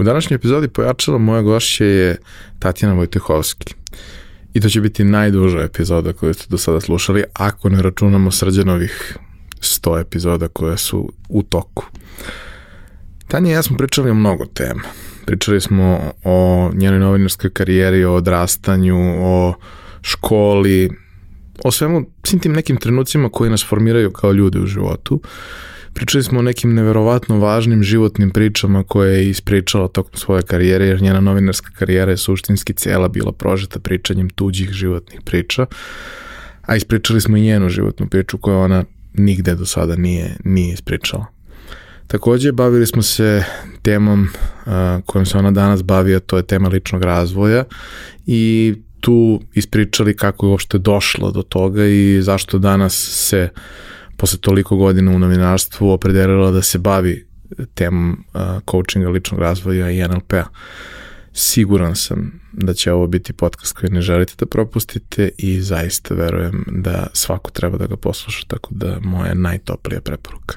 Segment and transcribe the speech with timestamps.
[0.00, 2.16] U današnjoj epizodi pojačala moja gošća je
[2.58, 3.74] Tatjana Vojtehovski.
[4.54, 9.16] I to će biti najduža epizoda koju ste do sada slušali, ako ne računamo srđanovih
[9.60, 11.84] 100 epizoda koje su u toku.
[13.28, 14.82] Tanja i ja smo pričali o mnogo tema.
[15.26, 19.54] Pričali smo o njenoj novinarskoj karijeri, o odrastanju, o
[20.02, 20.90] školi,
[21.64, 25.20] o svemu, svim tim nekim trenucima koji nas formiraju kao ljude u životu.
[25.94, 31.02] Pričali smo o nekim neverovatno važnim životnim pričama koje je ispričala tokom svoje karijere, jer
[31.02, 35.66] njena novinarska karijera je suštinski cela bila prožeta pričanjem tuđih životnih priča,
[36.62, 41.26] a ispričali smo i njenu životnu priču koju ona nigde do sada nije, nije ispričala.
[42.06, 43.44] Takođe, bavili smo se
[43.82, 44.72] temom uh,
[45.06, 47.64] kojom se ona danas bavi, a to je tema ličnog razvoja
[48.26, 52.94] i tu ispričali kako je uopšte došlo do toga i zašto danas
[53.28, 53.48] se
[54.20, 57.26] posle toliko godina u novinarstvu opredelila da se bavi
[57.74, 58.40] temom uh,
[58.70, 60.44] coachinga ličnog razvoja i NLP-a.
[61.32, 66.64] Siguran sam da će ovo biti podcast koji ne želite da propustite i zaista verujem
[66.66, 70.56] da svako treba da ga posluša, tako da moja najtoplija preporuka.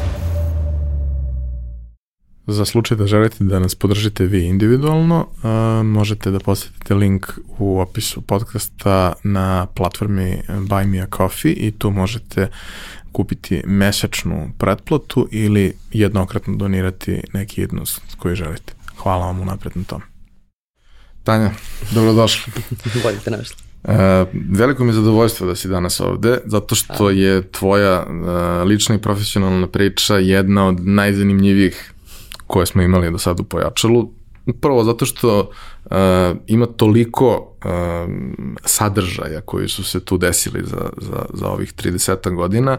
[2.47, 7.79] Za slučaj da želite da nas podržite vi individualno, uh, možete da posetite link u
[7.79, 12.47] opisu podcasta na platformi Buy Me a Coffee i tu možete
[13.11, 18.73] kupiti mesečnu pretplatu ili jednokratno donirati neki jednost koji želite.
[18.97, 20.01] Hvala vam unapred na tom.
[21.23, 21.51] Tanja,
[21.91, 22.53] dobrodošla.
[23.03, 23.55] Bolje te našli.
[23.83, 23.93] Uh,
[24.49, 29.01] veliko mi je zadovoljstvo da si danas ovde, zato što je tvoja uh, lična i
[29.01, 31.90] profesionalna priča jedna od najzanimljivijih
[32.51, 34.09] koje smo imali do sada u pojačalu.
[34.61, 35.91] Prvo zato što uh,
[36.47, 37.71] ima toliko uh,
[38.65, 42.77] sadržaja koji su se tu desili za, za, za ovih 30 godina,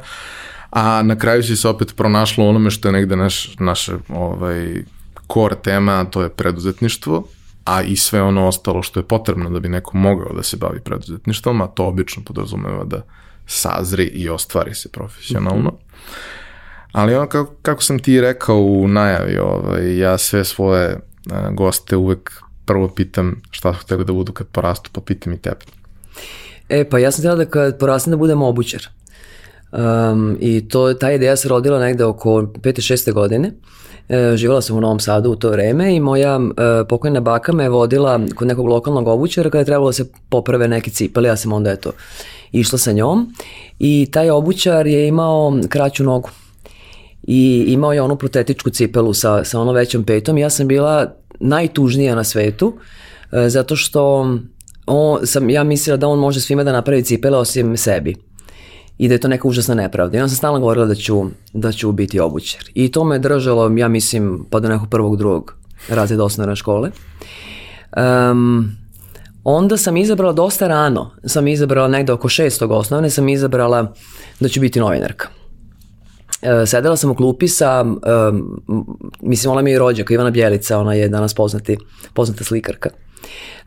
[0.70, 4.84] a na kraju si se opet pronašlo onome što je negde naš, naše ovaj,
[5.32, 7.24] core tema, to je preduzetništvo,
[7.64, 10.80] a i sve ono ostalo što je potrebno da bi neko mogao da se bavi
[10.80, 13.02] preduzetništvom, a to obično podrazumeva da
[13.46, 15.70] sazri i ostvari se profesionalno.
[15.70, 16.41] Mm -hmm.
[16.92, 21.97] Ali ono kako, kako sam ti rekao u najavi, ovaj, ja sve svoje a, goste
[21.97, 25.60] uvek prvo pitam šta su hteli da budu kad porastu, pa pitam i tebe.
[26.69, 28.88] E, pa ja sam htjela da kad porastem da budem obućar.
[29.72, 32.52] Um, I to, ta ideja se rodila negde oko 5.
[32.62, 33.12] 6.
[33.12, 33.52] godine.
[34.08, 37.69] E, živjela sam u Novom Sadu u to vreme i moja e, pokojna baka me
[37.69, 41.52] vodila kod nekog lokalnog obućara kada je trebalo da se poprave neki cipeli, ja sam
[41.52, 41.92] onda eto
[42.52, 43.34] išla sa njom
[43.78, 46.31] i taj obućar je imao kraću nogu
[47.22, 50.38] i imao je onu protetičku cipelu sa, sa ono većom petom.
[50.38, 52.74] Ja sam bila najtužnija na svetu
[53.32, 54.28] e, zato što
[54.86, 58.16] on, sam ja mislila da on može svima da napravi cipele osim sebi
[58.98, 60.16] i da je to neka užasna nepravda.
[60.16, 62.64] I onda sam stalno govorila da ću, da ću biti obućar.
[62.74, 65.54] I to me držalo, ja mislim, pa do nekog prvog, drugog
[65.88, 66.90] razreda osnovne škole.
[67.96, 68.76] Um,
[69.44, 73.92] onda sam izabrala dosta rano, sam izabrala negde oko šestog osnovne, sam izabrala
[74.40, 75.28] da ću biti novinarka.
[76.42, 78.62] E, sedela sam u klupi sa, um,
[79.20, 81.78] mislim, ona mi je rođaka, Ivana Bjelica, ona je danas poznati,
[82.14, 82.91] poznata slikarka.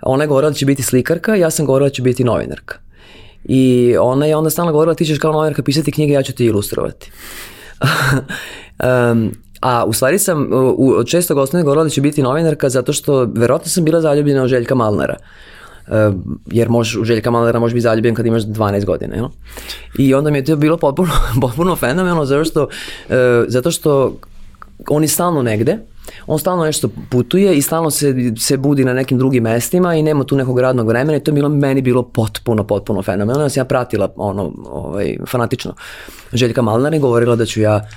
[0.02, 2.78] Ona je govorila da će biti slikarka, ja sam govorila da će biti novinarka.
[3.44, 6.46] I ona je onda stalno govorila ti ćeš kao novinarka pisati knjige, ja ću ti
[6.46, 7.12] ilustrovati.
[9.12, 12.94] um, a u stvari sam u, od čestog osnovne govorila da ću biti novinarka zato
[12.94, 15.18] što verovatno sam bila zaljubljena u Željka Malnara.
[15.88, 16.16] Uh,
[16.46, 19.28] jer možeš, u Željka Malera možeš biti zaljubljen kad imaš 12 godina, jel?
[19.98, 21.12] I onda mi je to bilo potpuno,
[21.42, 23.16] potpuno fenomenalno zato što, uh,
[23.48, 24.18] zato što
[24.90, 25.78] on je stalno negde,
[26.28, 30.24] on stalno nešto putuje i stalno se, se budi na nekim drugim mestima i nema
[30.24, 33.46] tu nekog radnog vremena i to je bilo, meni bilo potpuno, potpuno fenomenalno.
[33.46, 35.74] Ja sam ja pratila ono, ovaj, fanatično
[36.34, 37.88] Željka Malnara i govorila da ću ja da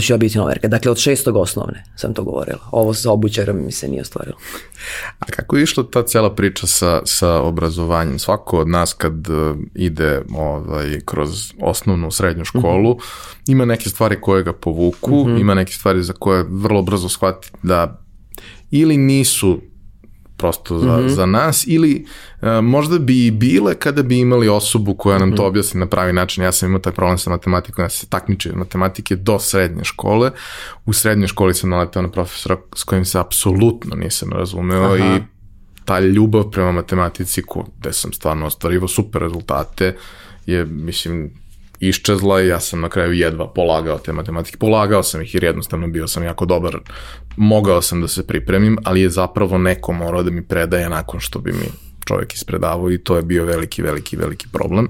[0.00, 0.68] ću ja biti novinarka.
[0.68, 2.58] Dakle, od šestog osnovne sam to govorila.
[2.70, 4.36] Ovo sa obućarom mi se nije ostvarilo.
[5.18, 8.18] A kako je išla ta cela priča sa, sa obrazovanjem?
[8.18, 13.52] Svako od nas kad uh, ide ovaj, kroz osnovnu srednju školu, mm -hmm.
[13.52, 15.40] ima neke stvari koje ga povuku, mm -hmm.
[15.40, 18.00] ima neke stvari za koje vrlo brzo shvati da
[18.70, 19.60] ili nisu
[20.36, 21.08] prosto za, mm -hmm.
[21.08, 22.06] za nas ili
[22.42, 25.48] uh, možda bi i bile kada bi imali osobu koja nam to mhm.
[25.48, 26.44] objasni na pravi način.
[26.44, 30.30] Ja sam imao taj problem sa matematikom, ja se takmičio matematike do srednje škole.
[30.86, 34.96] U srednjoj školi sam naletao na profesora s kojim se apsolutno nisam razumeo Aha.
[34.96, 35.20] i
[35.84, 37.42] ta ljubav prema matematici
[37.78, 39.96] gde sam stvarno ostvarivao super rezultate
[40.46, 41.30] je, mislim,
[41.88, 44.58] iščezla i ja sam na kraju jedva polagao te matematike.
[44.58, 46.78] Polagao sam ih jer jednostavno bio sam jako dobar,
[47.36, 51.38] mogao sam da se pripremim, ali je zapravo neko morao da mi predaje nakon što
[51.38, 51.66] bi mi
[52.04, 54.88] čovjek ispredavao i to je bio veliki, veliki, veliki problem.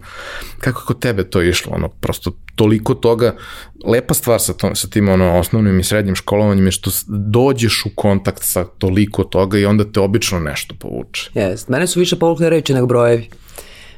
[0.61, 1.73] Kako kod tebe to išlo?
[1.75, 3.37] Ono, prosto toliko toga,
[3.85, 7.91] lepa stvar sa, to, sa tim ono, osnovnim i srednjim školovanjem je što dođeš u
[7.95, 11.31] kontakt sa toliko toga i onda te obično nešto povuče.
[11.35, 13.29] Jes, mene su više povukle reči nego brojevi.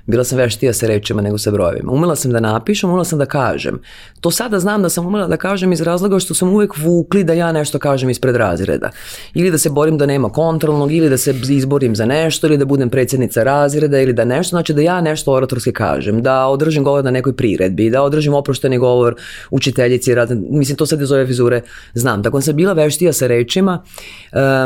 [0.07, 1.93] Bila sam veštija sa rečima nego sa brojevima.
[1.93, 3.81] Umela sam da napišem, umela sam da kažem.
[4.21, 7.33] To sada znam da sam umela da kažem iz razloga što sam uvek vukli da
[7.33, 8.91] ja nešto kažem ispred razreda.
[9.35, 12.65] Ili da se borim da nema kontrolnog, ili da se izborim za nešto, ili da
[12.65, 17.05] budem predsjednica razreda, ili da nešto, znači da ja nešto oratorski kažem, da održim govor
[17.05, 19.15] na nekoj priredbi, da održim oprošteni govor
[19.51, 20.15] učiteljici,
[20.51, 21.61] mislim to sad iz ove vizure
[21.95, 22.23] znam.
[22.23, 23.83] Tako sam bila veštija sa rečima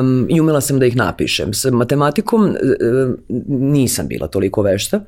[0.01, 1.55] um, i umela sam da ih napišem.
[1.55, 2.57] S matematikom um,
[3.49, 5.01] nisam bila toliko vešta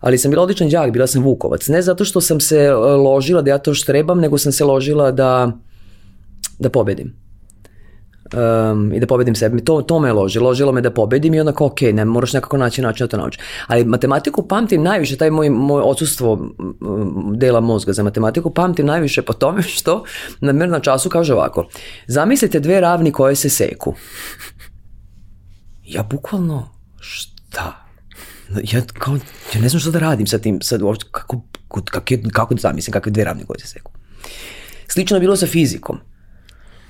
[0.00, 1.68] ali sam bila odličan đak, bila sam Vukovac.
[1.68, 5.10] Ne zato što sam se e, ložila da ja to štrebam, nego sam se ložila
[5.10, 5.52] da,
[6.58, 7.26] da pobedim.
[8.34, 9.64] Um, i da pobedim sebe.
[9.64, 10.38] To, to me loži.
[10.38, 13.38] Ložilo me da pobedim i onako, ok, ne moraš nekako naći način da to nauči.
[13.66, 16.38] Ali matematiku pamtim najviše, taj moj, moj odsustvo
[17.34, 20.04] dela mozga za matematiku pamtim najviše po tome što
[20.40, 21.66] na na času kaže ovako.
[22.06, 23.94] Zamislite dve ravni koje se seku.
[25.84, 26.68] Ja bukvalno,
[27.00, 27.85] šta?
[28.72, 29.14] Ja, kao,
[29.54, 31.80] ja ne znam što da radim sa tim, sad, kako, kako,
[32.32, 33.92] kako da zamislim, kakve dve ravne koje se seku.
[34.88, 35.98] Slično je bilo sa fizikom.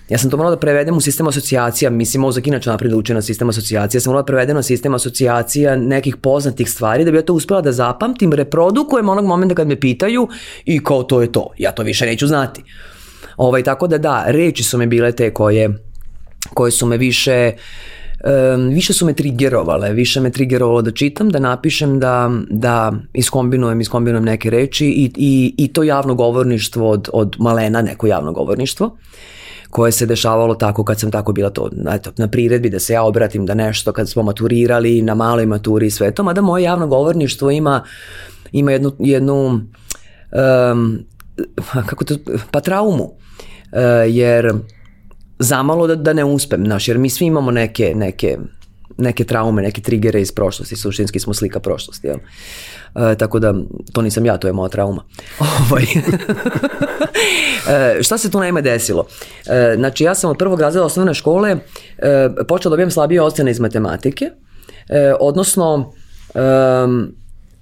[0.08, 3.14] Ja sam to morala da prevedem u sistem asocijacija, mislim, mozak inače napred da uče
[3.14, 7.10] na sistem asocijacija, ja sam morala da prevedem na sistem asocijacija nekih poznatih stvari, da
[7.10, 10.28] bi ja to uspela da zapamtim, reprodukujem onog momenta kad me pitaju
[10.64, 12.62] i kao to je to, ja to više neću znati.
[13.36, 15.78] Ovaj, tako da da, reči su me bile te koje,
[16.54, 21.30] koje su me više, uh, um, više su me triggerovale, više me triggerovalo da čitam,
[21.30, 27.08] da napišem, da, da iskombinujem, iskombinujem neke reči i, i, i to javno govorništvo od,
[27.12, 28.96] od malena, neko javno govorništvo
[29.70, 33.02] koje se dešavalo tako kad sam tako bila to, eto, na priredbi da se ja
[33.02, 36.86] obratim da nešto kad smo maturirali, na maloj maturi i sve to, mada moje javno
[36.86, 37.82] govorništvo ima,
[38.52, 39.60] ima jednu, jednu
[40.72, 40.98] um,
[41.88, 42.14] kako to,
[42.50, 43.10] pa traumu, uh,
[44.08, 44.54] jer
[45.38, 48.38] zamalo da, da ne uspem, znaš, jer mi svi imamo neke, neke,
[48.98, 52.16] neke traume, neke trigere iz prošlosti, suštinski smo slika prošlosti, jel?
[52.94, 53.54] E, tako da,
[53.92, 55.04] to nisam ja, to je moja trauma.
[55.70, 55.82] Ovaj.
[57.98, 59.06] e, šta se tu naime desilo?
[59.46, 61.58] E, znači, ja sam od prvog razreda osnovne škole e,
[62.48, 64.30] počela da dobijem slabije ocene iz matematike,
[64.88, 65.92] e, odnosno,
[66.34, 66.40] e,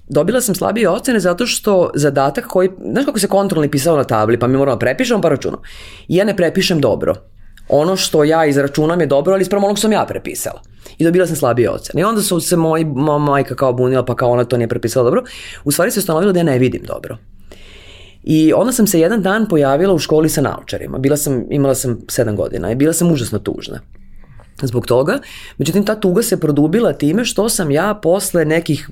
[0.09, 4.39] dobila sam slabije ocene zato što zadatak koji, znaš kako se kontrolni pisao na tabli,
[4.39, 5.61] pa mi moramo da prepišemo pa računam.
[6.09, 7.15] I ja ne prepišem dobro
[7.69, 10.63] ono što ja izračunam je dobro, ali ispravo onog sam ja prepisala.
[10.99, 12.01] I dobila sam slabije ocene.
[12.01, 15.05] I onda su se moj, moja majka kao bunila, pa kao ona to nije prepisala
[15.05, 15.23] dobro.
[15.65, 17.17] U stvari se ustanovilo da ja ne vidim dobro.
[18.23, 20.99] I onda sam se jedan dan pojavila u školi sa naučarima.
[20.99, 23.81] Bila sam, imala sam sedam godina i bila sam užasno tužna
[24.63, 25.19] zbog toga.
[25.59, 28.89] Međutim, ta tuga se produbila time što sam ja posle nekih,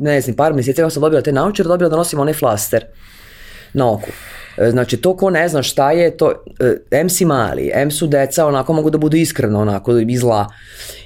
[0.00, 2.84] ne znam, par mjeseci kako sam dobila te naučare, dobila da nosim onaj flaster
[3.72, 4.08] na oku.
[4.56, 8.06] E, znači, to ko ne zna šta je, to, e, M si mali, M su
[8.06, 10.48] deca, onako mogu da budu iskreno, onako, i zla.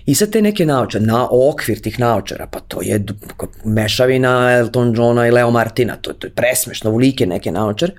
[0.06, 3.04] I sad te neke naočare, na okvir tih naočara, pa to je
[3.64, 7.92] mešavina Elton Johna i Leo Martina, to, to je presmešno, ulike neke naočare.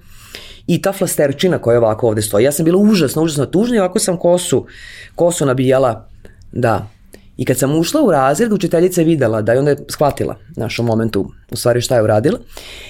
[0.68, 4.00] I ta flasterčina koja ovako ovde stoji, ja sam bila užasno, užasno tužna i ovako
[4.00, 4.66] sam kosu,
[5.16, 6.10] kosu nabijala,
[6.52, 6.88] da,
[7.38, 11.32] I kad sam ušla u razred, učiteljica je videla da je onda shvatila našu momentu
[11.52, 12.40] u stvari šta je uradila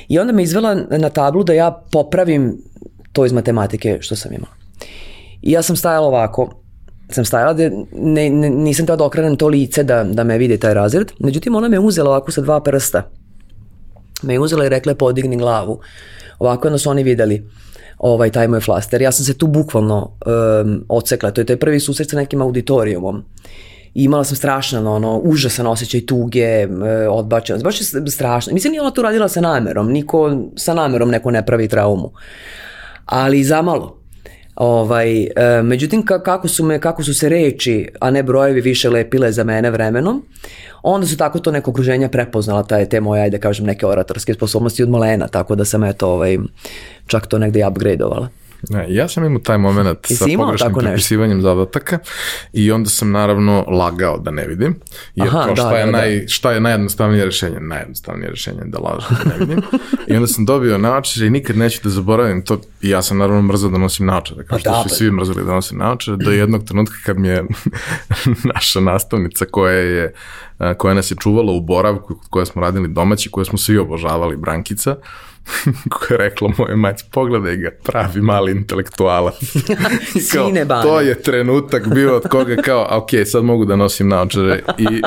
[0.08, 2.58] i onda me izvela na tablu da ja popravim
[3.14, 4.54] to iz matematike što sam imala.
[5.42, 6.50] I ja sam stajala ovako,
[7.10, 10.58] sam stajala da ne, ne, nisam tada da okrenem to lice da, da me vidi
[10.58, 13.10] taj razred, međutim ona me uzela ovako sa dva prsta.
[14.24, 15.80] Me je uzela i rekla podigni glavu.
[16.40, 17.50] Ovako onda su oni videli
[17.98, 19.02] ovaj, taj moj flaster.
[19.02, 22.42] Ja sam se tu bukvalno um, odsekla, to je, to je prvi susret sa nekim
[22.42, 23.24] auditorijumom
[23.98, 26.68] i imala sam strašan, ono, užasan osjećaj tuge, e,
[27.10, 28.54] odbačenost, baš je strašno.
[28.54, 32.12] Mislim, nije ona to radila sa namerom, niko sa namerom neko ne pravi traumu.
[33.06, 33.98] Ali zamalo.
[34.56, 35.30] Ovaj, e,
[35.64, 39.44] međutim, ka- kako, su me, kako su se reči, a ne brojevi više lepile za
[39.44, 40.26] mene vremenom,
[40.84, 44.84] onda su tako to neko okruženje prepoznala taj, te moje, ajde kažem, neke oratorske sposobnosti
[44.84, 46.38] od malena, tako da sam eto, ovaj,
[47.08, 48.30] čak to negde upgradeovala.
[48.70, 52.00] Ne, ja sam imao taj moment sa Jesi imao pogrešnim prepisivanjem zadataka
[52.54, 54.76] i onda sam naravno lagao da ne vidim.
[55.16, 55.98] Jer Aha, kao šta, da, je da, da.
[55.98, 57.60] naj, šta je najjednostavnije rešenje?
[57.60, 59.62] Najjednostavnije rešenje je da lažem da ne vidim.
[60.08, 62.62] I onda sam dobio naočare i nikad neću da zaboravim to.
[62.82, 65.46] I ja sam naravno mrzao da nosim naočare, kao Pa što da, su svi mrzali
[65.46, 67.44] da nosim naočare, do jednog trenutka kad mi je
[68.54, 70.14] naša nastavnica koja je
[70.78, 74.96] koja nas je čuvala u boravku, koje smo radili domaći, koje smo svi obožavali, Brankica,
[75.92, 79.36] koja je rekla moje mać, pogledaj ga, pravi mali intelektualac.
[80.34, 80.84] Kao, Sine Bane.
[80.84, 85.02] to je trenutak bio od koga kao, a ok, sad mogu da nosim naočare i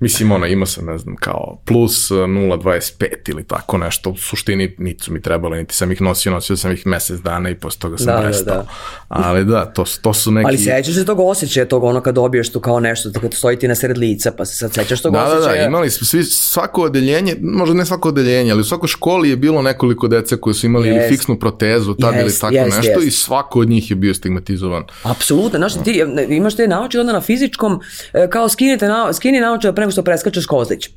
[0.00, 4.74] mislim, ono, imao sam, ne znam, kao plus uh, 0,25 ili tako nešto, u suštini
[4.78, 7.80] niti su mi trebale, niti sam ih nosio, nosio sam ih mesec dana i posle
[7.80, 8.54] toga sam Da, da, prestao.
[8.56, 8.66] da.
[9.08, 10.46] Ali da, to, to su neki...
[10.46, 13.68] Ali sećaš se tog osjećaja, tog ono kad dobiješ tu kao nešto, kad stoji ti
[13.68, 15.62] na sred lica, pa se sad sećaš tog Da, da, osjećaja.
[15.62, 19.36] da, imali smo svi, svako odeljenje, možda ne svako odeljenje, ali u svakoj školi je
[19.36, 21.08] bilo nekoliko dece koji su imali ili Jest.
[21.08, 23.06] fiksnu protezu, tad ili Jest, tako jest, nešto jest.
[23.06, 24.84] i svako od njih je bio stigmatizovan.
[25.02, 27.80] Apsolutno, znaš, ti imaš te naoče onda na fizičkom,
[28.12, 30.88] e, kao skinite na, skini naoče pre nego što preskačeš kozlić.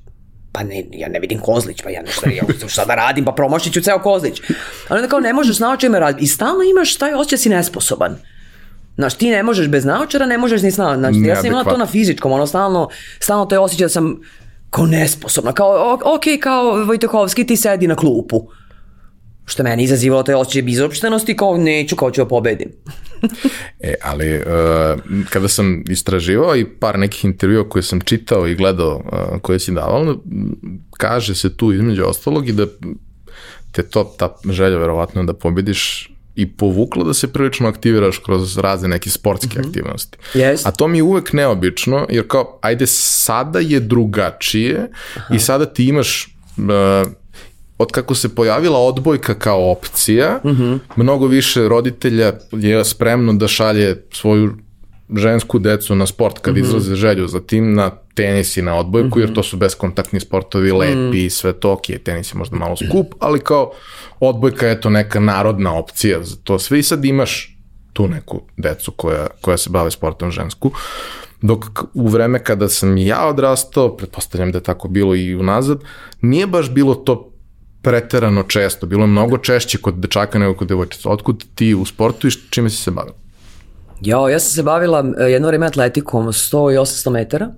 [0.52, 3.74] Pa ne, ja ne vidim kozlić, pa ja nešto, ja, šta da radim, pa promašit
[3.74, 4.42] ću ceo kozlić.
[4.88, 6.24] Ali onda kao ne možeš s naočima raditi.
[6.24, 8.16] I stalno imaš taj osjećaj si nesposoban.
[8.96, 11.00] Znaš, ti ne možeš bez naočara, ne možeš ni s naočara.
[11.00, 12.90] Znači, ja sam imala to na fizičkom, ono stalno,
[13.20, 14.22] stalno taj osjećaj da sam
[14.70, 15.54] kao nesposobna.
[15.54, 18.48] Kao, ok, kao Vojtehovski, ti sedi na klupu.
[19.46, 22.70] Što meni izazivalo taj osjećaj bizopštenosti, kao neću, kao ću da pobedim.
[23.80, 24.44] E, ali uh,
[25.30, 29.72] kada sam istraživao i par nekih intervjua koje sam čitao i gledao uh, koje si
[29.72, 30.16] davao,
[30.98, 32.66] kaže se tu između ostalog i da
[33.72, 38.88] te to, ta želja verovatno da pobediš i povukla da se prilično aktiviraš kroz razne
[38.88, 40.18] neke sportske aktivnosti.
[40.34, 40.68] Jest.
[40.68, 44.90] A to mi je uvek neobično, jer kao, ajde, sada je drugačije
[45.34, 47.12] i sada ti imaš uh,
[47.78, 50.40] od kako se pojavila odbojka kao opcija,
[50.96, 54.54] mnogo više roditelja je spremno da šalje svoju
[55.16, 59.34] žensku decu na sport kad izlaze želju za tim, na tenis i na odbojku, jer
[59.34, 63.40] to su beskontaktni sportovi, lepi i sve to, ok, tenis je možda malo skup, ali
[63.40, 63.72] kao
[64.20, 67.58] odbojka je to neka narodna opcija za to sve i sad imaš
[67.94, 70.72] tu neku decu koja, koja se bave sportom žensku.
[71.42, 75.80] Dok u vreme kada sam ja odrastao, pretpostavljam da je tako bilo i unazad,
[76.22, 77.35] nije baš bilo to
[77.86, 81.10] preterano često, bilo je mnogo češće kod dečaka nego kod devojčica.
[81.10, 83.16] Otkud ti u sportu i čime si se bavila?
[84.02, 87.50] Jo, ja sam se bavila e, jedno vreme atletikom 100 i 800 metara.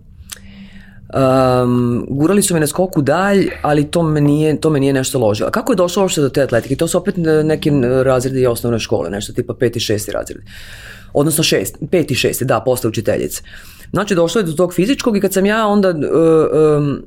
[1.07, 5.19] Um, gurali su me na skoku dalj, ali to me nije, to me nije nešto
[5.19, 5.47] ložilo.
[5.47, 6.75] A kako je došlo uopšte do te atletike?
[6.75, 9.77] To su opet e, neki e, razredi osnovne škole, nešto tipa 5.
[9.77, 10.11] i 6.
[10.11, 10.37] razred.
[11.13, 12.11] Odnosno 6, 5.
[12.11, 12.43] i 6.
[12.43, 13.41] da, posle učiteljice.
[13.91, 17.03] Znači, došlo je do tog fizičkog i kad sam ja onda em,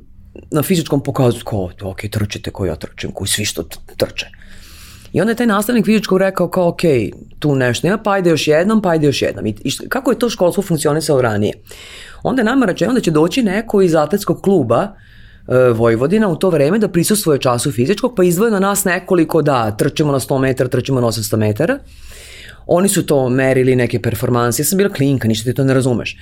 [0.51, 3.63] na fizičkom pokazu, kao, ok, trčite ko ja trčim, koji svi što
[3.97, 4.27] trče.
[5.13, 6.81] I onda je taj nastavnik fizičkog rekao kao, ok,
[7.39, 9.45] tu nešto nema, pa ajde još jednom, pa ajde još jednom.
[9.45, 11.53] I, i kako je to školstvo funkcionisalo ranije?
[12.23, 14.87] Onda je nama rečeno da će doći neko iz atletskog kluba
[15.47, 19.71] e, Vojvodina u to vreme da prisustvuje času fizičkog, pa izdvoje na nas nekoliko da
[19.71, 21.79] trčimo na 100 metara, trčimo na 800 metara.
[22.67, 24.61] Oni su to merili neke performanse.
[24.61, 26.17] Ja sam bila klinka, ništa ti to ne razumeš.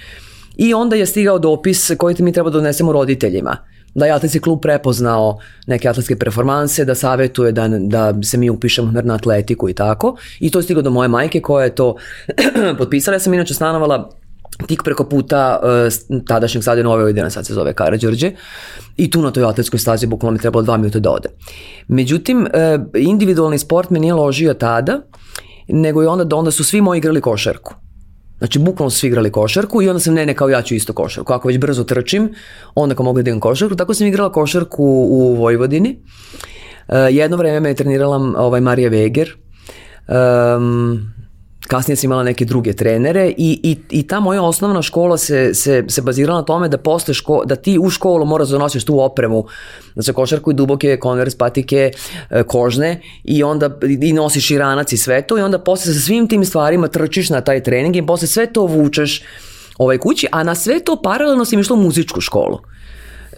[0.58, 3.58] I onda je stigao dopis koji ti mi treba da donesemo roditeljima.
[3.96, 8.92] Da je atletski klub prepoznao neke atletske performanse, da savetuje da, da se mi upišemo
[9.04, 10.16] na atletiku i tako.
[10.40, 11.96] I to je stigao do moje majke koja je to
[12.78, 13.16] potpisala.
[13.16, 14.10] Ja sam inače stanovala
[14.68, 18.32] tik preko puta uh, tadašnjeg sada Nove Vojvodina, sad se zove Karadžorđe,
[18.98, 21.30] i tu na toj atletskoj stazi bukvalno mi trebalo dva minuta da ode.
[21.88, 22.48] Međutim, uh,
[22.96, 25.02] individualni sport me nije ložio tada,
[25.68, 27.76] nego je onda, onda su svi moji igrali košarku.
[28.40, 30.94] Znači, bukvalno su svi igrali košarku i onda sam, ne, ne, kao ja ću isto
[30.94, 31.34] košarku.
[31.34, 32.34] Ako već brzo trčim,
[32.76, 33.76] onda kao mogu da igram košarku.
[33.76, 36.00] Tako sam igrala košarku u Vojvodini.
[36.88, 39.36] Uh, jedno vreme me je trenirala ovaj, Marija Veger.
[40.08, 41.14] Um,
[41.70, 45.84] kasnije sam imala neke druge trenere i, i, i ta moja osnovna škola se, se,
[45.88, 49.00] se bazirala na tome da posle ško, da ti u školu moraš da nosiš tu
[49.00, 49.46] opremu
[49.96, 51.92] za košarku i duboke konvers patike
[52.30, 53.70] e, kožne i onda
[54.02, 57.30] i nosiš i ranac i sve to i onda posle sa svim tim stvarima trčiš
[57.30, 59.24] na taj trening i posle sve to vučeš
[59.78, 62.60] ovaj kući, a na sve to paralelno sam išla u muzičku školu.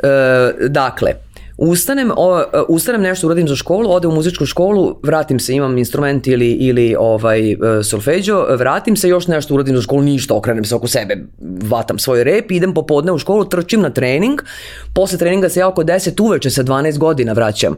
[0.03, 1.13] E, dakle,
[1.61, 6.27] ustanem, o, ustanem nešto uradim za školu, odem u muzičku školu, vratim se, imam instrument
[6.27, 10.75] ili, ili ovaj, e, solfeđo, vratim se, još nešto uradim za školu, ništa, okrenem se
[10.75, 11.17] oko sebe,
[11.69, 14.41] vatam svoj rep, idem popodne u školu, trčim na trening,
[14.93, 17.75] posle treninga se ja oko 10 uveče sa 12 godina vraćam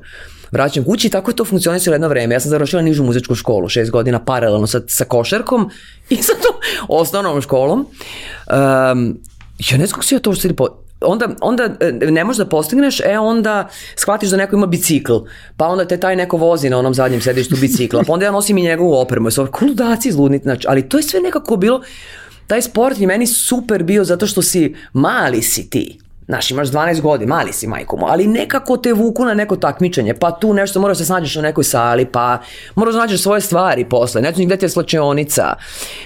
[0.51, 2.35] vraćam kući i tako je to funkcionisalo jedno vreme.
[2.35, 5.69] Ja sam završila nižu muzičku školu, šest godina paralelno sa, sa košarkom
[6.09, 6.55] i sa tom
[6.99, 7.79] osnovnom školom.
[7.79, 9.17] Um,
[9.59, 12.45] ja ne znam kako si ja to što po onda, onda e, ne možeš da
[12.45, 15.13] postigneš, e onda shvatiš da neko ima bicikl,
[15.57, 18.57] pa onda te taj neko vozi na onom zadnjem sedištu bicikla, pa onda ja nosim
[18.57, 21.81] i njegovu opremu, su koludaci zludnici, znači, ali to je sve nekako bilo,
[22.47, 27.01] taj sport je meni super bio zato što si, mali si ti, Znaš, imaš 12
[27.01, 30.79] godina, mali si majko mu, ali nekako te vuku na neko takmičenje, pa tu nešto
[30.79, 32.39] moraš da se snađeš na nekoj sali, pa
[32.75, 35.55] moraš da nađeš svoje stvari posle, ne znaš gde ti je slačionica,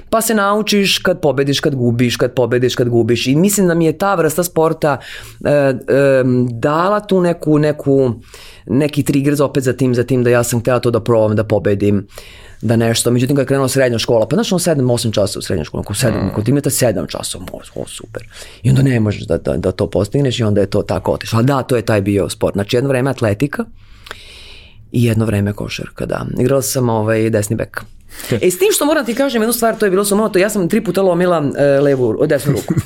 [0.10, 3.28] pa se naučiš kad pobediš, kad gubiš, kad pobediš, kad gubiš.
[3.28, 4.98] I mislim da mi je ta vrsta sporta
[5.46, 5.74] e, e,
[6.50, 8.12] dala tu neku, neku,
[8.66, 11.44] neki trigger opet za tim, za tim da ja sam htela to da probam, da
[11.44, 12.08] pobedim
[12.62, 15.66] da nešto, međutim kad je krenula srednja škola, pa znaš on 7-8 časa u srednjoj
[15.66, 16.30] školi, ako 7, mm.
[16.36, 17.38] kod imate 7 časa,
[17.76, 18.24] o, super.
[18.64, 21.38] I onda ne možeš da, da, da to postigneš i onda je to tako otišlo.
[21.38, 22.54] Ali da, to je taj bio sport.
[22.54, 23.66] Znači jedno vreme atletika
[24.92, 26.26] i jedno vreme košarka, da.
[26.40, 27.82] Igrala sam ovaj, desni bek.
[28.42, 30.50] e, s tim što moram ti kažem jednu stvar, to je bilo samo to, ja
[30.50, 32.74] sam tri puta lomila uh, levu, desnu ruku.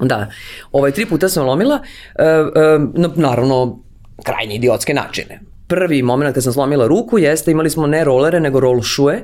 [0.00, 0.30] Da,
[0.72, 3.78] ovaj, tri puta sam lomila, uh, uh, naravno,
[4.24, 5.40] krajnje idiotske načine
[5.74, 9.20] prvi moment kad sam slomila ruku jeste imali smo ne rolere nego roll šue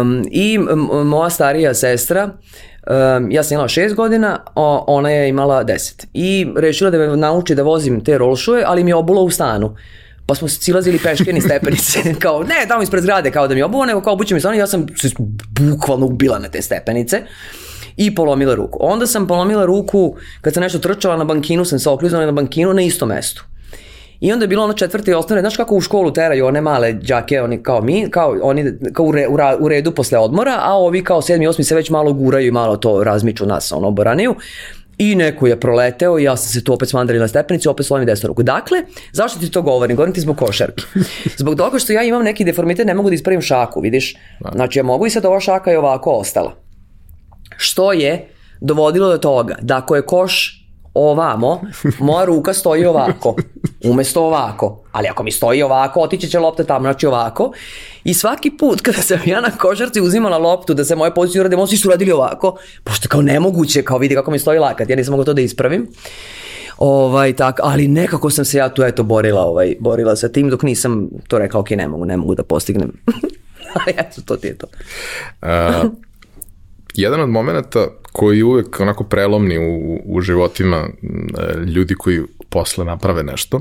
[0.00, 0.58] um, i
[1.04, 6.46] moja starija sestra um, ja sam imala šest godina, o, ona je imala deset i
[6.56, 9.76] rešila da me nauči da vozim te roll šue, ali mi je obula u stanu
[10.26, 13.86] pa smo silazili peške ni stepenice, kao ne tamo ispred zgrade kao da mi obuva,
[13.86, 15.08] nego kao obuće mi stanu ja sam se
[15.60, 17.22] bukvalno ubila na te stepenice
[17.96, 18.78] i polomila ruku.
[18.80, 22.74] Onda sam polomila ruku kad sam nešto trčala na bankinu, sam se oklizala na bankinu
[22.74, 23.44] na istom mestu.
[24.22, 26.92] I onda je bilo ono četvrte i osnovne, znaš kako u školu teraju one male
[26.92, 29.26] đake, oni kao mi, kao oni kao u, re,
[29.60, 32.50] u, redu posle odmora, a ovi kao sedmi i osmi se već malo guraju i
[32.50, 34.34] malo to razmiču nas, ono, boraniju
[34.98, 38.06] i neko je proleteo i ja sam se tu opet smandali na stepenici, opet slovim
[38.06, 38.42] desnu ruku.
[38.42, 38.78] Dakle,
[39.12, 39.96] zašto ti to govorim?
[39.96, 40.82] Govorim ti zbog košarke.
[41.40, 44.14] Zbog toga što ja imam neki deformitet, ne mogu da ispravim šaku, vidiš?
[44.40, 44.50] Da.
[44.54, 46.54] Znači, ja mogu i sad ova šaka je ovako ostala.
[47.56, 48.28] Što je
[48.60, 50.61] dovodilo do toga da ako je koš
[50.94, 51.60] ovamo,
[51.98, 53.36] moja ruka stoji ovako,
[53.84, 54.82] umesto ovako.
[54.92, 57.52] Ali ako mi stoji ovako, otiće će lopta tamo, znači ovako.
[58.04, 61.56] I svaki put kada sam ja na košarci uzimala loptu da se moje pozicije urade,
[61.56, 65.12] oni su radili ovako, pošto kao nemoguće, kao vidi kako mi stoji lakat, ja nisam
[65.12, 65.88] mogla to da ispravim.
[66.78, 70.62] Ovaj, tak, ali nekako sam se ja tu eto borila, ovaj, borila sa tim dok
[70.62, 72.92] nisam to rekla, ok, ne mogu, ne mogu da postignem.
[73.74, 74.66] ali eto, to ti je to.
[75.42, 75.92] Uh,
[76.94, 80.88] jedan od momenta koji je uvek onako prelomni u, u životima
[81.74, 83.60] ljudi koji posle naprave nešto,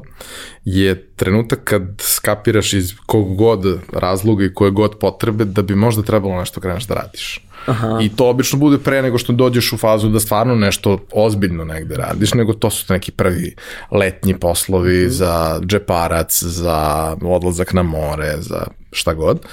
[0.65, 6.03] je trenutak kad skapiraš iz kog god razloga i koje god potrebe da bi možda
[6.03, 7.45] trebalo nešto kreneš da radiš.
[7.65, 7.99] Aha.
[8.01, 11.95] I to obično bude pre nego što dođeš u fazu da stvarno nešto ozbiljno negde
[11.95, 13.55] radiš, nego to su neki prvi
[13.91, 15.09] letnji poslovi mm.
[15.09, 19.45] za džeparac, za odlazak na more, za šta god.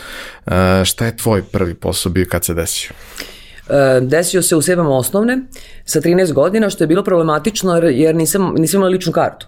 [0.47, 0.53] Uh,
[0.85, 2.91] šta je tvoj prvi posao bio kad se desio?
[3.69, 5.39] E, desio se u sedam osnovne
[5.85, 9.47] sa 13 godina, što je bilo problematično jer nisam, nisam imala ličnu kartu.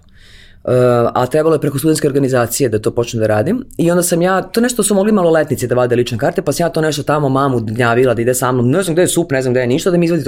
[0.64, 0.72] Uh,
[1.14, 3.64] a trebalo je preko studentske organizacije da to počnem da radim.
[3.76, 6.64] I onda sam ja, to nešto su mogli maloletnici da vade lične karte, pa sam
[6.64, 9.30] ja to nešto tamo mamu dnjavila da ide sa mnom, ne znam gde je sup,
[9.32, 10.24] ne znam gde je ništa, da mi izvadi.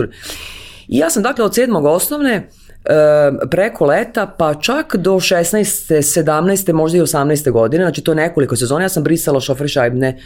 [0.89, 6.23] I ja sam dakle od sedmog osnovne uh, preko leta, pa čak do 16.
[6.25, 6.73] 17.
[6.73, 7.51] možda i 18.
[7.51, 10.19] godine, znači to nekoliko sezona, ja sam brisala šoferi šajbne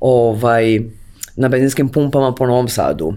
[0.00, 0.80] ovaj,
[1.36, 3.14] na benzinskim pumpama po Novom Sadu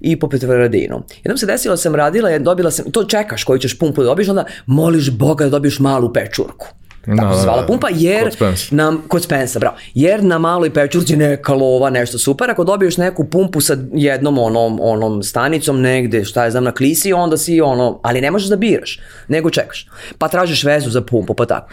[0.00, 1.02] i po Petrovaradinu.
[1.24, 4.28] Jednom se desilo da sam radila, dobila sam, to čekaš koju ćeš pumpu da dobiješ,
[4.28, 6.66] onda moliš Boga da dobiješ malu pečurku.
[7.04, 7.66] Tako no, se zvala da, da.
[7.66, 8.74] pumpa, jer kod Spensa.
[8.74, 13.24] na, kod Spensa, bravo, jer na maloj pečurci neka lova, nešto super, ako dobiješ neku
[13.24, 18.00] pumpu sa jednom onom, onom stanicom negde, šta je znam, na klisi, onda si ono,
[18.02, 19.88] ali ne možeš da biraš, nego čekaš.
[20.18, 21.72] Pa tražiš vezu za pumpu, pa tako.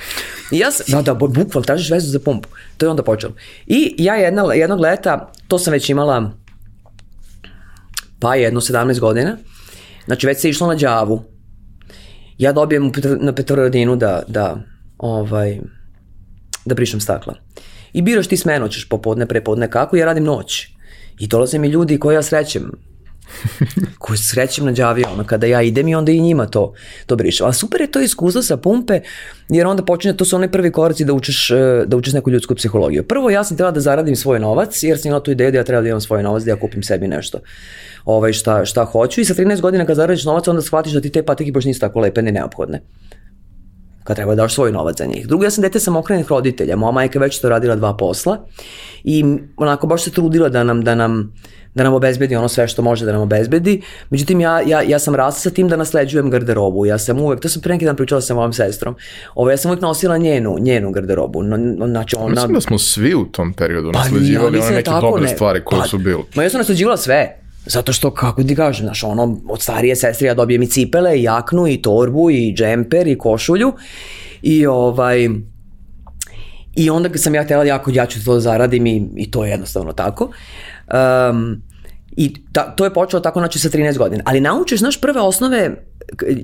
[0.51, 2.49] I ja sam, da, da, bukval, tražiš vezu za pumpu.
[2.77, 3.33] To je onda počelo.
[3.67, 6.31] I ja jedna, jednog leta, to sam već imala,
[8.19, 9.37] pa jedno 17 godina,
[10.05, 11.23] znači već se išlo na đavu,
[12.37, 14.57] ja dobijem na Petrovaradinu da, da
[14.99, 15.59] ovaj,
[16.65, 17.35] da brišem stakla.
[17.93, 20.67] I biraš ti smenu, ćeš popodne, prepodne, kako, ja radim noć.
[21.19, 22.71] I dolaze mi ljudi koji ja srećem,
[24.03, 26.73] koji srećem na džavi, ono, kada ja idem i onda i njima to,
[27.05, 27.47] to brišem.
[27.47, 29.01] A super je to iskustvo sa pumpe,
[29.49, 32.55] jer onda počinje, to su oni prvi koraci da učeš, e, da učeš neku ljudsku
[32.55, 33.03] psihologiju.
[33.03, 35.63] Prvo, ja sam trebala da zaradim svoj novac, jer sam imala tu ideju da ja
[35.63, 37.39] treba da imam svoj novac, da ja kupim sebi nešto
[38.05, 39.21] ovaj, šta, šta hoću.
[39.21, 41.79] I sa 13 godina kad zaradiš novac, onda shvatiš da ti te patike baš nisu
[41.79, 42.81] tako lepe ni neophodne
[44.09, 45.27] kad treba da daš svoj novac za njih.
[45.27, 48.45] Drugo, ja sam dete samokrenih roditelja, moja majka već to radila dva posla
[49.03, 49.25] i
[49.57, 51.33] onako baš se trudila da nam, da nam,
[51.75, 53.81] da nam obezbedi ono sve što može da nam obezbedi.
[54.09, 56.85] Međutim, ja, ja, ja sam rasla sa tim da nasleđujem garderobu.
[56.85, 58.95] Ja sam uvek, to sam pre neki dan pričala sa mojom sestrom,
[59.35, 61.43] ovo, ja sam uvek nosila njenu, njenu garderobu.
[61.43, 62.29] No, znači ona...
[62.29, 65.27] Mislim da smo svi u tom periodu pa, nasleđivali ja, one neke tako, dobre ne,
[65.27, 66.23] stvari koje pa, su bile.
[66.35, 67.38] Ma ja sam nasleđivala sve.
[67.65, 71.23] Zato što, kako ti kažem, znaš, ono, od starije sestre ja dobijem i cipele, i
[71.23, 73.73] jaknu, i torbu, i džemper, i košulju.
[74.41, 75.29] I ovaj...
[76.75, 79.51] I onda sam ja htjela jako, ja ću to da zaradim i, i to je
[79.51, 80.31] jednostavno tako.
[81.31, 81.61] Um,
[82.17, 84.23] I ta, to je počelo tako znači sa 13 godina.
[84.25, 85.75] Ali naučiš, znaš, prve osnove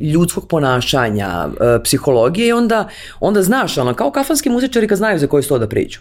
[0.01, 2.87] ljudskog ponašanja, e, psihologije i onda,
[3.19, 5.99] onda znaš, ono, kao kafanski muzičari kad znaju za koji sto da priču.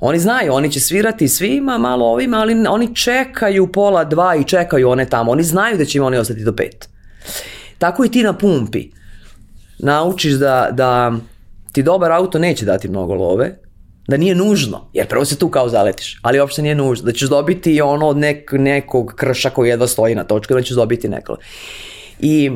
[0.00, 4.90] Oni znaju, oni će svirati svima, malo ovima, ali oni čekaju pola dva i čekaju
[4.90, 5.32] one tamo.
[5.32, 6.88] Oni znaju da će im oni ostati do pet.
[7.78, 8.90] Tako i ti na pumpi.
[9.78, 11.12] Naučiš da, da
[11.72, 13.58] ti dobar auto neće dati mnogo love,
[14.08, 17.28] da nije nužno, jer prvo se tu kao zaletiš, ali uopšte nije nužno, da ćeš
[17.28, 21.36] dobiti ono od nek, nekog krša koji jedva stoji na točku, da ćeš dobiti neko.
[22.18, 22.50] I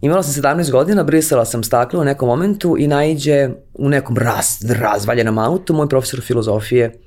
[0.00, 4.46] imala sam 17 godina, brisala sam staklo u nekom momentu i najđe u nekom raz,
[4.70, 7.00] razvaljenom autu moj profesor filozofije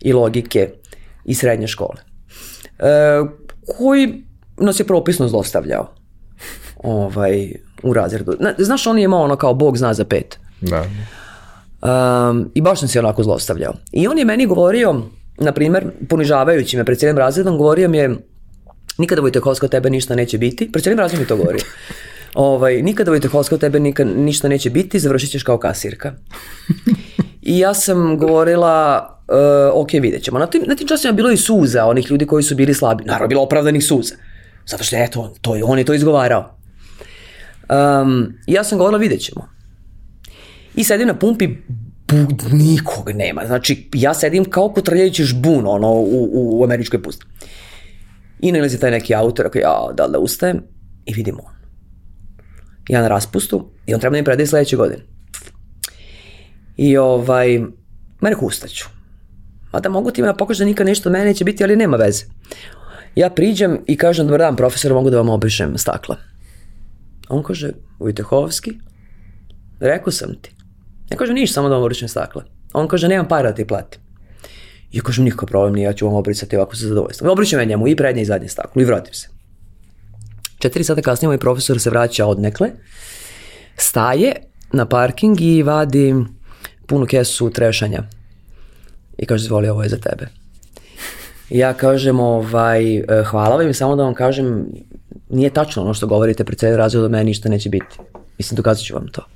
[0.00, 0.70] i logike
[1.24, 1.96] iz srednje škole,
[2.78, 2.84] e,
[3.78, 4.24] koji
[4.56, 5.94] nas je propisno zlostavljao
[6.82, 8.36] ovaj, u razredu.
[8.58, 10.38] Znaš, on je imao ono kao Bog zna za pet.
[10.60, 10.84] Da.
[11.82, 13.74] Um, I baš sam se onako zlostavljao.
[13.92, 15.02] I on je meni govorio,
[15.38, 18.16] na primer, ponižavajući me pred cijelim razredom, govorio mi je
[18.98, 20.72] nikada Vojtehovska od tebe ništa neće biti.
[20.72, 21.60] Pred cijelim razredom mi to govorio.
[22.34, 26.12] Ovaj, nikada Vojtehovska od tebe nikad, ništa neće biti, završit ćeš kao kasirka.
[27.42, 29.08] I ja sam govorila,
[29.74, 30.38] uh, ok, vidjet ćemo.
[30.38, 33.04] Na tim, na tim časima bilo i suza onih ljudi koji su bili slabi.
[33.04, 34.14] Naravno, bilo opravdanih suza.
[34.66, 36.58] Zato što, eto, to je, on je to izgovarao.
[38.02, 39.48] Um, ja sam govorila, vidjet ćemo.
[40.74, 41.48] I sedim na pumpi,
[42.08, 43.42] bud, nikog nema.
[43.46, 47.26] Znači, ja sedim kao kotrljajući žbun, ono, u, u američkoj pusti.
[48.40, 50.62] I nalazi taj neki autor, ako ja, da da ustajem?
[51.06, 51.61] I vidim on.
[52.92, 55.02] Ja na raspustu i on treba da mi predaje sledeće godine.
[56.76, 57.60] I ovaj,
[58.20, 58.88] mene ustaću.
[59.72, 62.24] Mada mogu ti da pokažu da nikad nešto od mene neće biti, ali nema veze.
[63.14, 66.16] Ja priđem i kažem, dobar dan profesor, mogu da vam obrišem stakla.
[67.28, 68.72] On kaže, Vojtehovski,
[69.80, 70.52] rekao sam ti.
[71.10, 72.44] Ja kažem, niš, samo da vam obrišem stakla.
[72.72, 74.00] On kaže, nemam para da ti platim.
[74.92, 77.30] Ja kažem, nikakav problem nije, ja ću vam obrisati ovako sa zadovoljstvom.
[77.30, 79.31] Obrišem ja njemu i prednje i zadnje staklo i vratim se.
[80.62, 82.70] Četiri sata kasnije moj profesor se vraća odnekle,
[83.76, 84.32] staje
[84.72, 86.14] na parking i vadi
[86.86, 88.02] punu kesu trešanja.
[89.18, 90.28] I kaže, zvoli, ovo je za tebe.
[91.50, 94.66] I ja kažem, ovaj, e, hvala vam i samo da vam kažem,
[95.28, 97.98] nije tačno ono što govorite pred cijeli razred, od mene ništa neće biti.
[98.38, 99.26] Mislim, dokazat ću vam to.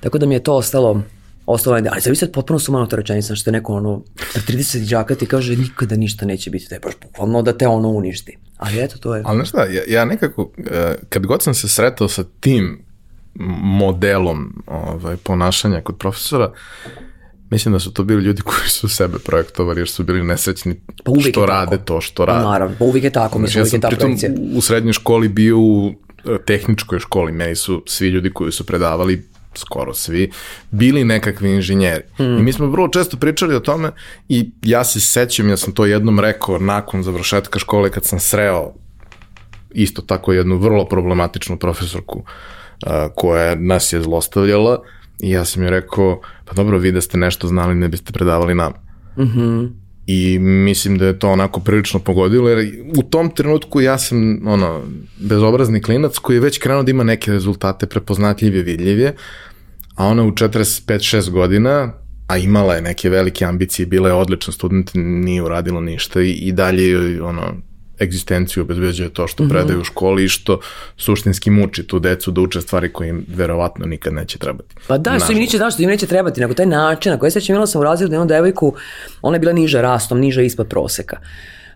[0.00, 1.02] Tako da mi je to ostalo
[1.46, 4.02] ostalo ali vi sad potpuno to rečenica što je neko ono
[4.34, 7.88] 30 džaka ti kaže nikada ništa neće biti, da je baš bukvalno da te ono
[7.88, 8.38] uništi.
[8.56, 9.22] Ali eto, to je...
[9.26, 12.84] Ali znaš šta, ja, ja nekako, e, kad god sam se sretao sa tim
[13.60, 16.52] modelom ovaj, ponašanja kod profesora,
[17.50, 21.12] Mislim da su to bili ljudi koji su sebe projektovali jer su bili nesrećni pa
[21.30, 22.44] što rade to što rade.
[22.44, 24.32] Naravno, pa uvijek je tako, mislim, uvijek je ta projekcija.
[24.54, 25.92] u srednjoj školi bio u
[26.24, 30.30] e, tehničkoj školi, meni su svi ljudi koji su predavali skoro svi,
[30.70, 32.02] bili nekakvi inženjeri.
[32.18, 32.38] Mm.
[32.38, 33.90] I mi smo vrlo često pričali o tome
[34.28, 38.72] i ja se sećam, ja sam to jednom rekao nakon završetka škole kad sam sreo
[39.70, 44.82] isto tako jednu vrlo problematičnu profesorku uh, koja nas je zlostavljala
[45.20, 48.54] i ja sam joj rekao, pa dobro, vi da ste nešto znali ne biste predavali
[48.54, 48.72] nam.
[49.16, 49.85] Mm -hmm.
[50.06, 54.82] I mislim da je to onako prilično pogodilo, jer u tom trenutku ja sam ono,
[55.18, 59.14] bezobrazni klinac koji je već krenuo da ima neke rezultate prepoznatljive, vidljive,
[59.94, 61.92] a ona u 45-6 godina,
[62.26, 66.52] a imala je neke velike ambicije, bila je odličan student, nije uradila ništa i, i
[66.52, 67.54] dalje ono,
[68.00, 69.48] egzistenciju obezbeđuje to što -hmm.
[69.48, 70.60] predaju u školi i što
[70.96, 74.74] suštinski muči tu decu da uče stvari koje im verovatno nikad neće trebati.
[74.88, 77.30] Pa da, što im neće, da, što im neće trebati, nego taj način na koji
[77.30, 78.74] se imala sam u razredu jednu devojku,
[79.22, 81.16] ona je bila niža rastom, niža ispod proseka.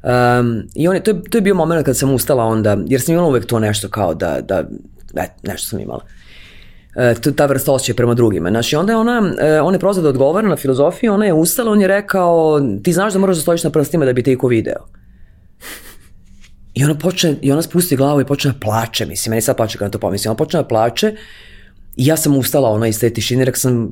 [0.02, 3.00] Um, I on je, to, je, to je bio moment kad sam ustala onda, jer
[3.00, 4.64] sam imala uvek to nešto kao da, da
[5.14, 6.04] e, nešto sam imala.
[6.96, 8.50] E, ta vrsta osjećaja prema drugima.
[8.50, 11.72] Znači, onda je ona, e, on je prozad da odgovara na filozofiju, ona je ustala,
[11.72, 14.48] on je rekao, ti znaš da moraš da stojiš na prstima da bi te iko
[14.48, 14.99] video.
[16.80, 19.78] I ona počne, i ona spusti glavu i počne da plače, mislim, meni sad plače
[19.78, 21.14] kada to pomislim, ona počne da plače
[21.96, 23.90] i ja sam ustala ona iz te tišine, rekao sam,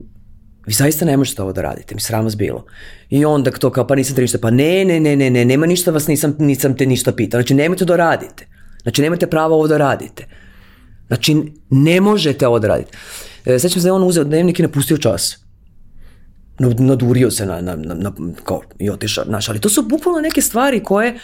[0.67, 2.65] vi zaista ne možete ovo da radite, mi sram vas bilo.
[3.11, 5.67] I onda to kao, pa nisam te ništa, pa ne, ne, ne, ne, ne, nema
[5.67, 8.47] ništa vas, nisam, nisam te ništa pitao, znači nemojte da radite,
[8.83, 10.27] znači nemate pravo ovo da radite.
[11.09, 11.37] Znači,
[11.71, 12.99] ne možete ovo da radite.
[13.45, 15.37] E, sećam se da je on uzeo dnevnik i napustio čas.
[16.59, 18.13] Nad- Nadurio se na, na, na, na
[18.45, 21.19] kao, i otišao, znaš, ali to su bukvalno neke stvari koje,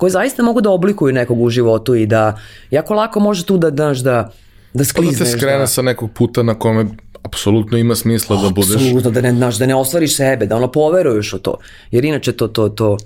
[0.00, 2.38] koje zaista mogu da oblikuju nekog u životu i da
[2.70, 4.30] jako lako može tu da, znaš, da, da
[4.72, 5.18] Pa da sklizneš.
[5.20, 6.86] te skrene sa nekog puta na kome
[7.22, 8.74] apsolutno ima smisla da budeš.
[8.76, 11.54] Apsolutno, da ne, znaš, da ne ostvariš sebe, da ono poveruješ u to.
[11.90, 12.96] Jer inače to, to, to,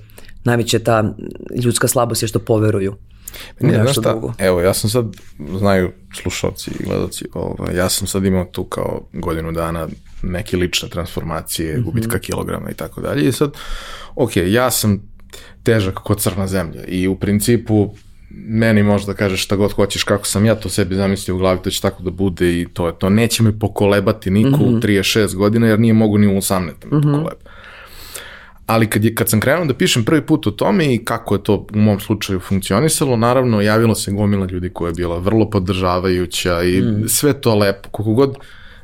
[0.45, 1.15] najveća ta
[1.57, 2.95] ljudska slabost je što poveruju.
[3.61, 4.33] Nije, znaš šta, drugo.
[4.39, 5.05] evo, ja sam sad,
[5.59, 9.89] znaju slušalci i gledalci, ovaj, ja sam sad imao tu kao godinu dana
[10.23, 11.85] neke lične transformacije, Mhm.
[11.85, 13.29] gubitka kilograma i tako dalje.
[13.29, 13.51] I sad,
[14.15, 15.14] ok, ja sam
[15.65, 17.95] težak kod crna zemlja i u principu
[18.31, 21.59] meni možeš da kažeš šta god hoćeš, kako sam ja to sebi zamislio u glavi,
[21.61, 23.11] to će tako da bude i to je to.
[23.11, 24.65] Neće me pokolebati niko Mhm.
[24.67, 26.51] u 36 godina, jer nije mogu ni u 18
[26.81, 27.31] da me pokoleba.
[28.67, 31.43] Ali kad, je, kad sam krenuo da pišem prvi put o tome i kako je
[31.43, 36.63] to u mom slučaju funkcionisalo, naravno javilo se gomila ljudi koja je bila vrlo podržavajuća
[36.63, 37.09] i Mm.
[37.09, 37.89] sve to lepo.
[37.89, 38.37] Koliko god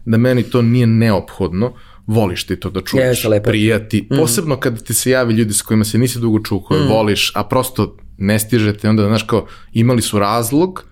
[0.05, 1.73] da meni to nije neophodno,
[2.11, 4.09] voliš ti to da čuješ, Jeste, lepo prijati.
[4.11, 6.63] Posebno kad ti se javi ljudi s kojima se nisi dugo čuo, Mm.
[6.65, 10.85] koje voliš, a prosto ne stižete, onda, znaš, kao, imali su razlog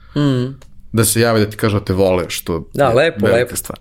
[0.93, 2.65] da se jave da ti kažu da te vole, što Mm.
[2.75, 3.57] Da, je lepo, lepo.
[3.57, 3.79] stvar.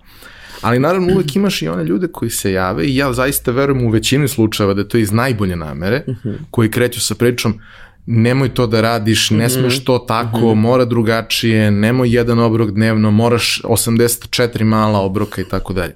[0.62, 3.90] Ali naravno uvek imaš i one ljude koji se jave i ja zaista verujem u
[3.90, 6.04] većini slučajeva da je to iz najbolje namere,
[6.52, 7.60] koji kreću sa pričom
[8.06, 13.62] nemoj to da radiš, ne smeš to tako, mora drugačije, nemoj jedan obrok dnevno, moraš
[13.64, 15.94] 84 mala obroka i tako dalje.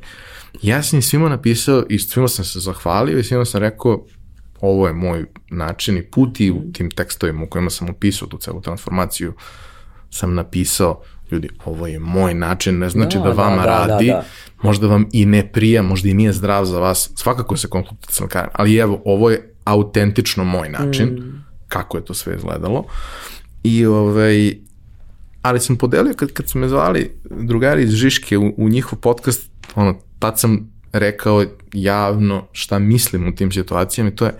[0.61, 4.05] Ja sam im svima napisao i svima sam se zahvalio i svima sam rekao
[4.61, 8.37] ovo je moj način i put i u tim tekstovima u kojima sam opisao tu
[8.37, 9.33] celu transformaciju
[10.09, 14.07] sam napisao ljudi, ovo je moj način, ne znači da, Da, vama da, da, radi,
[14.07, 14.23] da, da.
[14.61, 18.23] možda vam i ne prija, možda i nije zdrav za vas, svakako se konsultujete sa
[18.23, 21.43] lekarom, ali evo, ovo je autentično moj način, Mm.
[21.67, 22.85] kako je to sve izgledalo.
[23.63, 24.53] I ovaj,
[25.41, 29.49] ali sam podelio, kad, kad su me zvali drugari iz Žiške u, u njihov podcast,
[29.75, 30.59] ono, tad sam
[30.93, 34.33] rekao javno šta mislim u tim situacijama i to je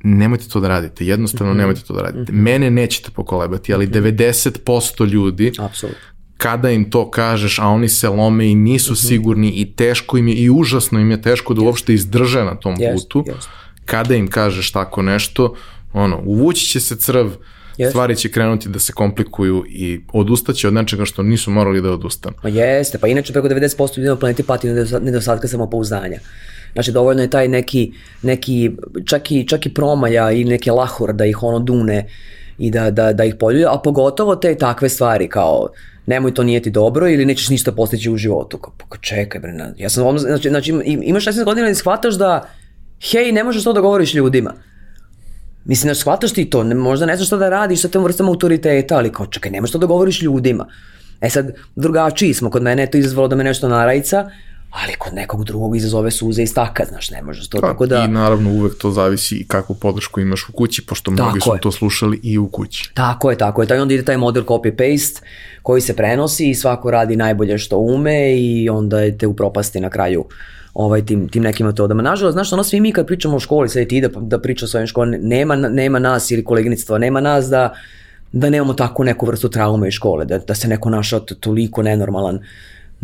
[0.00, 1.58] nemojte to da radite, jednostavno Mhm.
[1.58, 2.32] nemojte to da radite.
[2.32, 4.52] Mene nećete pokolebati, ali 90%
[5.04, 6.00] ljudi Apsolutno.
[6.36, 8.98] kada im to kažeš, a oni se lome i nisu Mhm.
[8.98, 12.74] sigurni i teško im je i užasno im je teško da uopšte izdrže na tom
[12.78, 13.48] Jest, putu, jest.
[13.84, 15.54] kada im kažeš tako nešto,
[15.92, 17.26] ono, uvući će se crv,
[17.78, 17.90] Jest.
[17.90, 22.36] stvari će krenuti da se komplikuju i odustaće od nečega što nisu morali da odustanu.
[22.42, 24.68] Ma jeste, pa inače preko 90% ljudi na planeti pati
[25.00, 26.18] nedostatka samopouzdanja.
[26.72, 28.70] Znači dovoljno je taj neki, neki
[29.04, 32.08] čak, i, čak i promaja i neke lahor da ih ono dune
[32.58, 35.68] i da, da, da ih poljuje, a pogotovo te takve stvari kao
[36.06, 38.58] nemoj to nije ti dobro ili nećeš ništa postići u životu.
[38.58, 42.48] Kao, pa čekaj bre, ja sam, znači, znači im- imaš 16 godina i shvataš da
[43.12, 44.54] hej, ne možeš to da govoriš ljudima.
[45.64, 48.28] Mislim, znaš, shvataš ti to, ne, možda ne znaš šta da radiš sa tom vrstom
[48.28, 50.66] autoriteta, ali kao, čekaj, nemaš to da govoriš ljudima.
[51.20, 54.30] E sad, drugačiji smo, kod mene je to izazvalo da me nešto narajca,
[54.70, 58.04] ali kod nekog drugog izazove suze i staka, znaš, ne možeš to, tako da...
[58.04, 61.54] I naravno uvek to zavisi i kakvu podršku imaš u kući, pošto mnogi Tako su
[61.54, 61.60] je.
[61.60, 62.90] to slušali i u kući.
[62.94, 63.68] Tako je, tako je.
[63.68, 65.20] Taj onda ide taj model copy-paste
[65.62, 69.90] koji se prenosi i svako radi najbolje što ume i onda je te upropasti na
[69.90, 70.24] kraju
[70.74, 72.02] ovaj, tim, tim nekim metodama.
[72.02, 74.64] Nažalost, znaš, ono svi mi kad pričamo o školi, sad i ti da, da priča
[74.64, 77.74] o svojim školi, nema, nema nas ili koleginictva, nema nas da,
[78.32, 82.40] da nemamo takvu neku vrstu traume iz škole, da, da se neko našao toliko nenormalan,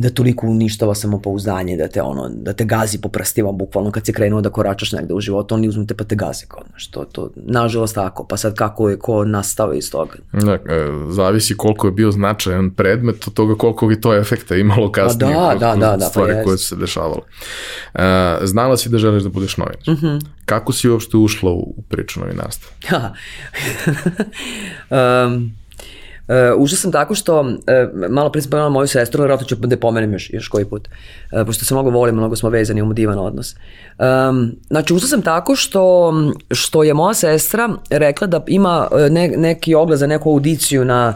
[0.01, 4.13] da toliko uništava samopouzdanje, da te ono, da te gazi po prstima, bukvalno kad si
[4.13, 7.05] krenuo da koračaš negde u životu, oni uzmu te pa te gaze, kao, znaš, to,
[7.05, 10.17] to, nažalost tako, pa sad kako je ko nastao iz toga.
[10.33, 10.61] Da, e,
[11.11, 15.49] zavisi koliko je bio značajan predmet od toga koliko bi to efekta imalo kasnije da,
[15.51, 16.45] kroz, da, da, da, pa stvari jest.
[16.45, 17.23] koje su se dešavale.
[17.95, 19.83] E, znala si da želiš da budeš novinar.
[19.89, 20.17] Mhm.
[20.45, 22.71] Kako si uopšte ušla u, u priču novinarstva?
[24.91, 25.60] Um,
[26.31, 29.77] Uh, ušla sam tako što, uh, malo pre sam pomenula moju sestru, vjerojatno ću da
[29.77, 30.89] pomenem još, još koji put,
[31.33, 33.55] uh, pošto se mnogo volimo, mnogo smo vezani, imamo divan odnos.
[33.99, 36.13] Um, znači, ušla sam tako što,
[36.51, 41.15] što je moja sestra rekla da ima uh, ne, neki oglas za neku audiciju na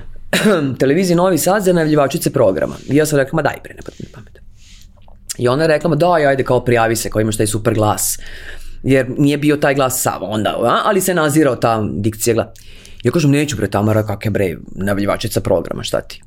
[0.80, 2.74] televiziji Novi Sad za najavljivačice programa.
[2.88, 4.38] I ja sam rekla, ma daj bre, ne mi na pamet.
[5.38, 8.18] I ona je rekla, ma daj, ajde, kao prijavi se, kao imaš taj super glas.
[8.82, 10.82] Jer nije bio taj glas sav onda, a?
[10.84, 12.46] ali se nazirao ta dikcija glas.
[13.06, 16.22] Ja kažem, neću bre Tamara, kakve bre, najavljivačica programa, šta ti?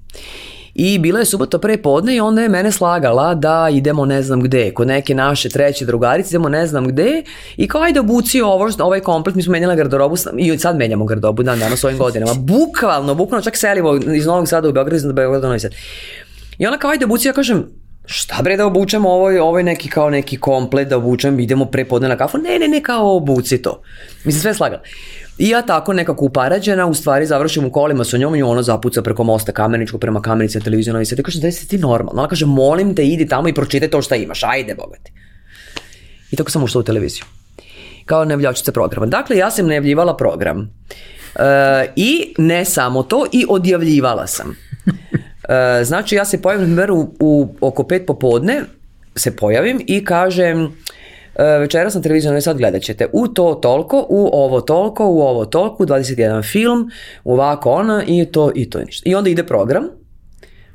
[0.73, 4.41] I bila je subota pre podne i onda je mene slagala da idemo ne znam
[4.41, 7.23] gde, kod neke naše treće drugarice, idemo ne znam gde
[7.57, 11.43] i kao ajde obuci ovo, ovaj komplet, mi smo menjali garderobu i sad menjamo garderobu
[11.43, 12.33] dan danas ovim godinama.
[12.53, 15.71] Bukvalno, bukvalno čak selimo iz Novog Sada u Beograd, iz Beograda u Novi Sad.
[16.57, 17.65] I ona kao ajde obuci, ja kažem,
[18.11, 22.09] šta bre da obučem ovaj, ovaj neki kao neki komplet, da obučem, idemo pre podne
[22.09, 23.81] na kafu, ne, ne, ne, kao obuci to.
[24.23, 24.81] Mislim, sve slagala.
[25.37, 29.01] I ja tako nekako uparađena, u stvari završim u kolima sa njom i ona zapuca
[29.01, 31.21] preko mosta kameničko prema kamenici na televiziju novi sad.
[31.21, 32.21] Kaže, da si ti normalno.
[32.21, 35.11] Ona kaže, molim te, idi tamo i pročitaj to šta imaš, ajde, bogati.
[36.31, 37.23] I tako sam ušla u televiziju.
[38.05, 39.05] Kao nevljačica programa.
[39.05, 40.69] Dakle, ja sam nevljivala program.
[41.35, 44.55] E, I ne samo to, i odjavljivala sam.
[45.49, 48.61] E, znači, ja se pojavim na u, u oko pet popodne,
[49.15, 50.63] se pojavim i kažem,
[51.35, 55.21] e, večeras na televiziju ne sad gledat ćete u to toliko, u ovo toliko, u
[55.21, 56.91] ovo toliko, 21 film,
[57.23, 59.09] ovako ona i to i to i ništa.
[59.09, 59.83] I onda ide program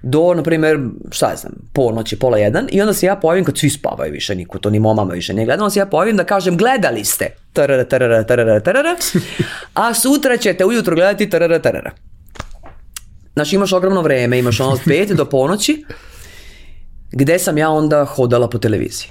[0.03, 0.79] do, na primjer,
[1.11, 4.35] šta ja znam, ponoći, pola jedan i onda se ja pojavim kad svi spavaju više,
[4.35, 7.05] niko to ni moja mama više ne gleda, onda se ja pojavim da kažem gledali
[7.05, 8.97] ste, tarara, tarara, tarara, tarara,
[9.75, 11.91] a sutra ćete ujutro gledati tarara, tarara.
[13.35, 15.85] Znači imaš ogromno vreme, imaš ono od pet do ponoći,
[17.13, 19.09] gde sam ja onda hodala po televiziji.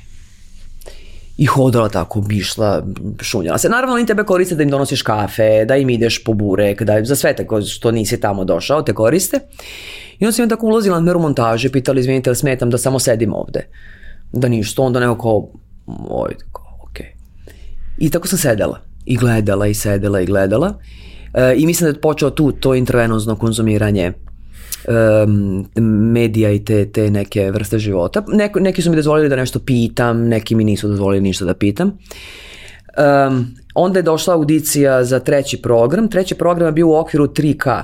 [1.37, 2.83] I hodala tako, bišla,
[3.21, 3.69] šunjala se.
[3.69, 7.15] Naravno, oni tebe koriste da im donosiš kafe, da im ideš po burek, da za
[7.15, 9.39] sve tako što nisi tamo došao, te koriste.
[10.19, 12.99] I onda sam ja tako ulazila na meru montaže, pitali, izvinite, li smetam da samo
[12.99, 13.67] sedim ovde?
[14.31, 15.49] Da ništa, onda neko kao,
[16.09, 17.05] oj, kao, okej.
[17.05, 17.53] Okay.
[17.97, 18.79] I tako sam sedela.
[19.05, 20.73] I gledala, i sedela, i gledala.
[21.33, 24.13] E, I mislim da je počeo tu to intervenozno konzumiranje
[24.87, 25.65] um,
[26.11, 28.23] medija i te, te neke vrste života.
[28.27, 31.97] Neko, neki su mi dozvolili da nešto pitam, neki mi nisu dozvolili ništa da pitam.
[33.27, 36.07] Um, onda je došla audicija za treći program.
[36.07, 37.83] Treći program je bio u okviru 3K.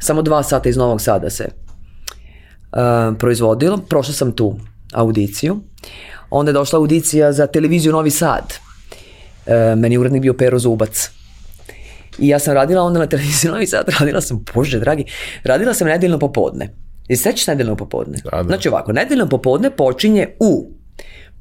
[0.00, 3.78] Samo dva sata iz Novog Sada se uh, proizvodilo.
[3.88, 4.56] Prošla sam tu
[4.92, 5.60] audiciju.
[6.30, 8.54] Onda je došla audicija za televiziju Novi Sad.
[9.46, 11.10] Uh, meni je urednik bio Pero Zubac.
[12.18, 15.04] I ja sam radila onda na televiziji Novi Sad, radila sam, bože dragi,
[15.44, 16.68] radila sam nedeljno popodne.
[17.08, 18.18] I sećaš nedeljno popodne?
[18.24, 18.42] Da, da.
[18.42, 20.70] Znači ovako, nedeljno popodne počinje u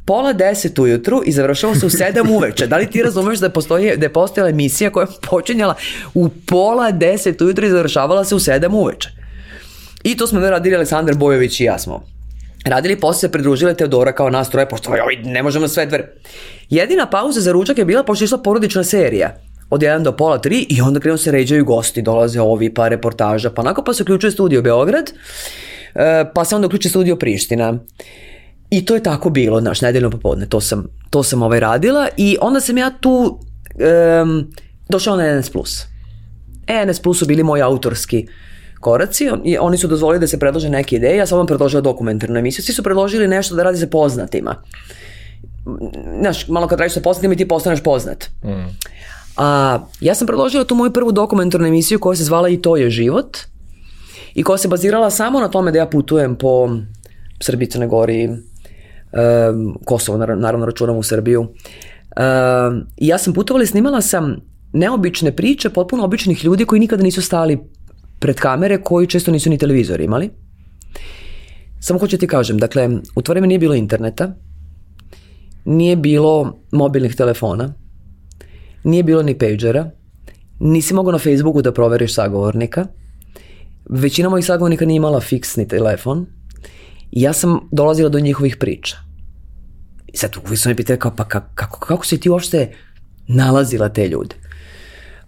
[0.05, 2.67] pola deset ujutru i završava se u sedam uveče.
[2.67, 5.75] Da li ti razumeš da, postoji, da je postojala emisija koja je počinjala
[6.13, 9.09] u pola deset ujutru i završavala se u sedam uveče?
[10.03, 12.05] I to smo da radili Aleksandar Bojović i ja smo
[12.65, 16.03] radili, posle se pridružile Teodora kao nas troje, pošto ovaj, ne možemo sve dver.
[16.69, 19.35] Jedina pauza za ručak je bila pošto je išla porodična serija
[19.73, 23.49] od 1 do pola 3 i onda krenu se ređaju gosti, dolaze ovi, pa reportaža,
[23.49, 25.11] pa onako pa se uključuje studio Beograd,
[25.95, 27.79] e, pa se onda uključuje studio Priština.
[28.69, 32.37] I to je tako bilo, znaš, nedeljno popodne, to sam, to sam ovaj radila i
[32.41, 33.39] onda sam ja tu
[34.23, 34.53] um,
[34.89, 35.51] došao na NS+.
[36.87, 38.27] NS Plus su bili moji autorski
[38.79, 42.39] koraci i oni su dozvolili da se predlože neke ideje, ja sam vam predložila dokumentarnu
[42.39, 44.55] emisiju, svi su predložili nešto da radi sa poznatima.
[46.19, 48.25] Znaš, malo kad radiš sa poznatima i ti postaneš poznat.
[48.43, 48.67] Mm.
[49.37, 52.89] A ja sam predložila tu moju prvu dokumentarnu emisiju koja se zvala I to je
[52.89, 53.37] život
[54.35, 56.69] i koja se bazirala samo na tome da ja putujem po
[57.39, 61.41] Srbiji, Crne Gori, um, Kosovo, naravno računam u Srbiju.
[61.41, 64.35] Um, I ja sam putovala i snimala sam
[64.73, 67.59] neobične priče potpuno običnih ljudi koji nikada nisu stali
[68.19, 70.29] pred kamere, koji često nisu ni televizor imali.
[71.79, 74.35] Samo hoću ti kažem, dakle, u to vreme nije bilo interneta,
[75.65, 77.73] nije bilo mobilnih telefona,
[78.83, 79.89] nije bilo ni pagera,
[80.59, 82.85] nisi mogao na Facebooku da proveriš sagovornika,
[83.89, 86.25] većina mojih sagovornika nije imala fiksni telefon
[87.11, 88.97] i ja sam dolazila do njihovih priča.
[90.07, 92.75] I sad uvijek su me pitali kao, pa kako, kako, kako si ti uopšte
[93.27, 94.35] nalazila te ljude?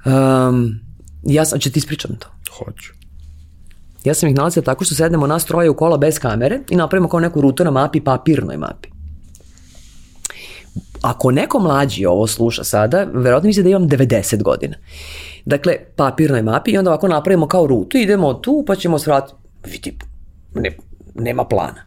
[0.06, 0.80] Um,
[1.24, 2.28] ja sam, će ti ispričam to.
[2.58, 2.94] Hoću.
[4.04, 7.10] Ja sam ih nalazila tako što sednemo nas troje u kola bez kamere i napravimo
[7.10, 8.95] kao neku rutu na mapi, papirnoj mapi
[11.06, 14.76] ako neko mlađi ovo sluša sada, verovatno misli da imam 90 godina.
[15.46, 19.36] Dakle, papirnoj mapi i onda ovako napravimo kao rutu, idemo tu pa ćemo svratiti.
[19.66, 19.98] Vidi,
[20.56, 20.78] ne,
[21.16, 21.86] nema plana.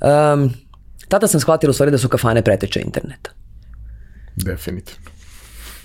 [0.00, 0.50] Um,
[1.08, 3.30] tada sam shvatila u stvari da su kafane preteče interneta.
[4.36, 5.10] Definitivno.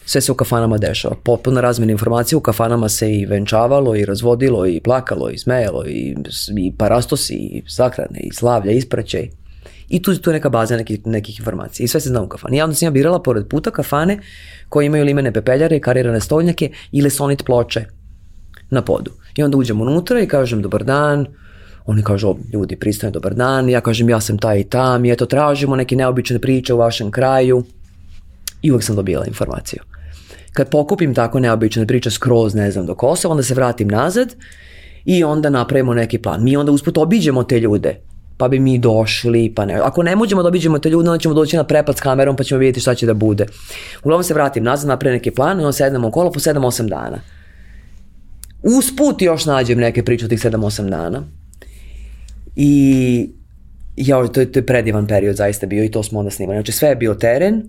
[0.05, 1.15] Sve se u kafanama dešava.
[1.23, 6.15] Potpuno razmjena informacija u kafanama se i venčavalo, i razvodilo, i plakalo, i smejalo, i,
[6.57, 9.29] i parastosi, i sahrane, i slavlja, ispraćaj.
[9.89, 11.83] I tu, tu je neka baza nekih, nekih informacija.
[11.83, 12.57] I sve se zna u kafani.
[12.57, 14.19] Ja onda sam ja birala pored puta kafane
[14.69, 17.85] koje imaju limene pepeljare, karirane stolnjake i lesonit ploče
[18.69, 19.11] na podu.
[19.35, 21.25] I onda uđem unutra i kažem dobar dan,
[21.85, 25.25] oni kažu, ljudi, pristane dobar dan, ja kažem, ja sam taj i tam, i eto,
[25.25, 27.63] tražimo neke neobične priče u vašem kraju.
[28.61, 29.79] I uvek sam dobila informaciju.
[30.53, 34.35] Kad pokupim tako neobične priče skroz, ne znam, do Kosova, onda se vratim nazad
[35.05, 36.43] i onda napravimo neki plan.
[36.43, 37.99] Mi onda usput obiđemo te ljude
[38.39, 39.73] pa bi mi došli, pa ne.
[39.83, 42.43] Ako ne možemo da obiđemo te ljude, onda ćemo doći na prepad s kamerom pa
[42.43, 43.45] ćemo vidjeti šta će da bude.
[44.03, 47.19] Uglavnom se vratim nazad, napravim neki plan i onda sednemo u kolo po 7-8 dana.
[48.63, 51.23] Usput još nađem neke priče od tih 7-8 dana.
[52.55, 53.29] I
[53.99, 56.57] Ja, to je, to je predivan period zaista bio i to smo onda snimali.
[56.57, 57.63] Znači sve je bio teren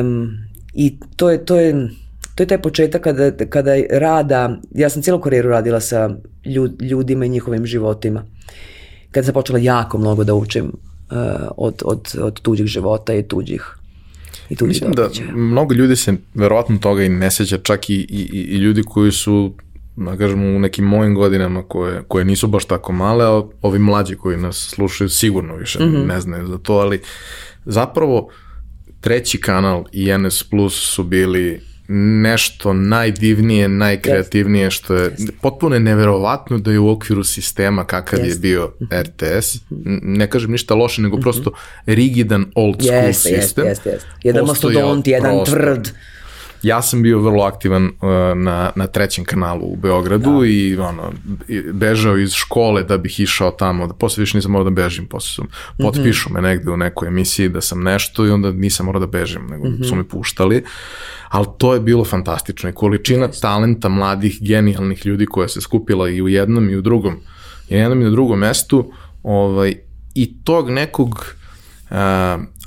[0.00, 0.28] um,
[0.74, 1.88] i to je, to je,
[2.34, 6.10] to je taj početak kada, kada rada, ja sam cijelu karijeru radila sa
[6.80, 8.24] ljudima i njihovim životima.
[9.10, 11.16] Kada sam počela jako mnogo da učim uh,
[11.56, 13.76] od, od, od tuđih života i tuđih
[14.48, 18.28] i tuđih Mislim da mnogo ljudi se verovatno toga i ne seća, čak i, i,
[18.32, 19.52] i ljudi koji su
[19.96, 24.16] da kažem, u nekim mojim godinama koje, koje nisu baš tako male, a ovi mlađi
[24.16, 26.06] koji nas slušaju sigurno više mm -hmm.
[26.06, 27.00] ne znaju za to, ali
[27.64, 28.28] zapravo
[29.00, 31.60] treći kanal i NS Plus su bili
[31.92, 38.28] nešto najdivnije, najkreativnije što je potpuno je neverovatno da je u okviru sistema kakav yes.
[38.28, 39.56] je bio RTS,
[40.02, 41.52] ne kažem ništa loše, nego prosto
[41.86, 43.34] rigidan old school yes, sistem.
[43.34, 44.08] Jeste, jeste, jeste.
[44.22, 45.88] Jedan mastodont, jedan tvrd
[46.62, 47.90] Ja sam bio vrlo aktivan uh,
[48.36, 50.46] na, na trećem kanalu u Beogradu da.
[50.46, 51.12] i ono,
[51.72, 55.34] bežao iz škole da bih išao tamo, da posle više nisam morao da bežim, posle
[55.34, 55.82] sam, mhm.
[55.82, 56.42] potpišu mm -hmm.
[56.42, 59.68] me negde u nekoj emisiji da sam nešto i onda nisam morao da bežim, nego
[59.68, 59.88] mm -hmm.
[59.88, 60.64] su me puštali,
[61.28, 63.40] ali to je bilo fantastično i količina yes.
[63.40, 67.14] talenta mladih, genijalnih ljudi koja se skupila i u jednom i u drugom,
[67.68, 68.92] i u jednom i u drugom mestu,
[69.22, 69.74] ovaj,
[70.14, 71.34] i tog nekog
[71.90, 71.96] uh,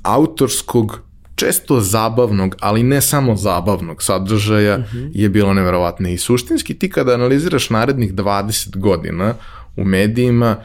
[0.04, 1.00] autorskog
[1.36, 5.12] često zabavnog, ali ne samo zabavnog sadržaja uh -huh.
[5.14, 6.10] je bilo neverovatno.
[6.10, 9.34] I suštinski ti kada analiziraš narednih 20 godina
[9.76, 10.58] u medijima,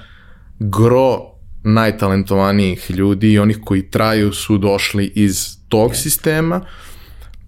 [0.58, 1.18] gro
[1.62, 6.60] najtalentovanijih ljudi i onih koji traju su došli iz tog sistema,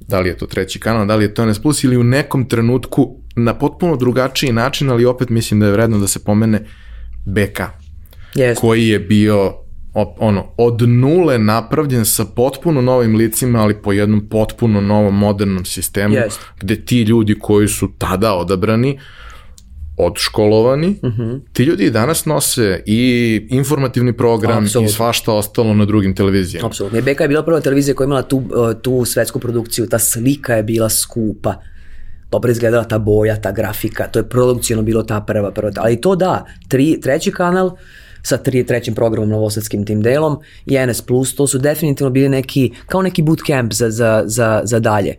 [0.09, 2.49] da li je to treći kanal, da li je to NS Plus ili u nekom
[2.49, 6.67] trenutku na potpuno drugačiji način, ali opet mislim da je vredno da se pomene
[7.25, 7.61] BK,
[8.35, 8.55] yes.
[8.55, 9.55] koji je bio
[9.95, 16.15] ono, od nule napravljen sa potpuno novim licima, ali po jednom potpuno novom modernom sistemu,
[16.15, 16.39] yes.
[16.61, 18.99] gde ti ljudi koji su tada odabrani,
[19.97, 21.23] odškolovani, uh mhm.
[21.23, 21.41] -huh.
[21.53, 24.91] ti ljudi danas nose i informativni program Absolutno.
[24.91, 26.67] i svašta ostalo na drugim televizijama.
[26.67, 27.03] Apsolutno.
[27.03, 28.45] Beka je bila prva televizija koja je imala tu, uh,
[28.83, 31.55] tu svetsku produkciju, ta slika je bila skupa
[32.31, 36.17] dobro izgledala ta boja, ta grafika, to je produkcijno bilo ta prva, prva, ali to
[36.17, 37.77] da, tri, treći kanal,
[38.23, 41.03] sa tri, trećim programom novosadskim tim delom i NS+,
[41.37, 45.15] to su definitivno bili neki, kao neki bootcamp za, za, za, za dalje.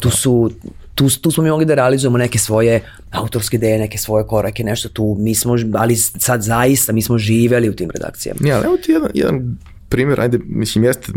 [0.00, 0.50] Tu su,
[0.94, 2.80] tu, tu smo mi mogli da realizujemo neke svoje
[3.10, 7.68] autorske ideje, neke svoje korake, nešto tu, mi smo, ali sad zaista, mi smo živeli
[7.68, 8.40] u tim redakcijama.
[8.44, 9.56] Ja, evo ti jedan, jedan
[9.88, 11.12] primjer, ajde, mislim, jeste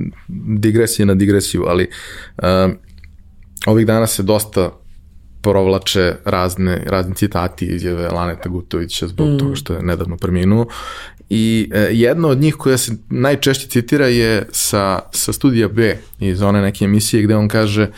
[0.57, 1.87] digresija na digresiju, ali
[2.37, 2.45] uh,
[3.65, 4.71] ovih dana se dosta
[5.41, 9.37] provlače razne, razne citati izjave Laneta Gutovića zbog mm.
[9.37, 10.65] toga što je nedavno preminuo
[11.29, 16.41] I e, jedna od njih koja se najčešće citira je sa, sa studija B iz
[16.41, 17.91] one neke emisije gde on kaže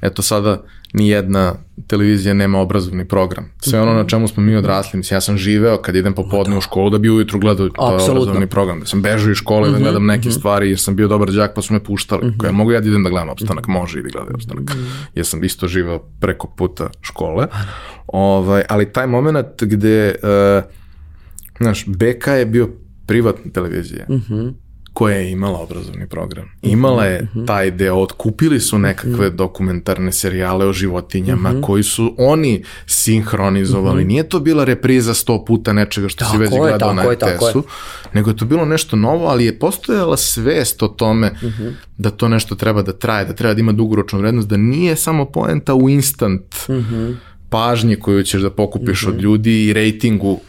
[0.00, 0.62] eto sada
[0.92, 1.54] ni jedna
[1.86, 3.52] televizija nema obrazovni program.
[3.60, 6.60] Sve ono na čemu smo mi odrasli, mislim, ja sam živeo kad idem popodne u
[6.60, 9.74] školu da bi ujutru gledao taj obrazovni program, da sam bežao iz škole mm -hmm,
[9.74, 10.38] da gledam neke mm -hmm.
[10.38, 12.26] stvari jer sam bio dobar đak pa su me puštali.
[12.26, 12.46] Mm -hmm.
[12.46, 14.64] Ja mogu ja da idem da gledam opstanak, može i da gledam opstanak.
[14.64, 15.06] Mm -hmm.
[15.14, 17.46] Jer sam isto živeo preko puta škole.
[18.06, 20.79] Ovaj, ali taj moment gde uh,
[21.60, 22.70] Znaš, BK je bio
[23.06, 24.06] privatna televizija.
[24.08, 24.52] Mm -hmm
[24.92, 26.48] koja je imala obrazovni program.
[26.62, 27.46] Imala je mhm, mhm.
[27.46, 29.36] taj deo, otkupili su nekakve mhm.
[29.36, 34.04] dokumentarne serijale o životinjama koji su oni sinhronizovali.
[34.04, 37.62] Nije to bila repriza sto puta nečega što tako si već gledao na RTS-u,
[38.12, 41.32] nego je to bilo nešto novo, ali je postojala svest o tome
[41.98, 45.24] da to nešto treba da traje, da treba da ima dugoročnu vrednost, da nije samo
[45.24, 46.54] poenta u instant
[47.50, 50.40] pažnje koju ćeš da pokupiš od ljudi i rejtingu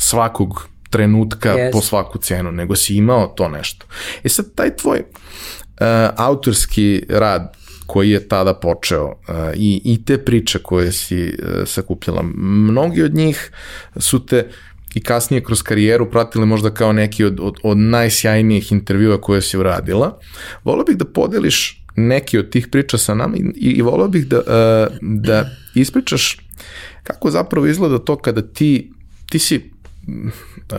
[0.00, 1.72] svakog trenutka yes.
[1.72, 3.86] po svaku cenu, nego si imao to nešto.
[4.24, 5.86] E sad, taj tvoj uh,
[6.16, 12.22] autorski rad koji je tada počeo uh, i, i te priče koje si uh, sakupljala,
[12.36, 13.50] mnogi od njih
[13.96, 14.48] su te
[14.94, 19.58] i kasnije kroz karijeru pratili možda kao neki od, od, od najsjajnijih intervjua koje si
[19.58, 20.18] uradila.
[20.64, 24.38] Volio bih da podeliš neki od tih priča sa nama i, i volio bih da,
[24.38, 26.38] uh, da ispričaš
[27.02, 28.92] kako zapravo izgleda to kada ti,
[29.30, 29.70] ti si
[30.72, 30.78] uh,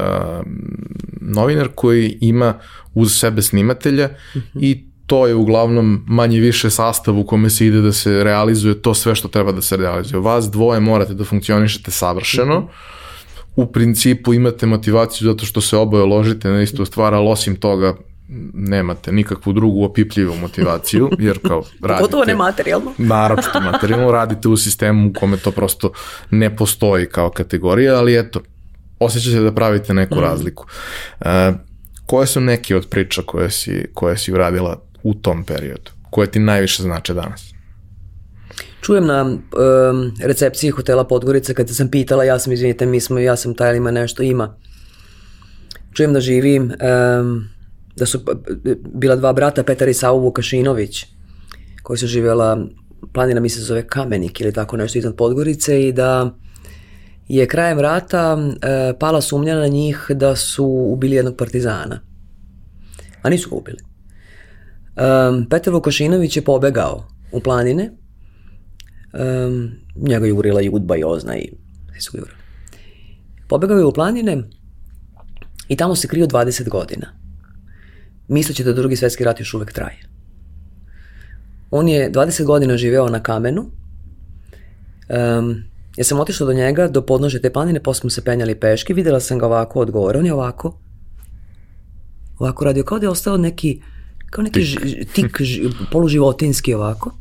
[1.21, 2.53] novinar koji ima
[2.93, 4.61] uz sebe snimatelja uh -huh.
[4.61, 8.93] i to je uglavnom manje više sastav u kome se ide da se realizuje to
[8.93, 10.19] sve što treba da se realizuje.
[10.19, 13.63] Vas dvoje morate da funkcionišete savršeno, uh -huh.
[13.63, 17.95] u principu imate motivaciju zato što se oboje ložite na istu stvar, ali osim toga
[18.53, 21.99] nemate nikakvu drugu opipljivu motivaciju, jer kao radite...
[21.99, 22.93] Pogotovo nematerijalno.
[23.13, 25.91] naročito materijalno, radite u sistemu u kome to prosto
[26.29, 28.41] ne postoji kao kategorija, ali eto,
[29.01, 30.19] osjećate da pravite neku mm.
[30.19, 30.65] razliku.
[31.19, 31.27] Uh,
[32.05, 35.91] koje su neke od priča koje si, koje si uradila u tom periodu?
[36.09, 37.51] Koje ti najviše znače danas?
[38.81, 39.39] Čujem na um,
[40.23, 43.91] recepciji hotela Podgorica kada sam pitala, ja sam, izvinite, mi smo, ja sam taj ima
[43.91, 44.55] nešto, ima.
[45.93, 46.69] čujem da živi, um,
[47.95, 48.19] da su
[48.93, 51.05] bila dva brata, Petar i Savu Vukašinović,
[51.83, 52.67] koji su živjela,
[53.13, 56.33] planina mi se zove Kamenik ili tako nešto iznad Podgorice i da
[57.31, 61.99] je krajem rata e, pala sumnja na njih da su ubili jednog partizana.
[63.21, 63.77] A nisu ga ubili.
[63.77, 67.91] Um, Petar Vukašinović je pobegao u planine.
[69.13, 71.51] Um, njega je urila Judba i Ozna i
[71.91, 72.37] svi su ga urili.
[73.47, 74.43] Pobegao je u planine
[75.67, 77.07] i tamo se krio 20 godina.
[78.27, 79.97] Misleći da drugi svetski rat još uvek traje.
[81.71, 83.71] On je 20 godina živeo na kamenu.
[85.09, 88.93] Um, ja sam otišla do njega, do podnože te planine, posle smo se penjali peški,
[88.93, 90.19] videla sam ga ovako od gore.
[90.19, 90.77] On je ovako,
[92.39, 93.81] ovako radio, kao da je ostao neki,
[94.29, 95.61] kao neki tik, ž, tik ž,
[95.91, 97.11] poluživotinski ovako.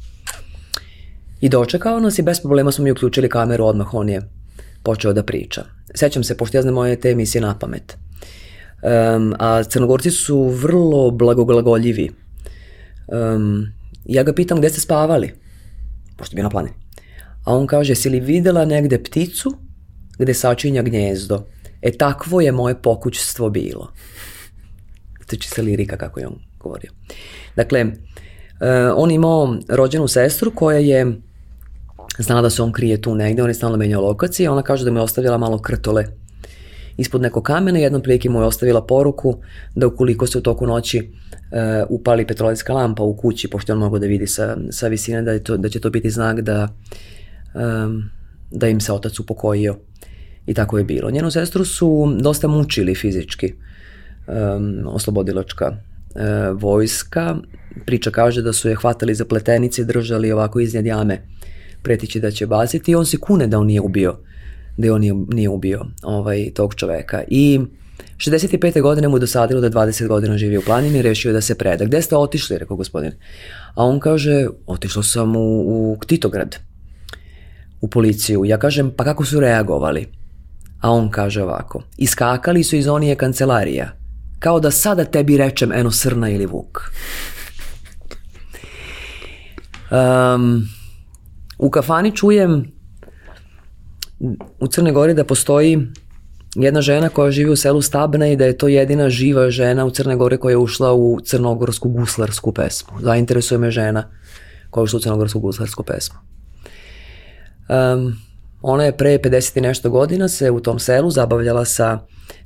[1.41, 4.23] I dočekao nas i bez problema smo mi uključili kameru, odmah on je
[4.83, 5.65] počeo da priča.
[5.95, 7.97] Sećam se, pošto ja znam moje te emisije na pamet.
[8.83, 12.11] Um, a crnogorci su vrlo blagoglagoljivi.
[13.09, 13.67] Um,
[14.05, 15.33] ja ga pitam gde ste spavali,
[16.17, 16.80] pošto bi na planini.
[17.45, 19.53] A on kaže, si li videla negde pticu
[20.19, 21.45] gde sačinja gnjezdo?
[21.83, 23.93] E takvo je moje pokućstvo bilo.
[25.27, 26.91] To je čista lirika kako je on govorio.
[27.57, 27.91] Dakle, uh,
[28.97, 31.07] on imao rođenu sestru koja je
[32.19, 34.91] znala da se on krije tu negde, on je stalno menjao lokacije, ona kaže da
[34.91, 36.05] mu je ostavila malo krtole
[37.01, 39.37] ispod nekog kamena, jednom prilike mu je ostavila poruku
[39.75, 41.07] da ukoliko se u toku noći uh,
[41.89, 45.45] upali petrolejska lampa u kući, pošto on mogu da vidi sa, sa visine da, je
[45.45, 46.69] to, da će to biti znak da,
[47.55, 48.11] um,
[48.51, 49.79] da im se otac upokojio.
[50.47, 51.11] I tako je bilo.
[51.11, 53.53] Njenu sestru su dosta mučili fizički
[54.27, 57.37] um, oslobodilačka uh, vojska.
[57.87, 61.23] Priča kaže da su je hvatali za pletenice i držali ovako iznad jame
[61.83, 64.17] pretići da će baciti i on se kune da on nije ubio
[64.77, 67.23] da on nije, nije ubio ovaj, tog čoveka.
[67.29, 67.61] I
[68.17, 68.83] 65.
[68.83, 71.85] godine mu je dosadilo da 20 godina živi u planini i rešio da se preda.
[71.85, 73.13] Gde ste otišli, rekao gospodin.
[73.75, 76.57] A on kaže, otišao sam u, u Titograd,
[77.81, 78.45] u policiju.
[78.45, 80.07] Ja kažem, pa kako su reagovali?
[80.81, 83.93] A on kaže ovako, iskakali su iz onije kancelarija,
[84.39, 86.81] kao da sada tebi rečem eno srna ili vuk.
[89.91, 90.69] Um,
[91.59, 92.73] u kafani čujem
[94.61, 95.79] u Crne Gori da postoji
[96.55, 99.91] jedna žena koja živi u selu Stabna i da je to jedina živa žena u
[99.91, 103.01] Crne Gore koja je ušla u crnogorsku guslarsku pesmu.
[103.01, 104.05] Zainteresuje me žena
[104.71, 106.19] koja je ušla u crnogorsku guslarsku pesmu.
[107.71, 108.17] Um,
[108.63, 111.99] ona je pre 50 i nešto godina se u tom selu zabavljala sa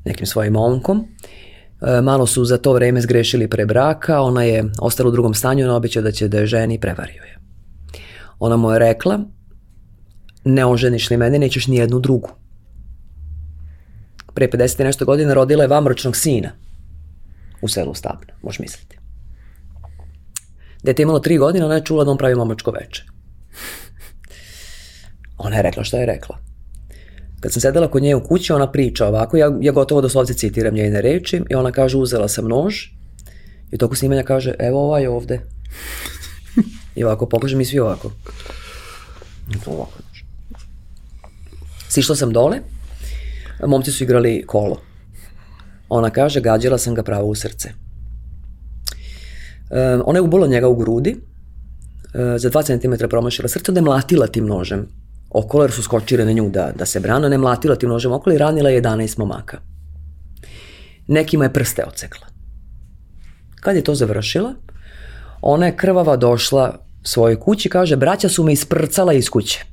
[0.04, 1.04] nekim svojim momkom.
[1.82, 5.64] E, malo su za to vreme zgrešili pre braka, ona je ostala u drugom stanju,
[5.64, 7.38] ona običao da će da je ženi prevario je.
[8.38, 9.18] Ona mu je rekla
[10.44, 12.30] ne oženiš li mene, nećeš ni jednu drugu.
[14.34, 16.50] Pre 50 i nešto godina rodila je vamročnog sina
[17.60, 18.98] u selu Stabna, možeš misliti.
[20.82, 23.04] Dete imalo tri godine, ona je čula da on pravi momačko veče.
[25.38, 26.38] Ona je rekla šta je rekla.
[27.40, 30.74] Kad sam sedela kod nje u kući, ona priča ovako, ja, ja gotovo doslovce citiram
[30.74, 32.74] njene reči i ona kaže uzela sam nož
[33.70, 35.40] i u toku snimanja kaže evo ovaj ovde.
[36.96, 38.12] I ovako pokaže mi svi ovako.
[39.66, 39.98] Ovako.
[41.88, 42.58] Sišla sam dole,
[43.66, 44.80] momci su igrali kolo.
[45.88, 47.68] Ona kaže, gađala sam ga pravo u srce.
[49.70, 53.84] Um, ona je ubola njega u grudi, uh, za 2 cm promašila srce, onda je
[53.84, 55.03] mlatila tim nožem
[55.34, 58.34] okolo, jer su skočile na nju da, da se brana, ne mlatila tim nožem okolo
[58.34, 59.58] i ranila 11 momaka.
[61.06, 62.26] Nekima je prste ocekla.
[63.60, 64.54] Kad je to završila,
[65.42, 69.64] ona je krvava došla svojoj kući, kaže, braća su me isprcala iz kuće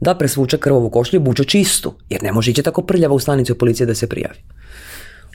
[0.00, 3.86] da presvuče krvovu košlju buče čistu, jer ne može ići tako prljava u stanicu policije
[3.86, 4.38] da se prijavi.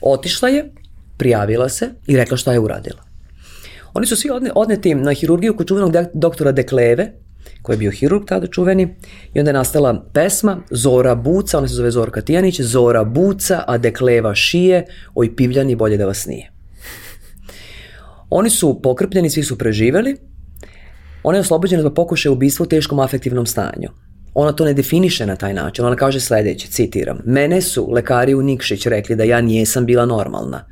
[0.02, 0.72] Otišla je,
[1.16, 3.02] prijavila se i rekla šta je uradila.
[3.94, 7.12] Oni su svi odneti na hirurgiju kod čuvenog doktora Dekleve,
[7.62, 8.96] koji je bio hirurg tada čuveni,
[9.34, 13.78] i onda je nastala pesma Zora Buca, ona se zove Zorka Tijanić, Zora Buca, a
[13.78, 16.52] Dekleva šije, oj pivljani bolje da vas nije.
[18.30, 20.16] Oni su pokrpljeni, svi su preživeli,
[21.22, 23.88] ona je oslobođena zbog pokušaja ubistva u teškom afektivnom stanju.
[24.34, 25.84] Ona to ne definiše na taj način.
[25.84, 27.18] Ona kaže sledeće, citiram.
[27.24, 30.64] Mene su lekari u Nikšić rekli da ja nijesam bila normalna.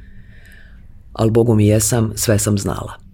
[1.13, 3.10] Ali Bogu mi jesam, sve sam znala.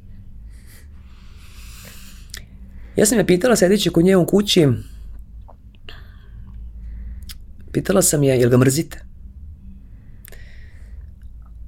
[2.96, 4.68] Ja sam je pitala sedeći kod nje u kući,
[7.72, 9.04] pitala sam je, jel ga mrzite?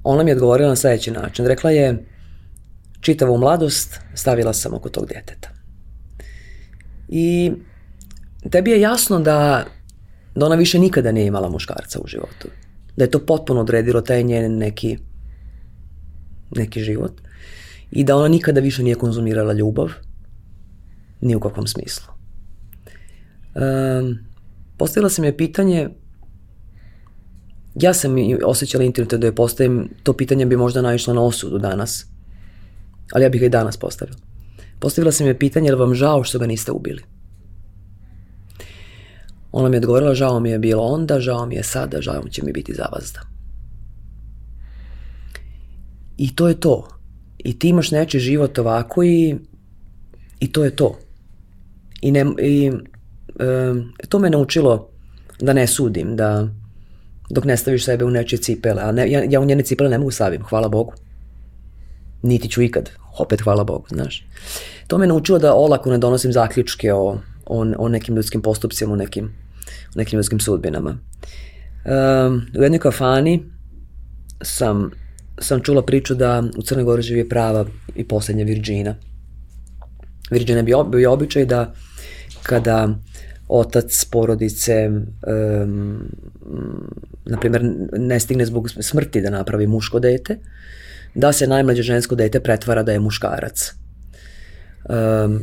[0.03, 1.45] Ona mi je odgovorila na sledeći način.
[1.45, 2.05] Rekla je,
[3.01, 5.49] čitavu mladost stavila sam oko tog djeteta.
[7.07, 7.51] I
[8.51, 9.65] tebi je jasno da,
[10.35, 12.47] da ona više nikada nije imala muškarca u životu.
[12.97, 14.97] Da je to potpuno odredilo taj njen neki,
[16.55, 17.21] neki život
[17.91, 19.91] i da ona nikada više nije konzumirala ljubav,
[21.21, 22.13] ni u kakvom smislu.
[23.55, 24.17] Um,
[24.77, 25.89] postavila sam je pitanje,
[27.75, 28.15] ja sam
[28.45, 32.05] osjećala internet da je postavim, to pitanje bi možda naišlo na osudu danas,
[33.11, 34.17] ali ja bih ga i danas postavila.
[34.79, 37.03] Postavila sam je pitanje, je li vam žao što ga niste ubili?
[39.51, 42.43] Ona mi je odgovorila, žao mi je bilo onda, žao mi je sada, žao će
[42.45, 43.19] mi biti zavazda.
[46.17, 46.87] I to je to.
[47.37, 49.35] I ti imaš neči život ovako i,
[50.39, 50.99] i to je to.
[52.01, 52.71] I, ne, i
[53.39, 53.75] e,
[54.09, 54.89] to me naučilo
[55.39, 56.47] da ne sudim, da
[57.29, 58.81] dok ne staviš sebe u nečije cipele.
[58.81, 60.93] A ne, ja, ja u njene cipele ne mogu stavim, hvala Bogu.
[62.21, 62.89] Niti ću ikad,
[63.19, 64.25] opet hvala Bogu, znaš.
[64.87, 68.95] To me naučilo da olako ne donosim zaključke o, o, o nekim ljudskim postupcima, o
[68.95, 69.25] nekim,
[69.95, 70.97] o nekim ljudskim sudbinama.
[71.85, 73.43] Um, u jednoj kafani
[74.41, 74.91] sam,
[75.39, 78.95] sam čula priču da u Crnoj Gori živi prava i poslednja Virđina.
[80.31, 81.73] Virđina bi bio običaj da
[82.43, 82.89] kada
[83.47, 86.05] otac porodice um,
[87.25, 87.63] na primjer
[87.97, 90.37] ne stigne zbog smrti da napravi muško dete,
[91.15, 93.73] da se najmlađe žensko dete pretvara da je muškarac.
[94.89, 95.39] Um,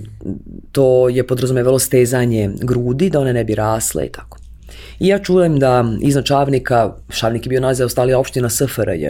[0.73, 4.39] to je podrazumevalo stezanje grudi, da one ne bi rasle i tako.
[4.99, 9.07] I ja čujem da iznad Čavnika, Šavnik je bio naziv ostalija opština SFRJ,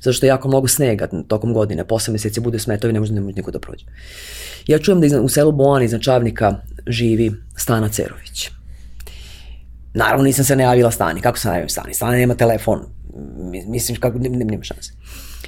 [0.00, 3.20] zato što je jako mnogo snega tokom godine, posle meseci bude smetovi, ne može, ne
[3.20, 3.84] može niko da prođe.
[4.66, 6.54] Ja čujem da iznad, u selu Boani iznad Čavnika
[6.86, 8.50] živi Stana Cerović.
[9.94, 11.94] Naravno nisam se najavila Stani, kako se najavim Stani?
[11.94, 12.80] Stana nema telefon,
[13.66, 14.92] mislim kako, nema šanse.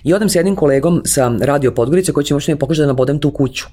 [0.04, 3.18] I odem s jednim kolegom sa radio Podgorice koji će možda mi pokušati da nabodem
[3.18, 3.66] tu kuću.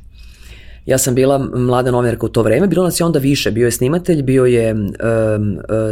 [0.87, 3.71] Ja sam bila mlada novinarka u to vreme, bilo nas je onda više, bio je
[3.71, 4.89] snimatelj, bio je um,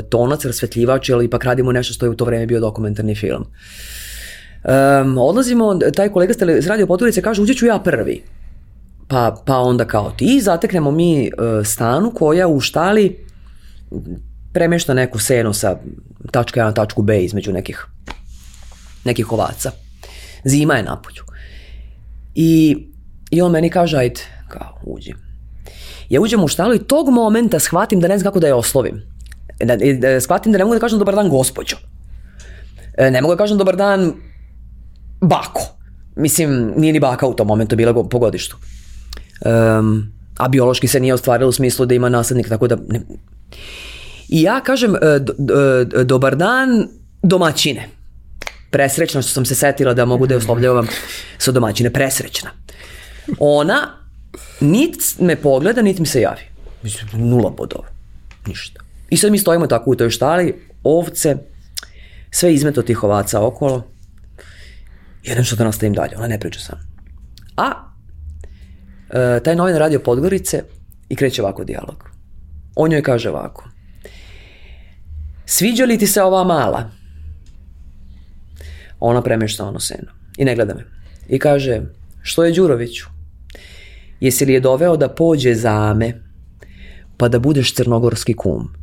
[0.10, 3.46] tonac, rasvetljivač, ali ipak radimo nešto što je u to vreme bio dokumentarni film.
[4.64, 8.24] Um, odlazimo, taj kolega s radio Podgorice kaže, uđe ću ja prvi.
[9.08, 13.26] Pa, pa onda kao ti, zateknemo mi uh, stanu koja u štali
[14.54, 15.78] premešta neku senu sa
[16.32, 17.86] tačka 1 na tačku B između nekih,
[19.04, 19.72] nekih ovaca.
[20.44, 21.24] Zima je napolju.
[22.36, 22.78] I,
[23.32, 25.14] I on meni kaže, ajde, kao, uđi.
[26.10, 29.02] Ja uđem u štalu i tog momenta shvatim da ne znam kako da je oslovim.
[29.60, 31.78] Da, da, shvatim da ne mogu da kažem dobar dan gospođo.
[32.98, 34.14] E, ne mogu da kažem dobar dan
[35.22, 35.62] bako.
[36.16, 38.58] Mislim, nije ni baka u tom momentu bila po godištu.
[39.46, 42.76] Um, a biološki se nije ostvarilo u smislu da ima naslednik, tako da...
[42.88, 43.02] Ne.
[44.30, 45.34] I ja kažem, e, do,
[45.84, 46.88] do, dobar dan
[47.24, 47.90] domaćine.
[48.72, 50.88] Presrećna što sam se setila da mogu da je oslovljavam
[51.38, 51.94] sa domaćine.
[51.94, 52.50] Presrećna.
[53.40, 54.05] Ona
[54.62, 56.42] nit me pogleda, nit mi se javi.
[56.84, 57.88] Mislim, nula bodova.
[58.48, 58.82] Ništa.
[59.10, 61.38] I sad mi stojimo tako u toj štali, ovce,
[62.32, 63.88] sve izmeto tih ovaca okolo.
[65.24, 66.80] Jedan što da nastavim dalje, ona ne priča sam.
[67.58, 67.72] A
[69.10, 70.64] e, taj novin radio Podgorice
[71.10, 72.10] i kreće ovako dijalog.
[72.76, 73.70] On joj kaže ovako.
[75.46, 76.90] Sviđa li ti se ova mala?
[79.00, 80.86] Ona premešta ono seno i ne gleda me.
[81.28, 81.82] I kaže,
[82.22, 83.15] što je Đuroviću?
[84.20, 86.22] Jesi li je doveo da pođe za me,
[87.18, 88.74] pa da budeš crnogorski kum?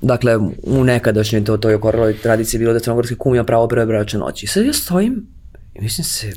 [0.00, 3.86] Dakle, u nekadašnjoj to, to je koreloj tradiciji bilo da crnogorski kum ima pravo prve
[3.86, 4.46] braće noći.
[4.46, 5.26] Sad ja stojim
[5.74, 6.32] i mislim se,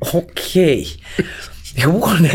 [0.00, 0.84] okej.
[0.84, 0.98] Okay.
[1.76, 2.32] Ja bukvalno ne,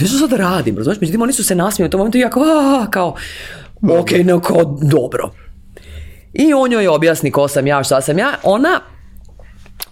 [0.00, 1.00] ne znam sad da radim, razumiješ?
[1.00, 3.14] Međutim, oni su se nasmijali u tom momentu i ja kao, a, kao,
[3.82, 5.32] ok, no, kao, dobro.
[6.32, 8.34] I on joj objasni ko sam ja, šta sam ja.
[8.42, 8.80] Ona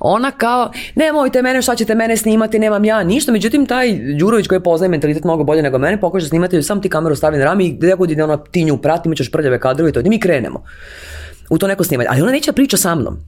[0.00, 3.32] ona kao, nemojte mene, šta ćete mene snimati, nemam ja ništa.
[3.32, 7.16] Međutim, taj Đurović koji poznaje mentalitet mnogo bolje nego mene, pokuša snimati, sam ti kameru
[7.16, 9.92] stavi na rami i gde god ide ona ti nju prati, ćeš prljave kadrove i
[9.92, 10.00] to.
[10.00, 10.64] I mi krenemo
[11.50, 12.08] u to neko snimanje.
[12.12, 13.18] Ali ona neće da priča sa mnom.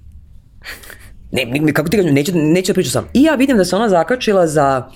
[1.32, 3.10] Ne, kako ti kažem, neće, neće da priča sa mnom.
[3.14, 4.90] I ja vidim da se ona zakačila za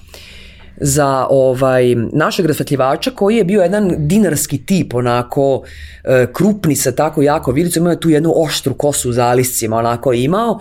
[0.81, 5.63] za ovaj našeg rasvetljivača koji je bio jedan dinarski tip, onako
[6.05, 10.13] e, krupni sa tako jako vilicom, imao je tu jednu oštru kosu za aliscima, onako
[10.13, 10.59] imao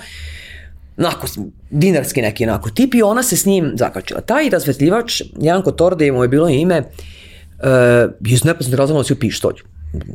[0.97, 1.27] onako,
[1.69, 4.21] dinarski neki onako tip i ona se s njim zakačila.
[4.21, 9.55] Taj razvetljivač, Janko Torde, mu je bilo ime, uh, iz nepoznatih razloga nosio pištolj.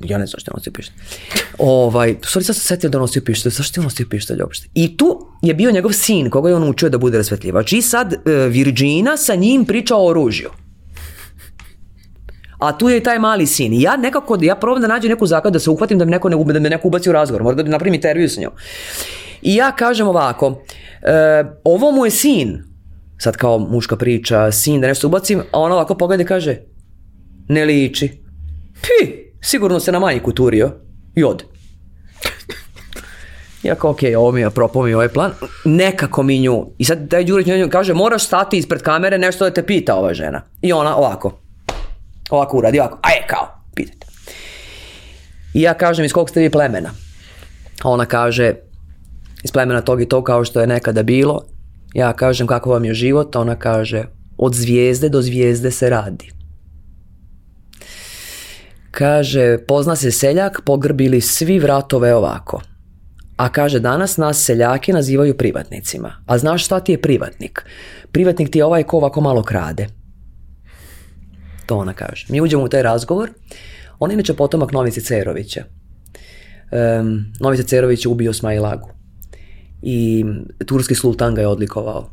[0.04, 0.96] Ja ne znam što je nosio pištolj.
[1.58, 3.52] Ovaj, sorry, sad sam setio da nosio pištolj.
[3.52, 4.68] Zašto je nosio pištolj uopšte?
[4.74, 7.72] I tu je bio njegov sin, koga je on učio da bude razvetljivač.
[7.72, 10.50] I sad uh, Virgina sa njim priča o oružju.
[12.58, 13.72] A tu je i taj mali sin.
[13.72, 16.28] I ja nekako, ja probam da nađem neku zakad da se uhvatim da me neko,
[16.28, 17.42] ne, da me neko ubaci u razgovor.
[17.42, 18.52] Možda da napravim intervju sa njom.
[19.42, 20.62] I ja kažem ovako,
[21.02, 22.64] e, ovo mu je sin,
[23.18, 26.56] sad kao muška priča, sin da nešto ubacim, a ona ovako pogleda i kaže,
[27.48, 28.22] ne liči.
[28.82, 30.70] Pi, sigurno se na majku turio
[31.14, 31.44] i ode.
[33.62, 35.32] Ja kao, ok, ovo mi je propao mi ovaj plan.
[35.64, 36.66] Nekako mi nju.
[36.78, 40.14] I sad taj Đurić njoj kaže, moraš stati ispred kamere, nešto da te pita ova
[40.14, 40.42] žena.
[40.62, 41.40] I ona ovako.
[42.30, 42.98] Ovako uradi, ovako.
[43.02, 44.06] A je, kao, pitajte.
[45.54, 46.90] I ja kažem, iz kog ste vi plemena?
[47.82, 48.54] A ona kaže,
[49.42, 51.44] iz plemena tog i to kao što je nekada bilo.
[51.94, 53.36] Ja kažem, kako vam je život?
[53.36, 54.04] Ona kaže,
[54.38, 56.30] od zvijezde do zvijezde se radi.
[58.90, 62.60] Kaže, pozna se seljak, pogrbili svi vratove ovako.
[63.36, 66.12] A kaže, danas nas seljaki nazivaju privatnicima.
[66.26, 67.64] A znaš šta ti je privatnik?
[68.12, 69.86] Privatnik ti je ovaj ko ovako malo krade.
[71.66, 72.26] To ona kaže.
[72.28, 73.30] Mi uđemo u taj razgovor.
[73.98, 75.64] On je inače potomak Novice Cerovića.
[76.70, 78.97] Um, Novice Cerović je ubio Smailagu.
[79.82, 80.24] I
[80.66, 82.10] turski sultan ga je odlikovao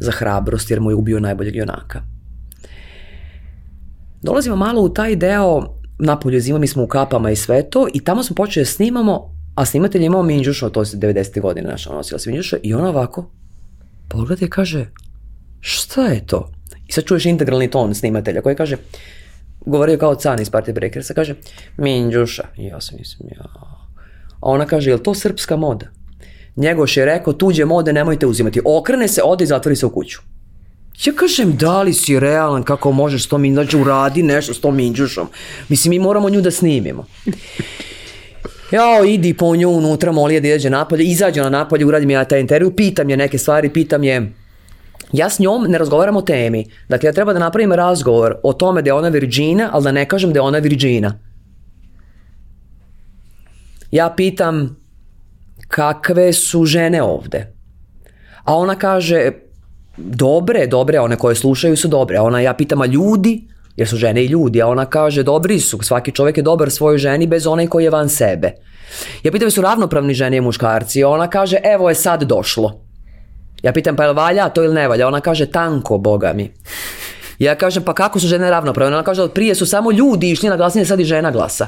[0.00, 2.02] za hrabrost jer mu je ubio najboljeg junaka.
[4.22, 8.04] Dolazimo malo u taj deo napolju zima, mi smo u kapama i sve to i
[8.04, 11.40] tamo smo počeli da snimamo, a snimatelj je imao Minđuša, to se 90.
[11.40, 13.30] godine naša nosila se Minđuša i ona ovako
[14.08, 14.86] pogleda i kaže
[15.60, 16.52] šta je to?
[16.88, 18.76] I sad čuješ integralni ton snimatelja koji kaže
[19.66, 21.34] govorio kao can iz Party Breakersa, kaže
[21.76, 22.44] Minđuša.
[22.56, 23.44] Ja sam mislim, ja.
[24.40, 25.86] A ona kaže, je to srpska moda?
[26.56, 28.60] Njegoš je rekao, tuđe mode nemojte uzimati.
[28.64, 30.20] Okrene se, ode i zatvori se u kuću.
[31.04, 34.60] Ja kažem, da li si realan, kako možeš s tom minđušom, znači uradi nešto s
[34.60, 35.28] tom minđušom.
[35.68, 37.06] Mislim, mi moramo nju da snimimo.
[38.70, 42.24] Jao, idi po nju unutra, moli je da izađe napolje, izađe na napolje, uradim ja
[42.24, 44.32] taj intervju, pitam je neke stvari, pitam je,
[45.12, 46.66] ja s njom ne razgovaram o temi.
[46.88, 50.08] Dakle, ja treba da napravim razgovor o tome da je ona virđina, ali da ne
[50.08, 51.18] kažem da je ona virđina.
[53.90, 54.81] Ja pitam
[55.72, 57.46] kakve su žene ovde.
[58.44, 59.30] A ona kaže,
[59.96, 62.16] dobre, dobre, one koje slušaju su dobre.
[62.16, 65.60] A ona, ja pitam, a ljudi, jer su žene i ljudi, a ona kaže, dobri
[65.60, 68.52] su, svaki čovjek je dobar svojoj ženi bez onaj koji je van sebe.
[69.22, 72.80] Ja pitam, su ravnopravni žene i muškarci, a ona kaže, evo je sad došlo.
[73.62, 75.08] Ja pitam, pa je valja to ili ne valja?
[75.08, 76.52] Ona kaže, tanko, boga mi.
[77.38, 78.96] Ja kažem, pa kako su žene ravnopravne?
[78.96, 81.66] Ona kaže, prije su samo ljudi išli na glasanje, sad i žena glasa.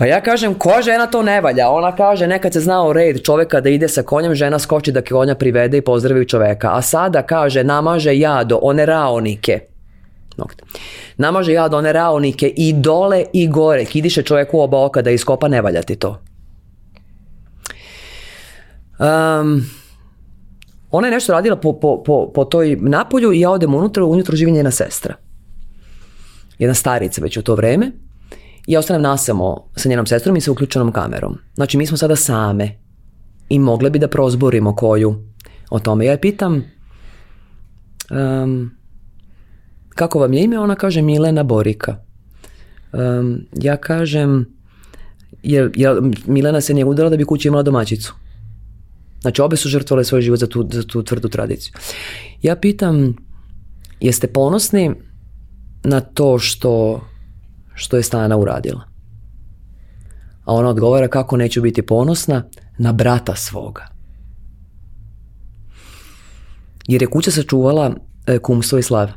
[0.00, 1.68] Pa ja kažem, koja žena to ne valja?
[1.70, 5.34] Ona kaže, nekad se znao red čoveka da ide sa konjem, žena skoči da konja
[5.34, 6.70] privede i pozdravi čoveka.
[6.72, 9.60] A sada kaže, namaže jado, one raonike.
[10.36, 10.64] Nokte.
[11.16, 13.84] Namaže jado, one raonike i dole i gore.
[13.84, 16.16] Kidiše čoveku oba oka da iskopa, ne valja ti to.
[18.98, 19.66] Um,
[20.90, 24.36] ona je nešto radila po, po, po, po toj napolju i ja odem unutra, unutra
[24.36, 25.14] živi njena sestra.
[26.58, 27.92] Jedna starica već u to vreme.
[28.66, 31.38] Ja ostanem nasamo sa njenom sestrom i sa uključenom kamerom.
[31.54, 32.78] Znači mi smo sada same
[33.48, 35.24] i mogle bi da prozborimo koju
[35.70, 36.04] o tome.
[36.04, 36.64] Ja je pitam
[38.10, 38.70] um,
[39.88, 40.58] kako vam je ime?
[40.58, 41.96] Ona kaže Milena Borika.
[42.92, 44.46] Um, ja kažem
[45.42, 45.96] jer, jer
[46.26, 48.14] Milena se nije udala da bi kući imala domaćicu.
[49.20, 51.72] Znači obe su žrtvovale svoj život za tu, za tu tvrdu tradiciju.
[52.42, 53.16] Ja pitam,
[54.00, 54.90] jeste ponosni
[55.84, 57.00] na to što,
[57.80, 58.80] što je Stana uradila?
[60.44, 62.44] A ona odgovara kako neću biti ponosna
[62.78, 63.88] na brata svoga.
[66.86, 67.94] Jer je kuća sačuvala
[68.26, 69.10] e, kumstvo i slav.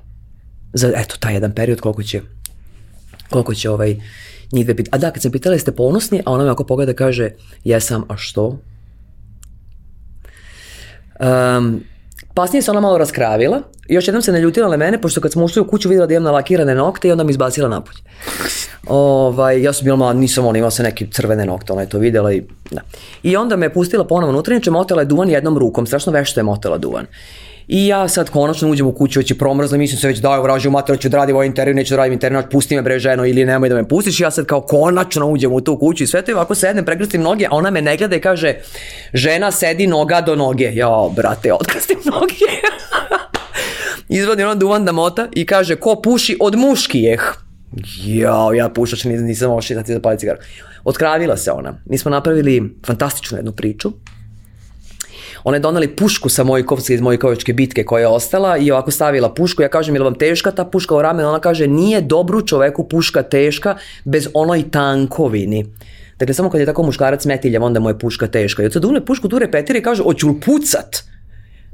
[0.74, 2.22] Za, eto, taj jedan period koliko će
[3.30, 3.96] koliko će ovaj
[4.52, 4.76] njih dve.
[4.92, 7.30] A da, kad sam pitala jeste ponosni, a ona me ako pogleda kaže
[7.64, 8.60] jesam, a što?
[11.20, 11.84] Um,
[12.34, 13.62] Pasnije se ona malo raskravila.
[13.90, 16.24] Još jednom se naljutila na mene, pošto kad smo ušli u kuću vidjela da imam
[16.24, 18.00] nalakirane nokte i onda mi izbacila napolje.
[18.88, 22.00] Ovaj, ja sam bila mala, nisam ona, imala se neke crvene nokte, ona je to
[22.00, 22.82] vidjela i da.
[23.24, 26.44] I onda me pustila ponovo unutra, inače motela je duvan jednom rukom, strašno vešto je
[26.44, 27.06] motela duvan.
[27.68, 30.72] I ja sad konačno uđem u kuću, već je promrzla, mislim se već dao vražu
[30.72, 33.46] mater, ću da radim ovaj intervju, neću da radim intervju, pusti me bre ženo ili
[33.46, 34.20] nemoj da me pustiš.
[34.20, 37.22] Ja sad kao konačno uđem u tu kuću i sve to i ovako sednem, prekrstim
[37.22, 38.56] noge, a ona me ne gleda i kaže,
[39.14, 40.72] žena sedi noga do noge.
[40.74, 42.52] Ja, brate, otkrstim noge.
[44.20, 47.22] Izvadi ona duvan da mota i kaže, ko puši od muškijeh.
[48.06, 50.40] Jao, ja pušač nisam, nisam oši, znači zapali cigaru.
[50.84, 51.80] Otkravila se ona.
[51.86, 53.92] Mi smo napravili fantastičnu jednu priču
[55.44, 59.34] ona je donali pušku sa Mojkovca iz Mojkovičke bitke koja je ostala i ovako stavila
[59.34, 59.62] pušku.
[59.62, 61.30] Ja kažem, je li vam teška ta puška u ramenu?
[61.30, 63.76] Ona kaže, nije dobru čoveku puška teška
[64.06, 65.66] bez onoj tankovini.
[66.20, 68.64] Dakle, samo kad je tako muškarac metiljev, onda mu je puška teška.
[68.64, 71.04] I od sad pušku tu repetira i kaže, hoću li pucat?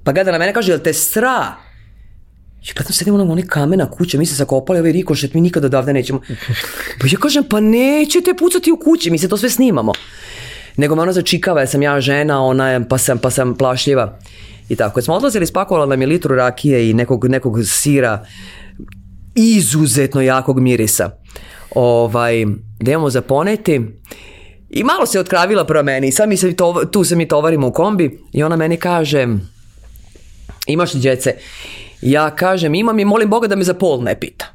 [0.04, 1.56] Pa gleda na mene kaže, jel te stra?
[2.68, 5.94] Ja gledam, sedim ono oni kamena kuća, mi se zakopali ovaj rikošet, mi nikada odavde
[5.94, 6.22] nećemo.
[7.00, 9.94] Pa ja kažem, pa nećete pucati u kući, mi se to sve snimamo
[10.78, 14.20] nego me ona začikava, jer sam ja žena, ona je, pa sam, pa sam plašljiva.
[14.70, 18.26] I tako, kad smo odlazili, spakovala nam je litru rakije i nekog, nekog sira
[19.36, 21.10] izuzetno jakog mirisa.
[21.76, 22.46] Ovaj,
[22.80, 23.82] da imamo za poneti
[24.70, 26.08] I malo se otkravila prema meni.
[26.08, 29.28] I sad mi se to, tu se mi tovarimo u kombi i ona meni kaže
[30.68, 31.34] imaš li djece?
[32.02, 34.46] Ja kažem imam i molim Boga da me za pol ne pita.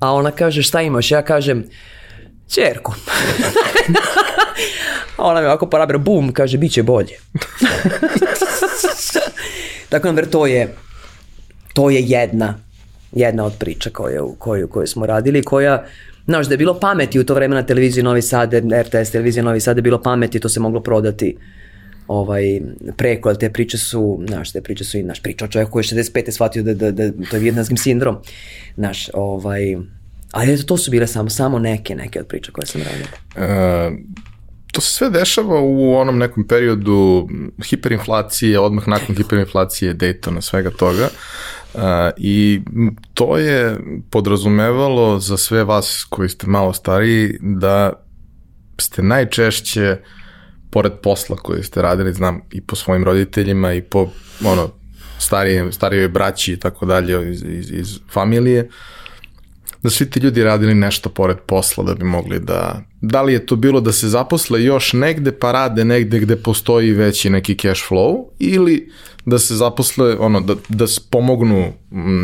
[0.00, 1.10] A ona kaže šta imaš?
[1.10, 1.64] Ja kažem
[2.54, 2.94] čerku.
[5.16, 7.16] A ona mi ovako parabra, bum, kaže, bit će bolje.
[9.88, 10.74] Tako da, to je,
[11.72, 12.58] to je jedna,
[13.12, 15.84] jedna od priča koju, koju, koju smo radili, koja,
[16.26, 19.60] znaš, da je bilo pameti u to vreme na televiziji Novi Sad, RTS televizija Novi
[19.60, 21.36] Sad, je bilo pameti, to se moglo prodati
[22.08, 22.60] ovaj,
[22.96, 25.82] preko, ali te priče su, znaš, te priče su i, naš priča o čovjeku koji
[25.82, 26.30] je 65.
[26.30, 28.16] shvatio da, da, da, to je vjetnanskim sindrom,
[28.76, 29.76] znaš, ovaj,
[30.32, 33.06] ali eto, to su bile samo, samo neke, neke od priča koje sam radio.
[33.36, 33.98] Uh,
[34.72, 37.28] to se sve dešava u onom nekom periodu
[37.64, 41.08] hiperinflacije, odmah nakon hiperinflacije Daytona, svega toga.
[41.74, 41.80] Uh,
[42.16, 42.60] I
[43.14, 43.76] to je
[44.10, 47.92] podrazumevalo za sve vas koji ste malo stariji da
[48.78, 49.96] ste najčešće
[50.70, 54.08] pored posla koji ste radili, znam, i po svojim roditeljima i po
[54.44, 54.70] ono,
[55.18, 59.01] starije, starijoj braći i tako dalje iz, iz, iz familije, uh,
[59.82, 62.82] da svi ti ljudi radili nešto pored posla da bi mogli da...
[63.00, 66.92] Da li je to bilo da se zaposle još negde pa rade negde gde postoji
[66.92, 68.90] veći neki cash flow ili
[69.24, 71.72] da se zaposle, ono, da, da pomognu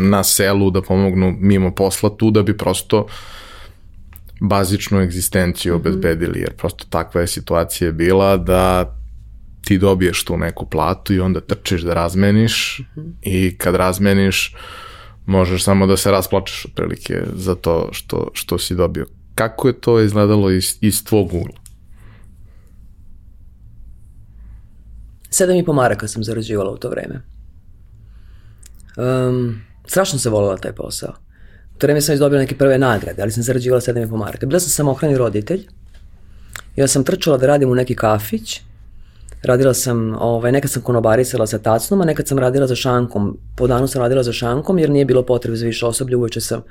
[0.09, 3.05] na selu, da pomognu mimo posla tu da bi prosto
[4.41, 5.81] bazičnu egzistenciju mhm.
[5.81, 8.95] obezbedili, jer prosto takva je situacija bila da
[9.63, 13.11] ti dobiješ tu neku platu i onda trčiš da razmeniš -hmm.
[13.21, 14.55] i kad razmeniš
[15.29, 19.05] možeš samo da se rasplačeš otprilike za to što, što si dobio.
[19.35, 21.59] Kako je to izgledalo iz, iz tvog ugla?
[25.29, 27.21] Sedam i po maraka sam zarađivala u to vreme.
[28.97, 31.13] Um, strašno se volila taj posao.
[31.75, 34.45] U to vreme sam izdobila neke prve nagrade, ali sam zarađivala sedam i po maraka.
[34.45, 35.67] Bila sam samohrani roditelj.
[36.75, 38.61] Ja sam trčala da radim u neki kafić
[39.43, 43.37] Radila sam, ovaj, nekad sam konobarisala sa tacnom, a nekad sam radila za šankom.
[43.55, 46.61] Po danu sam radila za šankom jer nije bilo potrebe za više osoblja, uveče sam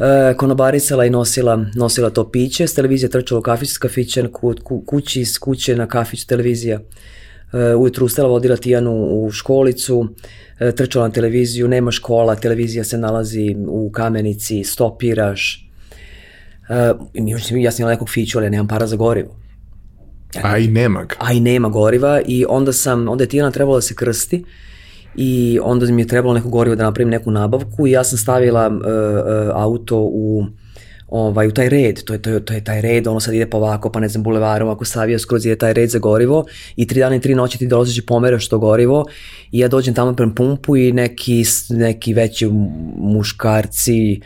[0.00, 2.66] e, konobarisala i nosila, nosila to piće.
[2.66, 6.80] S televizije trčala u kafić s kafića, ku, ku, kući s kuće na kafić televizija.
[7.52, 10.08] E, ujutru ustala, vodila Tijanu u školicu,
[10.58, 15.70] e, trčala na televiziju, nema škola, televizija se nalazi u kamenici, stopiraš.
[16.68, 16.74] E,
[17.60, 19.39] ja sam imala nekog fiću, ali ja nemam para za gorivo.
[20.42, 21.14] A i nema ga.
[21.18, 24.44] A i nema goriva i onda sam, onda je Tijana trebala da se krsti
[25.16, 28.68] i onda mi je trebalo neko gorivo da napravim neku nabavku i ja sam stavila
[28.68, 28.82] uh, uh,
[29.54, 30.44] auto u
[31.10, 33.50] ovaj, u taj red, to je, to, je, to je taj red, ono sad ide
[33.50, 36.44] pa ovako, pa ne znam, bulevarom, ako savija skroz je taj red za gorivo
[36.76, 39.04] i tri dana i tri noći ti dolaziš i pomeraš to gorivo
[39.52, 42.48] i ja dođem tamo prema pumpu i neki, neki veći
[42.96, 44.20] muškarci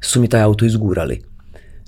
[0.00, 1.22] su mi taj auto izgurali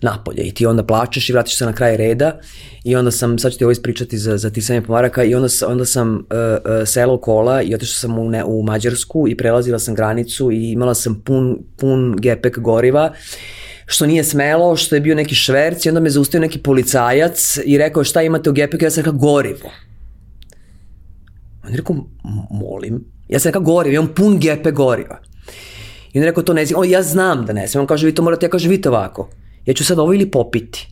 [0.03, 0.43] napolje.
[0.43, 2.39] I ti onda plačeš i vratiš se na kraj reda
[2.85, 5.49] i onda sam, sad ću ti ovo ispričati za, za ti sami pomaraka i onda,
[5.67, 9.79] onda sam uh, uh, selo kola i otišla sam u, ne, u Mađarsku i prelazila
[9.79, 13.13] sam granicu i imala sam pun, pun gepek goriva
[13.91, 17.79] što nije smelo, što je bio neki šverc i onda me zaustavio neki policajac i
[17.79, 19.71] rekao šta imate u gepeku, ja sam rekao gorivo.
[21.65, 21.97] On je rekao,
[22.51, 25.21] molim, ja sam rekao gorivo, imam pun gepe goriva.
[26.13, 28.15] I on je rekao, to ne znam, ja znam da ne znam, on kaže, vi
[28.15, 29.31] to morate, ja kažem, vidite ovako,
[29.67, 30.89] ja ću sad ovo ili popiti,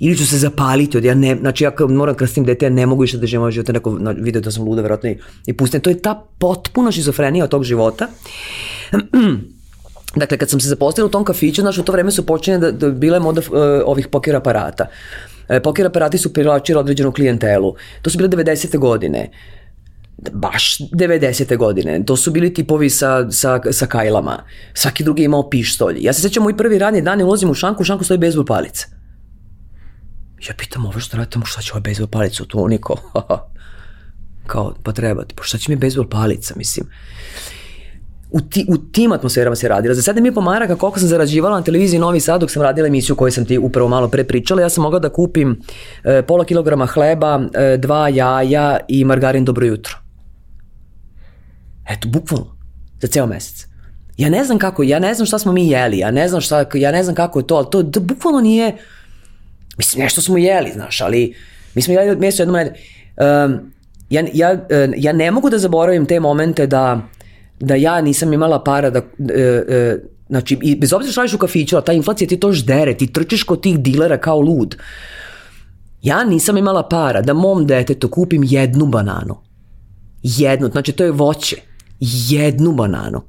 [0.00, 3.02] ili ću se zapaliti od ja ne, znači ja moram krstim dete, ja ne mogu
[3.02, 5.80] više da živim ovaj život, neko video da sam luda verovatno i, i pustim.
[5.80, 8.08] To je ta potpuna šizofrenija od tog života.
[10.20, 12.70] dakle, kad sam se zaposlila u tom kafiću, znači u to vreme su počinje da,
[12.70, 14.86] da bile moda uh, ovih poker aparata.
[15.48, 17.74] Uh, poker aparati su privlačili određenu klijentelu.
[18.02, 18.78] To su bile 90.
[18.78, 19.30] godine
[20.32, 21.56] baš 90.
[21.56, 22.04] godine.
[22.04, 24.42] To su bili tipovi sa, sa, sa kajlama.
[24.74, 25.96] Svaki drugi je imao pištolj.
[26.00, 28.86] Ja se sećam moj prvi radni dan, ulazim u šanku, u šanku stoji bezbol palica.
[30.48, 32.96] Ja pitam ovo što radite, šta će ovaj bejsbol palica u tu, niko.
[34.50, 36.86] Kao, pa treba ti, pa šta će mi bejsbol palica, mislim.
[38.30, 39.94] U, ti, u tim atmosferama se radila.
[39.94, 43.16] Za sada mi pomaraka koliko sam zarađivala na televiziji Novi Sad dok sam radila emisiju
[43.16, 44.62] koju sam ti upravo malo pre pričala.
[44.62, 45.62] Ja sam mogla da kupim
[46.04, 50.05] e, pola kilograma hleba, e, dva jaja i margarin dobro jutro.
[51.90, 52.56] Eto, bukvalno.
[53.00, 53.66] Za ceo mesec.
[54.16, 56.64] Ja ne znam kako, ja ne znam šta smo mi jeli, ja ne znam šta,
[56.74, 58.76] ja ne znam kako je to, ali to da bukvalno nije,
[59.78, 61.34] Mislim, nešto smo jeli, znaš, ali
[61.74, 62.76] mi smo jeli meso jednom nedelju.
[63.16, 63.72] Um,
[64.10, 64.66] ja, ja,
[64.96, 67.00] ja ne mogu da zaboravim te momente da,
[67.60, 71.38] da ja nisam imala para da, uh, uh, znači, i bez obzira što radiš u
[71.38, 74.76] kafiću, a ta inflacija ti to ždere, ti trčiš kod tih dilera kao lud.
[76.02, 79.36] Ja nisam imala para da mom detetu kupim jednu bananu.
[80.22, 81.56] Jednu, znači to je voće.
[82.00, 83.22] Jednu bananu.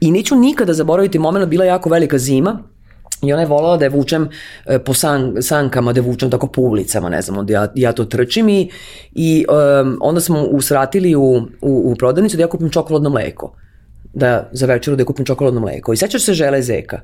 [0.00, 2.62] I neću nikada zaboraviti moment, bila jako velika zima,
[3.22, 4.28] I ona je volala da je vučem
[4.66, 7.92] e, po san, sankama, da je vučem tako po ulicama, ne znam, onda ja, ja
[7.92, 8.70] to trčim i,
[9.12, 11.22] i um, onda smo usratili u,
[11.60, 13.52] u, u prodavnicu da ja kupim čokoladno mleko.
[14.14, 15.92] Da, za večeru da kupim čokoladno mleko.
[15.92, 17.00] I sećaš se žele zeka.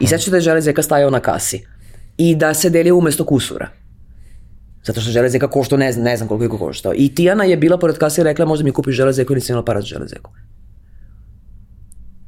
[0.00, 1.64] I sećaš se da je žele zeka stajao na kasi.
[2.16, 3.68] I da se delio umesto kusura.
[4.86, 6.92] Zato što železeka košta, ne znam, ne znam koliko je koštao.
[6.96, 9.64] I Tijana je bila pored kase i rekla možda mi kupiš železeku i nisam imala
[9.64, 10.30] para za železeku.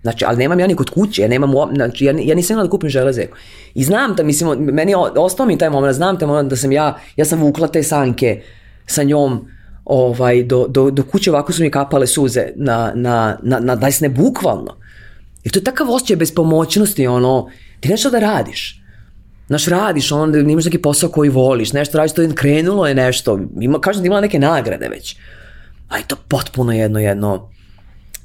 [0.02, 2.70] Znači, ali nemam ja ni kod kuće, ja nemam, znači, ja, ja nisam imala da
[2.70, 3.36] kupim železeku.
[3.74, 6.72] I znam da, mislim, meni je ostao mi taj moment, znam taj moment da sam
[6.72, 8.42] ja, ja sam vukla te sanke
[8.86, 9.48] sa njom
[9.84, 14.08] ovaj, do, do, do kuće, ovako su mi kapale suze na, na, na, na desne,
[14.08, 14.76] bukvalno.
[15.44, 17.50] I to je takav osjećaj bespomoćnosti, ono,
[17.80, 18.82] ti nešto da radiš.
[19.46, 23.40] Znaš, radiš, onda imaš neki posao koji voliš, nešto radiš, to je krenulo je nešto,
[23.60, 25.16] ima, kažem da imala neke nagrade već.
[25.88, 27.48] A i to potpuno jedno, jedno,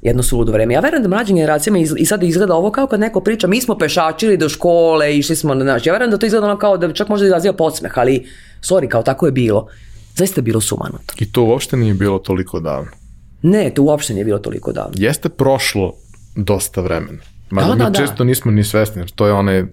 [0.02, 0.74] jedno suludo vreme.
[0.74, 3.60] Ja verujem da mlađim generacijama iz, i sad izgleda ovo kao kad neko priča, mi
[3.60, 6.76] smo pešačili do škole, išli smo, na znaš, ja verujem da to izgleda ono kao
[6.76, 8.26] da čak možda izaziva podsmeh, ali,
[8.62, 9.68] sorry, kao tako je bilo.
[10.16, 11.14] Zaista je bilo sumanuto.
[11.18, 12.90] I to uopšte nije bilo toliko davno.
[13.42, 14.92] Ne, to uopšte nije bilo toliko davno.
[14.96, 15.94] Jeste prošlo
[16.36, 17.18] dosta vremena.
[17.52, 17.98] Mada Da, mi da, da.
[17.98, 19.64] često nismo ni svesni, jer to je onaj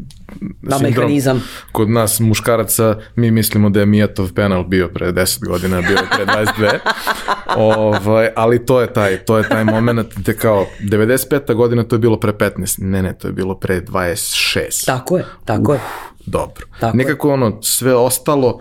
[0.61, 1.43] sindrom mehanizam.
[1.71, 6.07] kod nas muškaraca, mi mislimo da je Mijatov penal bio pre 10 godina, bio je
[6.15, 6.79] pre 22.
[7.55, 11.53] ovaj, ali to je taj, to je taj moment gde kao 95.
[11.53, 12.81] godina to je bilo pre 15.
[12.81, 14.85] Ne, ne, to je bilo pre 26.
[14.85, 15.79] Tako je, tako je.
[16.25, 16.65] Dobro.
[16.79, 17.03] Tako je.
[17.03, 18.59] Nekako ono, sve ostalo,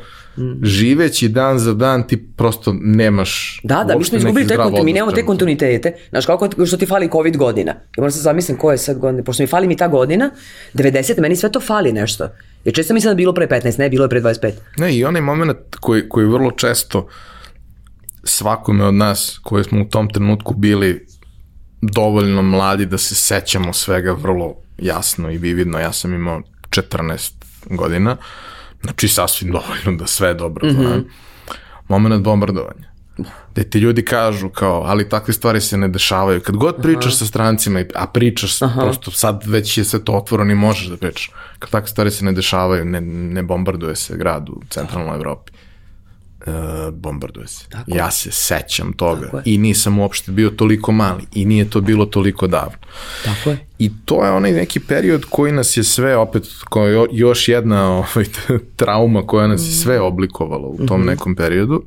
[0.63, 4.85] živeći dan za dan, ti prosto nemaš Da, da, mi smo izgubili te, zdrav konti,
[4.85, 5.97] mi nemamo te kontinuitete.
[6.11, 7.73] Znaš, kako što ti fali COVID godina.
[7.73, 10.31] Ja moram se zamislim koje je sad godine, pošto mi fali mi ta godina,
[10.75, 12.29] 90, meni sve to fali nešto.
[12.65, 14.53] Jer često mislim da je bilo pre 15, ne, bilo je pre 25.
[14.79, 17.09] Ne, i onaj moment koji, koji vrlo često
[18.25, 21.07] svakome od nas koji smo u tom trenutku bili
[21.83, 25.79] dovoljno mladi da se sećamo svega vrlo jasno i vividno.
[25.79, 27.33] Ja sam imao 14
[27.71, 28.17] godina,
[28.83, 30.85] znači sasvim dovoljno da sve dobro znam.
[30.85, 31.05] Mm -hmm.
[31.89, 32.89] Moment bombardovanja.
[33.55, 36.41] Da ti ljudi kažu kao, ali takve stvari se ne dešavaju.
[36.41, 38.81] Kad god pričaš sa strancima, a pričaš, Aha.
[38.81, 41.31] prosto sad već je sve to otvoreno i možeš da pričaš.
[41.59, 45.53] Kad takve stvari se ne dešavaju, ne, ne bombarduje se grad u centralnoj Evropi.
[46.47, 47.69] E, bombarduje se.
[47.69, 52.07] Tako ja se sećam toga i nisam uopšte bio toliko mali i nije to bilo
[52.07, 52.79] toliko davno.
[53.25, 53.59] Tako je.
[53.79, 57.91] I to je onaj neki period koji nas je sve, opet, kao jo- još jedna
[57.99, 58.27] ovaj,
[58.77, 61.85] trauma koja nas je sve oblikovala u tom nekom periodu,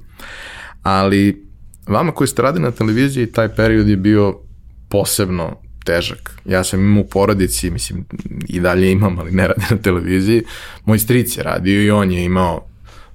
[0.84, 1.48] ali
[1.88, 4.40] vama koji ste radili na televiziji, taj period je bio
[4.90, 6.38] posebno težak.
[6.46, 8.06] Ja sam imao u porodici, mislim,
[8.48, 10.44] i dalje imam, ali ne radim na televiziji.
[10.86, 12.66] Moj stric je radio i on je imao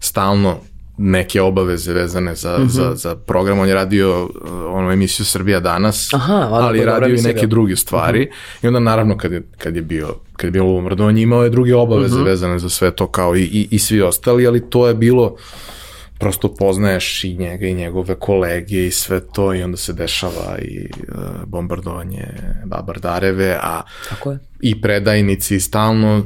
[0.00, 0.60] stalno
[0.98, 2.68] neke obaveze vezane za, mm -hmm.
[2.68, 3.58] za, za program.
[3.58, 4.30] On je radio uh,
[4.68, 8.20] onu emisiju Srbija danas, Aha, ali je radio i neke druge stvari.
[8.20, 8.64] Mm -hmm.
[8.64, 11.74] I onda naravno kad je, kad je bio kad je bilo umrdovanje, imao je druge
[11.74, 12.24] obaveze mm -hmm.
[12.24, 15.36] vezane za sve to kao i, i, i svi ostali, ali to je bilo
[16.18, 20.88] prosto poznaješ i njega i njegove kolege i sve to i onda se dešava i
[21.08, 22.26] uh, bombardovanje
[22.64, 24.38] Babardareve, a Tako je.
[24.60, 26.24] i predajnici stalno,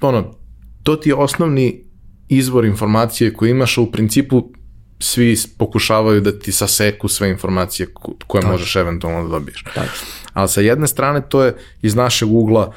[0.00, 0.34] ono,
[0.82, 1.89] to ti je osnovni
[2.30, 4.50] izvor informacije koji imaš, a u principu
[4.98, 8.52] svi pokušavaju da ti saseku sve informacije ko- koje Tačno.
[8.52, 9.64] možeš eventualno da dobiješ.
[9.64, 10.06] Tačno.
[10.32, 12.72] Ali sa jedne strane to je iz našeg ugla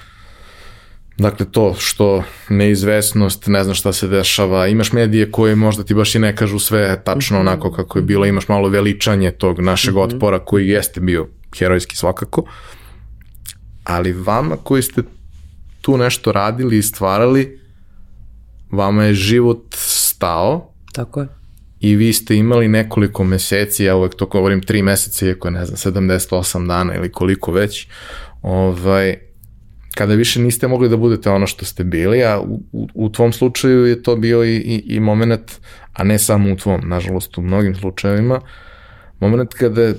[1.17, 6.15] Dakle, to što neizvesnost, ne znaš šta se dešava, imaš medije koje možda ti baš
[6.15, 7.47] i ne kažu sve tačno Mhm.
[7.47, 11.27] onako kako je bilo, imaš malo veličanje tog našeg otpora koji jeste bio
[11.57, 12.43] herojski svakako,
[13.83, 15.01] ali vama koji ste
[15.81, 17.59] tu nešto radili i stvarali,
[18.73, 21.27] vama je život stao Tako je.
[21.79, 25.65] i vi ste imali nekoliko meseci, ja uvek to govorim tri meseca, iako je, ne
[25.65, 27.87] znam, 78 dana ili koliko već,
[28.41, 29.15] ovaj,
[29.95, 33.33] kada više niste mogli da budete ono što ste bili, a u, u, u tvom
[33.33, 35.51] slučaju je to bio i, i, i moment,
[35.93, 38.41] a ne samo u tvom, nažalost u mnogim slučajevima,
[39.19, 39.95] moment kada je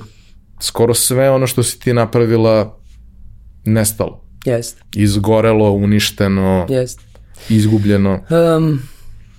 [0.60, 2.78] skoro sve ono što si ti napravila
[3.64, 7.13] nestalo, Jest, izgorelo, uništeno, jest.
[7.48, 8.20] Izgubljeno.
[8.56, 8.80] Um,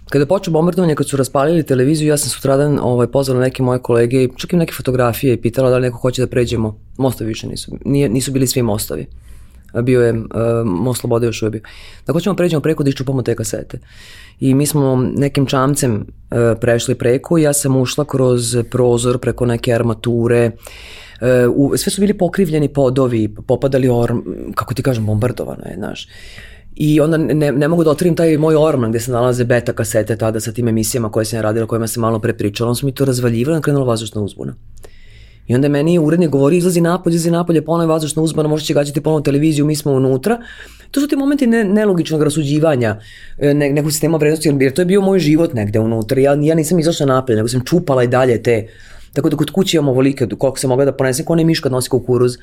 [0.09, 4.23] kada počeo bombardovanje, kad su raspalili televiziju, ja sam sutradan ovaj, pozvala neke moje kolege,
[4.23, 6.79] i čak i neke fotografije i pitala da li neko hoće da pređemo.
[6.97, 9.05] Mostovi više nisu, nije, nisu bili svi mostovi.
[9.83, 10.25] Bio je, uh,
[10.65, 11.67] most Slobode još uvijek.
[12.07, 13.79] Da hoćemo da pređemo preko da iščupamo te kasete.
[14.39, 19.45] I mi smo nekim čamcem uh, prešli preko i ja sam ušla kroz prozor preko
[19.45, 20.51] neke armature,
[21.21, 24.19] Uh, u, sve su bili pokrivljeni podovi, popadali orm,
[24.55, 26.07] kako ti kažem, bombardovano je, znaš.
[26.75, 30.17] I onda ne, ne mogu da otvorim taj moj orman gde se nalaze beta kasete
[30.17, 32.69] tada sa tim emisijama koje sam ja radila, kojima se malo prepričala.
[32.69, 34.55] Onda su mi to razvaljivali, krenula vazdušna uzbuna.
[35.47, 38.73] I onda meni urednik govori, izlazi napolje, izlazi napolje, ponovo je vazdušna uzbana, možda će
[38.73, 40.39] gađati ponovo televiziju, mi smo unutra.
[40.91, 42.99] To su ti momenti ne, nelogičnog rasuđivanja
[43.37, 46.21] e, ne, nekog sistema vrednosti, jer to je bio moj život negde unutra.
[46.21, 48.67] Ja, ja nisam izašla napolje, nego sam čupala i dalje te
[49.15, 51.89] Tako da kod kuće imamo volike, koliko sam mogla da ponesem, kao ne miška nosi
[51.89, 52.33] kukuruz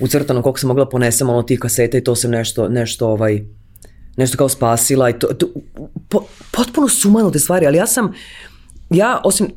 [0.00, 3.08] u crtanom, koliko sam mogla da ponesem ono tih kaseta i to sam nešto, nešto
[3.08, 3.40] ovaj,
[4.18, 5.46] nešto kao spasila i to, to
[6.08, 8.12] po, potpuno sumano te stvari, ali ja sam,
[8.90, 9.48] ja osim,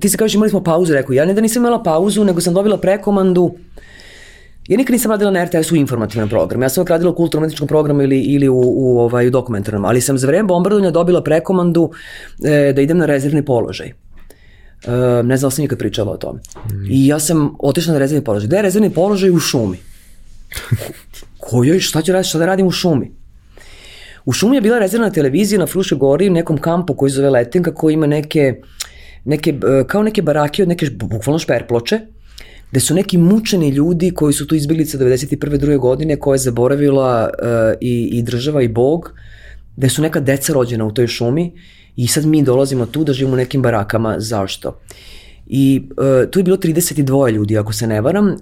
[0.00, 2.54] ti se kažeš imali smo pauzu, rekao, ja ne da nisam imala pauzu, nego sam
[2.54, 3.54] dobila prekomandu,
[4.68, 8.02] Ja nikad nisam radila na RTS-u informativnom programu, ja sam uvek radila u kulturno-umetničkom programu
[8.02, 11.90] ili, ili u, u, ovaj, u dokumentarnom, ali sam za vreme bombardovanja dobila prekomandu
[12.44, 13.86] e, da idem na rezervni položaj.
[13.88, 13.92] E,
[15.22, 16.40] ne znam da sam nikad pričala o tome.
[16.40, 16.86] Mm.
[16.90, 18.46] I ja sam otišla na rezervni položaj.
[18.46, 19.78] Gde je rezervni položaj u šumi?
[21.38, 23.12] Kojoj, šta ću raditi, šta da radim u šumi?
[24.24, 27.74] U šumi je bila rezervna televizija na Frušoj gori, u nekom kampu koji zove Letenka,
[27.74, 28.54] koji ima neke,
[29.24, 32.00] neke, e, kao neke barake od neke, bukvalno šperploče,
[32.70, 35.56] gde su neki mučeni ljudi koji su tu izbjeglice 91.
[35.56, 37.48] druge godine, koje je zaboravila uh,
[37.80, 39.12] i, i država i Bog,
[39.76, 41.52] gde su neka deca rođena u toj šumi
[41.96, 44.16] i sad mi dolazimo tu da živimo u nekim barakama.
[44.18, 44.80] Zašto?
[45.46, 48.34] I uh, tu je bilo 32 ljudi, ako se ne varam, uh,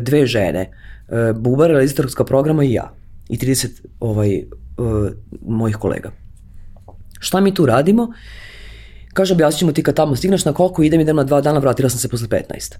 [0.00, 0.70] dve žene,
[1.08, 2.92] uh, Bubar, realizatorska programa i ja.
[3.28, 3.68] I 30
[4.00, 4.42] ovaj,
[4.76, 5.10] uh,
[5.46, 6.10] mojih kolega.
[7.20, 8.12] Šta mi tu radimo?
[9.12, 11.88] Kaže, objasnit ćemo ti kad tamo stigneš, na koliko idem, idem na dva dana, vratila
[11.88, 12.76] sam se posle 15.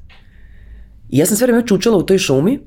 [1.11, 2.61] I ja sam sve vreme čučala u toj šumi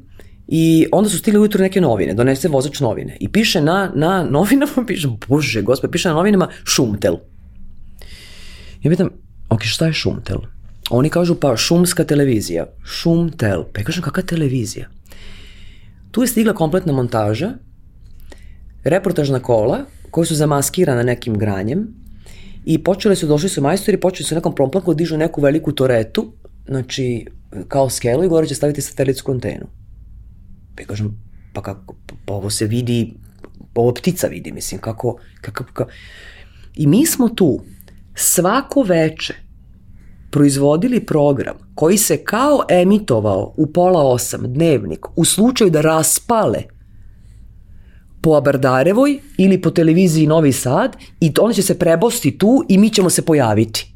[0.48, 4.84] i onda su stigli ujutro neke novine, donese vozač novine i piše na, na novinama,
[4.88, 7.18] piše, bože, gospod, piše na novinama šumtel.
[8.84, 9.10] Ja pitam,
[9.50, 10.38] ok, šta je šumtel?
[10.90, 12.66] Oni kažu, pa šumska televizija.
[12.84, 13.64] Šumtel.
[13.74, 14.90] Pa ja kažem, kakva televizija?
[16.12, 17.54] Tu je stigla kompletna montaža,
[18.86, 21.88] reportažna kola, koji su zamaskirana nekim granjem
[22.66, 26.34] i počeli su, došli su majstori, počeli su nekom promplanku, dižu neku veliku toretu,
[26.68, 27.26] znači
[27.68, 29.66] kao skelu i gore će staviti satelitsku antenu.
[30.78, 31.22] Pa kažem,
[31.54, 33.14] pa kako, pa ovo se vidi,
[33.76, 35.92] ovo ptica vidi, mislim, kako, kako, kako.
[36.76, 37.60] I mi smo tu
[38.16, 39.34] svako veče
[40.32, 46.64] proizvodili program koji se kao emitovao u pola osam dnevnik u slučaju da raspale
[48.26, 52.90] po Abardarevoj ili po televiziji Novi Sad i onda će se prebosti tu i mi
[52.90, 53.94] ćemo se pojaviti.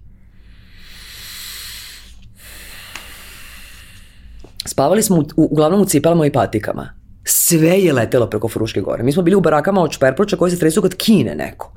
[4.66, 6.94] Spavali smo u, uglavnom u cipelama i patikama.
[7.24, 9.04] Sve je letelo preko Fruške gore.
[9.04, 11.74] Mi smo bili u barakama od šperploča koji se tresu kod kine neko.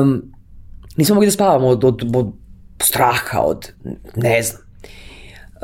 [0.00, 0.22] Um,
[0.96, 2.32] nismo mogli da spavamo od, od, od
[2.82, 3.72] straha, od
[4.16, 4.63] ne znam.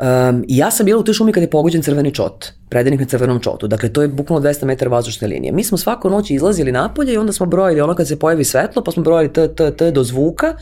[0.01, 3.39] Um, ja sam bila u toj šumi kad je pogođen crveni čot, predenik na crvenom
[3.39, 3.67] čotu.
[3.67, 5.51] Dakle, to je bukvalno 200 metara vazdušne linije.
[5.53, 8.83] Mi smo svako noć izlazili napolje i onda smo brojili ono kad se pojavi svetlo,
[8.83, 10.55] pa smo brojili t, t, t do zvuka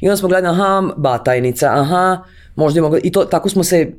[0.00, 2.24] i onda smo gledali, aha, batajnica, aha,
[2.56, 3.92] možda mogla, i to, tako smo se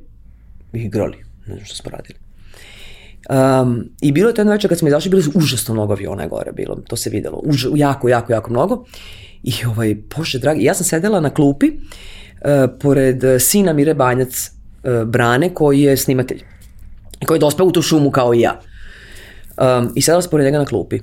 [0.74, 2.20] igrali, ne znam što smo radili.
[3.30, 6.28] Um, I bilo je to jedno večer kad smo izašli, bilo je užasno mnogo aviona
[6.28, 8.86] gore bilo, to se videlo, Už, jako, jako, jako mnogo.
[9.44, 14.61] I ovaj, bože dragi, ja sam sedela na klupi uh, pored sina Mire Banjac,
[15.06, 16.44] Brane, koji je snimatelj.
[17.26, 18.60] Koji je dospeo u tu šumu kao i ja.
[19.58, 21.00] Um, I sedela sam pored njega na klupi.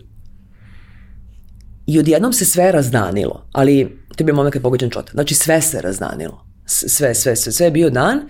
[1.86, 5.12] I odjednom se sve razdanilo, ali to je bio moment kad pogođen čota.
[5.12, 6.44] Znači sve se razdanilo.
[6.66, 8.20] Sve, sve, sve, sve je bio dan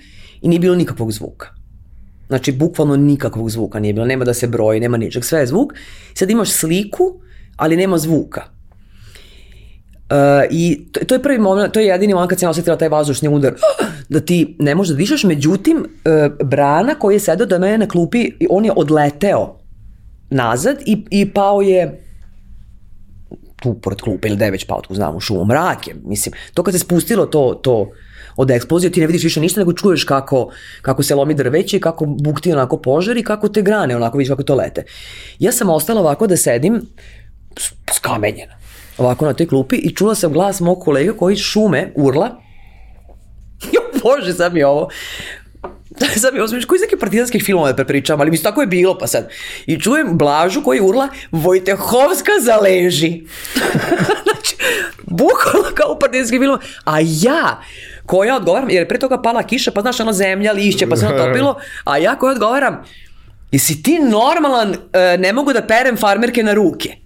[0.40, 1.48] i nije bilo nikakvog zvuka.
[2.28, 5.72] Znači, bukvalno nikakvog zvuka nije bilo, nema da se broji, nema ničeg, sve je zvuk.
[6.14, 7.20] Sad imaš sliku,
[7.56, 8.44] ali nema zvuka.
[10.10, 10.16] Uh,
[10.50, 13.28] I to, to je prvi moment, to je jedini moment kad sam osetila taj vazdušni
[13.28, 13.54] udar,
[14.08, 17.88] da ti ne možeš da dišaš, međutim, uh, Brana koji je sedao do mene na
[17.88, 19.58] klupi, on je odleteo
[20.30, 22.02] nazad i, i pao je
[23.62, 26.34] tu pored klupe ili da je već pao, tu znam, u šumu, mrak je, mislim,
[26.54, 27.90] to kad se spustilo to, to,
[28.36, 30.50] od eksplozije, ti ne vidiš više ništa, nego čuješ kako,
[30.82, 34.28] kako se lomi drveće i kako bukti onako požar i kako te grane, onako vidiš
[34.28, 34.84] kako to lete.
[35.38, 36.82] Ja sam ostala ovako da sedim
[37.92, 38.57] skamenjena,
[38.98, 42.40] ovako na toj klupi i čula sam glas mog kolega koji šume urla.
[43.72, 44.88] Jo, bože, sad mi ovo.
[46.16, 48.98] sad mi osmiš, koji iz neke partizanskih filmova da prepričam, ali mi tako je bilo
[48.98, 49.28] pa sad.
[49.66, 53.22] I čujem Blažu koji urla, Vojtehovska zaleži.
[54.24, 54.56] znači,
[55.02, 56.60] bukvalno kao u partizanskim filmova.
[56.84, 57.62] A ja,
[58.06, 61.06] koja odgovaram, jer je pre toga pala kiša, pa znaš ono zemlja, lišće, pa se
[61.06, 62.84] ono topilo, a ja koja odgovaram,
[63.50, 64.76] jesi ti normalan, uh,
[65.18, 66.96] ne mogu da perem farmerke na ruke?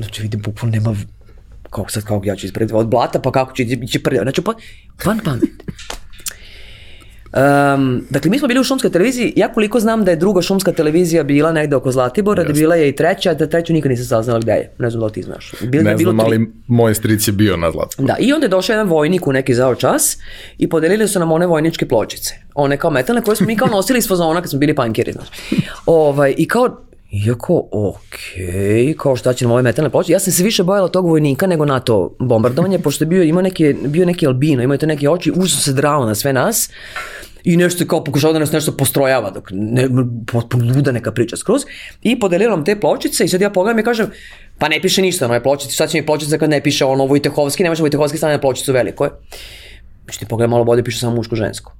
[0.00, 0.96] Znači vidim, bukvalno nema,
[1.70, 4.52] kako sad, kako ja ću ispred od blata, pa kako ću ići prljava, znači pa,
[5.04, 5.50] van pamet.
[7.32, 10.72] Um, dakle, mi smo bili u šumskoj televiziji, ja koliko znam da je druga šumska
[10.72, 14.40] televizija bila negde oko Zlatibora, da bila je i treća, da treću nikad nisam saznala
[14.40, 14.72] gde je.
[14.78, 15.52] Ne znam da li ti znaš.
[15.62, 16.36] Bil, Ne bilo znam, tri.
[16.36, 18.02] ali moj stric je bio na Zlatu.
[18.02, 20.18] Da, i onda je došao jedan vojnik u neki zao čas
[20.58, 22.34] i podelili su nam one vojničke pločice.
[22.54, 25.28] One kao metalne koje smo mi kao nosili iz fazona kad smo bili pankeri, znaš.
[25.86, 30.12] Ovaj, I kao, iako, okej, kao šta će nam ove metalne pločice.
[30.12, 33.42] Ja sam se više bojala tog vojnika nego na to bombardovanje, pošto je bio, imao
[33.42, 36.70] neki, bio neki albino, imao je te neke oči, užasno se drao na sve nas.
[37.44, 39.88] I nešto kao pokušao da nas nešto postrojava, dok ne,
[40.32, 41.62] potpuno luda neka priča skroz.
[42.02, 44.10] I podelila nam te pločice i sad ja pogledam i kažem,
[44.58, 47.06] pa ne piše ništa na ove pločice, šta će mi pločica kad ne piše ono
[47.06, 49.10] Vojtehovski, ne može Vojtehovski stane na pločicu veliko je.
[50.06, 51.72] Međutim, pogledam malo bolje, piše samo muško-žensko.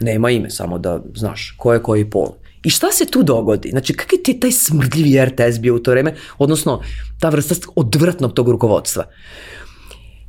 [0.00, 2.32] Nema ime, samo da znaš ko je koji pol.
[2.68, 3.70] I šta se tu dogodi?
[3.70, 6.82] Znači, kak je ti taj smrdljivi RTS bio u to vreme, odnosno
[7.20, 9.04] ta vrsta odvrtnog tog rukovodstva?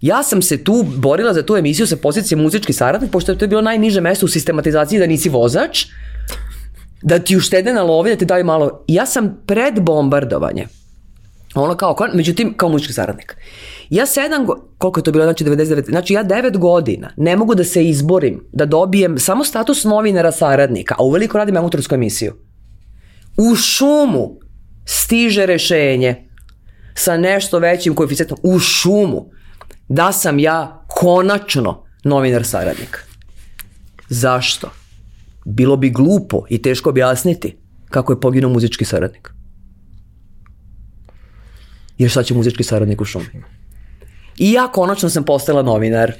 [0.02, 3.48] Ja sam se tu borila za tu emisiju sa pozicije muzički saradnik, pošto je to
[3.48, 5.86] bilo najniže mesto u sistematizaciji da nisi vozač,
[7.02, 8.86] da ti uštede na lovi, da ti daju malo.
[8.88, 10.68] Ja sam pred bombardovanje,
[11.64, 13.38] ono kao, kao međutim, kao muzički saradnik.
[13.90, 17.64] Ja sedam, koliko je to bilo, znači 99, znači ja devet godina ne mogu da
[17.64, 22.34] se izborim, da dobijem samo status novinara saradnika, a uveliko radim autorsku emisiju.
[23.38, 24.40] U šumu
[24.86, 26.30] stiže rešenje
[26.96, 29.32] sa nešto većim koeficijentom, u šumu,
[29.88, 33.06] da sam ja konačno novinar saradnik.
[34.10, 34.70] Zašto?
[35.46, 37.58] Bilo bi glupo i teško objasniti
[37.90, 39.39] kako je poginuo muzički saradnik.
[42.00, 43.44] Jer šta će muzički saradnik u šumi?
[44.38, 46.14] I ja konačno sam postala novinar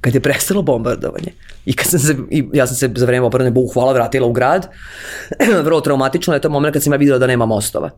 [0.00, 1.32] kad je prestalo bombardovanje.
[1.64, 4.32] I kad sam se, i ja sam se za vreme obrane, Bogu hvala, vratila u
[4.32, 4.68] grad.
[5.64, 7.90] Vrlo traumatično je to moment kad sam ja videla da nema mostova.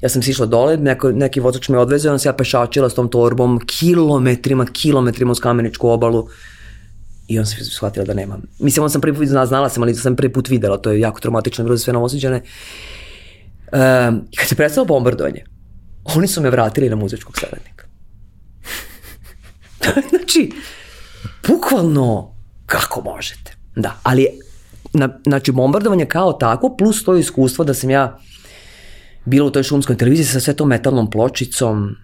[0.00, 3.08] Ja sam sišla dole, neko, neki vozač me odvezeo, onda se ja pešačila s tom
[3.08, 6.26] torbom kilometrima, kilometrima uz kameničku obalu.
[7.28, 8.42] I on se shvatila da nemam.
[8.58, 11.00] Mislim, on sam prvi put znala, znala sam, ali sam prvi put videla, to je
[11.00, 12.42] jako traumatično, bilo sve novosuđene.
[13.72, 15.44] Um, I kad se prestalo bombardovanje,
[16.04, 17.84] oni su me vratili na muzičkog saradnika.
[20.10, 20.52] znači,
[21.48, 22.34] bukvalno,
[22.66, 23.56] kako možete.
[23.76, 24.26] Da, ali,
[24.92, 28.18] na, znači, bombardovanje kao tako, plus to iskustvo da sam ja
[29.24, 31.96] bila u toj šumskoj televiziji sa sve tom metalnom pločicom,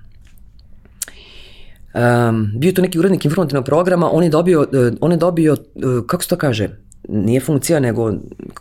[1.95, 5.53] Um, bio je to neki urednik informativnog programa, on je dobio, uh, on je dobio,
[5.53, 6.69] uh, kako se to kaže,
[7.09, 8.13] nije funkcija, nego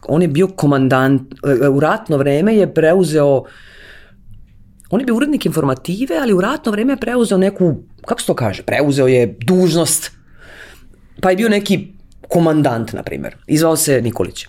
[0.07, 3.43] on je bio komandant, uh, u ratno vreme je preuzeo,
[4.89, 7.75] on je bio urednik informative, ali u ratno vreme je preuzeo neku,
[8.05, 10.11] kako se to kaže, preuzeo je dužnost,
[11.21, 11.87] pa je bio neki
[12.27, 14.45] komandant, na primjer, izvao se Nikolić.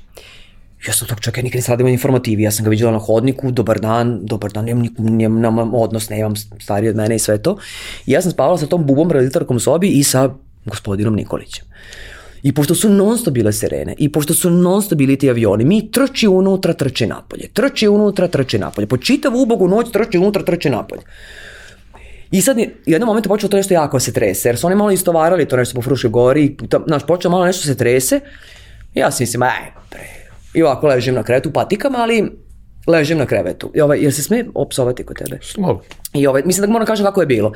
[0.86, 3.80] Ja sam tog čovjeka nikad nisam radio informativi, ja sam ga vidjela na hodniku, dobar
[3.80, 7.58] dan, dobar dan, nemam, nemam, nemam odnos, nemam stariji od mene i sve to.
[8.06, 10.30] I ja sam spavala sa tom bubom raditarkom u sobi i sa
[10.64, 11.64] gospodinom Nikolićem.
[12.42, 15.64] I pošto su non stop bile sirene, i pošto su non stop bili ti avioni,
[15.64, 20.42] mi trči unutra, trči napolje, trči unutra, trči napolje, po čitavu ubogu noć trči unutra,
[20.42, 21.02] trči napolje.
[22.30, 24.66] I sad je, u jednom momentu počelo to nešto jako da se trese, jer su
[24.66, 28.20] oni malo istovarali to nešto po Fruškoj gori, ta, znaš, počelo malo nešto se trese,
[28.94, 30.06] ja si mislim, aj, pre,
[30.54, 32.30] I ovako ležim na krevetu, patikam, ali
[32.90, 33.70] ležim na krevetu.
[33.74, 35.38] I ovaj, jel se smije opsovati kod tebe?
[35.42, 35.82] Slobodno.
[36.12, 37.52] I ovaj, mislim da moram kažem kako je bilo.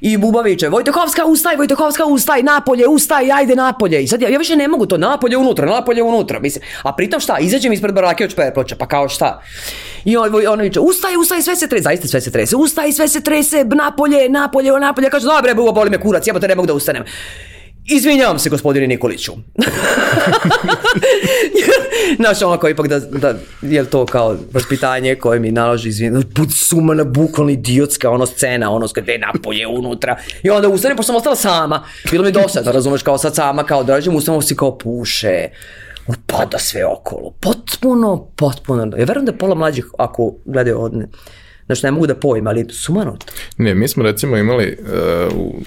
[0.00, 4.02] I Buba viče, Vojtehovska, ustaj, Vojtehovska, ustaj, napolje, ustaj, ajde napolje.
[4.02, 6.40] I sad ja, ja više ne mogu to, napolje, unutra, napolje, unutra.
[6.40, 9.42] Mislim, a pritom šta, izađem ispred barake od ploča, pa kao šta?
[10.04, 13.08] I on, on viče, ustaj, ustaj, sve se trese, zaista sve se trese, ustaj, sve
[13.08, 15.06] se trese, napolje, napolje, napolje.
[15.06, 17.04] Ja kažem, dobro, Buba, boli me kurac, jebote, ne mogu da ustanem.
[17.86, 19.32] Izvinjavam se, gospodine Nikoliću.
[22.16, 26.52] Znaš, ono kao ipak da, da, je to kao vaspitanje koje mi naloži, izvinjam, bud
[26.52, 30.16] sumana, bukvalno idiotska ono scena, ono s kada je napolje unutra.
[30.42, 31.84] I onda ustanem, pošto sam ostala sama.
[32.10, 35.48] Bilo mi dosadno, razumeš, kao sad sama, kao dražem, ustanem, si kao puše.
[36.06, 37.34] On pada sve okolo.
[37.40, 38.82] Potpuno, potpuno.
[38.82, 40.92] Ja verujem da pola mlađih, ako gledaju od
[41.74, 43.26] Znači, ne mogu da pojma, ali sumanuto.
[43.58, 45.60] Ne, mi smo recimo imali, uh, u,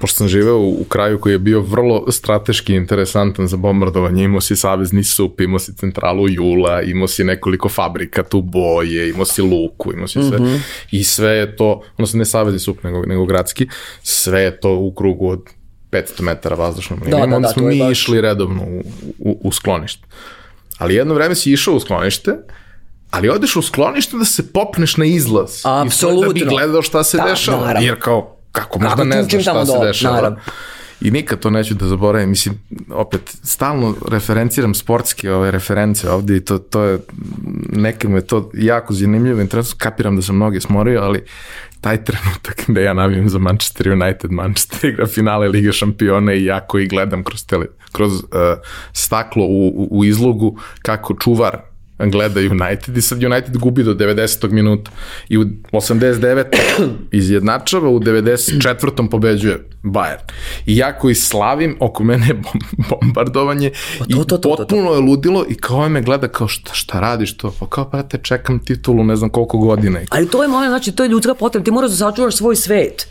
[0.00, 4.40] pošto sam živeo u, u kraju koji je bio vrlo strateški interesantan za bombardovanje, imao
[4.40, 9.42] si Savezni sup, imao si centralu Jula, imao si nekoliko fabrika tu boje, imao si
[9.42, 10.38] luku, imao si sve.
[10.38, 10.58] Mm -hmm.
[10.90, 13.68] I sve je to, odnosno ne Savezni sup, nego, nego gradski,
[14.02, 15.42] sve je to u krugu od
[15.90, 17.20] 500 metara vazdušnom linijom.
[17.20, 17.98] Da, da, onda da, smo mi baš...
[17.98, 18.82] išli redovno u,
[19.18, 20.06] u, u sklonište.
[20.78, 22.36] Ali jedno vreme si išao u sklonište,
[23.10, 25.60] ali odeš u sklonište da se popneš na izlaz.
[25.64, 26.32] Apsolutno.
[26.32, 27.66] Da bi gledao šta se da, dešava.
[27.66, 27.86] Naravno.
[27.86, 30.16] Jer kao, kako možda kako ne znaš šta se dešava.
[30.16, 30.38] Naravno.
[31.00, 32.30] I nikad to neću da zaboravim.
[32.30, 32.54] Mislim,
[32.90, 36.98] opet, stalno referenciram sportske ove reference ovde i to, to je,
[37.72, 39.40] neke me to jako zanimljivo.
[39.40, 41.24] Interesno, kapiram da sam mnoge smorio, ali
[41.80, 46.60] taj trenutak da ja navijem za Manchester United, Manchester igra finale Lige šampiona i ja
[46.60, 48.22] koji gledam kroz, tele, kroz uh,
[48.92, 51.60] staklo u, u, u izlogu kako čuvar
[51.98, 54.50] gleda United i sad United gubi do 90.
[54.50, 54.90] minuta
[55.28, 56.44] i u 89.
[57.12, 59.10] izjednačava, u 94.
[59.10, 60.32] pobeđuje Bayern.
[60.66, 62.42] I ja koji slavim, oko mene je
[62.90, 66.74] bombardovanje Pa to, to, to, i potpuno je ludilo i kao me gleda kao šta,
[66.74, 67.54] šta radiš to?
[67.60, 70.00] Pa kao, brate, čekam titulu ne znam koliko godina.
[70.10, 73.08] Ali to je moment, znači to je ljudska potreba, ti moraš da sačuvaš svoj svet.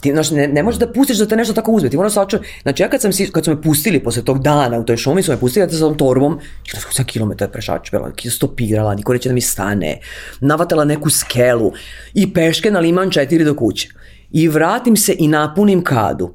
[0.00, 2.24] Ti, znaš, ne, ne možeš da pustiš da te nešto tako uzme, ti moraš da
[2.24, 2.46] sačuvaš.
[2.62, 5.22] Znači ja kad, sam, si- kad su me pustili posle tog dana u toj šumi,
[5.22, 6.38] su me pustili da sa tom torbom,
[6.74, 9.98] da sam kilometar prešačvala, stopirala, niko neće da mi stane,
[10.40, 11.72] navatala neku skelu
[12.14, 13.88] i peške na liman 4 do kuće.
[14.30, 16.34] I vratim se i napunim kadu.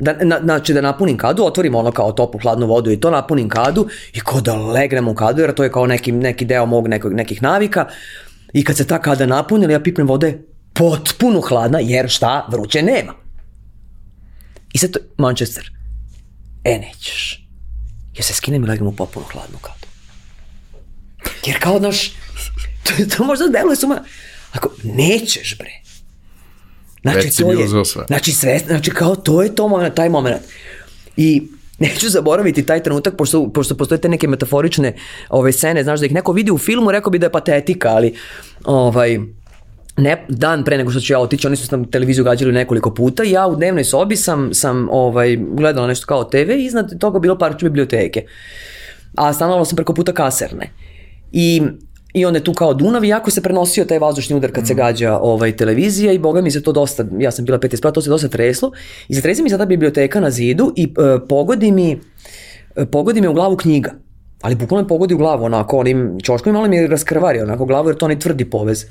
[0.00, 3.48] Da, na, znači da napunim kadu, otvorim ono kao toplu hladnu vodu i to napunim
[3.48, 6.88] kadu i kao da legnem u kadu jer to je kao neki, neki deo mog
[6.88, 7.86] nekog, nekih navika
[8.52, 10.38] i kad se ta kada napuni, ja pipnem vode
[10.78, 13.14] potpuno hladna jer šta, vruće nema.
[14.72, 15.70] I sad to, Manchester,
[16.64, 17.48] e nećeš.
[18.16, 19.86] Ja se skinem i legnem u potpuno hladnu kadu.
[21.46, 22.08] Jer kao, znaš,
[22.84, 24.04] to, to možda deluje suma,
[24.52, 25.70] ako nećeš bre,
[27.02, 28.04] Znači, Već si to je, sve.
[28.06, 30.42] znači, sve, znači kao to je to taj moment.
[31.16, 31.42] I
[31.78, 34.96] neću zaboraviti taj trenutak, pošto, pošto postoje te neke metaforične
[35.28, 38.14] ove scene, znaš da ih neko vidi u filmu, rekao bi da je patetika, ali
[38.64, 39.18] ovaj,
[39.98, 43.24] ne, dan pre nego što ću ja otići, oni su nam televiziju gađali nekoliko puta
[43.24, 47.18] i ja u dnevnoj sobi sam, sam ovaj, gledala nešto kao TV i iznad toga
[47.18, 48.24] bilo parče biblioteke.
[49.14, 50.70] A stanovala sam preko puta kaserne.
[51.32, 51.62] I
[52.14, 54.74] I onda je tu kao Dunav i jako se prenosio taj vazdušni udar kad se
[54.74, 58.02] gađa ovaj, televizija i boga mi se to dosta, ja sam bila 15 sprata, to
[58.02, 58.72] se dosta treslo
[59.08, 62.00] i zatresi mi sada biblioteka na zidu i e, pogodi mi
[62.76, 63.92] e, pogodi mi u glavu knjiga.
[64.42, 67.88] Ali bukvalno me pogodi u glavu, onako, onim čoškom malo mi je raskrvari, onako, glavu,
[67.88, 68.86] jer to onaj tvrdi povez.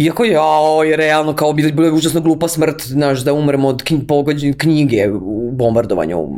[0.00, 3.68] Iako je, jao, je realno kao bilo, bilo je užasno glupa smrt, znaš, da umremo
[3.68, 6.28] od knj, pogođe, knjige u bombardovanju,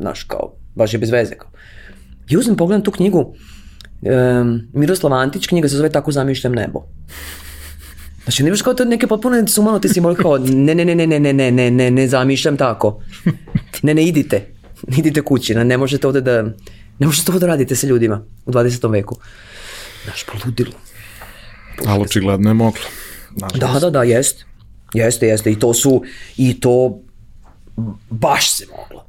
[0.00, 1.34] znaš, kao, baš je bez veze.
[1.34, 1.50] Kao.
[2.28, 6.84] I uzmem, pogledam tu knjigu, um, Miroslav Antić, knjiga se zove Tako zamišljam nebo.
[8.22, 11.32] Znači, nemaš kao to neke potpuno sumanuti simbol, kao, ne, ne, ne, ne, ne, ne,
[11.32, 13.00] ne, ne, ne, ne zamišljam tako.
[13.82, 14.54] Ne, ne, idite.
[14.96, 16.42] Idite kući, ne, ne možete ovde da,
[16.98, 18.90] ne možete ovo da radite sa ljudima u 20.
[18.90, 19.16] veku.
[20.04, 20.72] Znaš, poludilo.
[21.86, 22.82] Ali očigledno je moglo.
[23.40, 23.80] Nažalost.
[23.80, 24.44] Da, da, da, jeste.
[24.94, 25.52] Jeste, jeste.
[25.52, 26.02] I to su,
[26.36, 26.98] i to
[28.10, 29.04] baš se moglo.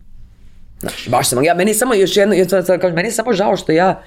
[0.80, 1.48] Znaš, baš se moglo.
[1.48, 4.04] Ja, meni je samo još jedno, ja sad kažem, meni je samo žao što ja,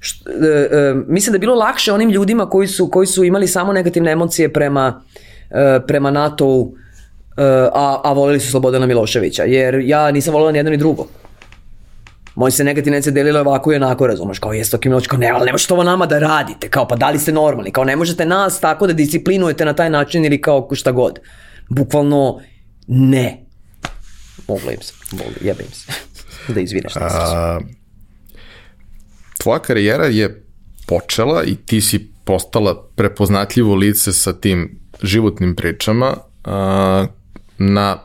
[0.00, 0.34] što, e,
[0.70, 4.12] e, mislim da je bilo lakše onim ljudima koji su, koji su imali samo negativne
[4.12, 5.02] emocije prema,
[5.50, 6.74] e, prema NATO-u,
[7.36, 7.42] e,
[7.72, 11.06] a, a voleli su Slobodana Miloševića, jer ja nisam volila ni jedno ni drugo.
[12.34, 15.30] Moje se negativne emocije delile ovako i onako, razumeš, kao jeste ok Miloš, kao ne,
[15.30, 17.96] ali ne možete ovo nama da radite, kao pa da li ste normalni, kao ne
[17.96, 21.18] možete nas tako da disciplinujete na taj način ili kao šta god.
[21.68, 22.40] Bukvalno
[22.86, 23.44] ne.
[24.48, 25.92] Moglo im se, moglo, jebe im se.
[26.54, 26.92] da izvineš.
[26.96, 27.60] A...
[29.38, 30.44] Tvoja karijera je
[30.86, 37.06] počela i ti si postala prepoznatljivo lice sa tim životnim pričama a,
[37.58, 37.98] na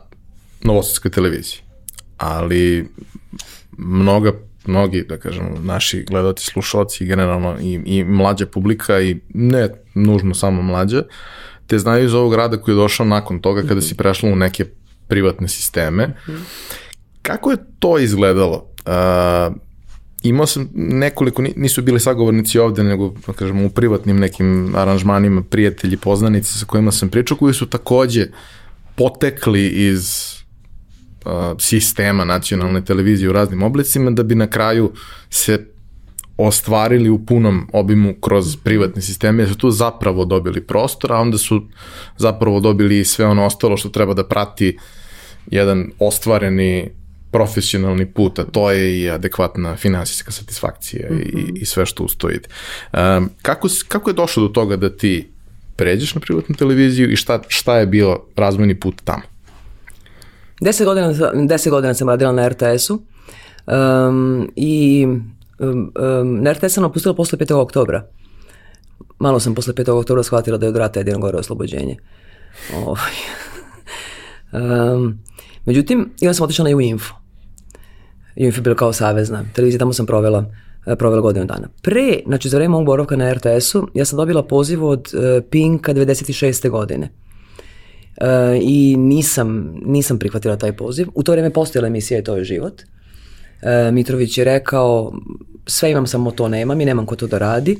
[0.61, 1.59] novosadskoj televiziji.
[2.17, 2.89] Ali
[3.77, 4.31] mnoga
[4.67, 10.61] mnogi, da kažemo, naši gledalci, slušalci generalno i, i mlađa publika i ne nužno samo
[10.61, 11.03] mlađa,
[11.67, 14.65] te znaju iz ovog rada koji je došao nakon toga kada si prešla u neke
[15.07, 16.15] privatne sisteme.
[17.21, 18.65] Kako je to izgledalo?
[18.85, 19.55] Uh,
[20.23, 25.43] imao sam nekoliko, ni- nisu bili sagovornici ovde, nego, da kažemo, u privatnim nekim aranžmanima,
[25.43, 28.27] prijatelji, poznanici sa kojima sam pričao, koji su takođe
[28.95, 30.33] potekli iz
[31.59, 34.91] sistema nacionalne televizije u raznim oblicima, da bi na kraju
[35.29, 35.65] se
[36.37, 41.37] ostvarili u punom obimu kroz privatne sisteme, jer su tu zapravo dobili prostor, a onda
[41.37, 41.61] su
[42.17, 44.77] zapravo dobili sve ono ostalo što treba da prati
[45.51, 46.89] jedan ostvareni
[47.31, 52.47] profesionalni put, a to je i adekvatna finansijska satisfakcija i, i sve što ide.
[52.93, 55.27] Um, kako, kako je došlo do toga da ti
[55.75, 59.23] pređeš na privatnu televiziju i šta, šta je bio razvojni put tamo?
[60.61, 61.13] Deset godina,
[61.47, 62.99] deset godina sam radila na RTS-u
[63.67, 65.05] um, i
[65.59, 67.53] um, um, na RTS sam napustila posle 5.
[67.53, 68.07] oktobra.
[69.19, 69.91] Malo sam posle 5.
[69.91, 71.97] oktobra shvatila da je od rata jedino gore oslobođenje.
[72.75, 73.13] Ovaj.
[74.93, 75.19] um,
[75.65, 77.15] međutim, onda sam otišla na UINFO.
[78.35, 79.43] UINFO je bilo kao savezna.
[79.53, 80.45] Televizija tamo sam provela
[80.87, 81.67] e, provela godinu dana.
[81.81, 85.93] Pre, znači za vreme mog boravka na RTS-u, ja sam dobila poziv od uh, Pinka
[85.93, 86.69] 96.
[86.69, 87.09] godine.
[88.61, 91.07] I nisam, nisam prihvatila taj poziv.
[91.15, 92.81] U to vrijeme postojala emisija i to je život.
[93.61, 95.13] E, Mitrović je rekao,
[95.65, 97.77] sve imam, samo to nemam i nemam ko to da radi.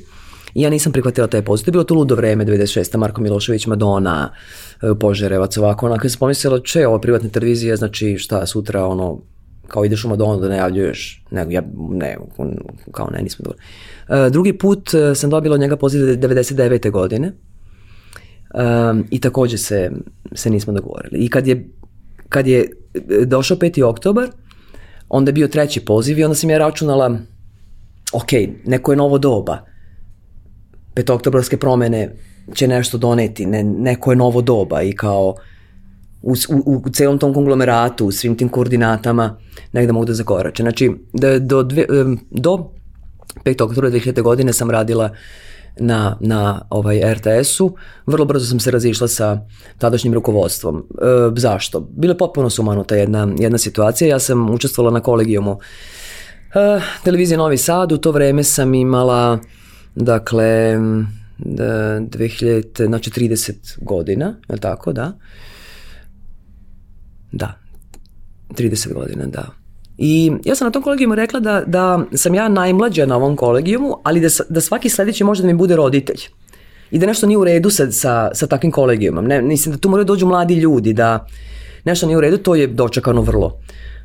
[0.54, 1.64] I ja nisam prihvatila taj poziv.
[1.64, 2.96] To je bilo to ludo vreme, 96.
[2.96, 4.32] Marko Milošević, Madonna,
[4.82, 6.08] e, Požarevac, ovako, onako.
[6.08, 9.20] Sam pomislila, če, ovo privatna televizija, znači šta, sutra, ono,
[9.68, 12.16] kao ideš u Madonu da najavljuješ, nego ja, ne,
[12.92, 13.58] kao ne, nismo dobro.
[14.26, 16.90] E, drugi put e, sam dobila od njega poziv 99.
[16.90, 17.32] godine
[18.54, 19.90] um, i takođe se,
[20.34, 21.18] se nismo dogovorili.
[21.18, 21.68] I kad je,
[22.28, 22.70] kad je
[23.26, 23.84] došao 5.
[23.84, 24.28] oktobar,
[25.08, 27.18] onda je bio treći poziv i onda sam ja računala,
[28.12, 28.32] ok,
[28.66, 29.64] neko je novo doba,
[30.94, 32.14] petoktobarske promene
[32.54, 35.34] će nešto doneti, ne, neko je novo doba i kao
[36.22, 39.36] u, u, u celom tom konglomeratu, u svim tim koordinatama,
[39.72, 40.62] negde mogu da zakorače.
[40.62, 41.84] Znači, da, do, dve,
[42.30, 42.70] do
[43.44, 43.62] 5.
[43.62, 44.22] oktobra 2000.
[44.22, 45.10] godine sam radila
[45.78, 47.76] na, na ovaj RTS-u,
[48.06, 49.40] vrlo brzo sam se razišla sa
[49.78, 50.78] tadašnjim rukovodstvom.
[50.78, 51.04] E,
[51.36, 51.80] zašto?
[51.80, 54.08] Bila je potpuno sumanuta jedna, jedna situacija.
[54.08, 55.58] Ja sam učestvovala na kolegijumu
[56.54, 59.38] e, televizije Novi Sad, u to vreme sam imala
[59.94, 60.78] dakle
[61.38, 65.12] 2000, znači 30 godina, je li tako, da?
[67.32, 67.58] Da,
[68.50, 69.48] 30 godina, da.
[69.98, 73.96] I ja sam na tom kolegijumu rekla da, da sam ja najmlađa na ovom kolegijumu,
[74.02, 76.20] ali da, da svaki sledeći može da mi bude roditelj.
[76.90, 79.24] I da nešto nije u redu sa, sa, sa takvim kolegijumom.
[79.24, 81.26] Ne, mislim da tu moraju da dođu mladi ljudi, da
[81.84, 83.58] nešto nije u redu, to je dočekano vrlo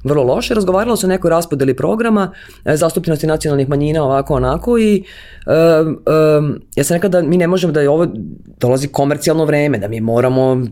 [0.04, 0.54] vrlo loše.
[0.54, 2.32] Razgovaralo se o nekoj raspodeli programa,
[2.66, 5.04] e, zastupljenosti nacionalnih manjina ovako onako i
[5.46, 8.08] um, um, ja sam rekla da mi ne možemo da je ovo
[8.60, 10.66] dolazi komercijalno vreme, da mi moramo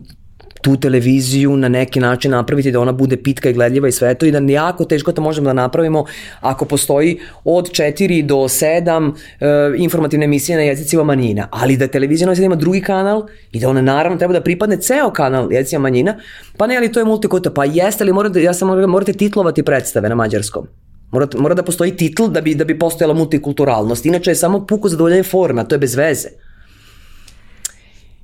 [0.62, 4.26] tu televiziju na neki način napraviti da ona bude pitka i gledljiva i sve to
[4.26, 6.04] i da jako teško to možemo da napravimo
[6.40, 12.34] ako postoji od 4 do 7 e, informativne emisije na jezicima manjina, ali da televizija
[12.34, 16.16] da ima drugi kanal i da ona naravno treba da pripadne ceo kanal jezicima manjina,
[16.56, 20.08] pa ne, ali to je multikota, pa jeste, ali morate, ja sam morate titlovati predstave
[20.08, 20.66] na mađarskom.
[21.12, 24.06] Mora, mora da postoji titl da bi, da bi postojala multikulturalnost.
[24.06, 26.28] Inače je samo puko zadovoljanje forme, a to je bez veze.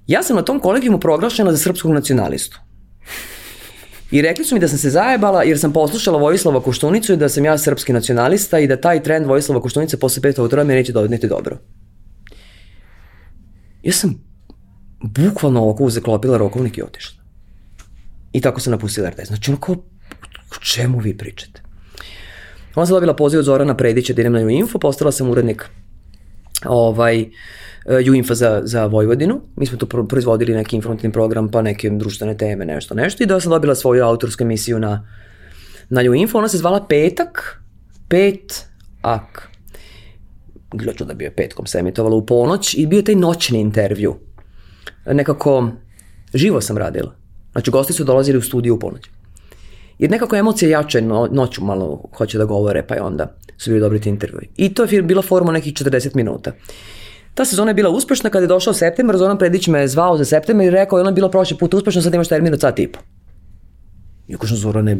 [0.08, 2.60] Ja sam na tom kolegijumu proglašena za srpskog nacionalistu.
[4.10, 7.28] I rekli su mi da sam se zajebala jer sam poslušala Vojislava Koštunicu i da
[7.28, 10.92] sam ja srpski nacionalista i da taj trend Vojislava Koštunice posle petog otrova mi neće
[10.92, 11.58] dodneti dobro.
[13.82, 14.14] Ja sam
[15.02, 17.22] bukvalno ovako uzeklopila rokovnik i otišla.
[18.32, 19.26] I tako sam napustila RTS.
[19.26, 19.74] Znači ono kao,
[20.50, 21.62] o čemu vi pričate?
[22.74, 25.70] Onda sam dobila poziv od Zorana Predića da idem na Info, postala sam urednik
[26.64, 27.30] ovaj,
[28.10, 29.40] UINFA za, za Vojvodinu.
[29.56, 33.22] Mi smo tu proizvodili neki informativni program, pa neke društvene teme, nešto, nešto.
[33.22, 35.08] I da sam dobila svoju autorsku emisiju na,
[35.88, 36.38] na UINFO.
[36.38, 37.62] Ona se zvala Petak,
[38.08, 38.66] Pet
[39.02, 39.48] Ak.
[40.72, 44.16] Gledaću da bio je petkom se emitovala u ponoć i bio taj noćni intervju.
[45.06, 45.70] Nekako
[46.34, 47.14] živo sam radila.
[47.52, 49.02] Znači, gosti su dolazili u studiju u ponoć.
[49.98, 53.80] Jer nekako emocije jače no, noću malo hoće da govore, pa je onda su bili
[53.80, 54.48] dobri ti intervjui.
[54.56, 56.52] I to je bila forma nekih 40 minuta.
[57.34, 60.24] Ta sezona je bila uspešna kada je došao septembar, Zoran Predić me je zvao za
[60.24, 62.86] septembar i rekao je ona bila prošli put uspešna, sad imaš termin od sat i
[62.86, 62.98] po.
[64.28, 64.96] I kažem Zorane,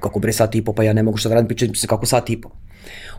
[0.00, 2.06] kako bre sat i po, pa ja ne mogu šta da radim, pričam se kako
[2.06, 2.50] sat i po.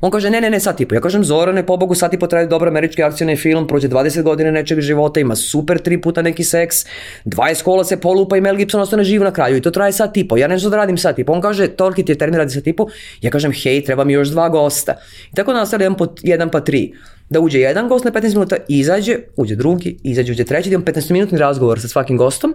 [0.04, 0.96] On kaže, ne, ne, ne, sat i po.
[0.96, 4.52] Ja kažem, Zorane, pobogu, sat i po traje dobar američki akcijni film, prođe 20 godina
[4.52, 6.82] nečeg života, ima super tri puta neki seks,
[7.26, 10.18] 20 kola se polupa i Mel Gibson ostane živ na kraju i to traje sat
[10.18, 10.38] i po.
[10.38, 11.34] Ja nešto da radim sat i po.
[11.34, 12.88] On kaže, toliki ti je termin radi sat i po.
[13.22, 14.98] Ja kažem, hej, treba mi još dva gosta.
[15.32, 16.92] I tako nastavlja jedan, po, jedan pa tri
[17.30, 20.86] da uđe jedan gost na 15 minuta, izađe, uđe drugi, izađe, uđe treći, da imam
[20.86, 22.54] 15 minutni razgovor sa svakim gostom,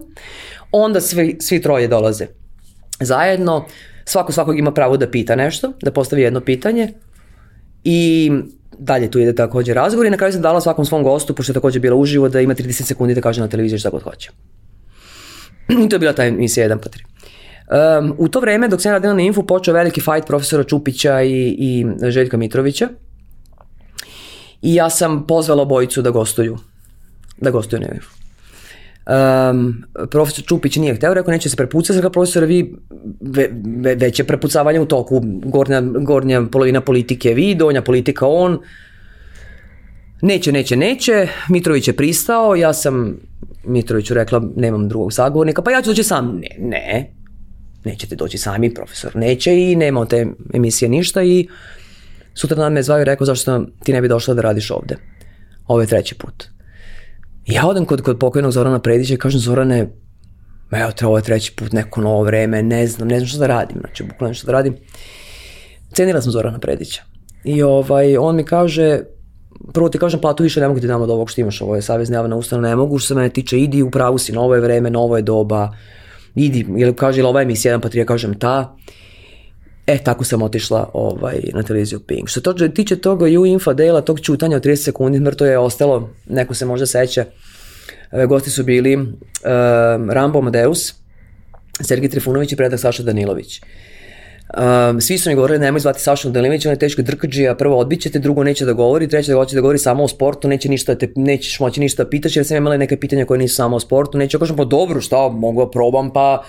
[0.73, 2.27] onda svi, svi troje dolaze
[3.01, 3.65] zajedno,
[4.05, 6.93] svako svakog ima pravo da pita nešto, da postavi jedno pitanje
[7.85, 8.31] i
[8.79, 11.55] dalje tu ide takođe razgovor i na kraju sam dala svakom svom gostu, pošto je
[11.55, 14.31] takođe bila uživo, da ima 30 sekundi da kaže na televiziji šta god hoće.
[15.85, 17.99] I to je bila ta emisija 1 pa 3.
[18.01, 21.57] Um, u to vreme, dok sam radila na Infu, počeo veliki fight profesora Čupića i,
[21.59, 22.89] i Željka Mitrovića.
[24.63, 26.59] I ja sam pozvala obojicu da gostuju.
[27.41, 28.11] Da gostuju na Infu.
[29.09, 32.77] Um, profesor Čupić nije hteo, rekao neće se prepucati, sa profesora vi
[33.21, 38.59] ve, ve, veće prepucavanje u toku, gornja, gornja polovina politike vi, donja politika on,
[40.23, 43.17] neće, neće, neće, Mitrović je pristao, ja sam
[43.65, 47.13] Mitroviću rekla nemam drugog sagovornika, pa ja ću doći sam, ne, ne,
[47.85, 51.49] nećete doći sami, profesor neće i nema od te emisije ništa i
[52.35, 54.97] sutra dan me zvaju i rekao zašto ti ne bi došla da radiš ovde.
[55.67, 56.58] Ovo je treći put.
[57.49, 59.89] Ja odem kod, kod pokojnog Zorana Predića i kažem Zorane,
[60.71, 63.79] evo te ovo treći put, neko novo vreme, ne znam, ne znam što da radim,
[63.81, 64.77] znači bukvalno što da radim.
[65.93, 67.03] Cenila sam Zorana Predića.
[67.45, 69.01] I ovaj, on mi kaže,
[69.73, 71.83] prvo ti kažem platu više ne mogu ti dam od ovog što imaš, ovo je
[71.83, 74.61] savezna javna ustanova, ne mogu što se mene tiče, idi u pravu si, novo je
[74.61, 75.73] vreme, novo je doba,
[76.35, 78.77] idi, ili kaže, ili ova emisija, jedan pa tri, ja kažem ta.
[79.89, 82.29] E, tako sam otišla ovaj, na televiziju Pink.
[82.29, 86.11] Što to tiče toga u info dela, tog čutanja od 30 sekundi, mrto je ostalo,
[86.27, 87.25] neko se možda seća,
[88.13, 89.07] e, gosti su bili uh,
[90.11, 90.95] Rambo Amadeus,
[91.81, 93.61] Sergij Trifunović i predak Saša Danilović.
[93.61, 98.19] Um, svi su mi govorili nemoj zvati Sašu Danilović, on je teško drkađija, prvo odbićete,
[98.19, 101.13] drugo neće da govori, treće da hoće da govori samo o sportu, neće ništa, te,
[101.17, 104.19] nećeš moći ništa da pitaš, jer sam imala neke pitanja koje nisu samo o sportu,
[104.19, 106.45] neće da kažem pa dobro šta, mogu da probam, pa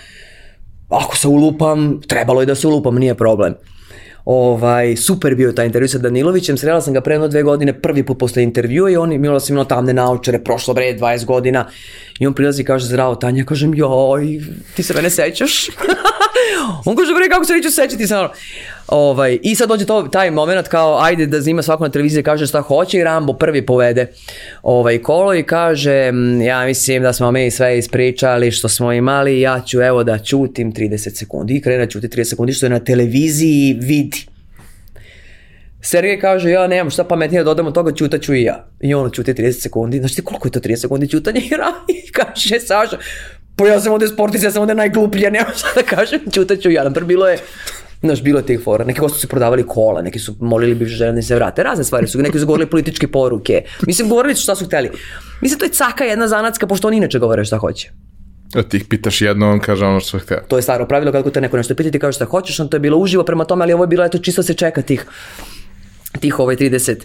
[0.89, 3.55] ako se ulupam, trebalo je da se ulupam, nije problem.
[4.25, 8.03] Ovaj, super bio taj intervju sa Danilovićem, srela sam ga pre jedno dve godine, prvi
[8.03, 11.65] put posle intervjua i on imala sam imala tamne naučare, prošlo bre 20 godina
[12.19, 14.41] i on prilazi i kaže zdravo Tanja, kažem joj,
[14.75, 15.67] ti se mene sećaš?
[16.85, 18.29] on kaže bre kako se neću sećati sa
[18.87, 22.47] Ovaj, I sad dođe to, taj moment kao ajde da zima svako na televiziji kaže
[22.47, 24.07] šta hoće i Rambo prvi povede
[24.63, 26.11] ovaj, kolo i kaže
[26.47, 30.73] ja mislim da smo mi sve ispričali što smo imali ja ću evo da čutim
[30.73, 34.25] 30 sekundi i krena čuti 30 sekundi što je na televiziji vidi.
[35.81, 38.67] Sergej kaže, ja nemam šta pametnije da dodam od toga, ćutaću i ja.
[38.79, 39.99] I on ćuti 30 sekundi.
[39.99, 41.49] Znaš ti koliko je to 30 sekundi ćutanja i
[42.07, 42.97] I kaže Saša,
[43.59, 46.83] pa ja sam ovde sportist, ja sam ovde najgluplja, nemam šta da kažem, ćutaću ja.
[46.83, 47.37] Napr, bilo je,
[48.01, 48.85] Znaš, bilo je tih fora.
[48.85, 51.63] Neki gosti su prodavali kola, neki su molili bivše žene da se vrate.
[51.63, 53.63] Razne stvari su, neki su govorili političke poruke.
[53.87, 54.89] Mislim, govorili su šta su hteli.
[55.41, 57.91] Mislim, to je caka jedna zanatska, pošto on inače govore šta hoće.
[58.55, 60.41] A ti ih pitaš jedno, on kaže ono što htio.
[60.47, 62.77] To je staro pravilo, kako te neko nešto pita, ti kaže šta hoćeš, on to
[62.77, 65.05] je bilo uživo prema tome, ali ovo je bilo, eto, čisto se čeka tih
[66.19, 66.95] tih ovaj 30,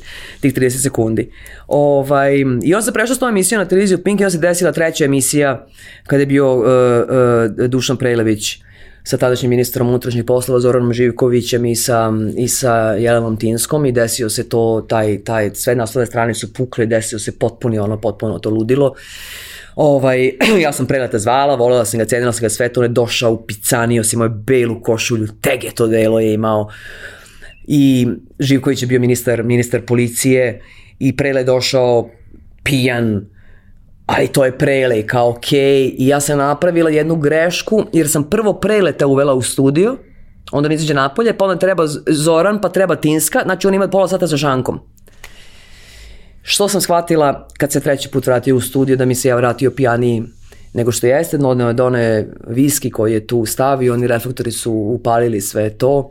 [0.41, 1.31] tih 30 sekundi.
[1.67, 4.73] Ovaj, I on se prešao s tom emisijom na televiziju Pink i on se desila
[4.73, 5.67] treća emisija
[6.07, 8.59] kada je bio uh, uh, Dušan Prelević
[9.05, 14.31] sa tadašnjim ministrom unutrašnjih poslova Zoranom Živkovićem i sa, i sa Jelenom Tinskom i desio
[14.31, 18.51] se to, taj, taj, sve naslovne strane su pukle, desio se potpuno ono, potpuno to
[18.51, 18.95] ludilo.
[19.77, 20.33] Ovaj,
[20.65, 23.33] ja sam preleta zvala, volela sam ga, cenila sam ga sve to, on je došao
[23.33, 26.69] u picanio, si moju belu košulju, tege to delo je imao.
[27.65, 28.07] I
[28.39, 30.63] Živković je bio ministar, ministar policije
[30.99, 32.11] i prele došao
[32.63, 33.27] pijan,
[34.07, 38.53] ali to je prele, kao ok, i ja sam napravila jednu grešku, jer sam prvo
[38.53, 39.97] preleta uvela u studio,
[40.53, 44.09] onda mi izađe napolje, pa onda treba Zoran, pa treba Tinska, znači on ima pola
[44.09, 44.81] sata sa šankom.
[46.43, 49.71] Što sam shvatila kad se treći put vratio u studio, da mi se ja vratio
[49.71, 50.23] pijaniji
[50.75, 55.41] nego što jeste, odneo je one viski koji je tu stavio, oni reflektori su upalili
[55.41, 56.11] sve to.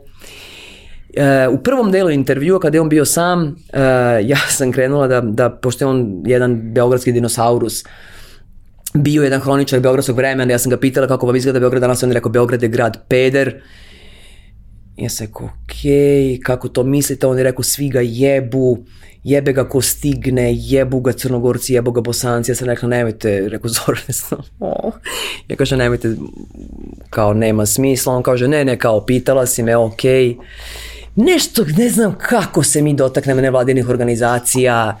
[1.16, 3.80] E, u prvom delu intervjua kada je on bio sam, e,
[4.22, 7.84] ja sam krenula da, da pošto je on jedan beogradski dinosaurus,
[8.94, 12.10] bio jedan hroničar beogradskog vremena, ja sam ga pitala kako vam izgleda Beograd, danas on
[12.10, 13.60] je rekao Beograd je grad peder.
[14.96, 17.26] Ja sam rekao, okej, okay, kako to mislite?
[17.26, 18.78] On je rekao, svi ga jebu,
[19.24, 22.50] jebe ga ko stigne, jebu ga crnogorci, jebu ga bosanci.
[22.50, 24.92] Ja sam rekla, nemojte, rekao Zoran, oh.
[25.48, 26.14] ja kažem, nemojte,
[27.10, 28.14] kao nema smisla.
[28.14, 30.28] On kaže, ne, ne, kao pitala si me, okej.
[30.28, 35.00] Okay nešto, ne znam kako se mi dotaknemo nevladinih organizacija,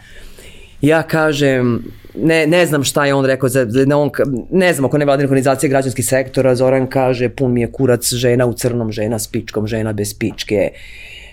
[0.80, 1.84] ja kažem,
[2.14, 4.10] ne, ne znam šta je on rekao, za, ne, on,
[4.50, 8.52] ne znam oko nevladinih organizacija građanskih sektora, Zoran kaže, pun mi je kurac žena u
[8.52, 10.70] crnom, žena s pičkom, žena bez pičke.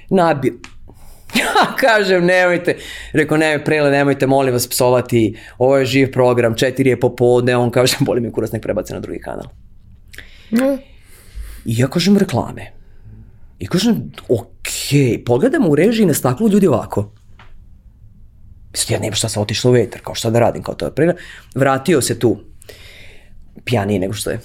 [0.10, 0.60] Nabi,
[1.40, 2.76] Ja kažem, nemojte,
[3.14, 7.72] rekao, ne, prele, nemojte, molim vas, psovati, ovo je živ program, četiri je popodne, on
[7.72, 9.48] kaže, boli mi kurac, nek prebace na drugi kanal.
[10.52, 10.78] Mm.
[11.66, 12.81] I ja kažem reklame.
[13.62, 14.70] I kažem, ok,
[15.26, 17.12] pogledamo u režiji na staklu ljudi ovako.
[18.72, 20.96] Mislim, ja nema šta sam otišla u vetar, kao šta da radim, kao to je
[20.96, 21.14] prega.
[21.56, 22.40] Vratio se tu,
[23.66, 24.40] pijaniji nego što je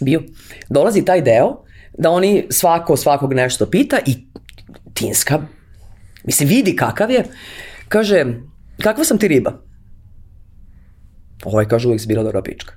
[0.00, 0.22] bio.
[0.68, 1.62] Dolazi taj deo
[1.98, 4.16] da oni svako svakog nešto pita i
[4.94, 5.42] Tinska,
[6.24, 7.24] mislim, vidi kakav je,
[7.88, 8.26] kaže,
[8.80, 9.62] kakva sam ti riba?
[11.44, 12.74] Ovaj kaže uvijek si bila dobra pička.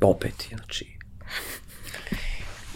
[0.00, 0.91] Opet, znači,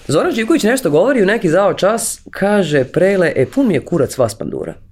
[0.09, 4.19] Zoran Živković nešto govori u neki zao čas, kaže Prele, e pun mi je kurac
[4.19, 4.75] vas pandura.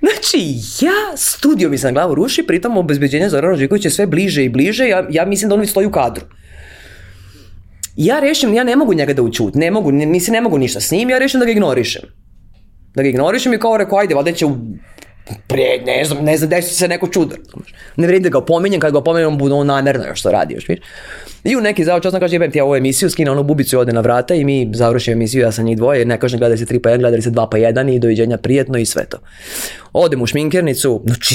[0.00, 0.38] Znači,
[0.80, 4.48] ja studio mi se na glavu ruši, pritom obezbeđenje Zorana Živkovića je sve bliže i
[4.48, 6.24] bliže, ja, ja mislim da on stoji u kadru.
[7.96, 10.90] Ja rešim, ja ne mogu njega da učut, ne mogu, mislim ne mogu ništa s
[10.90, 12.02] njim, ja rešim da ga ignorišem.
[12.94, 14.56] Da ga ignorišem i kao rekao, ajde, valjda će u
[15.46, 17.36] pre, ne znam, ne znam, desi se neko čudo.
[17.96, 20.54] Ne vredi da ga opominjem, kad ga opominjem, on bude on namerno još to radi,
[20.54, 20.84] još vidiš.
[21.44, 23.78] I u neki zavod časno kaže, jebem ti ja ovu emisiju, skine onu bubicu i
[23.78, 26.66] ode na vrata i mi završimo emisiju, ja sam njih dvoje, ne kažem gledaj se
[26.66, 29.18] 3 pa 1, gledali se 2 pa 1 i doviđenja prijetno i sve to.
[29.92, 31.34] Odem u šminkernicu, znači,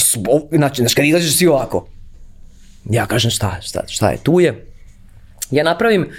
[0.51, 1.87] znači, znači kad izađeš svi ovako.
[2.89, 4.65] Ja kažem šta, šta, šta je, tu je.
[5.51, 6.09] Ja napravim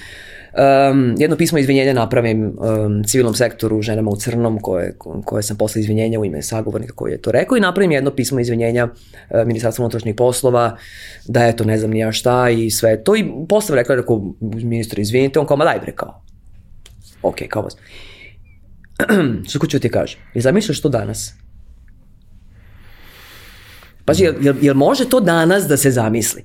[0.52, 5.80] um, jedno pismo izvinjenja napravim um, civilnom sektoru, ženama u crnom, koje, koje sam posle
[5.80, 9.82] izvinjenja u ime sagovornika koji je to rekao i napravim jedno pismo izvinjenja uh, Ministarstva
[9.82, 10.76] unutrašnjih poslova,
[11.26, 13.16] da eto, ne znam nija šta i sve to.
[13.16, 16.22] I posle rekla, rekao, ministar, izvinite, on kao, ma daj bre, kao.
[17.22, 17.76] Ok, kao vas.
[19.48, 20.20] Što ću ti kažem?
[20.34, 21.34] I zamišljaš to danas?
[24.04, 26.44] Pazi, jel, jel, jel može to danas da se zamisli?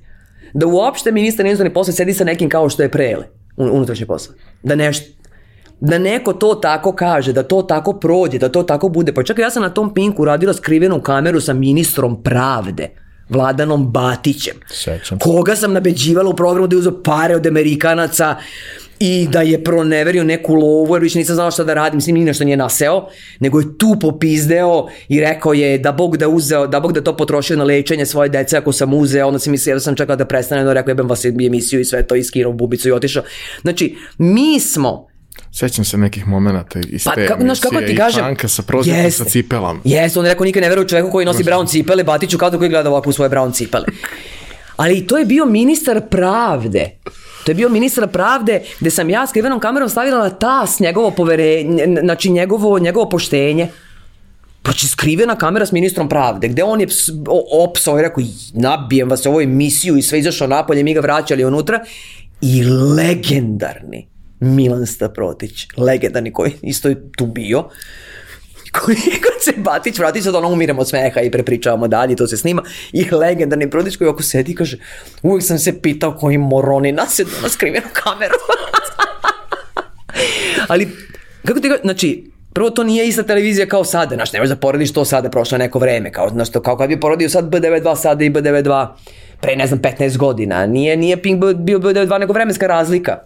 [0.54, 3.24] Da uopšte ministar unutrašnjih posla sedi sa nekim kao što je prele
[3.56, 4.34] unutrašnje posla.
[4.62, 5.24] Da nešto,
[5.80, 9.12] da neko to tako kaže, da to tako prođe, da to tako bude.
[9.12, 12.88] Pa čekaj, ja sam na tom pinku radila skrivenu kameru sa ministrom pravde.
[13.28, 14.56] Vladanom Batićem.
[14.70, 15.18] Sećam.
[15.18, 18.36] Koga sam nabeđivala u programu da je uzeo pare od Amerikanaca
[18.98, 22.24] i da je proneverio neku lovu, jer više nisam znala šta da radim, mislim, ni
[22.24, 23.08] nešto nije naseo,
[23.40, 27.16] nego je tu popizdeo i rekao je da Bog da uzeo, da Bog da to
[27.16, 30.24] potrošio na lečenje svoje dece ako sam uzeo, onda sam mislio da sam čekao da
[30.24, 33.22] prestane, no rekao jebem vas emisiju i sve to, iskinuo bubicu i otišao.
[33.62, 35.13] Znači, mi smo
[35.56, 38.24] Sećam se nekih momenta iz Pa, te znaš, kako ti kažem?
[38.24, 39.80] Čanka sa prozirkom sa cipelama.
[39.84, 42.58] Jeste, on je rekao nikad ne veruje čoveku koji nosi brown cipele, Batiću kao da
[42.58, 43.84] koji gleda ovako u svoje brown cipele.
[44.76, 46.90] Ali to je bio ministar pravde.
[47.44, 51.86] To je bio ministar pravde gde sam ja skrivenom kamerom stavila na tas njegovo poverenje,
[52.00, 53.68] znači njegovo, njegovo poštenje.
[54.64, 56.86] Znači skrivena kamera s ministrom pravde, gde on je
[57.68, 58.24] opsao i rekao
[58.54, 61.80] nabijem vas ovu emisiju i sve izašao napolje, mi ga vraćali unutra
[62.40, 62.64] i
[62.96, 67.68] legendarni Milan Staprotić, legendarni koji isto je tu bio,
[68.80, 72.36] koji kad se Batić vrati sad ono umiremo od smeha i prepričavamo dalje, to se
[72.36, 72.62] snima
[72.92, 74.78] i legendarni Prodić koji oko sedi i kaže
[75.22, 78.34] uvijek sam se pitao koji moroni nasedu na skrivenu kameru.
[80.68, 80.88] Ali,
[81.44, 84.60] kako ti ga, znači, prvo to nije ista televizija kao sada, znaš, ne možeš da
[84.60, 87.50] porediš to sada, prošlo je neko vreme, kao, znaš, to, kao kad bi porodio sad
[87.50, 88.88] B92 sada i B92
[89.40, 93.18] pre, ne znam, 15 godina, nije, nije Pink bio B92 nego vremenska razlika.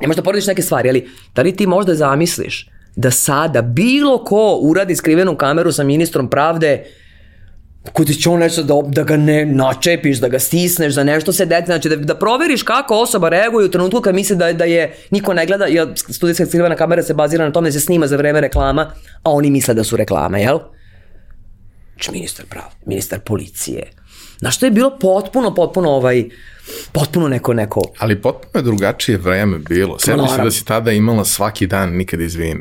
[0.00, 4.24] Ne možeš da porediš neke stvari, ali da li ti možda zamisliš da sada bilo
[4.24, 6.84] ko uradi skrivenu kameru sa ministrom pravde
[8.06, 11.46] ti će on nešto da, da ga ne načepiš, da ga stisneš, da nešto se
[11.46, 14.94] deti, znači da, da proveriš kako osoba reaguje u trenutku kad misli da, da je
[15.10, 18.16] niko ne gleda, jer studijska skrivena kamera se bazira na tome da se snima za
[18.16, 18.90] vreme reklama,
[19.22, 20.58] a oni misle da su reklame, jel?
[21.92, 23.82] Znači ministar pravde, ministar policije.
[24.42, 26.24] Znaš, to je bilo potpuno, potpuno ovaj,
[26.92, 29.98] potpuno neko, neko, Ali potpuno je drugačije vreme bilo.
[29.98, 32.60] Sjeti se da si tada imala svaki dan nikad izvini.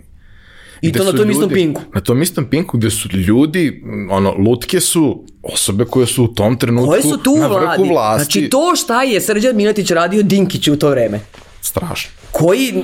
[0.82, 1.82] I to na tom istom ljudi- pinku.
[1.94, 6.58] Na tom istom pinku gde su ljudi, ono, lutke su osobe koje su u tom
[6.58, 7.90] trenutku koje su tu na vrhu vladi.
[7.90, 8.24] vlasti.
[8.24, 11.20] Znači to šta je Srđan Miletić radio Dinkiću u to vreme.
[11.62, 12.12] Strašno.
[12.32, 12.84] koji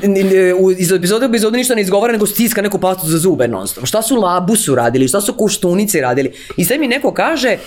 [0.60, 3.68] u- iz epizode u epizodu ništa ne izgovara nego stiska neku pastu za zube non
[3.68, 3.86] stop.
[3.86, 6.34] Šta su Labusu radili, šta su Koštunici radili.
[6.58, 7.58] I sad mi neko kaže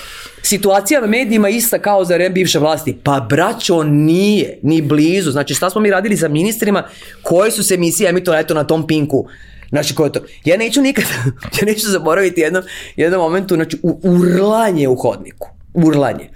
[0.42, 2.96] situacija na medijima ista kao za vreme bivše vlasti.
[3.02, 5.30] Pa braćo nije, ni blizu.
[5.30, 6.84] Znači šta smo mi radili sa ministrima
[7.22, 9.26] koje su se emisije emitovale eto na tom pinku.
[9.68, 10.20] Znači, ko je to?
[10.44, 11.04] Ja neću nikad,
[11.60, 12.62] ja neću zaboraviti jednom,
[12.96, 15.48] jednom momentu, znači, u, urlanje u hodniku.
[15.74, 16.30] Urlanje.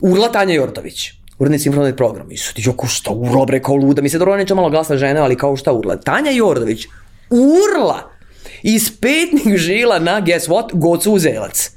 [0.00, 1.10] Urla Tanja Jortović.
[1.38, 2.32] Urednica informativnog programa.
[2.32, 4.02] I sad, joko šta urla bre kao luda.
[4.02, 5.96] Mi se dobro neće malo glasna žena, ali kao šta urla.
[5.96, 6.86] Tanja Jordović
[7.30, 8.10] urla
[8.62, 11.70] iz petnih žila na, guess what, Gocu Uzelac.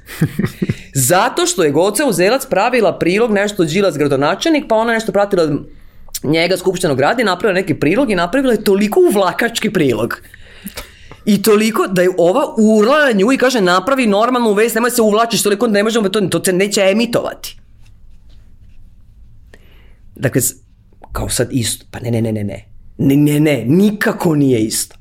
[0.94, 5.48] Zato što je Goca Uzelac pravila prilog nešto Đilas gradonačelnik, pa ona nešto pratila
[6.22, 10.20] njega skupštenog grada i napravila neki prilog i napravila je toliko uvlakački prilog.
[11.24, 15.02] I toliko da je ova urla na nju i kaže napravi normalnu vest, nemoj se
[15.02, 17.61] uvlačiš toliko, ne možemo, to, to se neće emitovati.
[20.14, 20.42] Dakle,
[21.12, 21.86] kao sad isto.
[21.90, 22.68] Pa ne, ne, ne, ne, ne.
[22.98, 24.96] Ne, ne, ne, nikako nije isto.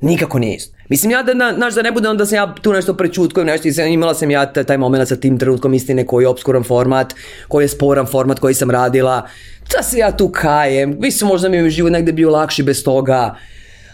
[0.00, 0.76] Nikako nije isto.
[0.88, 3.72] Mislim ja da, na, naš, da ne bude onda sam ja tu nešto prečutkujem, nešto,
[3.72, 7.14] sam, imala sam ja taj, taj moment sa tim trenutkom istine koji je obskuran format,
[7.48, 9.28] koji je sporan format koji sam radila,
[9.72, 13.34] da se ja tu kajem, mislim možda mi je život negde bio lakši bez toga,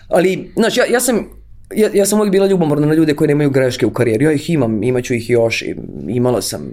[0.09, 1.42] ali, znaš, ja, ja sam
[1.75, 4.25] ja, ja sam uvijek bila ljubomorna na ljude koji nemaju greške u karijeri.
[4.25, 5.65] Ja ih imam, imaću ih još.
[6.09, 6.67] Imala sam.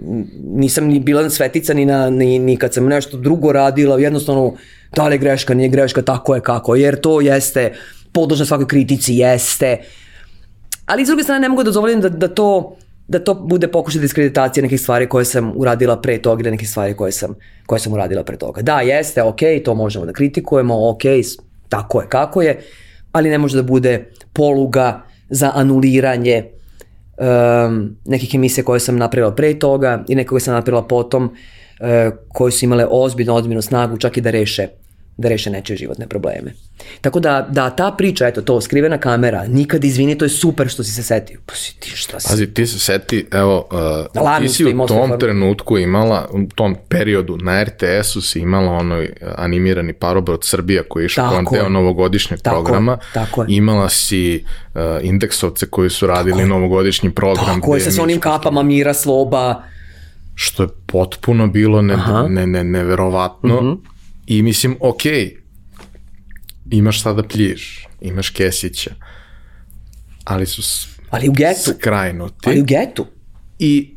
[0.44, 3.98] Nisam ni bila svetica ni, na, ni, ni kad sam nešto drugo radila.
[3.98, 4.54] Jednostavno,
[4.96, 6.74] da li je greška, nije greška, tako je kako.
[6.74, 7.72] Jer to jeste
[8.12, 9.78] podložno svakoj kritici, jeste.
[10.86, 12.76] Ali s druge strane ne mogu da dozvolim da, da to
[13.08, 16.94] da to bude pokušaj diskreditacije nekih stvari koje sam uradila pre toga ili nekih stvari
[16.94, 17.34] koje sam,
[17.66, 18.62] koje sam uradila pre toga.
[18.62, 21.36] Da, jeste, ok, to možemo da kritikujemo, ok, s-
[21.68, 22.60] tako je kako je,
[23.12, 26.44] ali ne može da bude poluga za anuliranje
[27.18, 32.18] um, nekih emisija koje sam napravila pre toga i neke koje sam napravila potom uh,
[32.28, 34.68] koje su imale ozbiljnu, ozbiljnu snagu čak i da reše
[35.20, 36.52] da reše nečije životne probleme.
[37.00, 40.84] Tako da, da ta priča, eto to, skrivena kamera, nikad izvini, to je super što
[40.84, 41.40] si se setio.
[41.46, 42.28] Pa si ti šta si?
[42.28, 43.68] Pazi, ti se seti, evo,
[44.14, 49.12] uh, ti si u tom trenutku imala, u tom periodu na RTS-u si imala onoj
[49.36, 51.70] animirani parobrod Srbija koji je išao Tako kao deo je.
[51.70, 52.98] novogodišnjeg Tako programa.
[53.14, 53.46] tako je.
[53.50, 57.46] Imala si uh, indeksovce koji su radili novogodišnji program.
[57.54, 59.62] Tako je, sa onim kapama Mira, Sloba,
[60.34, 62.26] što je potpuno bilo ne, Aha.
[62.28, 63.72] ne, ne, neverovatno Mhm.
[64.30, 65.02] I mislim, ok,
[66.70, 68.90] imaš sada plješ, imaš Kesića,
[70.24, 73.06] ali su ali u getu, skrajnuti ali u getu.
[73.58, 73.94] i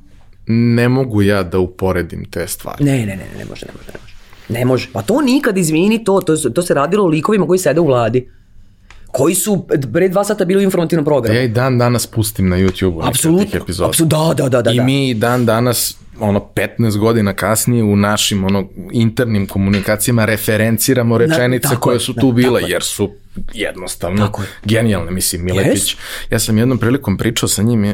[0.48, 2.84] ne mogu ja da uporedim te stvari.
[2.84, 4.14] Ne, ne, ne, ne, ne može, ne može, ne može.
[4.50, 4.90] Ne može.
[4.94, 8.30] Pa to nikad, izvini, to, to, to se radilo o likovima koji sede u vladi.
[9.14, 11.38] Koji su pre dva sata bili u informativnom programu.
[11.38, 13.90] Ja i dan danas pustim na YouTube neke od tih Apsolutno, epizoda.
[13.90, 14.72] apsolutno, da, da, da, da.
[14.72, 14.84] I da.
[14.84, 21.82] mi dan danas ono 15 godina kasnije u našim ono internim komunikacijama referenciramo rečenice tako
[21.82, 22.72] koje je, su tu bile tako je.
[22.72, 23.12] jer su
[23.54, 24.48] jednostavno Tako je.
[24.66, 25.74] genijalne mislim Miletić.
[25.92, 25.98] Jest.
[26.30, 27.94] Ja sam jednom prilikom pričao sa njim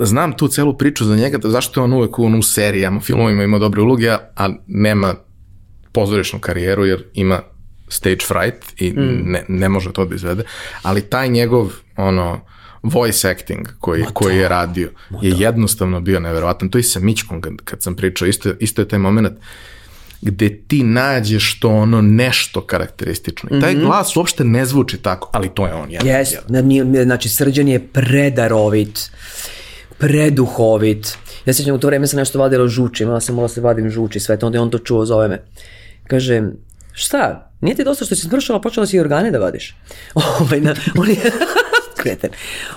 [0.00, 3.44] znam tu celu priču za njega da zašto je on uvek u, u serijama, filmovima
[3.44, 5.14] ima dobre uloge, a nema
[5.92, 7.40] pozorišnu karijeru jer ima
[7.88, 9.22] stage fright i Mm.
[9.24, 10.42] ne, ne može to da izvede,
[10.82, 12.40] ali taj njegov ono
[12.84, 16.68] voice acting koji, koji je radio je jednostavno bio neverovatan.
[16.68, 19.28] To i sa Mićkom kad, kad sam pričao, isto, isto je taj moment
[20.22, 23.48] gde ti nađeš to ono nešto karakteristično.
[23.52, 25.90] I taj glas uopšte ne zvuči tako, ali to je on.
[25.90, 26.06] Jedan.
[26.48, 29.10] Na- nije- znači srđan je predarovit,
[29.98, 31.06] preduhovit.
[31.44, 33.90] Ja se sjećam u to vreme sam nešto vadila žuči, imala sam morala se vadim
[33.90, 35.42] žuči, sve to, onda je on to čuo, zove me.
[36.06, 36.42] Kaže,
[36.92, 39.76] šta, nije ti dosta što si smršala, počela si i organe da vadiš.
[40.40, 41.16] Ovaj, na, on je,
[42.06, 42.30] kreten.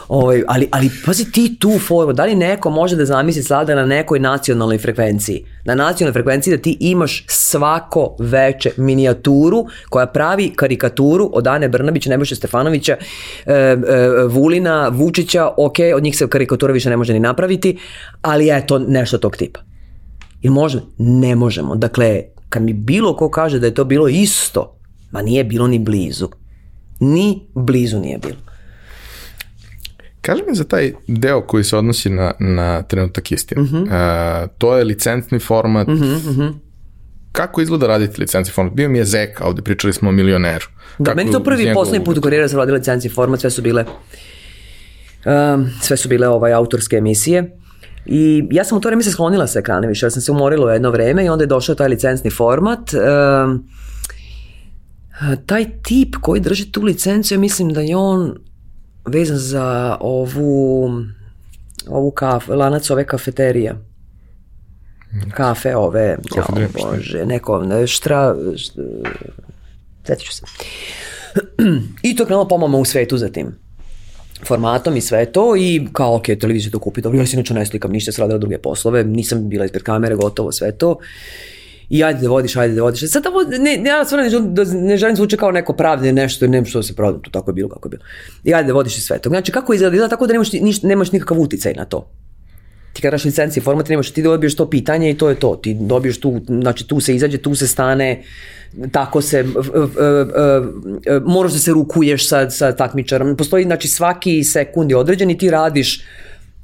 [0.08, 3.86] Ovaj, ali, ali pazi ti tu formu, da li neko može da zamisli sada na
[3.86, 11.30] nekoj nacionalnoj frekvenciji, na nacionalnoj frekvenciji da ti imaš svako veče minijaturu koja pravi karikaturu
[11.34, 12.98] od Ane Brnabić, Nebojše Stefanovića,
[13.46, 13.78] e, e,
[14.28, 17.78] Vulina, Vučića, ok, od njih se karikatura više ne može ni napraviti,
[18.22, 19.60] ali eto nešto tog tipa.
[20.42, 20.82] Ili može?
[20.98, 21.76] Ne možemo.
[21.76, 24.80] Dakle, kad mi bilo ko kaže da je to bilo isto,
[25.12, 26.28] ma nije bilo ni blizu.
[27.00, 28.38] Ni blizu nije bilo.
[30.22, 33.62] Kaži mi za taj deo koji se odnosi na, na trenutak istine.
[33.62, 33.84] Mhm.
[33.84, 35.88] E, to je licencni format.
[37.32, 38.74] Kako izgleda raditi licencni format?
[38.74, 40.66] Bio mi je Zeka, ovde pričali smo o milioneru.
[40.98, 42.28] Da, Kako meni to prvi poslednji put u ugla?
[42.28, 43.86] karijeri da sam radila licenci format, sve su bile
[45.26, 47.59] um, sve su bile ovaj autorske emisije.
[48.06, 50.66] I ja sam u to vreme se sklonila sa ekrana više, jer sam se umorila
[50.66, 52.94] u jedno vreme i onda je došao taj licencni format.
[52.94, 53.70] Um,
[55.46, 58.36] taj tip koji drži tu licencu, ja mislim da je on
[59.06, 60.92] vezan za ovu
[61.88, 63.76] ovu kaf, lanac ove kafeterija.
[65.32, 66.70] Kafe ove, šta je?
[66.74, 70.46] bože, neko, ne, štra, štra ću se.
[72.04, 73.69] I to je krenulo pomama u svetu za tim
[74.46, 77.66] formatom i sve to i kao ok, televiziju to kupi, dobro, ja se inače ne
[77.66, 80.98] slikam ništa, sam radila druge poslove, nisam bila ispred kamere, gotovo sve to.
[81.90, 83.12] I ajde da vodiš, ajde da vodiš.
[83.12, 86.48] Sad tamo, ne, ja stvarno ne, želim da ne želim zvuče kao neko pravde, nešto,
[86.48, 88.04] nema što se pravda, to tako je bilo kako je bilo.
[88.44, 89.30] I ajde da vodiš i sve to.
[89.30, 89.96] Znači, kako izgleda?
[89.96, 92.08] Izgleda tako da nemaš, ni- niš, nemaš nikakav uticaj na to.
[92.94, 95.56] Ti kad daš licenciji format, nemaš, ti dobiješ to pitanje i to je to.
[95.56, 98.24] Ti dobiješ tu, znači tu se izađe, tu se stane,
[98.92, 99.46] tako se,
[101.26, 103.38] moraš da se rukuješ sa, sa takmičarom.
[103.38, 106.02] Postoji, znači svaki sekund je određen i ti radiš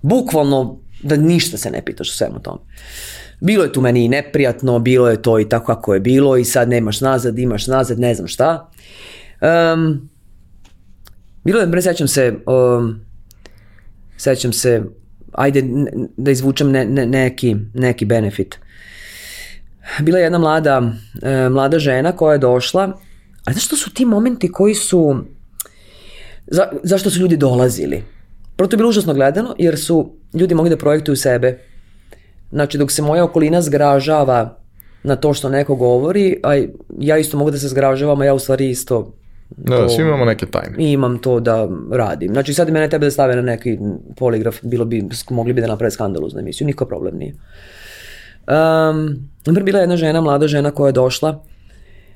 [0.02, 2.60] bukvalno da ništa se ne pitaš o svemu tome.
[3.41, 6.45] Bilo je tu meni i neprijatno, bilo je to i tako kako je bilo i
[6.45, 8.72] sad nemaš nazad, imaš nazad, ne znam šta.
[9.41, 10.10] Um,
[11.44, 12.99] bilo je, bre, sećam se, um,
[14.18, 14.84] sećam se,
[15.32, 15.64] ajde
[16.18, 18.60] da izvučem ne, ne, neki, neki benefit.
[19.99, 20.81] Bila je jedna mlada,
[21.21, 22.83] e, mlada žena koja je došla,
[23.45, 25.15] a znaš što su ti momenti koji su,
[26.47, 28.03] za, zašto su ljudi dolazili?
[28.55, 31.59] Prvo to je bilo užasno gledano, jer su ljudi mogli da projektuju sebe.
[32.51, 34.57] Znači, dok se moja okolina zgražava
[35.03, 36.65] na to što neko govori, a
[36.99, 39.13] ja isto mogu da se zgražavam, a ja u stvari isto
[39.49, 40.75] Da, da, svi imamo neke tajne.
[40.79, 42.31] i imam to da radim.
[42.33, 43.77] Znači sad mene tebe da stave na neki
[44.17, 47.33] poligraf, bilo bi, mogli bi da naprave skandaloznu emisiju, niko problem nije.
[48.47, 51.43] Um, bila je jedna žena, mlada žena koja je došla,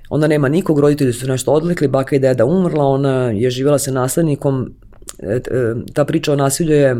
[0.09, 3.91] ona nema nikog, roditelji su nešto odlikli, baka i deda umrla, ona je živjela sa
[3.91, 4.73] naslednikom,
[5.23, 5.41] E, e,
[5.93, 6.95] ta priča o nasilju je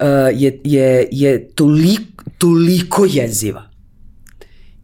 [0.00, 3.62] e, je, je, je toliko, toliko jeziva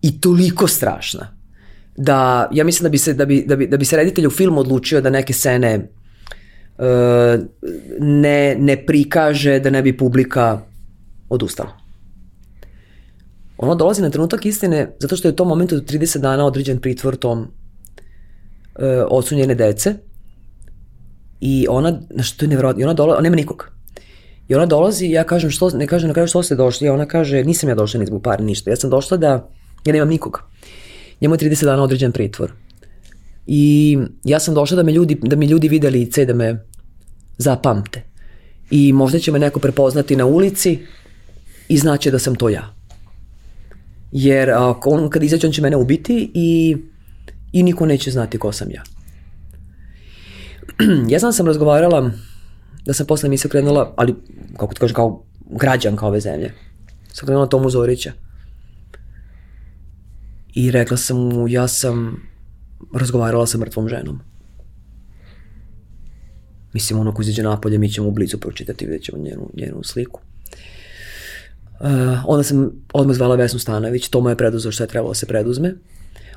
[0.03, 1.37] i toliko strašna
[1.97, 4.31] da ja mislim da bi se da bi, da bi, da bi se reditelj u
[4.31, 5.89] filmu odlučio da neke scene
[8.01, 10.61] ne, ne prikaže da ne bi publika
[11.29, 11.82] odustala.
[13.63, 17.17] Ono dolazi na trenutak istine zato što je u tom momentu 30 dana određen pritvor
[17.17, 17.47] tom
[18.79, 19.95] e, ocu njene dece
[21.41, 23.71] i ona, znaš, to je nevjerojatno, i ona dolazi, nema nikog.
[24.49, 27.45] I ona dolazi, ja kažem, što, ne kažem na kraju što ste došli, ona kaže,
[27.45, 28.71] nisam ja došla ni zbog para, ništa.
[28.71, 29.49] Ja sam došla da,
[29.85, 30.43] ja nemam nikog.
[31.21, 32.53] Njemu je 30 dana određen pritvor.
[33.47, 36.65] I ja sam došla da me ljudi, da mi ljudi vide lice, da me
[37.39, 38.03] zapamte.
[38.71, 40.79] I možda će me neko prepoznati na ulici
[41.69, 42.75] i znaće da sam to ja.
[44.13, 46.77] Jer ako on, kad izađe, on će mene ubiti i,
[47.53, 48.83] i niko neće znati ko sam ja.
[51.13, 52.11] ja znam da sam razgovarala
[52.85, 54.15] da sam posle emisije krenula, ali
[54.57, 56.53] kako ti kažem, kao građanka ove zemlje.
[57.13, 58.13] Sam krenula Tomu Zorića.
[60.55, 62.23] I rekla sam mu, ja sam
[62.95, 64.21] razgovarala sa mrtvom ženom.
[66.73, 70.21] Mislim, ono ko izađe napolje, mi ćemo u blizu pročitati, vidjet ćemo njenu, njenu sliku.
[71.83, 71.89] Uh,
[72.27, 75.27] onda sam odmah zvala Vesnu Stanojević, to mu je preduzeo što je trebalo da se
[75.27, 75.75] preduzme.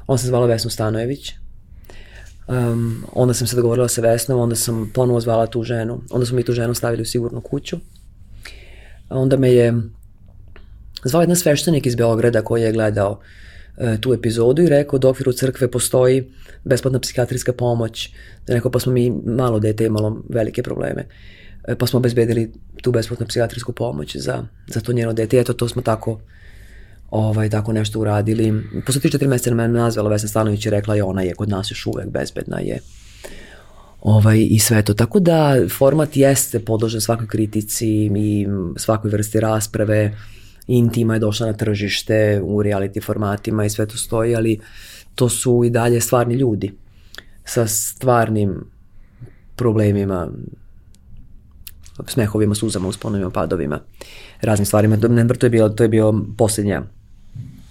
[0.07, 1.33] Onda sam zvala Vesnu Stanojević.
[2.47, 6.01] Um, onda sam se dogovorila sa Vesnom, onda sam ponovo zvala tu ženu.
[6.11, 7.77] Onda smo mi tu ženu stavili u sigurnu kuću.
[9.09, 9.73] Onda me je
[11.03, 13.11] zvao jedan sveštenik iz Beograda koji je gledao
[13.77, 16.31] uh, tu epizodu i rekao da u okviru crkve postoji
[16.63, 18.09] besplatna psihijatrijska pomoć.
[18.47, 21.01] Rekao pa smo mi malo dete imalo velike probleme.
[21.01, 21.07] E,
[21.79, 22.51] pa smo obezbedili
[22.81, 25.39] tu besplatnu psihijatrijsku pomoć za, za to njeno dete.
[25.39, 26.19] Eto, to smo tako
[27.11, 28.63] ovaj, tako nešto uradili.
[28.85, 31.85] Posle 3-4 meseca me nazvala Vesna Stanović i rekla je ona je kod nas još
[31.85, 32.79] uvek bezbedna je
[34.01, 34.93] ovaj, i sve to.
[34.93, 38.47] Tako da format jeste podložen svakoj kritici i
[38.77, 40.17] svakoj vrsti rasprave.
[40.67, 44.59] Intima je došla na tržište u reality formatima i sve to stoji, ali
[45.15, 46.71] to su i dalje stvarni ljudi
[47.45, 48.65] sa stvarnim
[49.55, 50.31] problemima,
[52.07, 53.79] smehovima, suzama, usponovima, padovima,
[54.41, 54.97] raznim stvarima.
[55.39, 56.83] To je bio, to je bio posljednja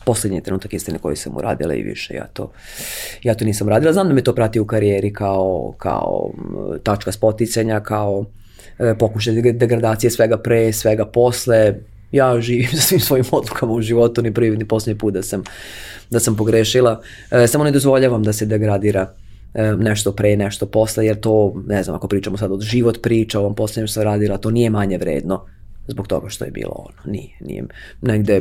[0.05, 2.53] poslednji trenutak istine koji sam uradila i više ja to,
[3.23, 3.93] ja to nisam radila.
[3.93, 6.31] Znam da me to prati u karijeri kao, kao
[6.83, 8.25] tačka spoticanja, kao
[8.79, 11.75] e, pokušaj degradacije svega pre, svega posle.
[12.13, 15.43] Ja živim sa svim svojim odlukama u životu, ni prvi ni posljednji put da sam,
[16.11, 17.01] da sam pogrešila.
[17.31, 19.15] E, samo ne dozvoljavam da se degradira
[19.79, 23.55] nešto pre, nešto posle, jer to, ne znam, ako pričamo sad od život priča, ovom
[23.55, 25.45] posljednjem što sam radila, to nije manje vredno
[25.87, 27.13] zbog toga što je bilo ono.
[27.13, 27.65] Nije, nije.
[28.03, 28.41] Negde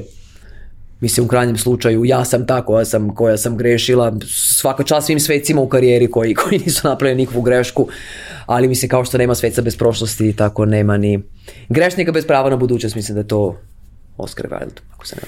[1.04, 4.14] Mislim, u krajnjem slučaju, ja sam ta koja sam, koja sam grešila,
[4.60, 7.88] svaka čast svim svecima u karijeri koji, koji nisu napravili nikakvu grešku,
[8.46, 11.20] ali mislim, kao što nema sveca bez prošlosti, tako nema ni
[11.70, 13.58] grešnika bez prava na budućnost, mislim da je to
[14.18, 15.28] Oscar Wilde, ako se ne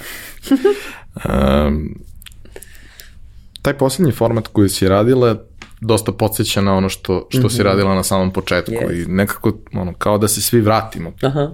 [1.30, 1.96] um,
[3.62, 5.44] taj posljednji format koji si radila
[5.82, 7.50] dosta podsjeća na ono što, što mm -hmm.
[7.50, 7.68] si mhm.
[7.68, 9.04] radila na samom početku yes.
[9.04, 11.52] i nekako ono, kao da se svi vratimo Aha.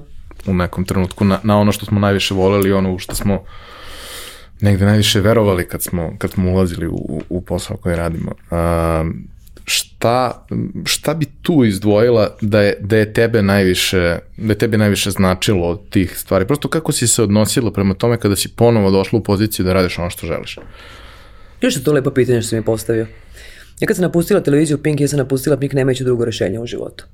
[0.48, 3.44] u nekom trenutku na, na ono što smo najviše voleli, ono u što smo
[4.62, 8.32] negde najviše verovali kad smo, kad smo ulazili u, u posao koji radimo.
[8.52, 9.04] A,
[9.66, 10.46] šta,
[10.86, 15.68] šta bi tu izdvojila da je, da je tebe najviše, da je tebe najviše značilo
[15.68, 16.48] od tih stvari?
[16.48, 20.00] Prosto kako si se odnosila prema tome kada si ponovo došla u poziciju da radiš
[20.00, 20.58] ono što želiš?
[21.62, 23.08] Još je to lepo pitanje što si mi postavio.
[23.82, 27.06] Ja kad sam napustila televiziju Pink, ja sam napustila Pink nemajući drugo rešenje u životu.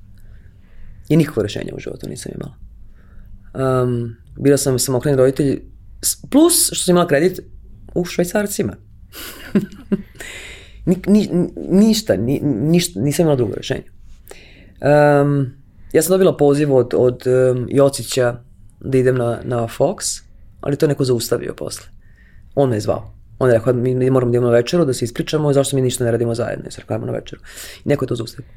[1.09, 2.55] I nikakvo rešenje u životu nisam imala.
[3.83, 5.61] Um, bila sam samokreni roditelj
[6.29, 7.39] Plus što sam imala kredit
[7.95, 8.75] u švajcarcima.
[10.85, 11.29] ni, ni,
[11.69, 13.83] ništa, ni, ništa, nisam imala drugo rešenje.
[13.83, 15.53] Um,
[15.93, 18.39] ja sam dobila poziv od, od um, Jocića
[18.79, 20.21] da idem na, na Fox,
[20.61, 21.85] ali to je neko zaustavio posle.
[22.55, 23.16] On me je zvao.
[23.39, 26.11] On je rekao, mi, moramo da na večeru, da se ispričamo, zašto mi ništa ne
[26.11, 27.41] radimo zajedno, jer rekao, na večeru.
[27.85, 28.47] I neko je to zaustavio.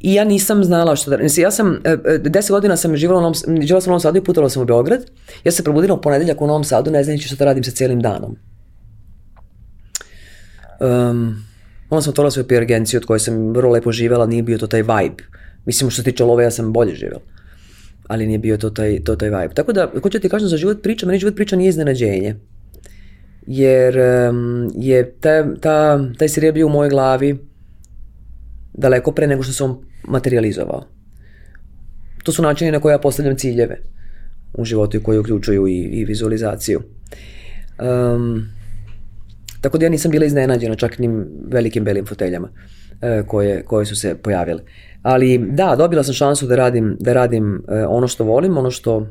[0.00, 1.16] I ja nisam znala što da...
[1.16, 4.00] Mislim, ja sam, e, e, deset godina sam živjela u Novom, živjela sam u Novom
[4.00, 5.00] Sadu i putovala sam u Beograd.
[5.44, 7.70] Ja sam se probudila u ponedeljak u Novom Sadu, ne znajući što da radim sa
[7.70, 8.36] cijelim danom.
[10.80, 11.44] Um,
[11.90, 14.66] onda sam otvorila svoju PR agenciju od kojoj sam vrlo lepo živjela, nije bio to
[14.66, 15.24] taj vibe.
[15.66, 17.20] Mislim, što se tiče love, ja sam bolje živjela.
[18.08, 19.54] Ali nije bio to taj, to taj vibe.
[19.54, 22.36] Tako da, ko ću ti kažem za život priča, meni život priča nije iznenađenje.
[23.50, 23.96] Jer
[24.30, 27.38] um, je ta, ta, taj serijal bio u mojoj glavi
[28.74, 30.84] daleko pre nego što on materializovao.
[32.22, 33.78] To su načini na koje ja postavljam ciljeve
[34.54, 36.80] u životu i koji uključuju i, i vizualizaciju.
[37.80, 38.48] Um,
[39.60, 41.08] tako da ja nisam bila iznenađena čak ni
[41.50, 42.48] velikim belim foteljama
[43.00, 44.62] e, koje, koje su se pojavile.
[45.02, 49.06] Ali da, dobila sam šansu da radim, da radim e, ono što volim, ono što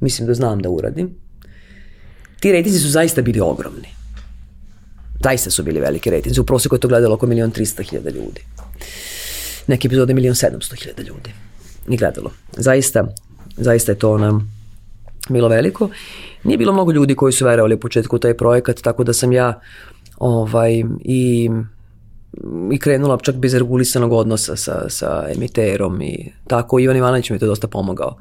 [0.00, 1.21] mislim da znam da uradim.
[2.42, 3.88] Ti rejtinzi su zaista bili ogromni.
[5.22, 6.40] Zaista su bili veliki rejtinzi.
[6.40, 8.40] U proseku je to gledalo oko milion 300 hiljada ljudi.
[9.66, 11.30] Neke epizode milion 700 hiljada ljudi.
[11.86, 12.30] Ni gledalo.
[12.56, 13.04] Zaista,
[13.56, 14.52] zaista je to nam
[15.28, 15.88] bilo veliko.
[16.44, 19.60] nije bilo mnogo ljudi koji su verovali u početku taj projekat, tako da sam ja
[20.18, 21.50] ovaj, i
[22.72, 26.80] i krenula čak bez regulisanog odnosa sa, sa emiterom i tako.
[26.80, 28.16] Ivan Ivanović mi je to dosta pomogao.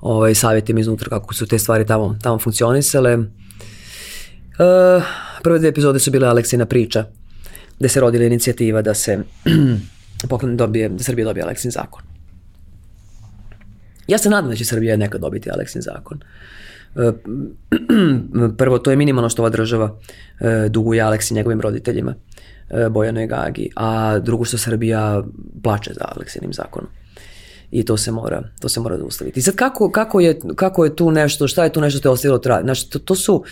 [0.00, 3.18] Ovaj, savjetima iznutra kako su te stvari tamo, tamo funkcionisale.
[4.58, 5.02] Uh,
[5.42, 7.04] prve dve epizode su bile Aleksina priča,
[7.78, 9.18] gde se rodila inicijativa da se
[10.28, 12.02] poklon dobije, da Srbija dobije Aleksin zakon.
[14.06, 16.20] Ja se nadam da će Srbija nekad dobiti Aleksin zakon.
[16.94, 17.14] Uh,
[18.58, 22.14] prvo, to je minimalno što ova država uh, duguje Aleksi njegovim roditeljima.
[22.72, 25.22] E, Bojanoj Gagi, a drugo što Srbija
[25.62, 26.90] plače za Aleksinim zakonom.
[27.70, 29.40] I to se mora, to se mora zaustaviti.
[29.40, 32.12] I sad kako, kako, je, kako je tu nešto, šta je tu nešto što je
[32.12, 32.62] ostavilo traj?
[32.62, 33.44] Znači, to, to su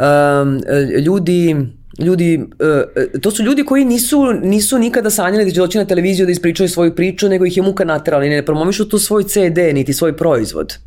[0.00, 0.60] um,
[1.04, 1.56] ljudi,
[1.98, 6.26] ljudi, uh, to su ljudi koji nisu, nisu nikada sanjali da će doći na televiziju
[6.26, 9.58] da ispričaju svoju priču, nego ih je muka naterala i ne promovišu tu svoj CD,
[9.74, 10.78] niti svoj proizvod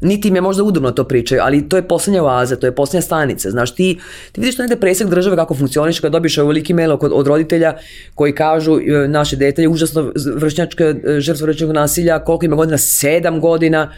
[0.00, 3.02] niti im je možda udobno to pričaju, ali to je poslednja oaza, to je poslednja
[3.02, 3.50] stanica.
[3.50, 3.98] Znaš, ti,
[4.32, 7.76] ti vidiš to negde presek države kako funkcioniš kada dobiš ovoliki mail od, od roditelja
[8.14, 12.78] koji kažu naše dete je užasno vršnjačka žrtva vršnjačkog nasilja, koliko ima godina?
[12.78, 13.92] Sedam godina.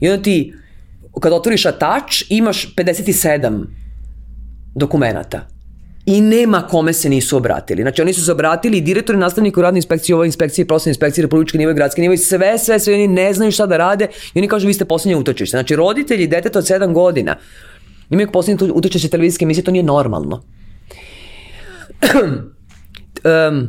[0.00, 0.54] I onda ti,
[1.20, 3.64] kada otvoriš atač, imaš 57
[4.74, 5.54] dokumentata
[6.06, 7.82] i nema kome se nisu obratili.
[7.82, 11.22] Znači oni su se obratili i direktori nastavnika u radnoj inspekciji, ovoj inspekciji, prostorne inspekcije,
[11.22, 14.08] republičke nivo i gradske nivo i sve, sve, sve, oni ne znaju šta da rade
[14.34, 15.56] i oni kažu vi ste poslednje utočište.
[15.56, 17.36] Znači roditelji deteta od 7 godina
[18.10, 20.42] imaju poslednje utočište televizijske emisije, to nije normalno.
[23.24, 23.68] um,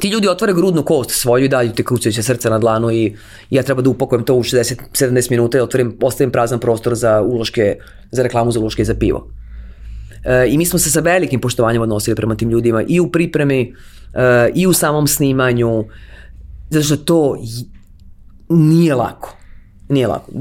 [0.00, 3.16] ti ljudi otvore grudnu kost svoju i dalju te kucajuće srca na dlanu i
[3.50, 7.76] ja treba da upakujem to u 60-70 minuta i otvorim, ostavim prazan prostor za uloške,
[8.10, 9.28] za reklamu za uloške i za pivo.
[10.24, 13.74] E, I mi smo se sa velikim poštovanjem odnosili prema tim ljudima i u pripremi
[14.14, 15.84] e, i u samom snimanju,
[16.70, 17.36] zato što to
[18.48, 19.36] nije lako.
[19.88, 20.32] Nije lako.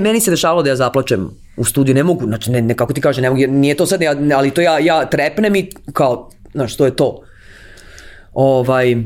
[0.00, 3.00] Meni se dešavalo da ja zaplačem u studiju, ne mogu, znači ne, ne kako ti
[3.00, 4.00] kaže, ne mogu, nije to sad,
[4.36, 7.22] ali to ja, ja trepnem i kao, znaš, to je to.
[8.32, 8.96] Ovaj,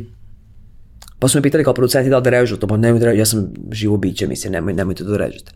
[1.18, 3.18] pa su me pitali kao producenti da li da režu to, pa nemoj da režu,
[3.18, 5.52] ja sam živo biće, mislim, nemoj, nemojte da režete.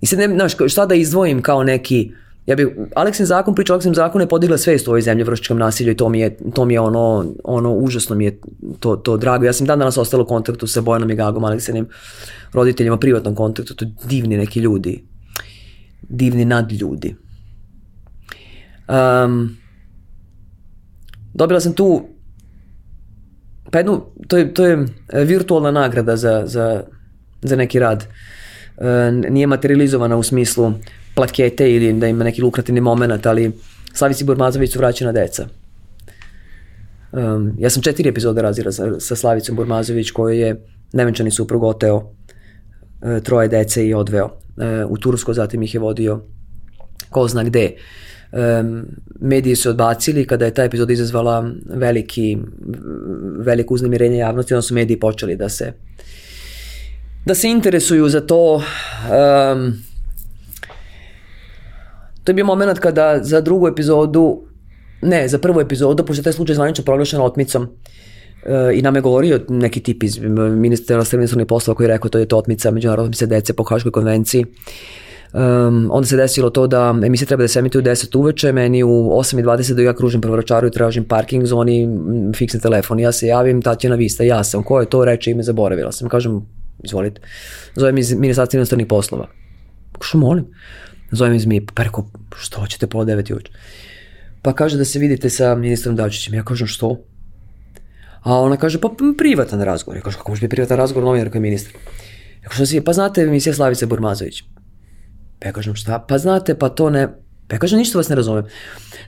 [0.00, 2.12] I sad, ne, znaš, šta da izdvojim kao neki,
[2.46, 5.92] ja bih, Aleksin zakon, priča Aleksin zakon je podigla svest u ovoj zemlji vršičkom nasilju
[5.92, 8.38] i to mi je, to mi je ono, ono, užasno mi je
[8.80, 9.44] to, to drago.
[9.44, 11.88] Ja sam dan danas ostala u kontaktu sa Bojanom i Gagom, Aleksinim
[12.52, 15.04] roditeljima, privatnom kontaktu, to divni neki ljudi,
[16.02, 17.16] divni nadljudi.
[18.88, 19.56] Um,
[21.34, 22.12] dobila sam tu
[23.72, 26.82] pa jednu, to je, to je virtualna nagrada za, za,
[27.42, 28.04] za neki rad.
[28.78, 30.72] E, nije materializovana u smislu
[31.14, 33.52] plakete ili da ima neki lukrativni moment, ali
[33.92, 35.46] Slavici Burmazović su vraćena deca.
[37.12, 41.96] Um, ja sam četiri epizode razira sa, sa Slavicom Burmazović koji je nevenčani suprug oteo
[41.96, 46.22] uh, troje dece i odveo uh, u Tursko, zatim ih je vodio
[47.10, 47.70] ko zna gde.
[48.32, 48.86] Um,
[49.20, 52.38] mediji su odbacili kada je ta epizoda izazvala veliki,
[53.38, 55.72] veliko uznemirenje javnosti, onda su mediji počeli da se
[57.24, 59.82] da se interesuju za to um,
[62.24, 64.42] To je bio moment kada za drugu epizodu,
[65.02, 67.68] ne, za prvu epizodu, pošto je taj slučaj zvanično proglašen otmicom,
[68.46, 70.18] e, i nam je govorio neki tip iz
[70.56, 73.92] ministra srednjenstvnih poslova koji je rekao to je to otmica međunarodne otmice dece po Haškoj
[73.92, 74.46] konvenciji.
[75.32, 78.82] Um, onda se desilo to da emisija treba da se emituje u 10 uveče, meni
[78.82, 81.88] u 8.20 da ja kružim po Vračaru i tražim parking zoni,
[82.36, 83.00] fiksni telefon.
[83.00, 84.62] Ja se javim, Tatjana Vista, ja sam.
[84.62, 85.04] Ko je to?
[85.04, 86.08] Reče ime, zaboravila sam.
[86.08, 86.42] Kažem,
[86.84, 87.20] izvolite.
[87.74, 89.28] Zovem iz ministarstva inostranih poslova.
[90.00, 90.44] Što molim?
[91.12, 92.06] Zovem iz MIP, pa rekao,
[92.36, 93.52] što hoćete pola devet uveče?
[94.42, 96.34] Pa kaže da se vidite sa ministrom Dačićem.
[96.34, 96.96] Ja kažem, što?
[98.22, 99.96] A ona kaže, pa privatan razgovor.
[99.96, 101.72] Ja kažem, kako može biti privatan razgovor novinar koji je ministar?
[102.42, 104.42] Ja kažem, si, pa znate emisija Slavice Burmazović.
[105.38, 105.98] Pa ja kažem, šta?
[105.98, 107.08] Pa znate, pa to ne...
[107.48, 108.44] Pa ja kažem, ništa vas ne razumem.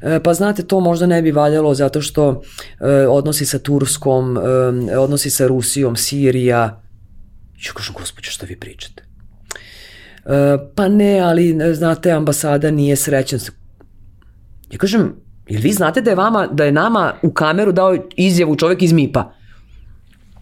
[0.02, 2.42] E, pa znate, to možda ne bi valjalo zato što
[2.80, 6.82] e, odnosi sa Turskom, e, odnosi sa Rusijom, Sirija.
[7.66, 9.13] Ja kažem, gospođo, šta vi pričate?
[10.74, 13.40] Pa ne, ali znate, ambasada nije srećan.
[14.70, 15.14] Ja kažem,
[15.48, 18.92] jel vi znate da je vama, da je nama u kameru dao izjavu čovjek iz
[18.92, 19.32] MIPA,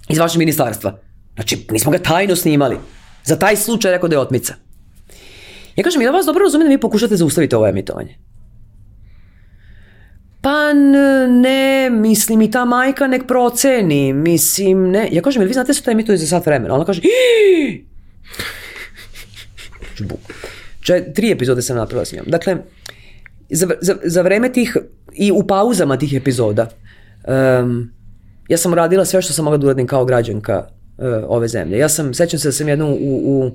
[0.08, 0.98] iz vašeg ministarstva?
[1.34, 2.76] Znači, nismo ga tajno snimali.
[3.24, 4.54] Za taj slučaj rekao da je otmica.
[5.76, 8.18] Ja kažem, da vas dobro razumijem da vi pokušate zaustaviti ovo emitovanje?
[10.40, 10.72] Pa
[11.28, 15.08] ne, mislim i ta majka nek proceni, mislim ne.
[15.12, 16.74] Ja kažem, jel vi znate da su to emituje za sat vremena?
[16.74, 17.02] Ona kaže,
[20.02, 20.08] Ii!
[20.08, 20.18] bu.
[20.80, 22.24] Če, tri epizode sam napravila s njom.
[22.26, 22.56] Dakle,
[23.50, 24.76] za, za, za vreme tih
[25.12, 26.68] i u pauzama tih epizoda
[27.62, 27.90] um,
[28.48, 30.64] ja sam radila sve što sam mogla da uradim kao građanka
[30.98, 31.78] uh, ove zemlje.
[31.78, 33.50] Ja sam, sećam se da sam jednu u, u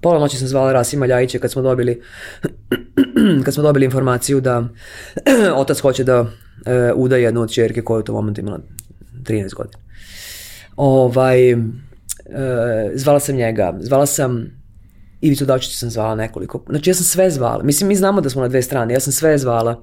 [0.00, 2.02] Pola noći sam zvala Rasima Ljajića kad smo dobili
[3.44, 4.68] kad smo dobili informaciju da
[5.62, 6.26] otac hoće da
[6.66, 8.58] e, uda jednu od čerke koja je u tom momentu imala
[9.22, 9.78] 13 godina.
[10.76, 11.56] Ovaj, e,
[12.94, 14.46] zvala sam njega, zvala sam
[15.20, 16.64] Ivicu Dačića sam zvala nekoliko.
[16.68, 17.62] Znači ja sam sve zvala.
[17.62, 19.82] Mislim, mi znamo da smo na dve strane, ja sam sve zvala.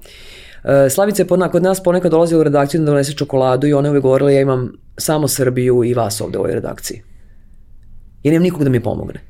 [0.64, 3.90] E, Slavica je kod nas ponekad dolazila u redakciju da donese čokoladu i ona je
[3.90, 7.02] uvijek govorila ja imam samo Srbiju i vas ovde u ovoj redakciji.
[8.22, 9.20] Ja nemam nikog da mi pomogne.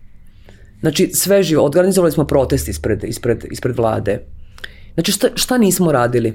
[0.80, 1.64] Znači, sve živo.
[1.64, 4.18] Organizovali smo protest ispred, ispred, ispred vlade.
[4.94, 6.28] Znači, šta, šta nismo radili?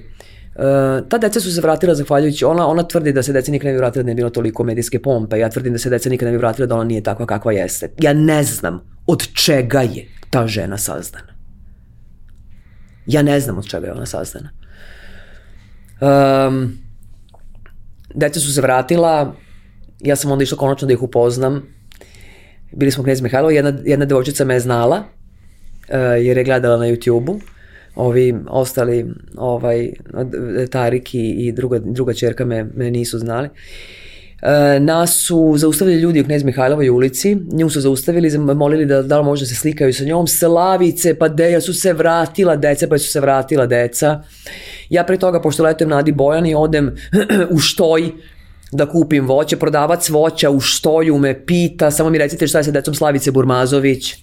[0.55, 3.71] Uh, ta deca su se vratila zahvaljujući, ona, ona tvrdi da se deca nikad ne
[3.71, 6.31] bi vratila da ne bilo toliko medijske pompe, ja tvrdim da se deca nikad ne
[6.31, 7.91] bi vratila da ona nije takva kakva jeste.
[8.01, 11.33] Ja ne znam od čega je ta žena sazdana.
[13.05, 14.49] Ja ne znam od čega je ona sazdana.
[16.01, 16.77] Um,
[18.13, 19.35] deca su se vratila,
[19.99, 21.63] ja sam onda išla konačno da ih upoznam,
[22.71, 26.85] bili smo knjez Mihajlo, jedna, jedna devojčica me je znala, uh, jer je gledala na
[26.85, 27.39] YouTube-u,
[27.95, 29.05] ovi ostali,
[29.37, 29.89] ovaj,
[30.71, 33.47] Tarik i, i druga, druga čerka me, me nisu znali.
[33.47, 34.08] E,
[34.79, 39.25] nas su zaustavili ljudi u Knez Mihajlovoj ulici, nju su zaustavili, molili da, da li
[39.25, 43.11] može da se slikaju sa njom, Slavice, pa deja su se vratila deca, pa su
[43.11, 44.21] se vratila deca.
[44.89, 46.95] Ja pre toga, pošto letujem na Adi Bojani, odem
[47.55, 48.11] u štoj,
[48.71, 52.71] da kupim voće, prodavac voća u štoju me pita, samo mi recite šta je sa
[52.71, 54.13] decom Slavice Burmazović.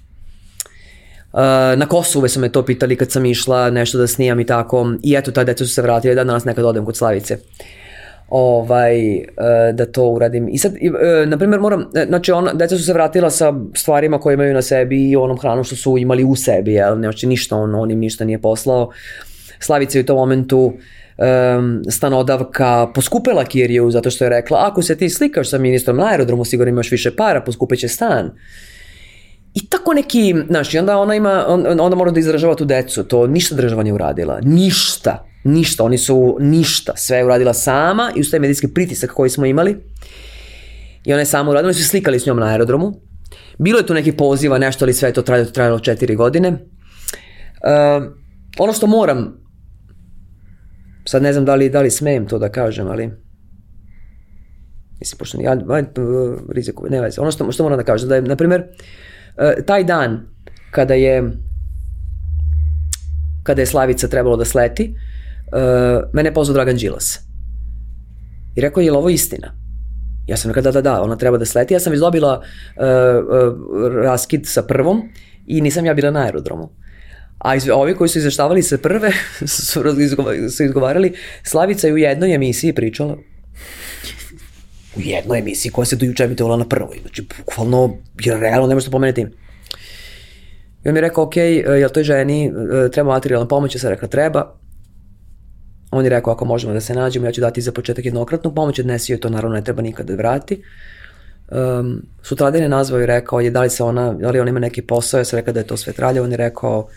[1.32, 1.40] Uh,
[1.76, 4.92] na Kosovu su me to pitali kad sam išla nešto da snijam i tako.
[5.02, 7.38] I eto, ta deca su se vratili da danas nekad odem kod Slavice
[8.28, 9.24] ovaj, uh,
[9.74, 10.48] da to uradim.
[10.48, 14.34] I sad, uh, na primjer, moram, znači, ona, deca su se vratila sa stvarima koje
[14.34, 16.96] imaju na sebi i onom hranom što su imali u sebi, jel?
[16.96, 18.90] Znači, ništa on, on im ništa nije poslao.
[19.60, 20.72] Slavica je u tom momentu
[21.16, 26.06] um, stanodavka poskupila Kiriju zato što je rekla ako se ti slikaš sa ministrom na
[26.06, 28.30] aerodromu sigurno imaš više para, poskupeće stan.
[29.56, 33.04] I tako neki, znaš, i onda ona ima, on, onda mora da izražava tu decu,
[33.04, 38.20] to ništa država nije uradila, ništa, ništa, oni su ništa, sve je uradila sama i
[38.20, 39.76] uz taj medijski pritisak koji smo imali
[41.04, 42.92] i ona je sama uradila, oni su slikali s njom na aerodromu,
[43.58, 46.50] bilo je tu nekih poziva, nešto, ali sve je to trajalo, trajalo četiri godine.
[46.50, 46.58] Uh,
[48.58, 49.46] ono što moram
[51.06, 53.10] Sad ne znam da li, da li smem to da kažem, ali...
[55.00, 55.56] Mislim, pošto ja,
[56.48, 57.20] riziku, ne veze.
[57.20, 58.66] Ono što, što moram da kažem, da je, na primjer, e,
[59.66, 60.20] taj dan
[60.70, 61.32] kada je
[63.46, 65.58] kada je Slavica trebalo da sleti, e,
[66.12, 67.20] mene je pozvao Dragan Đilas.
[68.56, 69.54] I rekao je, je li ovo istina?
[70.26, 71.74] Ja sam rekao da, da, da, ona treba da sleti.
[71.74, 75.02] Ja sam već dobila uh, uh, raskid sa prvom
[75.46, 76.70] i nisam ja bila na aerodromu.
[77.38, 79.12] A iz, ovi koji su izveštavali se prve
[79.46, 79.82] su,
[80.56, 83.16] su izgovarali, Slavica je u jednoj emisiji pričala,
[84.96, 86.98] u jednoj emisiji koja se do juče emitovala na prvoj.
[87.00, 89.20] Znači, bukvalno, jer realno ne možete pomenuti.
[90.84, 93.74] I on mi je rekao, ok, jel toj ženi e, treba materijalna pomoć?
[93.74, 94.54] Ja sam rekla, treba.
[95.90, 98.78] On je rekao, ako možemo da se nađemo, ja ću dati za početak jednokratnu pomoć,
[98.78, 100.62] odnesi joj to naravno ne treba nikada da vrati.
[101.50, 104.60] Um, sutradan je nazvao i rekao je da li se ona, da li ona ima
[104.60, 106.88] neki posao, ja sam rekao da je to sve tralje, on je rekao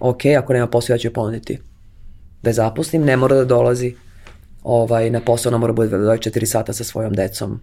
[0.00, 1.58] ok, ako nema posao ja ću je ponuditi
[2.42, 3.94] da je zaposlim, ne mora da dolazi
[4.62, 7.60] ovaj, na posao, ona mora bude 24 sata sa svojom decom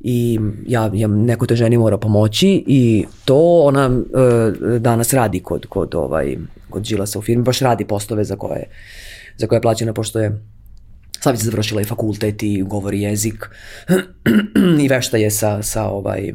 [0.00, 5.66] i ja, ja neko te ženi mora pomoći i to ona uh, danas radi kod,
[5.66, 6.36] kod, ovaj,
[6.70, 8.68] kod Đilasa u firmi, baš radi postove za koje,
[9.36, 10.40] za koje je plaćena, pošto je
[11.20, 13.50] Slavica završila i fakultet i govori jezik
[14.84, 16.32] i vešta je sa, sa ovaj,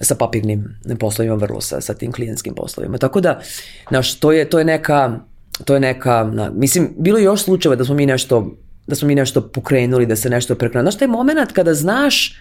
[0.00, 2.98] sa papirnim poslovima, vrlo sa, sa tim klijentskim poslovima.
[2.98, 3.40] Tako da,
[3.88, 5.20] znaš, to je, to je neka,
[5.64, 8.56] to je neka, na, mislim, bilo je još slučajeva da smo mi nešto,
[8.88, 10.84] da smo mi nešto pokrenuli, da se nešto prekrenuli.
[10.84, 12.38] Znaš, taj moment kada znaš,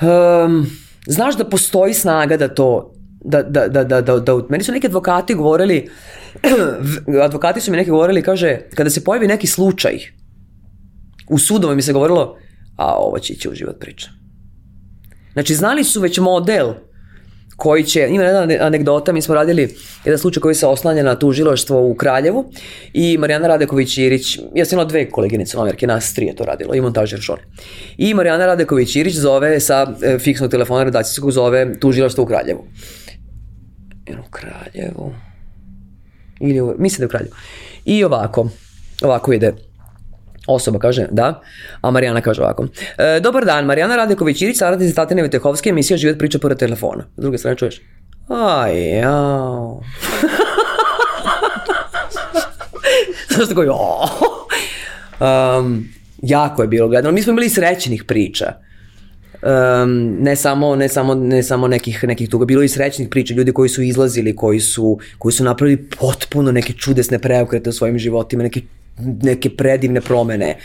[0.00, 0.66] um,
[1.06, 4.86] znaš da postoji snaga da to, da, da, da, da, da, da, meni su neki
[4.86, 5.90] advokati govorili,
[7.24, 9.98] advokati su mi neki govorili, kaže, kada se pojavi neki slučaj,
[11.28, 12.36] u sudovu mi se govorilo,
[12.76, 14.08] a ovo će ići u život priča.
[15.32, 16.72] Znači, znali su već model
[17.58, 21.82] koji će, ima jedna anegdota, mi smo radili jedan slučaj koji se oslanja na tužiloštvo
[21.82, 22.52] u Kraljevu
[22.92, 26.80] i Marijana Radeković-Irić, ja sam imala dve koleginice novinarke, nas tri je to radilo i
[26.80, 27.42] montažer žone.
[27.96, 32.64] I Marijana Radeković-Irić zove sa e, fiksnog telefona redakcijskog zove tužiloštvo u Kraljevu.
[34.10, 35.12] U Kraljevu.
[36.40, 37.34] Ili mislim da je u Kraljevu.
[37.84, 38.48] I ovako,
[39.02, 39.52] ovako ide
[40.48, 41.42] Osoba kaže da,
[41.80, 42.66] a Marijana kaže ovako.
[42.98, 47.04] E, dobar dan, Marijana Radeković-Irić, saradnica Tatjane Vitehovske, emisija Život priča pored telefona.
[47.16, 47.80] S druge strane čuješ?
[48.28, 49.82] Aj, jao.
[53.34, 53.62] Znaš tako,
[55.20, 55.88] um,
[56.22, 57.14] jako je bilo gledano.
[57.14, 58.52] Mi smo imali srećenih priča.
[59.42, 63.52] Um, ne samo ne samo ne samo nekih nekih tuga bilo i srećnih priča ljudi
[63.52, 68.42] koji su izlazili koji su koji su napravili potpuno neke čudesne preokrete u svojim životima
[68.42, 68.60] neke
[68.98, 70.56] neke predivne promene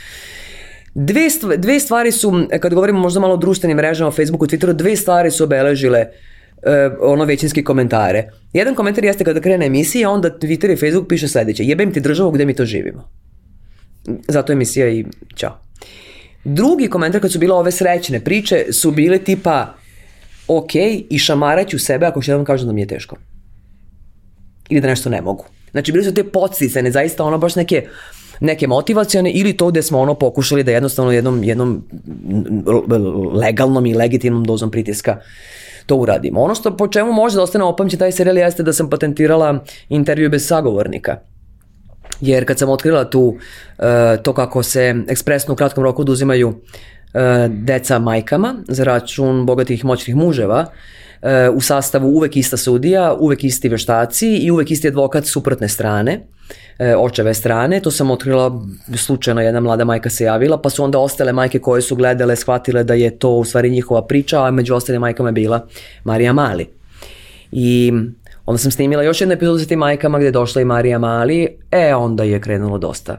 [0.95, 4.95] Dve, stvari, dve stvari su, kad govorimo možda malo o društvenim mrežama, Facebooku, Twitteru, dve
[4.95, 8.29] stvari su obeležile uh, ono većinski komentare.
[8.53, 12.31] Jedan komentar jeste kada krene emisija, onda Twitter i Facebook piše sledeće, jebem ti državu
[12.31, 13.09] gde mi to živimo.
[14.27, 15.05] Zato emisija i
[15.35, 15.59] čao.
[16.43, 19.73] Drugi komentar kad su bile ove srećne priče su bile tipa
[20.47, 20.75] ok
[21.09, 23.17] i šamaraću sebe ako što jednom kažem da mi je teško.
[24.69, 25.45] Ili da nešto ne mogu.
[25.71, 27.87] Znači bili su te podsticane, zaista ono baš neke
[28.39, 31.83] neke motivacione ili to gde smo ono pokušali da jednostavno jednom, jednom
[33.33, 35.17] legalnom i legitimnom dozom pritiska
[35.85, 36.41] to uradimo.
[36.41, 40.29] Ono što po čemu može da ostane opamće taj serijal jeste da sam patentirala intervju
[40.29, 41.17] bez sagovornika
[42.21, 43.35] jer kad sam otkrila tu uh,
[44.23, 46.55] to kako se ekspresno u kratkom roku oduzimaju uh,
[47.49, 50.67] deca majkama za račun bogatih moćnih muževa, uh,
[51.53, 56.19] u sastavu uvek ista sudija, uvek isti veštaci i uvek isti advokat suprotne strane,
[56.97, 57.79] očeve strane.
[57.79, 58.61] To sam otkrila
[58.95, 62.83] slučajno jedna mlada majka se javila, pa su onda ostale majke koje su gledale, shvatile
[62.83, 65.67] da je to u stvari njihova priča, a među ostalim majkama je bila
[66.03, 66.67] Marija Mali.
[67.51, 67.91] I
[68.45, 71.47] Onda sam snimila još jednu epizodu sa tim majkama gde je došla i Marija Mali,
[71.71, 73.17] e onda je krenulo dosta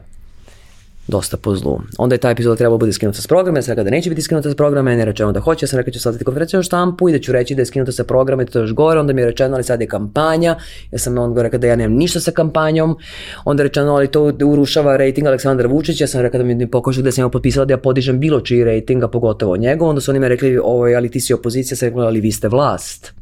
[1.07, 1.79] dosta po zlu.
[1.97, 4.21] Onda je ta epizoda trebala bude skinuta s programa, ja sam rekao da neće biti
[4.21, 6.57] skinuta s programa, meni je rečeno da hoće, ja sam rekao da ću saznati konferenciju
[6.57, 8.99] na štampu i da ću reći da je skinuta sa programa i to još gore,
[8.99, 10.55] onda mi je rečeno ali sad je kampanja,
[10.91, 12.97] ja sam onda rekao da ja nemam ništa sa kampanjom,
[13.45, 17.01] onda je rečeno ali to urušava rating Aleksandra Vučića, ja sam rekao da mi pokošu
[17.01, 20.11] da sam ja potpisala da ja podižem bilo čiji rating, a pogotovo njegov, onda su
[20.11, 23.13] oni me rekli, ovo je ali ti si opozicija, sam rekao ali vi ste vlast.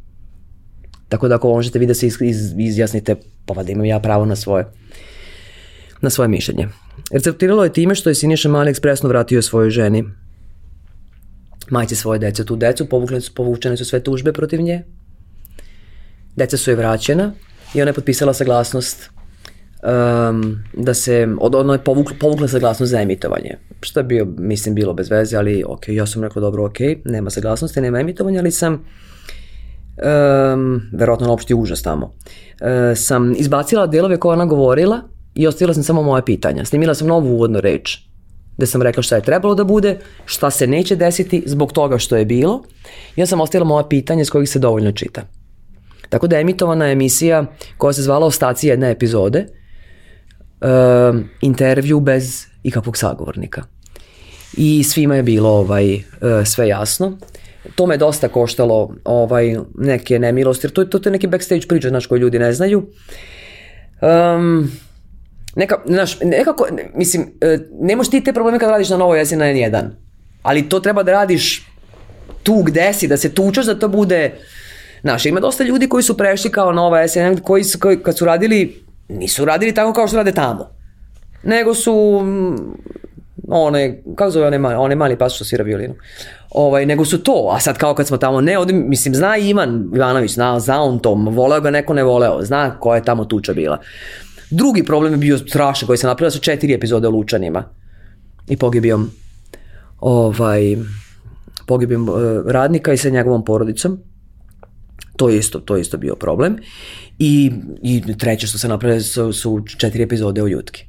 [1.10, 3.16] Tako da ako možete vi da se iz, iz, izjasnite,
[3.46, 4.66] pa da imam ja pravo na svoje
[6.04, 6.68] na svoje mišljenje.
[7.12, 10.04] Receptiralo je time što je Siniša Mali ekspresno vratio svojoj ženi
[11.70, 12.88] majci svoje dece tu decu,
[13.22, 14.84] su, povučene su sve tužbe protiv nje.
[16.36, 17.32] Deca su je vraćena
[17.74, 23.02] i ona je potpisala saglasnost um, da se, od, ona je povukla, povukla saglasnost za
[23.02, 23.58] emitovanje.
[23.82, 27.30] Što je bio, mislim, bilo bez veze, ali ok, ja sam rekao dobro, ok, nema
[27.30, 28.82] saglasnosti, nema emitovanja, ali sam um,
[30.94, 35.02] verovatno na opšti užas tamo, uh, sam izbacila delove koje ona govorila
[35.36, 36.66] i ostavila sam samo moje pitanja.
[36.66, 38.00] Snimila sam novu uvodnu reč
[38.58, 42.16] gde sam rekla šta je trebalo da bude, šta se neće desiti zbog toga što
[42.16, 42.64] je bilo.
[43.16, 45.22] I ja sam ostavila moja pitanja s kojih se dovoljno čita.
[46.10, 47.46] Tako da je emitovana emisija
[47.78, 49.46] koja se zvala Ostaci jedne epizode,
[50.62, 53.64] uh, intervju bez ikakvog sagovornika.
[54.58, 56.02] I svima je bilo ovaj, uh,
[56.46, 57.18] sve jasno
[57.76, 62.06] to me dosta koštalo ovaj, neke nemilosti, jer to, to, je neki backstage priča, znaš,
[62.06, 62.86] koji ljudi ne znaju.
[64.02, 64.72] Um,
[65.56, 69.36] neka, znaš, nekako, mislim, e, ne možeš ti te probleme kad radiš na novoj jesi
[69.36, 69.90] na N1,
[70.42, 71.68] ali to treba da radiš
[72.44, 74.34] tu gde si, da se tučaš da to bude,
[75.02, 78.26] znaš, ima dosta ljudi koji su prešli kao nova SN, koji su, koji, kad su
[78.26, 80.70] radili, nisu radili tako kao što rade tamo,
[81.44, 82.22] nego su
[83.48, 85.96] one, kako zove one mali, one mali pas što svira violinu.
[86.50, 89.92] Ovaj, nego su to, a sad kao kad smo tamo, ne, ovdje, mislim, zna Ivan
[89.96, 93.54] Ivanović, zna, zna on to, voleo ga neko ne voleo, zna koja je tamo tuča
[93.54, 93.80] bila.
[94.56, 97.64] Drugi problem je bio strašan koji se napravila su četiri epizode o Lučanima
[98.48, 99.10] i pogibijom
[100.00, 100.78] ovaj,
[101.68, 102.16] pogibijom uh,
[102.46, 104.00] radnika i sa njegovom porodicom.
[105.16, 106.58] To je isto, to je isto bio problem.
[107.20, 107.52] I,
[107.82, 110.86] i treće što se napravili su, su četiri epizode o Jutki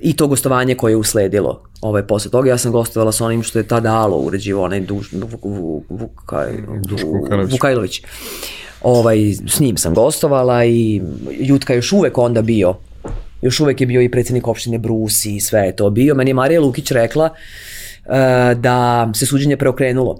[0.00, 2.50] i to gostovanje koje je usledilo ovaj, posle toga.
[2.50, 6.52] Ja sam gostovala sa onim što je tada Alo uređivo, onaj Duš, Vuk, Vuk, Vukaj,
[7.50, 8.02] Vukajlović.
[8.82, 12.74] Ovaj, s njim sam gostovala i Jutka još uvek onda bio
[13.42, 16.14] još uvek je bio i predsednik opštine Brusi i sve je to bio.
[16.14, 18.12] Meni je Marija Lukić rekla uh,
[18.60, 20.18] da se suđenje preokrenulo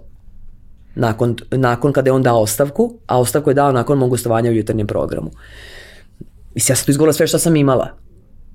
[0.95, 4.55] nakon, nakon kada je on dao ostavku, a ostavku je dao nakon mog gostovanja u
[4.55, 5.31] jutarnjem programu.
[6.55, 7.95] Mislim, ja sam tu izgovorila sve što sam imala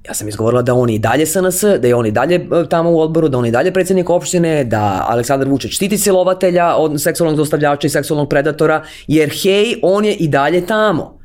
[0.08, 2.92] ja sam izgovorila da on i dalje SNS, da je on i dalje e, tamo
[2.92, 7.38] u odboru, da on i dalje predsednik opštine, da Aleksandar Vučić štiti silovatelja od seksualnog
[7.38, 11.20] dostavljača i seksualnog predatora, jer hej, on je i dalje tamo.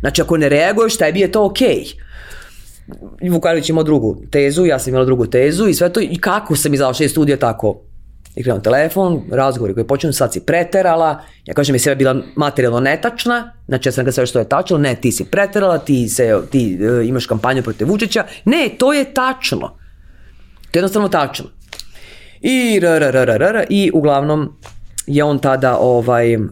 [0.00, 1.84] Znači, ako ne reaguješ, tebi je to okej.
[1.84, 3.30] Okay.
[3.30, 6.74] Vukanović imao drugu tezu, ja sam imala drugu tezu i sve to, i kako sam
[6.74, 7.89] izašla iz studija tako
[8.34, 12.80] I krenuo telefon, razgovori koji počinu, sad si preterala, ja kažem je sve bila materijalno
[12.80, 16.38] netačna, znači ja sam ga sve što je tačno, ne, ti si preterala, ti, se,
[16.50, 19.68] ti uh, imaš kampanju protiv Vučića, ne, to je tačno.
[20.70, 21.46] To je jednostavno tačno.
[22.40, 24.56] I r, r, r, i uglavnom
[25.06, 26.50] je on tada ovaj, um,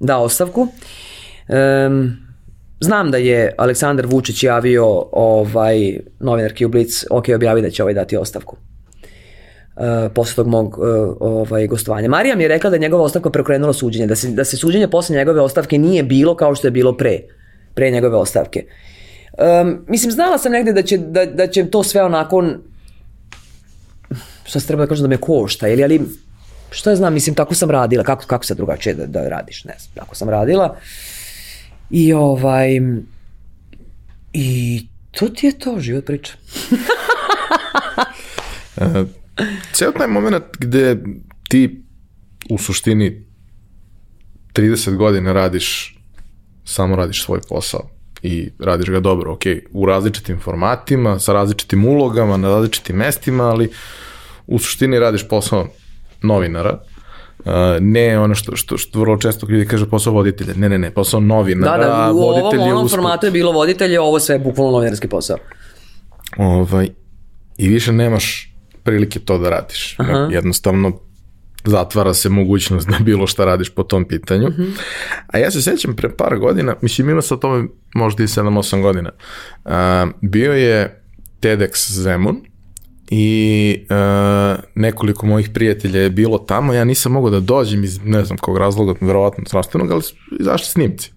[0.00, 0.68] dao ostavku.
[1.48, 2.16] Um,
[2.80, 6.70] znam da je Aleksandar Vučić javio ovaj, novinarki u
[7.10, 8.56] ok, objavi da će ovaj dati ostavku.
[9.76, 10.84] Uh, posle tog mog uh,
[11.20, 12.08] ovaj, gostovanja.
[12.08, 14.88] Marija mi je rekla da je njegova ostavka preokrenula suđenje, da se, da se suđenje
[14.88, 17.18] posle njegove ostavke nije bilo kao što je bilo pre,
[17.74, 18.64] pre njegove ostavke.
[19.62, 22.44] Um, mislim, znala sam negde da će, da, da će to sve onako
[24.44, 26.00] šta se treba da kažem da me košta, ili, ali
[26.70, 29.74] šta ja znam, mislim, tako sam radila, kako, kako se drugačije da, da radiš, ne
[29.78, 30.76] znam, tako sam radila.
[31.90, 32.80] I ovaj,
[34.32, 36.32] i to ti je to, život priča.
[39.72, 41.02] Ceo taj moment gde
[41.48, 41.84] ti
[42.50, 43.26] u suštini
[44.52, 45.98] 30 godina radiš,
[46.64, 47.88] samo radiš svoj posao
[48.22, 49.42] i radiš ga dobro, ok,
[49.72, 53.70] u različitim formatima, sa različitim ulogama, na različitim mestima, ali
[54.46, 55.66] u suštini radiš posao
[56.22, 56.78] novinara,
[57.38, 57.50] Uh,
[57.80, 60.54] ne ono što, što, što vrlo često ljudi kaže posao voditelja.
[60.56, 61.86] Ne, ne, ne, posao novinara.
[61.86, 64.72] Da, da, u ovom, je onom usput- formatu je bilo voditelje, ovo sve je bukvalno
[64.72, 65.36] novinarski posao.
[66.36, 66.88] Ovaj,
[67.58, 68.53] I više nemaš
[68.84, 69.96] prilike to da radiš.
[69.98, 70.28] Aha.
[70.32, 70.92] Jednostavno
[71.64, 74.48] zatvara se mogućnost da bilo šta radiš po tom pitanju.
[74.48, 74.64] Mhm.
[75.26, 79.10] A ja se sećam pre par godina, mislim ima sa tome možda i 7-8 godina,
[79.64, 81.02] a, bio je
[81.40, 82.40] TEDx Zemun
[83.10, 88.24] i a, nekoliko mojih prijatelja je bilo tamo, ja nisam mogao da dođem iz ne
[88.24, 90.02] znam kog razloga, verovatno zdravstvenog, ali
[90.40, 91.12] izašli snimci.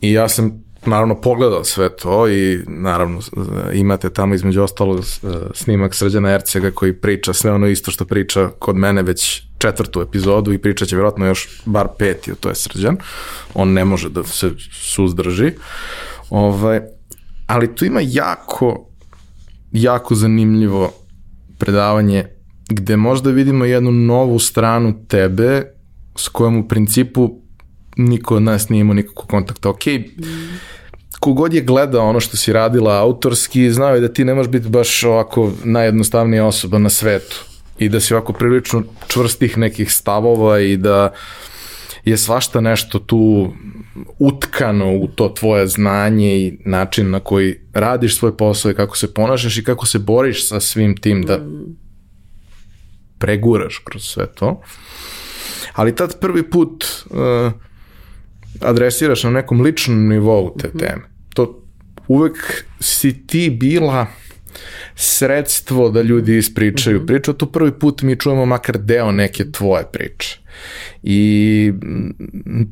[0.00, 3.20] I ja sam naravno pogledao sve to i naravno
[3.72, 5.04] imate tamo između ostalog
[5.54, 10.52] snimak Srđana Ercega koji priča sve ono isto što priča kod mene već četvrtu epizodu
[10.52, 12.96] i pričat će vjerojatno još bar peti, to je Srđan.
[13.54, 15.52] On ne može da se suzdrži.
[16.30, 16.80] Ovaj,
[17.46, 18.88] ali tu ima jako,
[19.72, 20.92] jako zanimljivo
[21.58, 22.24] predavanje
[22.68, 25.62] gde možda vidimo jednu novu stranu tebe
[26.16, 27.40] s kojom u principu
[27.96, 29.68] niko od nas nije imao nikakvog kontakta.
[29.68, 29.82] Ok,
[31.20, 34.68] kogod je gledao ono što si radila autorski, znao je da ti ne možeš biti
[34.68, 37.44] baš ovako najjednostavnija osoba na svetu
[37.78, 41.12] i da si ovako prilično čvrstih nekih stavova i da
[42.04, 43.52] je svašta nešto tu
[44.18, 49.14] utkano u to tvoje znanje i način na koji radiš svoj posao i kako se
[49.14, 51.40] ponašaš i kako se boriš sa svim tim da
[53.18, 54.62] preguraš kroz sve to.
[55.72, 57.52] Ali tad prvi put uh,
[58.60, 61.02] adresiraš na nekom ličnom nivou te teme.
[61.34, 61.62] To
[62.08, 64.06] uvek si ti bila
[64.94, 69.84] sredstvo da ljudi ispričaju priču, a tu prvi put mi čujemo makar deo neke tvoje
[69.92, 70.38] priče.
[71.02, 72.62] I mm,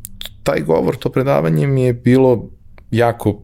[0.43, 2.51] taj govor, to predavanje mi je bilo
[2.91, 3.43] jako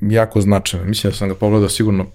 [0.00, 0.86] jako značajno.
[0.86, 2.06] Mislim da sam ga pogledao sigurno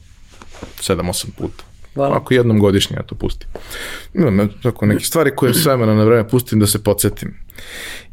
[0.80, 1.64] 7-8 puta.
[1.94, 2.18] Hvala.
[2.18, 3.50] Ako jednom godišnje ja to pustim.
[4.14, 7.34] Imam tako neke stvari koje s vremena na vreme pustim da se podsjetim.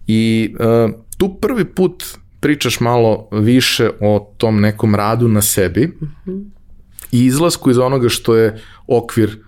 [0.06, 2.04] I uh, tu prvi put
[2.40, 5.98] pričaš malo više o tom nekom radu na sebi
[7.12, 9.38] i izlasku iz onoga što je okvir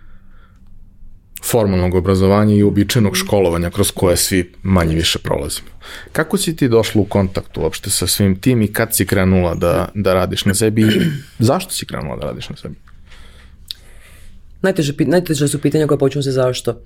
[1.44, 5.68] formalnog obrazovanja i uobičajenog školovanja kroz koje svi manje više prolazimo.
[6.12, 9.88] Kako si ti došla u kontakt uopšte sa svim tim i kad si krenula da,
[9.94, 11.00] da radiš na sebi i
[11.38, 12.74] zašto si krenula da radiš na sebi?
[14.62, 16.82] Najteže, najteže su pitanja koja počnu se zašto.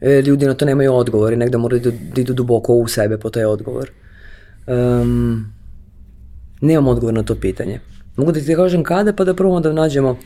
[0.00, 3.18] E, ljudi na to nemaju odgovor i negde moraju da, da idu duboko u sebe
[3.18, 3.90] po taj odgovor.
[4.66, 5.52] Um,
[6.60, 7.80] nemam odgovor na to pitanje.
[8.16, 10.18] Mogu da ti kažem kada, pa da probamo da nađemo,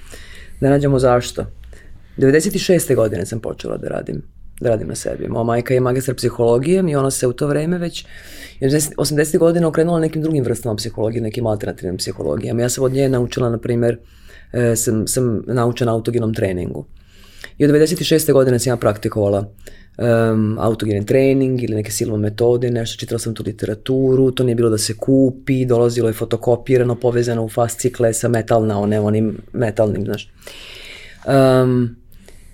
[0.61, 1.47] da nađemo zašto.
[2.19, 2.95] 96.
[2.95, 4.23] godine sam počela da radim,
[4.61, 5.29] da radim na sebi.
[5.29, 8.07] Moja majka je magistar psihologije i ona se u to vreme već
[8.61, 9.39] 80.
[9.39, 12.63] godina okrenula nekim drugim vrstama psihologije, nekim alternativnim psihologijama.
[12.63, 13.99] Ja sam od nje naučila, na primjer,
[14.77, 16.85] sam, sam naučena autogenom treningu.
[17.59, 18.33] I od 96.
[18.33, 19.47] godine sam ja praktikovala
[19.99, 24.71] um, autogeni trening ili neke silove metode, nešto, čitala sam tu literaturu, to nije bilo
[24.71, 30.33] da se kupi, dolazilo je fotokopirano, povezano u fascikle sa metalna, one, onim metalnim, znaš.
[31.27, 31.97] Um,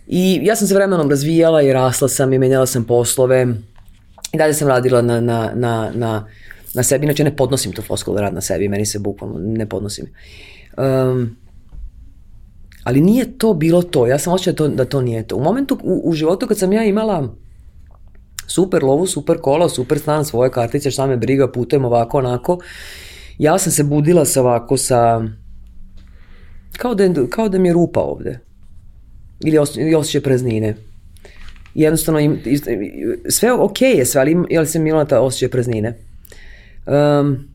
[0.07, 3.47] I ja sam se vremenom razvijala i rasla sam i menjala sam poslove
[4.33, 6.29] i dalje sam radila na, na, na, na,
[6.75, 10.07] na sebi, inače ne podnosim tu floskulu rad na sebi, meni se bukvalno ne podnosim.
[10.77, 11.37] Um,
[12.85, 15.37] ali nije to bilo to, ja sam osjećala da to, nije to.
[15.37, 17.35] U momentu u, u životu kad sam ja imala
[18.47, 22.59] super lovu, super kola, super stan, svoje kartice, šta me briga, putujem ovako, onako,
[23.39, 25.23] ja sam se budila sa ovako sa,
[26.77, 28.39] kao da, kao da mi je rupa ovde.
[29.45, 30.77] Ili, os, ili osjećaj praznine.
[31.75, 32.41] Jednostavno, im,
[33.29, 35.99] sve ok je sve, ali, ali sam imala ta osjećaj praznine.
[36.87, 37.52] Um,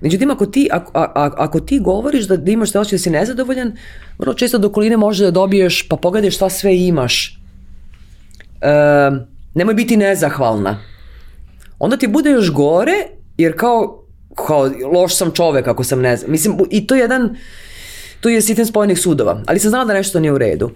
[0.00, 3.10] Međutim, ako ti, ako, a, ako ti govoriš da, da imaš te osjećaj da si
[3.10, 3.76] nezadovoljan,
[4.18, 7.40] vrlo često do okoline može da dobiješ, pa pogledaj šta sve imaš.
[8.60, 8.70] E,
[9.54, 10.80] nemoj biti nezahvalna.
[11.78, 12.94] Onda ti bude još gore,
[13.38, 14.04] jer kao,
[14.34, 16.32] kao loš sam čovek ako sam nezahvalna.
[16.32, 17.36] Mislim, i to je jedan,
[18.20, 20.70] tu je sistem spojenih sudova, ali sam znala da nešto nije u redu.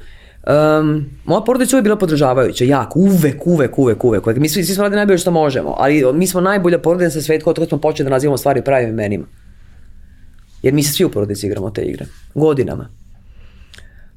[0.48, 4.36] Um, moja porodica uvek bila podržavajuća, jak, uvek, uvek, uvek, uvek.
[4.36, 7.42] Mi svi, svi smo radili najbolje što možemo, ali mi smo najbolja porodica sa svet
[7.42, 9.26] kod smo počeli da nazivamo stvari pravim imenima.
[10.62, 12.06] Jer mi se svi u porodici igramo te igre.
[12.34, 12.88] Godinama.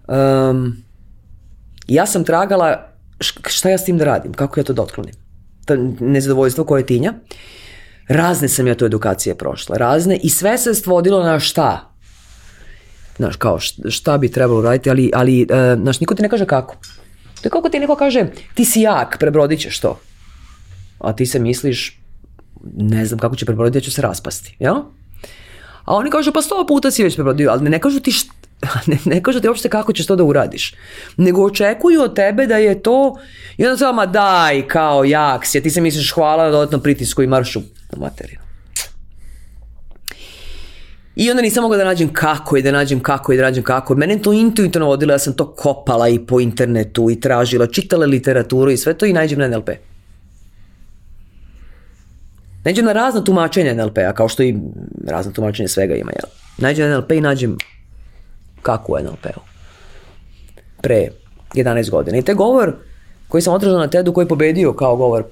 [0.08, 0.78] Um,
[1.88, 2.88] ja sam tragala
[3.48, 5.14] šta ja s tim da radim, kako ja to da otklonim.
[5.66, 7.14] To nezadovoljstvo koje tinja.
[8.08, 11.91] Razne sam ja to edukacije prošla, razne i sve se stvodilo na šta?
[13.18, 13.60] Znaš, kao
[13.90, 16.76] šta bi trebalo raditi, ali, ali uh, znaš, niko ti ne kaže kako.
[17.42, 20.00] To je kako ti neko kaže, ti si jak, prebrodit ćeš to.
[21.00, 22.00] A ti se misliš,
[22.78, 24.76] ne znam kako će prebroditi, ja ću se raspasti, jel?
[25.86, 28.34] A oni kažu, pa sto puta si već prebrodio, ali ne kažu ti šta,
[28.88, 30.74] ne, ne kažu ti uopšte kako ćeš to da uradiš,
[31.18, 33.18] nego očekuju od tebe da je to,
[33.58, 37.24] i onda se ma daj, kao jak si, ti se misliš hvala na dodatnom pritisku
[37.24, 37.62] i maršu
[37.92, 38.51] na materiju.
[41.16, 43.96] I onda nisam mogla da nađem kako i da nađem kako i da nađem kako.
[43.96, 48.72] Mene to intuitivno vodilo, ja sam to kopala i po internetu i tražila, čitala literaturu
[48.72, 49.70] i sve to i nađem na NLP.
[52.64, 54.56] Nađem na razna tumačenja NLP-a, kao što i
[55.08, 56.12] razna tumačenja svega ima.
[56.12, 56.30] Jel?
[56.58, 57.58] Nađem na NLP i nađem
[58.62, 59.42] kako u NLP-u.
[60.82, 61.08] Pre
[61.54, 62.18] 11 godina.
[62.18, 62.76] I te govor
[63.28, 65.24] koji sam održao na TED-u koji je pobedio kao govor,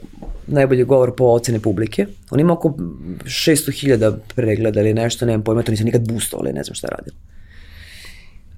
[0.51, 2.05] najbolji govor po ocene publike.
[2.29, 6.75] On ima oko 600.000 pregleda ili nešto, nemam pojma, to nisam nikad boostovali, ne znam
[6.75, 7.13] šta radim.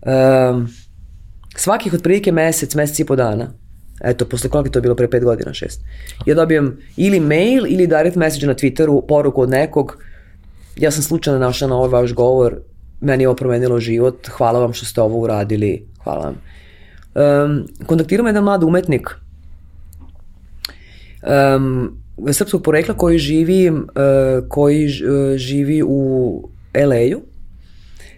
[0.01, 0.68] Um,
[1.55, 3.51] svakih otprilike mesec, mesec i po dana,
[4.03, 5.80] eto, posle koliko je to bilo pre 5 godina, 6,
[6.26, 9.97] ja dobijem ili mail ili direct message na Twitteru, poruku od nekog,
[10.76, 12.61] ja sam slučajno našla na ovaj vaš govor,
[13.01, 16.35] meni je ovo promenilo život, hvala vam što ste ovo uradili, hvala vam.
[17.15, 19.09] Um, kontaktirao me jedan mlad umetnik
[21.56, 21.98] um,
[22.31, 23.80] srpskog porekla koji živi, uh,
[24.49, 27.22] koji uh, živi u LA-u.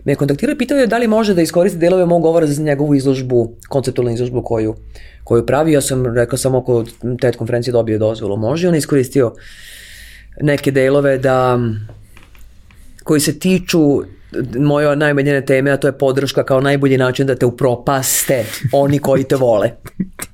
[0.06, 2.96] Me kontaktirao i pitao je da li može da iskoristi delove mog govora za njegovu
[2.96, 4.76] izložbu, konceptualnu izložbu koju,
[5.24, 5.72] koju pravi.
[5.72, 6.86] Ja sam rekao samo oko
[7.22, 8.38] TED konferencije dobio dozvolu.
[8.38, 8.68] Može.
[8.68, 9.34] On je iskoristio
[10.42, 11.60] neke delove da
[13.04, 14.02] koji se tiču
[14.60, 19.24] moje najmanjene teme, a to je podrška kao najbolji način da te upropaste oni koji
[19.24, 19.72] te vole.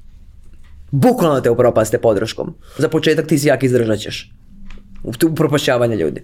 [0.91, 2.55] Bukvalno te upropaste podrškom.
[2.77, 4.31] Za početak ti si jak izdržat ćeš.
[5.03, 6.23] Upropašćavanje ljudi.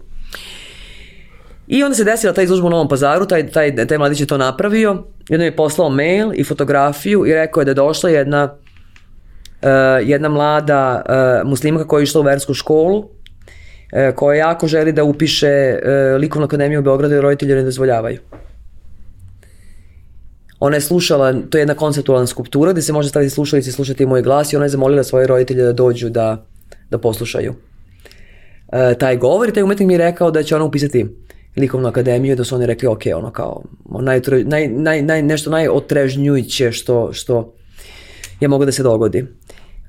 [1.68, 4.38] I onda se desila ta izložba u Novom pazaru, taj, taj, taj mladić je to
[4.38, 8.10] napravio, i onda mi je poslao mail i fotografiju i rekao je da je došla
[8.10, 8.44] jedna,
[9.62, 9.70] uh,
[10.04, 13.08] jedna mlada uh, muslimka koja je išla u versku školu, uh,
[14.16, 15.80] koja jako želi da upiše
[16.20, 18.20] likovnu akademiju u Beogradu i roditelji ne dozvoljavaju.
[20.60, 24.06] Ona je slušala, to je jedna konceptualna skulptura gde se može staviti slušalice i slušati
[24.06, 26.46] moj glas i ona je zamolila svoje roditelje da dođu da,
[26.90, 27.54] da poslušaju
[28.72, 31.06] e, taj govor i taj umetnik mi je rekao da će ona upisati
[31.58, 33.64] likovnu akademiju i da su oni rekli ok, ono kao
[34.02, 37.54] naj, naj, naj, naj, nešto najotrežnjujuće što, što
[38.40, 39.26] je moglo da se dogodi.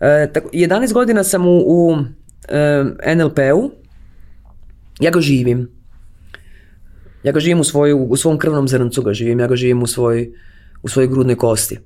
[0.00, 1.96] E, tako, 11 godina sam u, u
[2.48, 3.70] e, NLP-u,
[5.00, 5.70] ja ga živim.
[7.22, 9.86] Ja ga živim u, svoju, u svom krvnom zrncu ga živim, ja ga živim u
[9.86, 10.32] svoj,
[10.82, 11.78] u svojoj grudnoj kosti.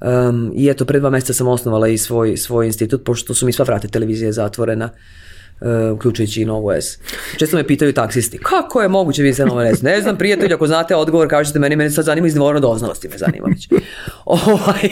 [0.00, 3.52] Um, I eto, pre dva meseca sam osnovala i svoj, svoj institut, pošto su mi
[3.52, 4.90] sva vrate televizije zatvorena,
[5.60, 6.98] uh, uključujući i Novo S.
[7.36, 9.82] Često me pitaju taksisti, kako je moguće vidjeti Novo S?
[9.82, 13.46] Ne znam, prijatelj, ako znate odgovor, kažete meni, meni sad zanima iz doznalosti, me zanima
[13.48, 13.68] već.
[14.24, 14.90] ovaj,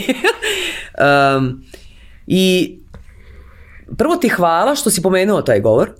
[1.36, 1.64] um,
[2.26, 2.76] I
[3.96, 5.90] prvo ti hvala što si pomenuo taj govor,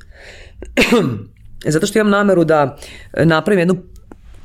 [1.75, 2.77] zato što imam nameru da
[3.25, 3.77] napravim jednu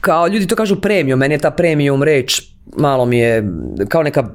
[0.02, 3.44] kao ljudi to kažu premium, meni je ta premium reč malo mi je
[3.90, 4.30] kao neka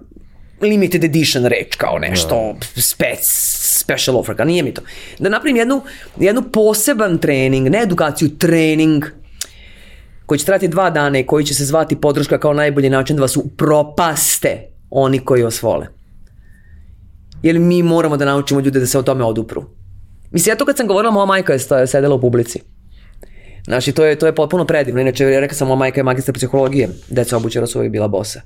[0.63, 2.83] limited edition reč, kao nešto da.
[2.83, 3.19] spec,
[3.81, 4.83] special offer, kao nije mi to.
[5.19, 5.83] Da napravim jednu,
[6.19, 9.05] jednu poseban trening, ne edukaciju, trening,
[10.27, 13.23] koji će trati dva dana i koji će se zvati podrška kao najbolji način da
[13.23, 15.87] vas propaste oni koji vas vole.
[17.43, 19.65] Jer mi moramo da naučimo ljude da se o tome odupru.
[20.31, 22.61] Mislim, ja to kad sam govorila, moja majka je sedela u publici.
[23.65, 25.01] Znači, to je, to je potpuno predivno.
[25.01, 26.89] Inače, rekao sam, moja majka je magistra psihologije.
[27.09, 28.41] Deca obućera su uvijek bila bosa.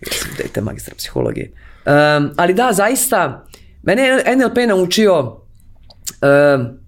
[0.00, 1.50] Ja sam dete magistra psihologije.
[1.86, 3.46] Um, ali da, zaista,
[3.82, 6.78] mene je NLP naučio um,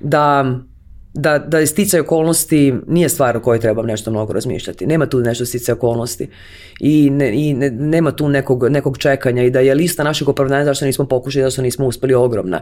[0.00, 0.44] da
[1.14, 4.86] da, da je sticaj okolnosti nije stvar o kojoj trebam nešto mnogo razmišljati.
[4.86, 6.28] Nema tu nešto sticaj okolnosti
[6.80, 10.64] i, ne, i ne, nema tu nekog, nekog čekanja i da je lista našeg opravdanja
[10.64, 12.60] zašto nismo pokušali, zašto nismo uspeli ogromna.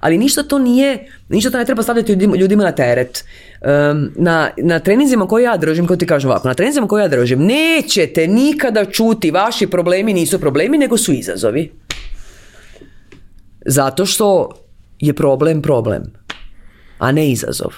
[0.00, 3.24] Ali ništa to nije, ništa to ne treba stavljati ljudima, na teret.
[3.60, 7.08] Um, na, na treninzima koje ja držim, kao ti kažem ovako, na treninzima koje ja
[7.08, 11.72] držim, nećete nikada čuti vaši problemi nisu problemi, nego su izazovi.
[13.66, 14.50] Zato što
[15.00, 16.02] je problem problem,
[16.98, 17.72] a ne izazov.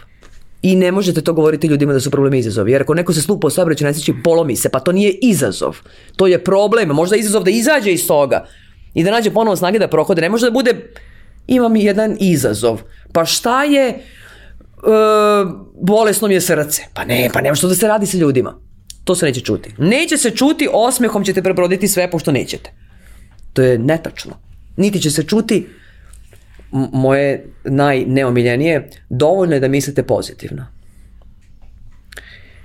[0.62, 2.72] I ne možete to govoriti ljudima da su problemi izazovi.
[2.72, 5.76] Jer ako neko se slupa u saobraćaju nesreći, polomi se, pa to nije izazov.
[6.16, 6.88] To je problem.
[6.88, 8.46] Možda je izazov da izađe iz toga
[8.94, 10.22] i da nađe ponovo snage da prohode.
[10.22, 10.90] Ne može da bude,
[11.46, 12.80] imam jedan izazov.
[13.12, 14.00] Pa šta je, e,
[15.82, 16.82] bolesno mi je srce.
[16.94, 18.58] Pa ne, pa nema što da se radi sa ljudima.
[19.04, 19.74] To se neće čuti.
[19.78, 22.72] Neće se čuti, osmehom ćete prebroditi sve pošto nećete.
[23.52, 24.32] To je netačno.
[24.76, 25.66] Niti će se čuti
[26.72, 30.66] moje najneomiljenije, dovoljno je da mislite pozitivno.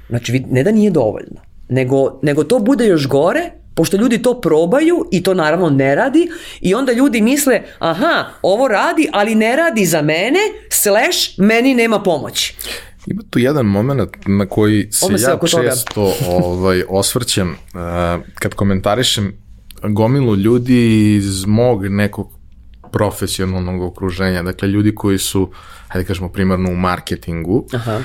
[0.09, 5.05] Znači, ne da nije dovoljno, nego, nego to bude još gore, pošto ljudi to probaju
[5.11, 6.29] i to naravno ne radi
[6.61, 11.99] i onda ljudi misle, aha, ovo radi, ali ne radi za mene, slash, meni nema
[11.99, 12.55] pomoći.
[13.07, 17.55] Ima tu jedan moment na koji se se ja često ovaj, osvrćem uh,
[18.33, 19.33] kad komentarišem
[19.83, 22.40] gomilu ljudi iz mog nekog
[22.91, 25.51] profesionalnog okruženja, dakle ljudi koji su,
[25.87, 27.99] hajde kažemo primarno u marketingu, Aha.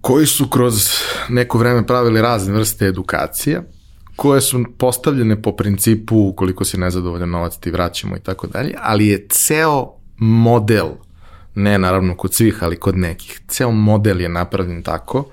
[0.00, 0.88] koji su kroz
[1.28, 3.62] neko vreme pravili razne vrste edukacije,
[4.16, 9.06] koje su postavljene po principu ukoliko si nezadovoljan novac ti vraćamo i tako dalje, ali
[9.06, 10.88] je ceo model,
[11.54, 15.24] ne naravno kod svih, ali kod nekih, ceo model je napravljen tako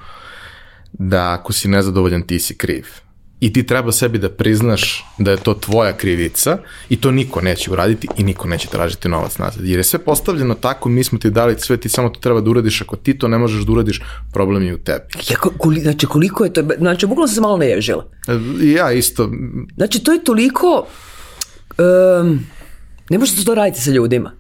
[0.93, 2.85] da ako si nezadovoljan ti si kriv.
[3.39, 6.57] I ti treba sebi da priznaš da je to tvoja krivica
[6.89, 9.65] i to niko neće uraditi i niko neće tražiti novac nazad.
[9.65, 12.49] Jer je sve postavljeno tako, mi smo ti dali sve, ti samo to treba da
[12.49, 14.01] uradiš, ako ti to ne možeš da uradiš,
[14.33, 15.05] problem je u tebi.
[15.29, 18.05] Ja, ko- koli, znači, koliko je to, znači, bukvalno sam se malo naježila.
[18.61, 19.29] I ja isto,
[19.75, 20.87] Znači, to je toliko...
[22.21, 22.39] Um,
[23.09, 24.31] ne možete to raditi sa ljudima.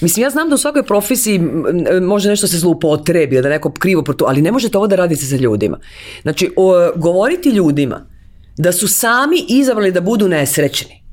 [0.00, 1.40] Mislim, ja znam da u svakoj profesiji
[2.02, 5.36] može nešto se zloupotrebi, da neko krivo protu, ali ne možete ovo da radite sa
[5.36, 5.78] ljudima.
[6.22, 8.06] Znači, o, govoriti ljudima
[8.56, 11.04] da su sami izabrali da budu nesrećni,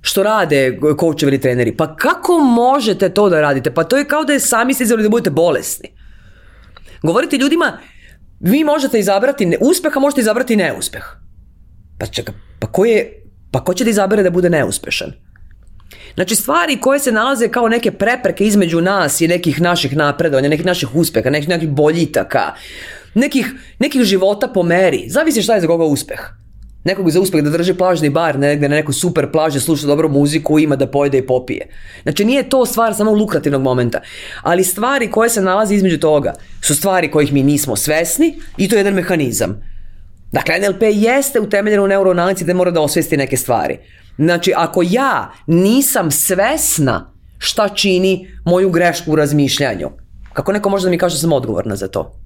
[0.00, 3.74] što rade koučevi ili treneri, pa kako možete to da radite?
[3.74, 5.88] Pa to je kao da je sami ste izabrali da budete bolesni.
[7.02, 7.78] Govoriti ljudima,
[8.40, 11.04] vi možete izabrati ne, uspeh, a možete izabrati neuspeh.
[11.98, 15.12] Pa čekaj, pa ko je, pa ko će da izabere da bude neuspešan?
[16.14, 20.66] Znači stvari koje se nalaze kao neke prepreke između nas i nekih naših napredovanja, nekih
[20.66, 22.54] naših uspeha, nekih, nekih boljitaka,
[23.14, 25.04] nekih, nekih života po meri.
[25.08, 26.20] Zavisi šta je za koga uspeh.
[26.84, 30.58] Nekog za uspeh da drži plažni bar negde na nekoj super plaži, sluša dobru muziku,
[30.58, 31.66] ima da pojede i popije.
[32.02, 34.00] Znači nije to stvar samo lukrativnog momenta,
[34.42, 38.76] ali stvari koje se nalaze između toga su stvari kojih mi nismo svesni i to
[38.76, 39.62] je jedan mehanizam.
[40.32, 43.78] Dakle, NLP jeste utemeljen u neuroanalizi da mora da osvesti neke stvari.
[44.20, 49.90] Znači, ako ja nisam svesna šta čini moju grešku u razmišljanju,
[50.32, 52.16] kako neko može da mi kaže da sam odgovorna za to?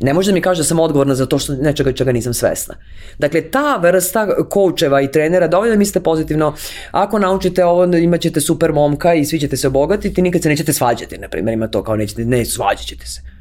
[0.00, 2.74] Ne može da mi kaže da sam odgovorna za to što nečega čega nisam svesna.
[3.18, 6.54] Dakle, ta vrsta koučeva i trenera dovoljno da mislite pozitivno.
[6.90, 10.72] Ako naučite ovo, imat ćete super momka i svi ćete se obogatiti, nikad se nećete
[10.72, 13.31] svađati, na primjer, ima to kao nećete, ne, svađat ćete se.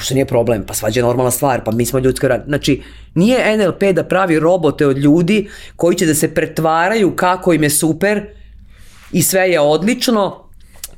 [0.00, 2.44] Što nije problem, pa svađa je normalna stvar, pa mi smo ljudska rad.
[2.46, 2.82] Znači,
[3.14, 7.70] nije NLP da pravi robote od ljudi koji će da se pretvaraju kako im je
[7.70, 8.22] super
[9.12, 10.48] i sve je odlično,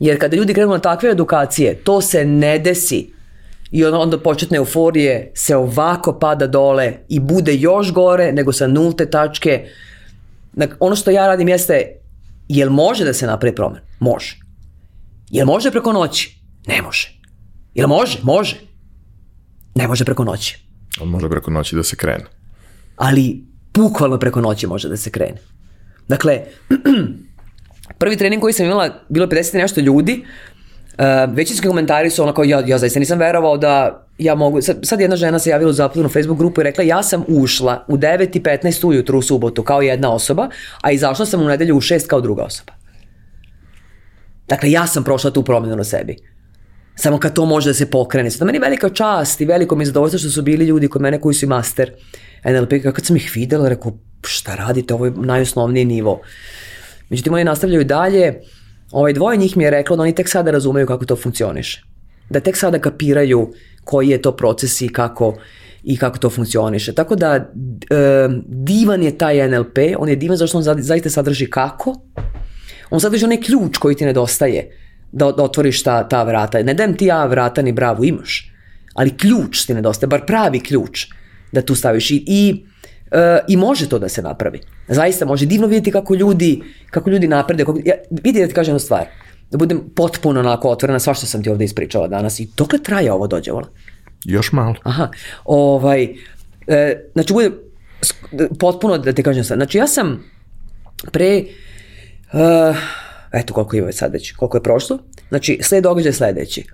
[0.01, 3.13] jer kada ljudi krenu na takve edukacije, to se ne desi.
[3.71, 8.67] I onda, onda početne euforije se ovako pada dole i bude još gore nego sa
[8.67, 9.69] nulte tačke.
[10.81, 11.97] Ono što ja radim jeste,
[12.49, 13.81] jel može da se napravi promen?
[14.01, 14.37] Može.
[15.31, 16.39] Jel može preko noći?
[16.67, 17.19] Ne može.
[17.75, 18.19] Jel može?
[18.23, 18.72] Može.
[19.75, 20.59] Ne može preko noći.
[21.01, 22.25] on može preko noći da se krene.
[22.97, 23.45] Ali
[23.75, 25.37] bukvalno preko noći može da se krene.
[26.09, 26.41] Dakle,
[28.01, 32.23] prvi trening koji sam imala, bilo je 50 i nešto ljudi, uh, većinski komentari su
[32.23, 35.71] onako, ja, ja zaista nisam verovao da ja mogu, sad, sad jedna žena se javila
[35.71, 39.83] u zapletnu Facebook grupu i rekla, ja sam ušla u 9.15 ujutru u subotu kao
[39.83, 40.49] jedna osoba,
[40.81, 42.73] a izašla sam u nedelju u 6 kao druga osoba.
[44.49, 46.17] Dakle, ja sam prošla tu promjenu na sebi.
[46.95, 48.31] Samo kad to može da se pokrene.
[48.31, 51.21] Sada meni velika čast i veliko mi je zadovoljstvo što su bili ljudi kod mene
[51.21, 51.93] koji su i master
[52.45, 52.71] NLP.
[52.95, 56.21] Kad sam ih videla, rekao, šta radite, ovo je najosnovniji nivo.
[57.09, 58.41] Međutim, oni nastavljaju dalje.
[58.91, 61.83] Ovaj dvoje njih mi je reklo da oni tek sada razumeju kako to funkcioniše.
[62.31, 63.53] Da tek sada kapiraju
[63.85, 65.35] koji je to proces i kako
[65.83, 66.95] i kako to funkcioniše.
[66.95, 67.53] Tako da
[68.47, 71.95] divan je taj NLP, on je divan zašto on za- zaista sadrži kako,
[72.91, 74.82] on sadrži onaj ključ koji ti nedostaje
[75.13, 76.63] da, da otvoriš ta, ta vrata.
[76.63, 78.53] Ne dajem ti ja vrata ni bravu, imaš.
[78.95, 81.07] Ali ključ ti nedostaje, bar pravi ključ
[81.53, 82.11] da tu staviš.
[82.11, 82.65] I, i,
[83.11, 84.61] e, i može to da se napravi.
[84.89, 85.47] Zaista može.
[85.47, 87.65] Divno vidjeti kako ljudi, kako ljudi naprede.
[87.65, 89.07] Kako, ja, vidi da ti kažem jednu stvar.
[89.51, 92.41] Da budem potpuno onako otvorena, sva što sam ti ovde ispričala danas.
[92.41, 93.69] I dokle traje ovo dođe, vola?
[94.25, 94.75] Još malo.
[94.83, 95.09] Aha,
[95.45, 96.09] ovaj,
[96.67, 97.51] e, znači bude
[98.01, 100.25] sk- potpuno da ti kažem sad, znači ja sam
[101.13, 101.45] pre,
[102.33, 102.77] uh,
[103.33, 104.99] eto koliko ima sad već, koliko je prošlo,
[105.29, 106.65] znači sled događaj je sledeći.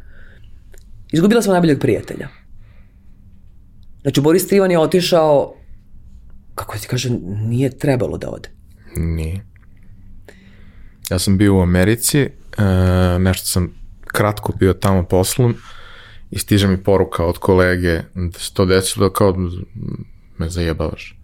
[1.12, 2.28] Izgubila sam najboljeg prijatelja.
[4.02, 5.54] Znači, Boris Trivan je otišao,
[6.54, 8.48] kako ti kažem, nije trebalo da ode.
[8.96, 9.44] Nije.
[11.10, 12.30] Ja sam bio u Americi, e,
[13.18, 13.74] nešto sam
[14.06, 15.54] kratko bio tamo poslom
[16.30, 19.36] i stiže mi poruka od kolege da se to desilo kao
[20.38, 21.18] me zajebavaš.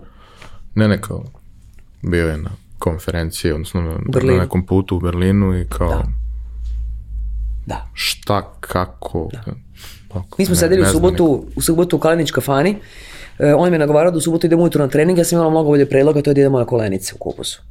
[0.74, 1.24] Ne, ne kao
[2.02, 2.50] bio je na
[2.84, 4.36] konferenciji, odnosno na, Berlinu.
[4.36, 6.04] na nekom putu u Berlinu i kao Da.
[7.66, 7.86] Da.
[7.94, 9.54] šta, kako, da.
[10.38, 12.76] Mi smo sedeli u subotu, u subotu u Kalenić kafani.
[13.38, 15.50] E, on mi je nagovarao da u subotu idemo ujutru na trening, ja sam imala
[15.50, 17.62] mnogo bolje predloga, to je da idemo na kolenice u kupusu.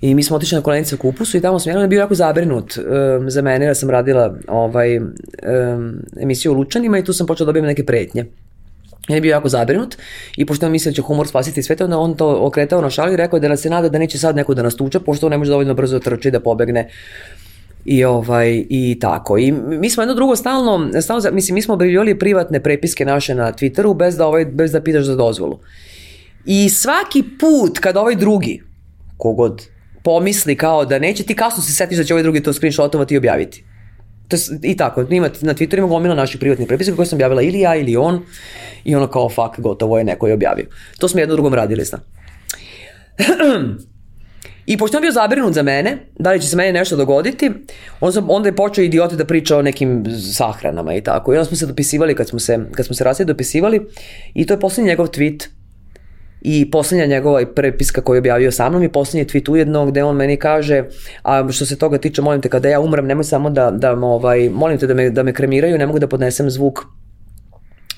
[0.00, 2.76] I mi smo otišli na kolenice u kupusu i tamo sam jedan bio jako zabrinut
[2.76, 5.12] um, za mene, jer sam radila ovaj, um,
[6.20, 8.26] emisiju o Lučanima i tu sam počela da dobijem neke pretnje.
[9.08, 9.96] On je bio jako zabrinut
[10.36, 13.12] i pošto on mislio da će humor spasiti sve, onda on to okretao na šalu
[13.12, 15.38] i rekao da se nada da neće sad neko da nas tuče, pošto on ne
[15.38, 16.88] može dovoljno brzo trči da pobegne
[17.84, 19.38] i ovaj i tako.
[19.38, 23.52] I mi smo jedno drugo stalno, stalno mislim mi smo objavljivali privatne prepiske naše na
[23.52, 25.58] Twitteru bez da ovaj bez da pitaš za dozvolu.
[26.46, 28.62] I svaki put kad ovaj drugi
[29.16, 29.62] kogod
[30.02, 33.18] pomisli kao da neće ti kasno se setiš da će ovaj drugi to screenshotovati i
[33.18, 33.64] objaviti.
[34.32, 37.42] To je, I tako, ima na Twitteru ima gomila naših privatnih prepiska koje sam objavila
[37.42, 38.22] ili ja ili on
[38.84, 40.66] i ono kao fuck, gotovo je neko je objavio.
[40.98, 41.98] To smo jedno drugom radili, zna.
[44.66, 47.50] I pošto on bio zabrinut za mene, da li će se meni nešto dogoditi,
[48.00, 50.04] on sam, onda je počeo idioti da priča o nekim
[50.34, 51.34] sahranama i tako.
[51.34, 53.86] I onda smo se dopisivali, kad smo se, kad smo se rasli dopisivali,
[54.34, 55.48] i to je poslednji njegov tweet
[56.44, 60.16] i poslednja njegova prepiska koju je objavio sa mnom i poslednji tweet ujedno gde on
[60.16, 60.84] meni kaže
[61.22, 64.50] a što se toga tiče molim te kada ja umrem nemoj samo da, da ovaj,
[64.50, 66.80] molim te da me, da me kremiraju ne mogu da podnesem zvuk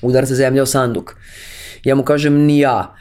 [0.01, 1.15] udarca zemlje o sanduk.
[1.83, 2.95] Ja mu kažem ni ja.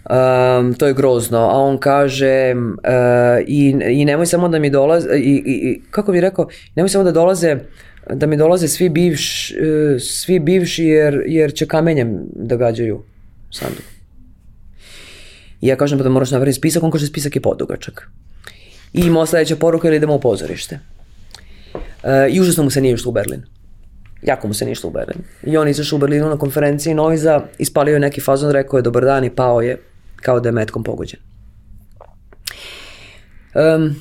[0.00, 5.08] Um, to je grozno, a on kaže uh, i, i nemoj samo da mi dolaze
[5.16, 7.56] i, i, kako bi rekao, nemoj samo da dolaze
[8.10, 13.02] da mi dolaze svi bivš, uh, svi bivši jer, jer će kamenjem da gađaju
[13.50, 13.99] sanduk.
[15.60, 18.08] I ja kažem pa da moraš napraviti spisak, on kaže spisak je podugačak.
[18.92, 20.78] I moja sledeća poruka je da idemo u pozorište.
[22.02, 23.42] E, I užasno mu se nije išlo u Berlin.
[24.22, 25.22] Jako mu se nije išlo u Berlin.
[25.42, 29.04] I on izašao u Berlinu na konferenciji Noiza, ispalio je neki fazon, rekao je dobar
[29.04, 29.80] dan i pao je
[30.16, 31.20] kao da je metkom pogođen.
[33.54, 33.96] Um,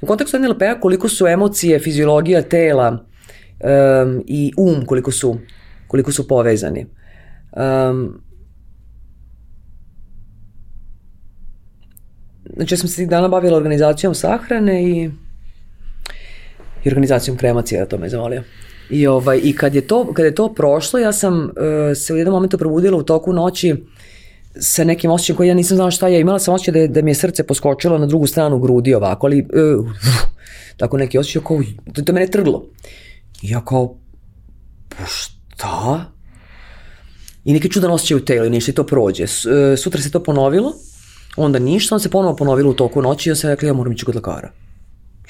[0.00, 5.36] u kontekstu NLP-a koliko su emocije, fiziologija tela um, i um koliko su,
[5.86, 6.86] koliko su povezani.
[7.52, 8.22] Um,
[12.58, 15.10] znači ja sam se tih dana bavila organizacijom sahrane i,
[16.84, 18.42] i organizacijom kremacije, to me zamolio.
[18.90, 21.50] I, ovaj, I kad je to, kad je to prošlo, ja sam uh,
[21.96, 23.76] se u jednom momentu probudila u toku noći
[24.60, 26.20] sa nekim osjećajem koji ja nisam znala šta je.
[26.20, 29.26] Imala sam osjećaj da, je, da mi je srce poskočilo na drugu stranu grudi ovako,
[29.26, 29.86] ali uh,
[30.76, 31.60] tako neki osjećaj kao,
[31.94, 32.64] to, to mene trglo.
[33.42, 33.98] I ja kao,
[34.88, 36.12] pa šta?
[37.44, 39.24] I neki čudan osjećaj u telu i i to prođe.
[39.24, 40.72] E, sutra se to ponovilo,
[41.38, 43.92] onda ništa, on se ponovo ponovilo u toku noći i ja sam rekla ja moram
[43.92, 44.50] ići kod lekara.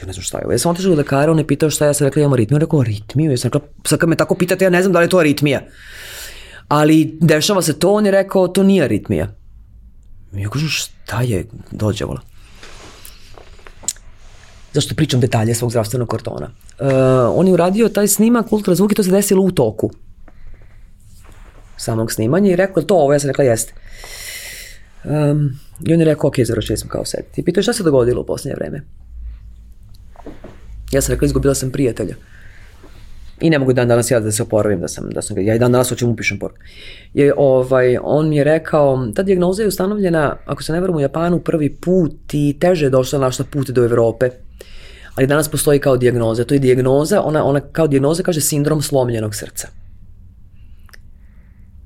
[0.00, 0.52] Ja ne znam šta je ovo.
[0.52, 2.56] Ja sam otišla kod lekara, on je pitao šta je, ja sam rekla imam aritmiju.
[2.56, 4.98] On rekao aritmiju, ja sam rekla, sad kad me tako pitate, ja ne znam da
[4.98, 5.60] li je to aritmija.
[6.68, 9.28] Ali dešava se to, on je rekao to nije aritmija.
[10.32, 12.20] Ja kažem šta je, dođevala.
[14.72, 16.50] Zašto pričam detalje svog zdravstvenog kartona?
[16.80, 16.86] Uh,
[17.34, 19.90] on je uradio taj snimak ultrazvuk i to se desilo u toku
[21.76, 23.72] samog snimanja i rekao to ovo, ja sam rekla jeste.
[25.04, 27.40] Um, I on je rekao, ok, završili smo kao sediti.
[27.40, 28.82] I pitao šta se dogodilo u posljednje vreme.
[30.92, 32.14] Ja sam rekla, izgubila sam prijatelja.
[33.40, 35.58] I ne mogu dan danas ja da se oporavim da sam, da sam ja i
[35.58, 36.60] dan danas hoću mu pišem poruku.
[37.14, 41.00] Je, ovaj, on mi je rekao, ta dijagnoza je ustanovljena, ako se ne varam u
[41.00, 44.30] Japanu, prvi put i teže je došla našla put do Evrope.
[45.14, 46.44] Ali danas postoji kao dijagnoza.
[46.44, 49.68] To je dijagnoza, ona, ona kao dijagnoza kaže sindrom slomljenog srca.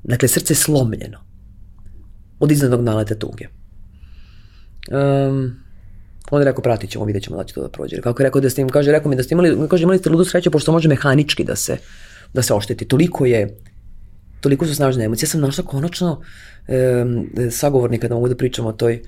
[0.03, 1.32] Dakle, srce je slomljeno
[2.43, 3.47] od iznadnog naleta tuge.
[4.91, 5.55] Um,
[6.31, 8.01] on je rekao, pratit ćemo, vidjet ćemo da će to da prođe.
[8.01, 10.09] Kako je rekao da ste im, kaže, rekao mi da ste imali, kaže, imali ste
[10.09, 11.77] ludu sreće, pošto može mehanički da se,
[12.33, 12.85] da se ošteti.
[12.85, 13.57] Toliko je,
[14.41, 15.27] toliko su snažne emocije.
[15.27, 19.01] Ja sam našla konačno um, sagovornika da mogu da pričam o toj,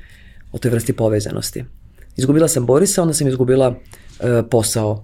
[0.52, 1.66] o toj vrsti povezanosti.
[2.18, 3.76] Izgubila sam Borisa, onda sam izgubila uh,
[4.52, 5.04] posao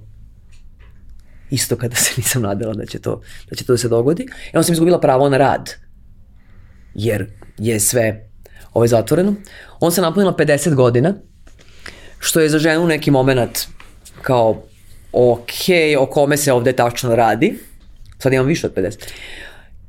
[1.50, 4.24] isto kada se nisam nadala da će to da će to da se dogodi.
[4.24, 5.69] I onda sam izgubila pravo na rad.
[6.93, 7.27] Jer
[7.61, 8.30] je sve
[8.73, 9.35] ovaj zatvoreno.
[9.80, 11.14] On se napunila 50 godina,
[12.19, 13.67] što je za ženu neki moment
[14.22, 14.64] kao
[15.11, 15.51] ok,
[15.99, 17.59] o kome se ovde tačno radi.
[18.19, 18.98] Sad imam više od 50.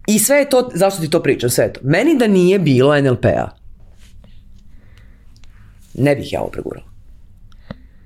[0.06, 1.80] I sve je to, zašto ti to pričam, sve je to.
[1.84, 3.48] Meni da nije bilo NLP-a,
[5.94, 6.91] ne bih ja ovo pregurala.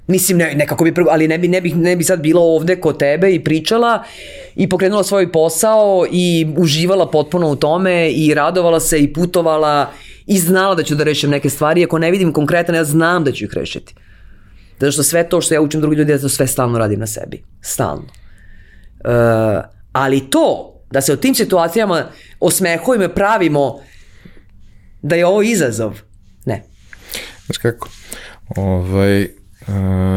[0.07, 2.81] Mislim, ne, nekako bi, prvo- ali ne bi, ne, bi, ne bi sad bila ovde
[2.81, 4.05] kod tebe i pričala
[4.55, 9.91] i pokrenula svoj posao i uživala potpuno u tome i radovala se i putovala
[10.27, 11.85] i znala da ću da rešim neke stvari.
[11.85, 13.95] Ako ne vidim konkretan, ja znam da ću ih rešiti.
[14.81, 17.07] Zato što sve to što ja učim drugi ljudi, ja to sve stalno radim na
[17.07, 17.43] sebi.
[17.61, 18.07] Stalno.
[19.05, 19.11] E,
[19.93, 22.05] ali to, da se u tim situacijama
[22.41, 23.81] osmehujemo i pravimo
[25.03, 26.01] da je ovo izazov,
[26.45, 26.63] ne.
[27.47, 27.89] Znaš kako,
[28.57, 29.29] ovaj,
[29.69, 29.75] uh,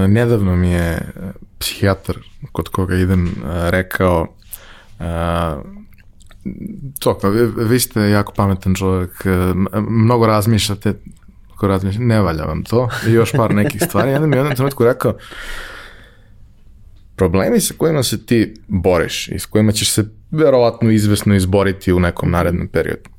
[0.10, 1.02] nedavno mi je e,
[1.60, 2.18] psihijatar
[2.52, 4.28] kod koga idem uh, rekao
[5.00, 5.06] uh,
[7.00, 10.94] to, kao, vi, vi ste jako pametan čovjek, uh, mnogo razmišljate,
[11.56, 14.12] ko razmišljate, ne valja vam to, i još par nekih stvari.
[14.12, 15.18] Jedan mi je u jednom trenutku rekao,
[17.16, 22.00] problemi sa kojima se ti boriš i s kojima ćeš se verovatno izvesno izboriti u
[22.00, 23.10] nekom narednom periodu,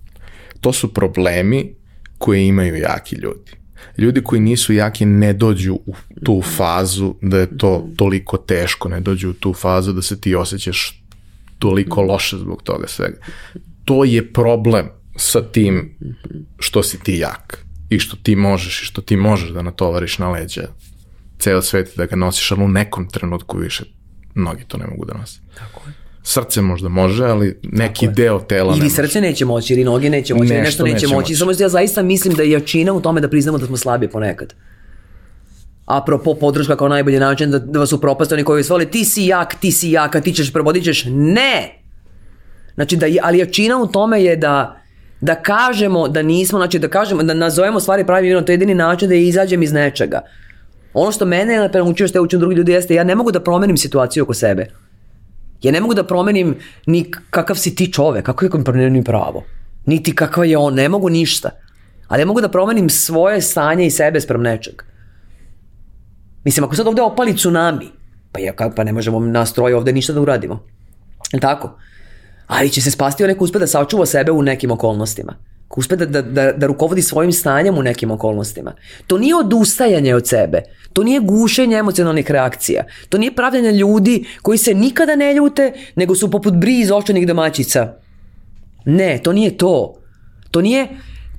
[0.60, 1.75] to su problemi
[2.18, 3.60] koje imaju jaki ljudi.
[3.99, 5.94] Ljudi koji nisu jaki ne dođu u
[6.25, 10.34] tu fazu da je to toliko teško, ne dođu u tu fazu da se ti
[10.34, 11.02] osjećaš
[11.59, 13.17] toliko loše zbog toga svega.
[13.84, 15.97] To je problem sa tim
[16.59, 20.31] što si ti jak i što ti možeš i što ti možeš da natovariš na
[20.31, 20.62] leđa
[21.39, 23.84] ceo svet da ga nosiš, ali u nekom trenutku više
[24.34, 25.41] mnogi to ne mogu da nose.
[25.59, 26.00] Tako je.
[26.23, 28.94] Srce možda može, ali neki deo tela ne Ili može.
[28.97, 31.15] srce neće moći, ili noge neće moći, ili Nešto nešto neće, neće moći.
[31.16, 31.34] moći.
[31.34, 34.08] Samo što ja zaista mislim da je jačina u tome da priznamo da smo slabi
[34.08, 34.55] ponekad.
[35.86, 39.55] Apropo podrška kao najbolji način da, da vas upropaste oni koji svole ti si jak,
[39.55, 41.05] ti si jaka, ti ćeš probodit ćeš.
[41.07, 41.82] Ne!
[42.74, 44.76] Znači da, je- ali jačina u tome je da
[45.23, 48.74] da kažemo da nismo, znači da kažemo, da nazovemo stvari pravim imenom, to je jedini
[48.74, 50.20] način da izađem iz nečega.
[50.94, 53.40] Ono što mene je naučio, što ja učim drugi ljudi jeste, ja ne mogu da
[53.40, 54.66] promenim situaciju oko sebe.
[55.63, 56.55] Ja ne mogu da promenim
[56.87, 59.45] ni kakav si ti čovek, kako je promenim pravo.
[59.87, 61.51] Niti kakav je on, ne mogu ništa.
[62.09, 64.83] Ali ja mogu da promenim svoje stanje i sebe sprem nečeg.
[66.45, 67.87] Mislim, ako sad ovde opali tsunami,
[68.33, 70.63] pa, je, ka- pa ne možemo nas troje ovde ništa da uradimo.
[71.33, 71.77] Je tako?
[72.47, 75.35] Ali će se spasti onaj ko uspe da sačuva sebe u nekim okolnostima.
[75.76, 78.73] Uspe da, da, da, da rukovodi svojim stanjem u nekim okolnostima.
[79.07, 80.62] To nije odustajanje od sebe.
[80.92, 82.84] To nije gušenje emocionalnih reakcija.
[83.08, 87.94] To nije pravljanje ljudi koji se nikada ne ljute, nego su poput briz očenih domaćica.
[88.84, 89.94] Ne, to nije to.
[90.50, 90.89] To nije,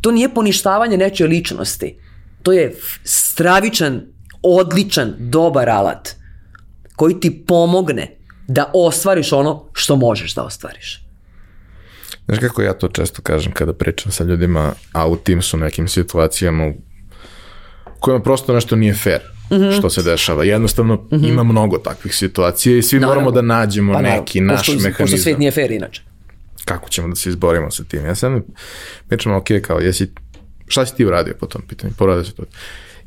[0.02, 1.98] to nije poništavanje nečije ličnosti.
[2.44, 4.02] To je stravičan,
[4.44, 6.16] odličan, dobar alat
[6.96, 11.11] koji ti pomogne da ostvariš ono što možeš da ostvariš.
[12.26, 15.88] Znaš kako ja to često kažem kada pričam sa ljudima, a u tim su nekim
[15.88, 16.74] situacijama u
[18.00, 19.20] kojima prosto nešto nije fair
[19.52, 19.72] Mhm.
[19.72, 20.44] što se dešava.
[20.44, 23.22] Jednostavno ima mnogo takvih situacija i svi Naravno.
[23.22, 24.98] moramo da nađemo Pa naravno, neki naš pošto, mehanizam.
[24.98, 26.02] Pošto svet nije fair inače.
[26.66, 28.06] Kako ćemo da se izborimo sa tim?
[28.06, 28.42] Ja sam
[29.08, 30.12] pričam, ok, kao, jesi,
[30.68, 31.94] šta si ti uradio po tom pitanju?
[31.98, 32.44] Poradio se to.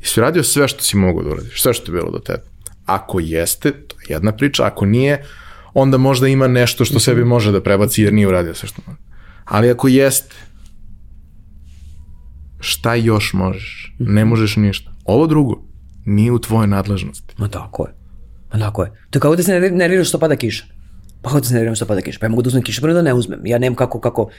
[0.01, 2.41] Jesi uradio sve što si mogu da uradiš, sve što je bilo do tebe.
[2.85, 5.23] Ako jeste, to je jedna priča, ako nije,
[5.75, 8.99] onda možda ima nešto što sebi može da prebaci jer nije uradio sve što može.
[9.45, 10.35] Ali ako jeste,
[12.59, 13.95] šta još možeš?
[13.99, 14.91] Ne možeš ništa.
[15.05, 15.63] Ovo drugo
[16.05, 17.35] nije u tvojoj nadležnosti.
[17.37, 17.93] Ma tako je.
[18.53, 18.91] Ma tako je.
[19.09, 20.65] To je kao da se nervi- nerviraš što pada kiša.
[21.21, 22.19] Pa kako da se nerviram što pada kiša?
[22.19, 23.39] Pa ja mogu da uzmem kišu, pa da ne uzmem.
[23.45, 24.29] Ja nemam kako, kako.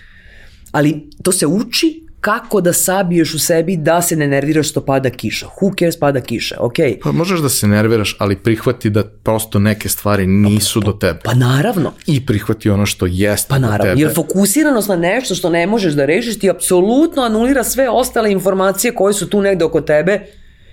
[0.72, 5.10] Ali to se uči kako da sabiješ u sebi da se ne nerviraš što pada
[5.10, 5.46] kiša.
[5.60, 6.98] Who cares pada kiša, okej.
[7.02, 11.20] Pa možeš da se nerviraš, ali prihvati da prosto neke stvari nisu do tebe.
[11.24, 11.92] Pa naravno.
[12.06, 14.00] I prihvati ono što jeste Pa do naravno, tebe.
[14.00, 18.94] jer fokusiranost na nešto što ne možeš da rešiš ti apsolutno anulira sve ostale informacije
[18.94, 20.20] koje su tu negde oko tebe,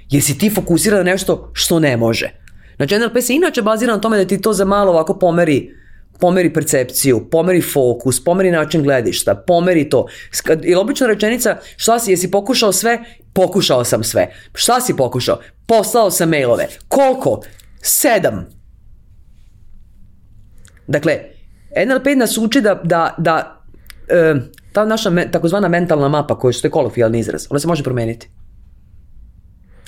[0.09, 2.29] jer si ti fokusiran na nešto što ne može.
[2.75, 5.82] Znači NLP se inače bazira na tome da ti to za malo ovako pomeri
[6.19, 10.07] pomeri percepciju, pomeri fokus, pomeri način gledišta, pomeri to.
[10.63, 12.99] Ili obična rečenica, šta si, jesi pokušao sve?
[13.33, 14.27] Pokušao sam sve.
[14.53, 15.39] Šta si pokušao?
[15.65, 16.67] Poslao sam mailove.
[16.87, 17.41] Koliko?
[17.81, 18.45] Sedam.
[20.87, 21.19] Dakle,
[21.87, 23.61] NLP nas uči da, da, da
[24.07, 24.35] e,
[24.73, 28.29] ta naša me, takozvana mentalna mapa, koja što je kolokvijalni izraz, ona se može promeniti.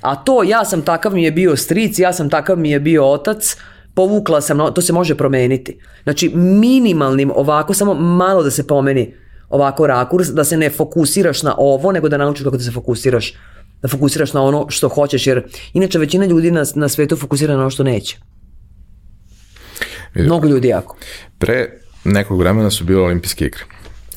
[0.01, 3.11] A to ja sam takav mi je bio stric, ja sam takav mi je bio
[3.11, 3.57] otac,
[3.95, 5.79] povukla sam, to se može promeniti.
[6.03, 9.13] Znači minimalnim ovako, samo malo da se pomeni
[9.49, 13.33] ovako rakurs, da se ne fokusiraš na ovo, nego da naučiš kako da se fokusiraš
[13.81, 15.43] da fokusiraš na ono što hoćeš, jer
[15.73, 18.17] inače većina ljudi na, na svetu fokusira na ono što neće.
[20.15, 20.97] Mnogo ljudi jako.
[21.37, 23.63] Pre nekog vremena su bile olimpijske igre.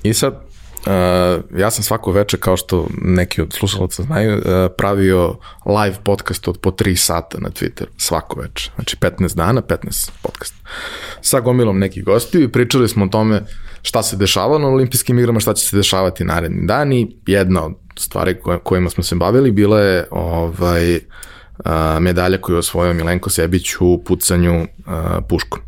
[0.02, 0.47] I sad,
[0.86, 4.42] uh, ja sam svako veče, kao što neki od slušalaca znaju, uh,
[4.78, 8.70] pravio live podcast od po 3 sata na Twitter, svako veče.
[8.74, 10.54] Znači 15 dana, 15 podcast.
[11.20, 13.42] Sa gomilom nekih gostiju i pričali smo o tome
[13.82, 17.72] šta se dešava na olimpijskim igrama, šta će se dešavati naredni dan i jedna od
[17.96, 21.02] stvari kojima smo se bavili bila je ovaj, uh,
[22.00, 24.66] medalja koju je osvojio Milenko Sebić u pucanju
[25.28, 25.60] puškom.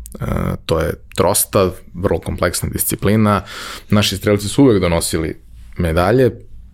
[0.65, 3.41] To je trostav, vrlo kompleksna disciplina.
[3.89, 5.41] Naši strelci su uvek donosili
[5.77, 6.31] medalje,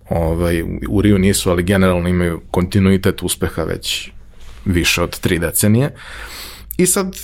[0.09, 4.11] ovaj, u Riju nisu, ali generalno imaju kontinuitet uspeha već
[4.65, 5.95] više od tri decenije.
[6.77, 7.15] I sad,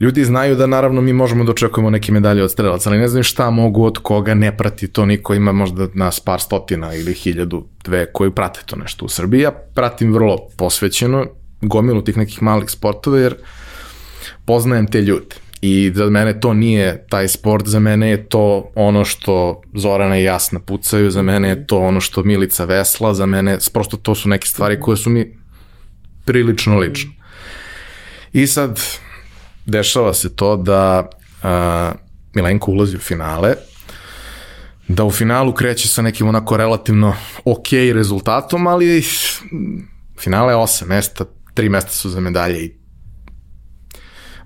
[0.00, 3.24] ljudi znaju da naravno mi možemo da očekujemo neke medalje od strelaca, ali ne znaju
[3.24, 7.66] šta mogu od koga ne prati to, niko ima možda nas par stotina ili hiljadu,
[7.84, 9.40] dve koji prate to nešto u Srbiji.
[9.40, 11.26] Ja pratim vrlo posvećeno
[11.60, 13.34] gomilu tih nekih malih sportova jer
[14.44, 15.36] poznajem te ljude.
[15.60, 20.24] I za mene to nije taj sport, za mene je to ono što Zorana i
[20.24, 24.28] Jasna pucaju, za mene je to ono što Milica vesla, za mene, prosto to su
[24.28, 25.36] neke stvari koje su mi
[26.24, 27.10] prilično lične.
[28.32, 28.80] I sad,
[29.66, 31.10] dešava se to da
[31.42, 31.92] a,
[32.34, 33.54] Milenko ulazi u finale,
[34.88, 39.04] da u finalu kreće sa nekim onako relativno ok rezultatom, ali
[40.20, 42.72] finale je osam mesta, tri mesta su za medalje i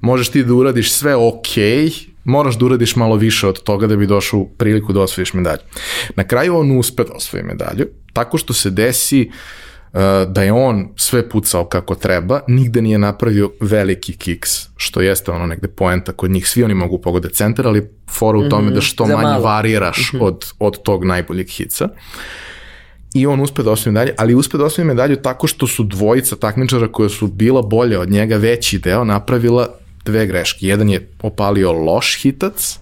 [0.00, 1.54] možeš ti da uradiš sve ok,
[2.24, 5.62] moraš da uradiš malo više od toga da bi došao u priliku da osvojiš medalju.
[6.16, 9.34] Na kraju on uspe da osvoji medalju, tako što se desi uh,
[10.28, 15.46] da je on sve pucao kako treba, nigde nije napravio veliki kiks, što jeste ono
[15.46, 18.74] negde poenta kod njih, svi oni mogu pogodati centar, ali fora u tome mm -hmm,
[18.74, 19.42] da što manje malo.
[19.42, 20.22] variraš mm -hmm.
[20.22, 21.88] od, od tog najboljeg hica.
[23.14, 26.36] I on uspe da osvoji medalju, ali uspe da osvoji medalju tako što su dvojica
[26.36, 29.68] takmičara koja su bila bolje od njega veći deo napravila
[30.04, 30.66] dve greške.
[30.66, 32.78] Jedan je opalio loš hitac,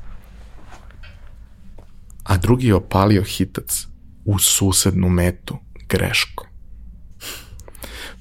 [2.25, 3.87] a drugi je opalio hitac
[4.25, 5.57] u susednu metu
[5.89, 6.46] greškom.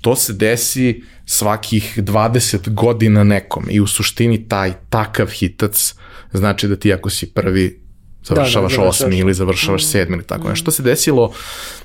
[0.06, 5.94] To se desi svakih 20 godina nekom i u suštini taj takav hitac
[6.34, 7.82] znači da ti ako si prvi
[8.24, 9.86] završavaš da, da, osmi ili završavaš mm.
[9.86, 10.72] sedmi ili tako nešto.
[10.72, 11.34] se desilo,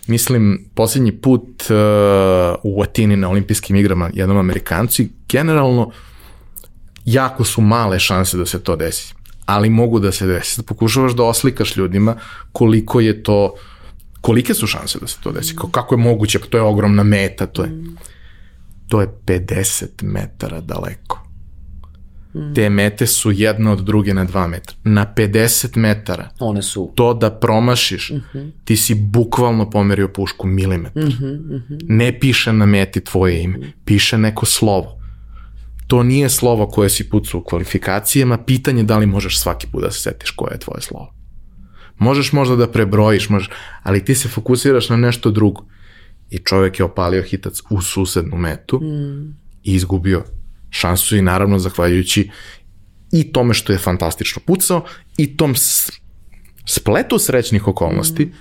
[0.06, 1.76] mislim, posljednji put uh,
[2.62, 5.90] u Atini na olimpijskim igrama jednom Amerikancu i generalno
[7.04, 9.14] jako su male šanse da se to desi,
[9.46, 10.62] ali mogu da se desi.
[10.62, 12.16] Pokušavaš da oslikaš ljudima
[12.52, 13.54] koliko je to,
[14.20, 17.46] kolike su šanse da se to desi, kako je moguće, pa to je ogromna meta,
[17.46, 17.70] to je,
[18.90, 21.26] to je 50 metara daleko.
[22.54, 24.76] Te mete su jedna od druge na 2 metra.
[24.84, 26.28] Na 50 metara.
[26.40, 26.92] One su.
[26.94, 28.38] To da promašiš, mhm.
[28.38, 28.50] -huh.
[28.64, 31.02] ti si bukvalno pomerio pušku milimetar.
[31.02, 31.78] Uh -huh, uh -huh.
[31.88, 35.00] Ne piše na meti tvoje ime, piše neko slovo
[35.90, 39.90] to nije slovo koje si pucao u kvalifikacijama, pitanje da li možeš svaki put da
[39.90, 41.14] se setiš koje je tvoje slovo.
[41.98, 43.50] Možeš možda da prebrojiš, možeš,
[43.82, 45.64] ali ti se fokusiraš na nešto drugo.
[46.30, 49.36] I čovek je opalio hitac u susednu metu mm.
[49.62, 50.24] i izgubio
[50.70, 52.30] šansu i naravno zahvaljujući
[53.12, 54.84] i tome što je fantastično pucao
[55.16, 55.54] i tom
[56.66, 58.32] spletu srećnih okolnosti mm.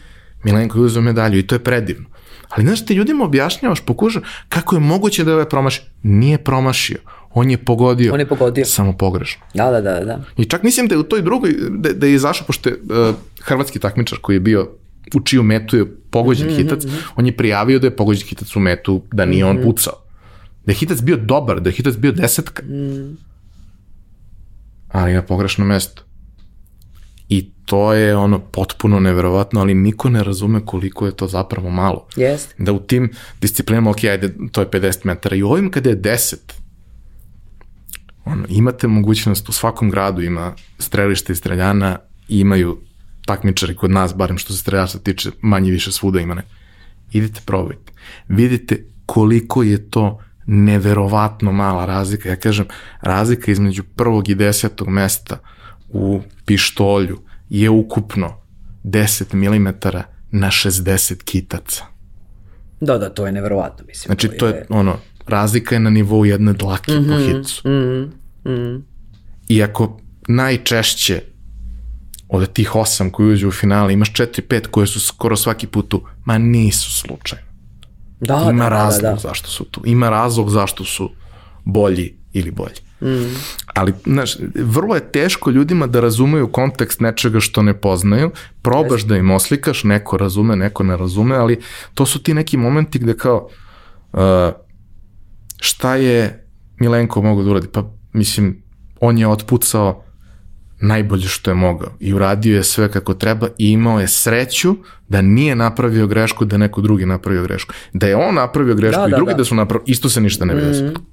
[0.43, 2.05] Milenko je uzeo medalju i to je predivno.
[2.49, 5.83] Ali znaš, ti ljudima objašnjavaš, pokušaš kako je moguće da je ovaj promašio.
[6.03, 6.97] Nije promašio
[7.33, 8.13] on je pogodio.
[8.13, 8.65] On je pogodio.
[8.65, 9.41] Samo pogrešno.
[9.53, 10.21] Da, da, da, da.
[10.37, 13.15] I čak mislim da je u toj drugoj, da, da je izašao, pošto je uh,
[13.41, 14.69] hrvatski takmičar koji je bio
[15.15, 17.11] u čiju metu je pogođen mm -hmm, hitac, mm -hmm.
[17.15, 19.49] on je prijavio da je pogođen hitac u metu, da nije mm -hmm.
[19.49, 19.65] on mhm.
[19.65, 19.93] pucao.
[20.65, 22.63] Da je hitac bio dobar, da je hitac bio desetka.
[22.63, 23.17] Mm.
[24.87, 26.03] Ali na pogrešno mesto.
[27.29, 32.07] I to je ono potpuno neverovatno, ali niko ne razume koliko je to zapravo malo.
[32.15, 32.39] Yes.
[32.57, 33.11] Da u tim
[33.41, 35.35] disciplinama, ok, ajde, to je 50 metara.
[35.35, 36.35] I u ovim kada je 10,
[38.25, 41.97] ono, imate mogućnost, u svakom gradu ima strelište i streljana
[42.27, 42.77] imaju
[43.29, 46.43] takmičari kod nas, barem što se streljača tiče, manje više svuda ima ne.
[47.11, 47.93] Idite probajte.
[48.27, 52.29] Vidite koliko je to neverovatno mala razlika.
[52.29, 52.65] Ja kažem,
[53.01, 55.37] razlika između prvog i desetog mesta
[55.89, 58.41] u pištolju je ukupno
[58.83, 59.67] 10 mm
[60.31, 61.83] na 60 kitaca.
[62.81, 64.07] Da, da, to je neverovatno, mislim.
[64.07, 67.39] Znači, to je, to je ono, razlika je na nivou jedne dlake mm -hmm, po
[67.39, 67.67] hicu.
[67.67, 68.75] Mm -hmm.
[68.75, 68.85] Mm.
[69.49, 71.21] Iako najčešće
[72.29, 75.89] od tih osam koji uđu u finale imaš četiri, pet koje su skoro svaki put
[75.89, 77.45] tu, ma nisu slučajno.
[78.19, 79.15] Da, Ima da, razlog da, da.
[79.15, 79.81] zašto su tu.
[79.85, 81.09] Ima razlog zašto su
[81.65, 82.75] bolji ili bolji.
[83.01, 83.35] Mm.
[83.65, 89.17] Ali, znaš, vrlo je teško ljudima da razumeju kontekst nečega što ne poznaju, probaš da
[89.17, 91.59] im oslikaš, neko razume, neko ne razume, ali
[91.93, 93.49] to su ti neki momenti gde kao,
[94.13, 94.19] uh,
[95.61, 96.45] šta je
[96.79, 97.67] Milenko mogo da uradi?
[97.67, 97.83] Pa
[98.13, 98.63] mislim,
[98.99, 100.03] on je otpucao
[100.81, 104.75] najbolje što je mogao i uradio je sve kako treba i imao je sreću
[105.07, 107.73] da nije napravio grešku, da neko drugi napravio grešku.
[107.93, 109.37] Da je on napravio grešku da, i da, drugi da.
[109.37, 110.89] da su napravili, isto se ništa ne bi desilo.
[110.89, 111.05] Mm.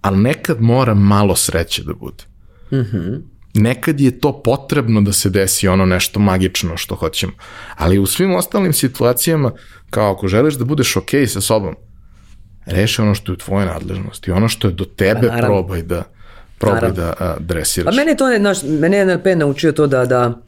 [0.00, 2.24] Ali nekad mora malo sreće da bude.
[2.72, 3.20] Mm -hmm.
[3.54, 7.32] Nekad je to potrebno da se desi ono nešto magično što hoćemo.
[7.76, 9.52] Ali u svim ostalim situacijama,
[9.90, 11.74] kao ako želiš da budeš okej okay sa sobom,
[12.66, 16.11] Reši ono što je u tvojoj nadležnosti, ono što je do tebe Pa, probaj da
[16.62, 17.02] probaj Naravno.
[17.02, 17.94] da a, dresiraš.
[17.94, 20.38] Pa mene je to, naš, mene je NLP naučio to da, da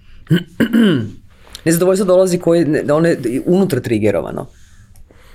[1.65, 4.47] nezadovoljstvo dolazi koji, ne- da ono je unutra trigerovano.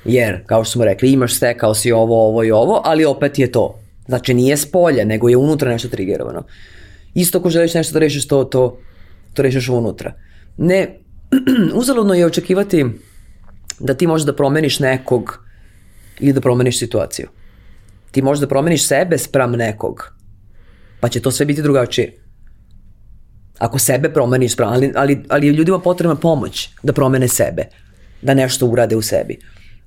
[0.05, 3.51] Jer, kao što smo rekli, imaš stekao si ovo, ovo i ovo, ali opet je
[3.51, 3.79] to.
[4.07, 6.43] Znači nije s polja, nego je unutra nešto trigerovano.
[7.13, 8.79] Isto ako želiš nešto da rešiš, to, to,
[9.33, 10.13] to rešiš unutra.
[10.57, 10.99] Ne,
[11.81, 12.85] uzaludno je očekivati
[13.79, 15.39] da ti možeš da promeniš nekog
[16.19, 17.27] ili da promeniš situaciju.
[18.11, 20.13] Ti možeš da promeniš sebe spram nekog,
[20.99, 22.13] pa će to sve biti drugačije.
[23.59, 27.65] Ako sebe promeniš, ali, ali, ali ljudima potrebna pomoć da promene sebe,
[28.21, 29.39] da nešto urade u sebi,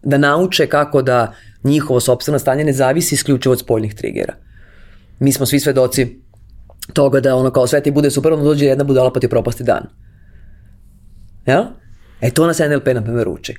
[0.02, 1.32] da nauče kako da
[1.64, 4.34] njihovo sopstveno stanje ne zavisi isključivo od spoljnih trigera.
[5.18, 6.22] Mi smo svi svedoci
[6.92, 9.64] toga da ono kao sve ti bude super, onda dođe jedna budala pa ti propasti
[9.64, 9.86] dan.
[11.46, 11.64] Jel?
[12.20, 13.56] E to nas NLP na primjer uči.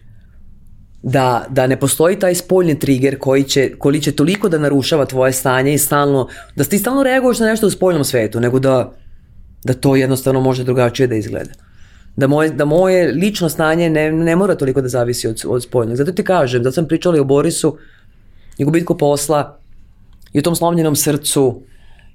[1.03, 5.33] Da, da ne postoji taj spoljni trigger koji će, koji će toliko da narušava tvoje
[5.33, 8.93] stanje i stalno, da ti stalno reaguješ na nešto u spoljnom svetu, nego da,
[9.63, 11.51] da to jednostavno može drugačije da izgleda.
[12.15, 15.97] Da moje, da moje lično stanje ne, ne mora toliko da zavisi od, od spoljnog.
[15.97, 17.77] Zato ti kažem, da sam pričala i o Borisu
[18.57, 19.59] i gubitku posla
[20.33, 21.61] i o tom slomljenom srcu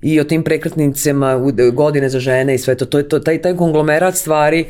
[0.02, 3.56] i o tim prekretnicama godine za žene i sve to, to je to, taj, taj
[3.56, 4.66] konglomerat stvari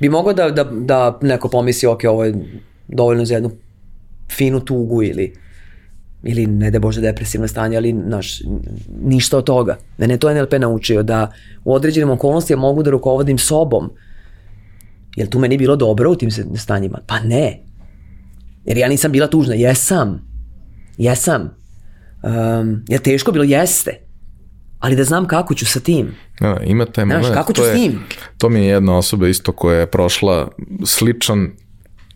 [0.00, 2.34] bi mogao da, da, da neko pomisli, ok, ovo je
[2.88, 3.50] dovoljno za jednu
[4.30, 5.32] finu tugu ili
[6.22, 8.40] ili ne da Bože depresivno stanje, ali naš,
[9.02, 9.78] ništa od toga.
[9.98, 11.32] Mene to NLP naučio da
[11.64, 13.90] u određenim okolnostima mogu da rukovodim sobom.
[15.16, 16.98] Jel tu meni bilo dobro u tim stanjima?
[17.06, 17.60] Pa ne.
[18.64, 19.54] Jer ja nisam bila tužna.
[19.54, 20.28] Jesam.
[20.98, 21.56] Jesam.
[22.22, 23.44] Um, je teško bilo?
[23.44, 24.05] Jeste.
[24.86, 26.14] Ali da znam kako ću sa tim.
[26.40, 27.34] Da, ima taj Znaš, moment.
[27.34, 28.00] kako ću to s je- njim?
[28.38, 30.48] To mi je jedna osoba isto koja je prošla
[30.84, 31.50] sličan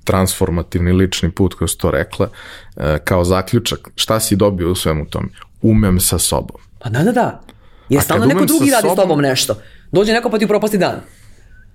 [0.05, 2.29] transformativni lični put, kao su to rekla,
[2.77, 3.91] e, kao zaključak.
[3.95, 5.29] Šta si dobio u svemu tome?
[5.63, 6.57] Umem sa sobom.
[6.79, 7.41] Pa da, da, da.
[7.89, 9.55] Jer A stalno neko drugi radi s sobom- tobom nešto.
[9.93, 11.01] Dođe neko pa ti propasti dan.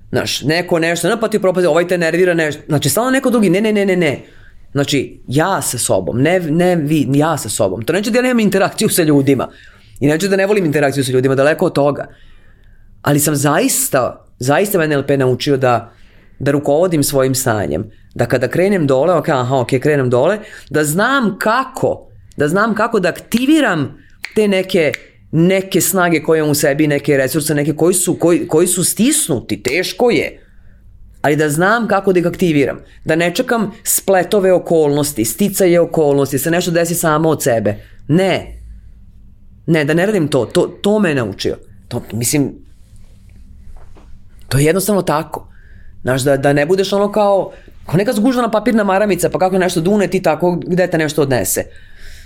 [0.10, 2.62] Znaš, neko nešto, ne, pa ti propasti, ovaj te nervira nešto.
[2.68, 4.26] Znači, stalno neko drugi, ne, ne, ne, ne, ne.
[4.72, 7.82] Znači, ja sa sobom, ne, ne vi, ja sa sobom.
[7.82, 9.48] To neće da ja nemam interakciju sa ljudima.
[10.00, 12.08] I neće da ne volim interakciju sa ljudima, daleko od toga.
[13.02, 15.94] Ali sam zaista, zaista me NLP naučio da,
[16.40, 17.92] da rukovodim svojim stanjem.
[18.16, 23.00] Da kada krenem dole, ok, aha, ok, krenem dole, da znam kako, da znam kako
[23.00, 23.98] da aktiviram
[24.36, 24.92] te neke
[25.38, 29.64] neke snage koje imam u sebi, neke resurse, neke koji su, koji, koji su stisnuti,
[29.64, 30.42] teško je.
[31.22, 32.80] Ali da znam kako da ih aktiviram.
[33.06, 37.76] Da ne čekam spletove okolnosti, sticaje okolnosti, se nešto desi samo od sebe.
[38.08, 38.55] Ne.
[39.68, 40.46] Ne, da ne radim to.
[40.46, 41.58] To, to me je naučio.
[41.88, 42.54] To, mislim,
[44.50, 45.48] to je jednostavno tako.
[46.02, 47.52] Znaš, da, da ne budeš ono kao,
[47.86, 51.64] kao neka zgužvana papirna maramica, pa kako nešto dune ti tako, gde te nešto odnese.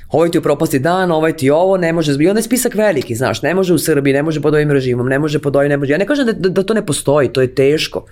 [0.09, 3.15] Ovaj ti u propasti dan, ovaj ti ovo, ne može, i onda je spisak veliki,
[3.15, 5.77] znaš, ne može u Srbiji, ne može pod ovim režimom, ne može pod ovim, ne
[5.77, 5.91] može.
[5.91, 8.05] Ja ne kažem da, da, da to ne postoji, to je teško.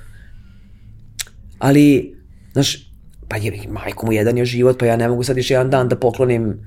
[1.59, 2.15] Ali,
[2.53, 2.91] znaš,
[3.27, 5.89] pa je, majko mu jedan je život, pa ja ne mogu sad još jedan dan
[5.89, 6.59] da poklonim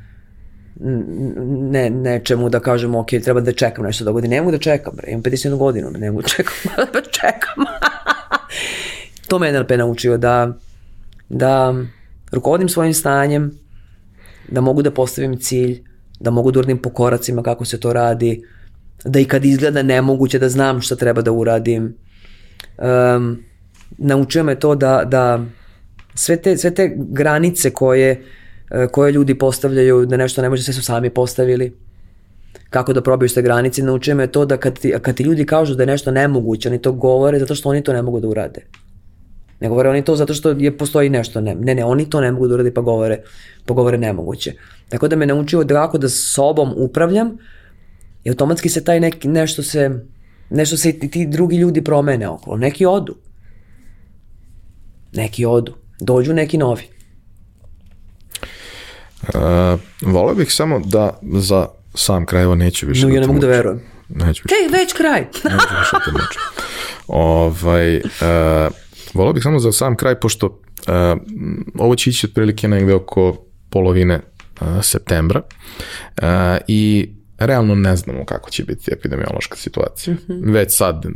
[0.77, 4.29] ne, nečemu da kažem, ok, treba da čekam nešto dogodi.
[4.29, 6.55] Ne mogu da čekam, bre, imam 51 godinu, ne mogu da čekam,
[6.93, 7.65] da čekam.
[9.29, 10.53] to me NLP naučio da,
[11.29, 11.75] da
[12.33, 13.59] rukovodim svojim stanjem,
[14.49, 15.83] da mogu da postavim cilj,
[16.21, 18.45] da mogu da uradim po koracima kako se to radi,
[19.05, 21.95] da i kad izgleda nemoguće da znam šta treba da uradim.
[22.79, 23.43] Um,
[23.99, 25.45] naučio me to da, da
[26.15, 28.25] sve, te, sve te granice koje,
[28.93, 31.77] koje ljudi postavljaju, da nešto ne može, sve su sami postavili.
[32.71, 35.75] Kako da probiješ te granice, naučio me to da kad ti, kad ti ljudi kažu
[35.75, 38.67] da je nešto nemoguće, oni to govore zato što oni to ne mogu da urade.
[39.61, 41.41] Ne govore oni to zato što je postoji nešto.
[41.41, 43.19] Ne, ne, ne oni to ne mogu da urade pa govore,
[43.67, 44.53] pa govore nemoguće.
[44.89, 47.37] Tako da me naučio da kako da sobom upravljam
[48.25, 49.91] i automatski se taj neki, nešto se,
[50.51, 52.57] nešto se i ti drugi ljudi promene okolo.
[52.57, 53.17] Neki odu.
[55.13, 55.75] Neki odu.
[56.01, 57.00] Dođu neki novi.
[59.23, 63.27] Uh, voleo bih samo da za sam kraj, evo neću više No, da ja ne
[63.27, 63.81] mogu da verujem.
[64.09, 65.21] Neću više, Ej, već kraj.
[65.55, 66.41] neću više da mučim.
[67.07, 68.73] Ovaj, uh,
[69.15, 70.55] voleo bih samo za sam kraj, pošto uh,
[71.79, 73.37] ovo će ići otprilike negde oko
[73.71, 74.21] polovine
[74.61, 76.25] uh, septembra uh,
[76.69, 80.17] i realno ne znamo kako će biti epidemiološka situacija.
[80.29, 81.07] Već sad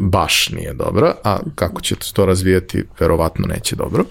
[0.00, 4.04] baš nije dobra, a kako će to razvijati, verovatno neće dobro.
[4.04, 4.06] E,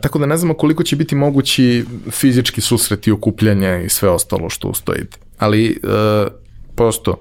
[0.00, 4.68] tako da ne znamo koliko će biti mogući fizički susreti, okupljanja i sve ostalo što
[4.68, 5.00] ustoji.
[5.38, 5.76] Ali e,
[6.76, 7.20] prosto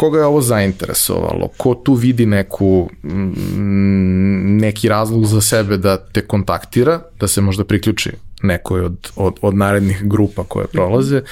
[0.00, 6.26] koga je ovo zainteresovalo, ko tu vidi neku, mm, neki razlog za sebe da te
[6.26, 8.10] kontaktira, da se možda priključi
[8.42, 11.22] nekoj od, od, od narednih grupa koje prolaze.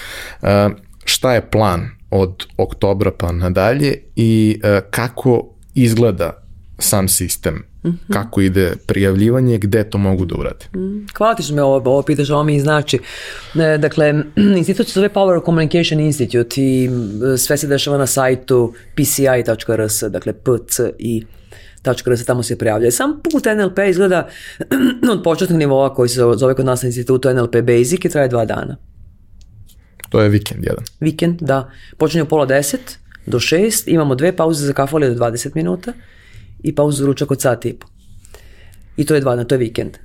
[0.42, 0.48] Uh,
[1.04, 6.42] šta je plan od oktobra pa nadalje i uh, kako izgleda
[6.78, 8.12] sam sistem Mm -hmm.
[8.12, 10.66] kako ide prijavljivanje, gde to mogu da urade.
[10.76, 12.98] Mm, hvala ti što me ovo, ovo pitaš, ovo mi znači.
[13.60, 14.14] E, dakle,
[14.58, 16.90] institut se zove Power Communication Institute i
[17.38, 22.90] sve se dešava na sajtu pci.rs, dakle pci.rs, tamo se prijavlja.
[22.90, 24.28] Sam put NLP izgleda
[25.12, 28.44] od početnog nivoa koji se zove kod nas na institutu NLP Basic i traje dva
[28.44, 28.76] dana.
[30.08, 30.84] To je vikend jedan.
[31.00, 31.70] Vikend, da.
[31.96, 35.92] Počinje u pola deset do šest, imamo dve pauze za kafu do 20 minuta
[36.62, 37.86] i pauzu za ručak od sat i po.
[38.96, 39.96] I to je dva, to je vikend.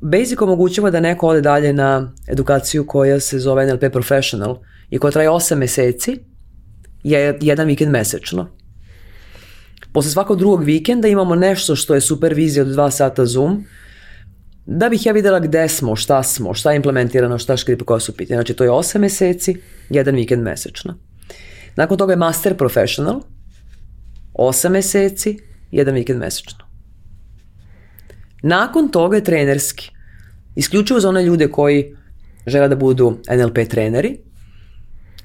[0.00, 4.58] Basic omogućava da neko ode dalje na edukaciju koja se zove NLP Professional
[4.90, 6.18] i koja traje 8 meseci,
[7.02, 8.48] je jedan vikend mesečno.
[9.92, 13.64] Posle svakog drugog vikenda imamo nešto što je supervizija od 2 sata Zoom,
[14.66, 18.16] da bih ja videla gde smo, šta smo, šta je implementirano, šta škripe koja su
[18.16, 18.38] pitanja.
[18.38, 19.56] Znači to je 8 meseci,
[19.90, 20.98] jedan vikend mesečno.
[21.76, 23.20] Nakon toga je Master Professional,
[24.34, 25.38] 8 meseci,
[25.76, 26.64] jedan vikend mesečno.
[28.42, 29.90] Nakon toga je trenerski.
[30.54, 31.96] Isključivo za one ljude koji
[32.46, 34.18] žele da budu NLP treneri,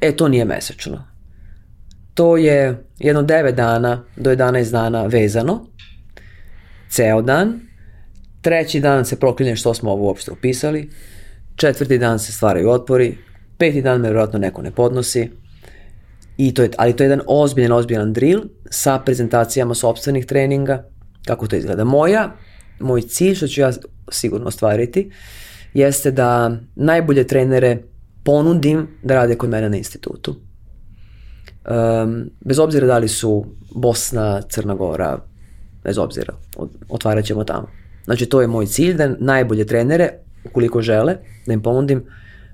[0.02, 1.08] e to nije mesečno.
[2.14, 5.68] To je jedno 9 dana do 11 dana vezano,
[6.90, 7.60] ceo dan,
[8.42, 10.90] treći dan se proklinje što smo ovo uopšte upisali,
[11.56, 13.18] četvrti dan se stvaraju otpori,
[13.58, 15.32] peti dan me vjerojatno neko ne podnosi,
[16.42, 20.84] I to je, ali to je jedan ozbiljan, ozbiljan drill sa prezentacijama sobstvenih treninga,
[21.26, 21.84] kako to izgleda.
[21.84, 22.32] Moja,
[22.80, 23.72] moj cilj, što ću ja
[24.12, 25.12] sigurno ostvariti,
[25.74, 27.78] jeste da najbolje trenere
[28.24, 30.36] ponudim da rade kod mene na institutu.
[30.36, 33.46] Um, bez obzira da li su
[33.76, 35.20] Bosna, Crna Gora,
[35.84, 36.34] bez obzira,
[36.90, 37.68] otvarat ćemo tamo.
[38.06, 40.10] Znači to je moj cilj, da najbolje trenere,
[40.46, 42.04] ukoliko žele, da im ponudim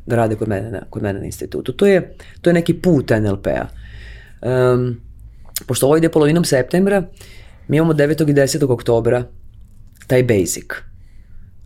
[0.07, 1.71] da rade kod mene na, kod mene na institutu.
[1.71, 3.67] To je, to je neki put NLP-a.
[4.41, 5.01] Um,
[5.67, 7.03] pošto ovo ide polovinom septembra,
[7.67, 8.29] mi imamo 9.
[8.29, 8.71] i 10.
[8.71, 9.23] oktobra
[10.07, 10.65] taj basic.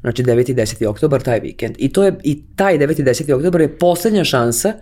[0.02, 0.52] Znači 9.
[0.52, 0.88] i 10.
[0.88, 1.76] oktobar, taj vikend.
[1.78, 3.02] I, to je, i taj 9.
[3.02, 3.34] i 10.
[3.34, 4.74] oktobar je poslednja šansa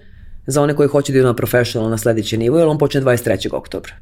[0.48, 3.54] za one koji hoće da idu na professional na sledeći nivo, jer on počne 23.
[3.54, 3.94] oktobra.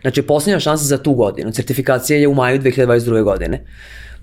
[0.00, 1.52] Znači, poslednja šansa za tu godinu.
[1.52, 3.22] Certifikacija je u maju 2022.
[3.22, 3.64] godine.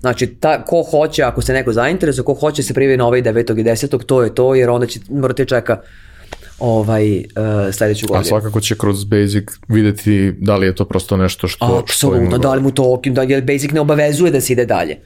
[0.00, 3.60] Znači, ta, ko hoće, ako se neko zainteresuje, ko hoće se prijavi na ovaj 9.
[3.60, 4.04] i 10.
[4.04, 5.80] to je to, jer onda će, morate čeka
[6.58, 7.24] ovaj, uh,
[7.74, 8.20] sledeću godinu.
[8.20, 11.78] A svakako će kroz Basic videti da li je to prosto nešto što...
[11.82, 14.96] Apsolutno, da li mu to, da je Basic ne obavezuje da se ide dalje.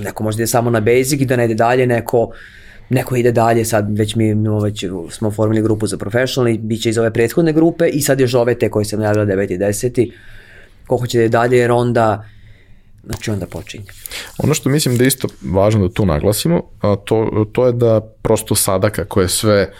[0.00, 2.30] Neko može da ide samo na Basic i da ne ide dalje, neko
[2.88, 6.90] neko ide dalje, sad već mi već smo formili grupu za professional i bit će
[6.90, 9.54] iz ove prethodne grupe i sad još ove te koje sam najavila 9.
[9.54, 10.10] i 10.
[10.86, 12.24] Ko hoće da ide dalje jer onda
[13.06, 13.84] znači onda počinje.
[14.38, 18.00] Ono što mislim da je isto važno da tu naglasimo, a to, to je da
[18.22, 19.72] prosto sada kako je sve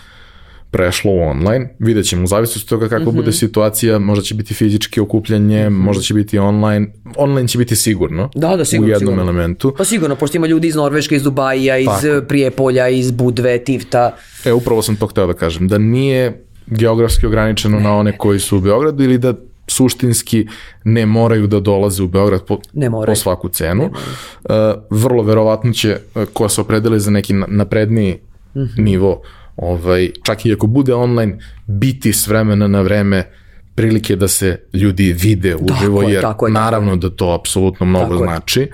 [0.70, 3.16] prešlo u online, vidjet ćemo u zavisnosti od toga kako mm -hmm.
[3.16, 5.84] bude situacija, možda će biti fizički okupljanje, mm -hmm.
[5.84, 9.22] možda će biti online, online će biti sigurno, da, da, sigurno u jednom sigurno.
[9.22, 9.74] elementu.
[9.78, 12.26] Pa sigurno, pošto ima ljudi iz Norveške, iz Dubaja, iz Tako.
[12.28, 14.16] Prijepolja, iz Budve, Tivta.
[14.44, 18.40] E, upravo sam to hteo da kažem, da nije geografski ograničeno ne, na one koji
[18.40, 19.34] su u Beogradu ili da
[19.66, 20.46] suštinski
[20.84, 23.84] ne moraju da dolaze u Beograd po, ne po svaku cenu.
[23.84, 24.50] Uh,
[24.90, 28.18] vrlo verovatno će, uh, ko se opredeli za neki napredniji
[28.54, 28.78] mm -hmm.
[28.78, 29.22] nivo,
[29.56, 33.24] ovaj, čak i ako bude online, biti s vremena na vreme
[33.74, 38.24] prilike da se ljudi vide uživo, jer tako je, naravno da to apsolutno mnogo tako
[38.24, 38.60] znači.
[38.60, 38.72] Je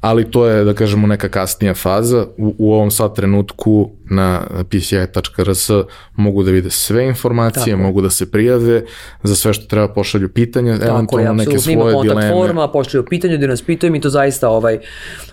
[0.00, 2.26] ali to je, da kažemo, neka kasnija faza.
[2.36, 5.70] U, u ovom sad trenutku na pci.rs
[6.16, 7.82] mogu da vide sve informacije, Tako.
[7.82, 8.82] mogu da se prijave
[9.22, 12.04] za sve što treba pošalju pitanja, Tako eventualno neke svoje dileme.
[12.04, 14.78] Ima kontakt forma, pošalju pitanje, da nas pitaju, mi to zaista ovaj,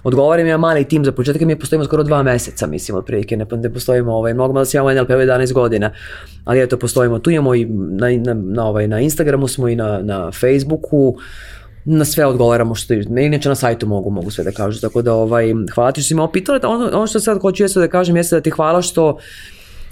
[0.03, 3.73] odgovaram ja mali tim za početak, mi postojimo skoro dva meseca, mislim, otprilike, ne, ne
[3.73, 5.91] postojimo, ovaj, mnogo malo si imamo NLP 11 godina,
[6.45, 9.99] ali eto, postojimo, tu imamo i na, na, na, ovaj, na Instagramu smo i na,
[10.01, 11.15] na Facebooku,
[11.85, 15.53] na sve odgovaramo što inače na sajtu mogu mogu sve da kažu tako da ovaj
[15.75, 18.35] hvala ti što si me opitala ono, ono što sad hoću jeste da kažem jeste
[18.35, 19.17] da ti hvala što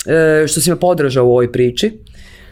[0.05, 1.99] e, što si me podržao u ovoj priči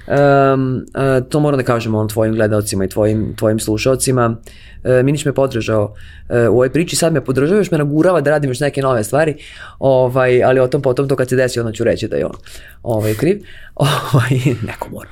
[0.07, 4.37] Um, uh, to moram da kažem on tvojim gledalcima i tvojim, tvojim slušalcima.
[4.83, 8.31] Uh, Minić me podržao uh, u ovoj priči, sad me podržava, još me nagurava da
[8.31, 9.35] radim još neke nove stvari,
[9.79, 12.35] ovaj, ali o tom potom to kad se desi, onda ću reći da je on
[12.83, 13.43] ovaj, kriv.
[13.75, 15.09] Ovaj, neko mora.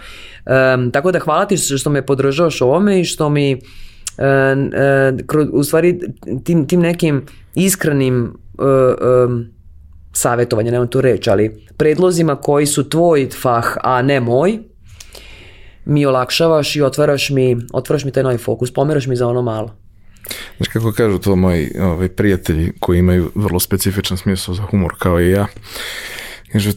[0.76, 3.62] Um, tako da hvala ti što me podržavaš ovome i što mi
[5.52, 6.00] u stvari
[6.44, 7.26] tim, tim nekim
[7.56, 9.46] iskrenim um,
[10.14, 14.60] savjetovanja, nemam tu reći, ali predlozima koji su tvoj fah, a ne moj,
[15.86, 19.76] mi olakšavaš i otvaraš mi, otvaraš mi taj novi fokus, pomeraš mi za ono malo.
[20.58, 25.22] Znaš kako kažu to moji ovaj, prijatelji koji imaju vrlo specifičan smisao za humor kao
[25.22, 25.48] i ja.
[26.52, 26.72] Kažu,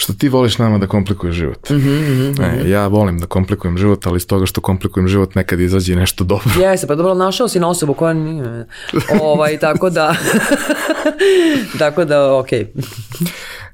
[0.00, 1.70] što ti voliš nama da komplikuješ život.
[1.70, 5.60] Mm -hmm, e, ja volim da komplikujem život, ali iz toga što komplikujem život nekad
[5.60, 6.50] izađe nešto dobro.
[6.70, 8.66] Jeste, pa dobro, našao si na osobu koja nije.
[9.22, 10.14] Ovaj, tako da,
[11.78, 12.66] tako da, okej.
[12.74, 13.28] Okay.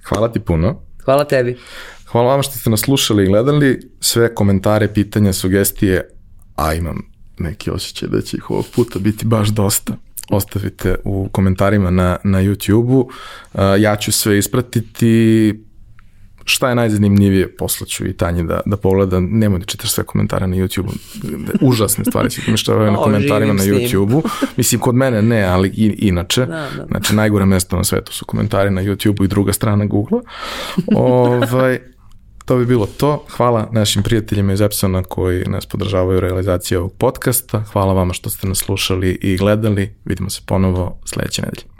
[0.09, 0.81] Hvala ti puno.
[1.05, 1.59] Hvala tebi.
[2.07, 3.91] Hvala vama što ste nas slušali i gledali.
[4.01, 6.09] Sve komentare, pitanja, sugestije,
[6.57, 7.03] a imam
[7.39, 9.97] neki osjećaj da će ih ovog puta biti baš dosta
[10.31, 13.01] ostavite u komentarima na, na YouTube-u.
[13.01, 15.55] Uh, ja ću sve ispratiti,
[16.45, 20.57] šta je najzanimljivije, poslaću i Tanji da, da pogleda, nemoj da čitaš sve komentare na
[20.57, 20.93] YouTube-u,
[21.61, 24.23] užasne stvari se mištavaju na komentarima na YouTube-u,
[24.57, 26.87] mislim kod mene ne, ali i, inače, da, da.
[26.91, 30.23] znači najgore mesto na svetu su komentari na YouTube-u i druga strana Google-a,
[30.97, 31.79] ovaj,
[32.45, 33.25] to bi bilo to.
[33.37, 37.65] Hvala našim prijateljima iz Epsona koji nas podržavaju u realizaciji ovog podcasta.
[37.73, 39.95] Hvala vama što ste nas slušali i gledali.
[40.05, 41.74] Vidimo se ponovo sledeće nedelje.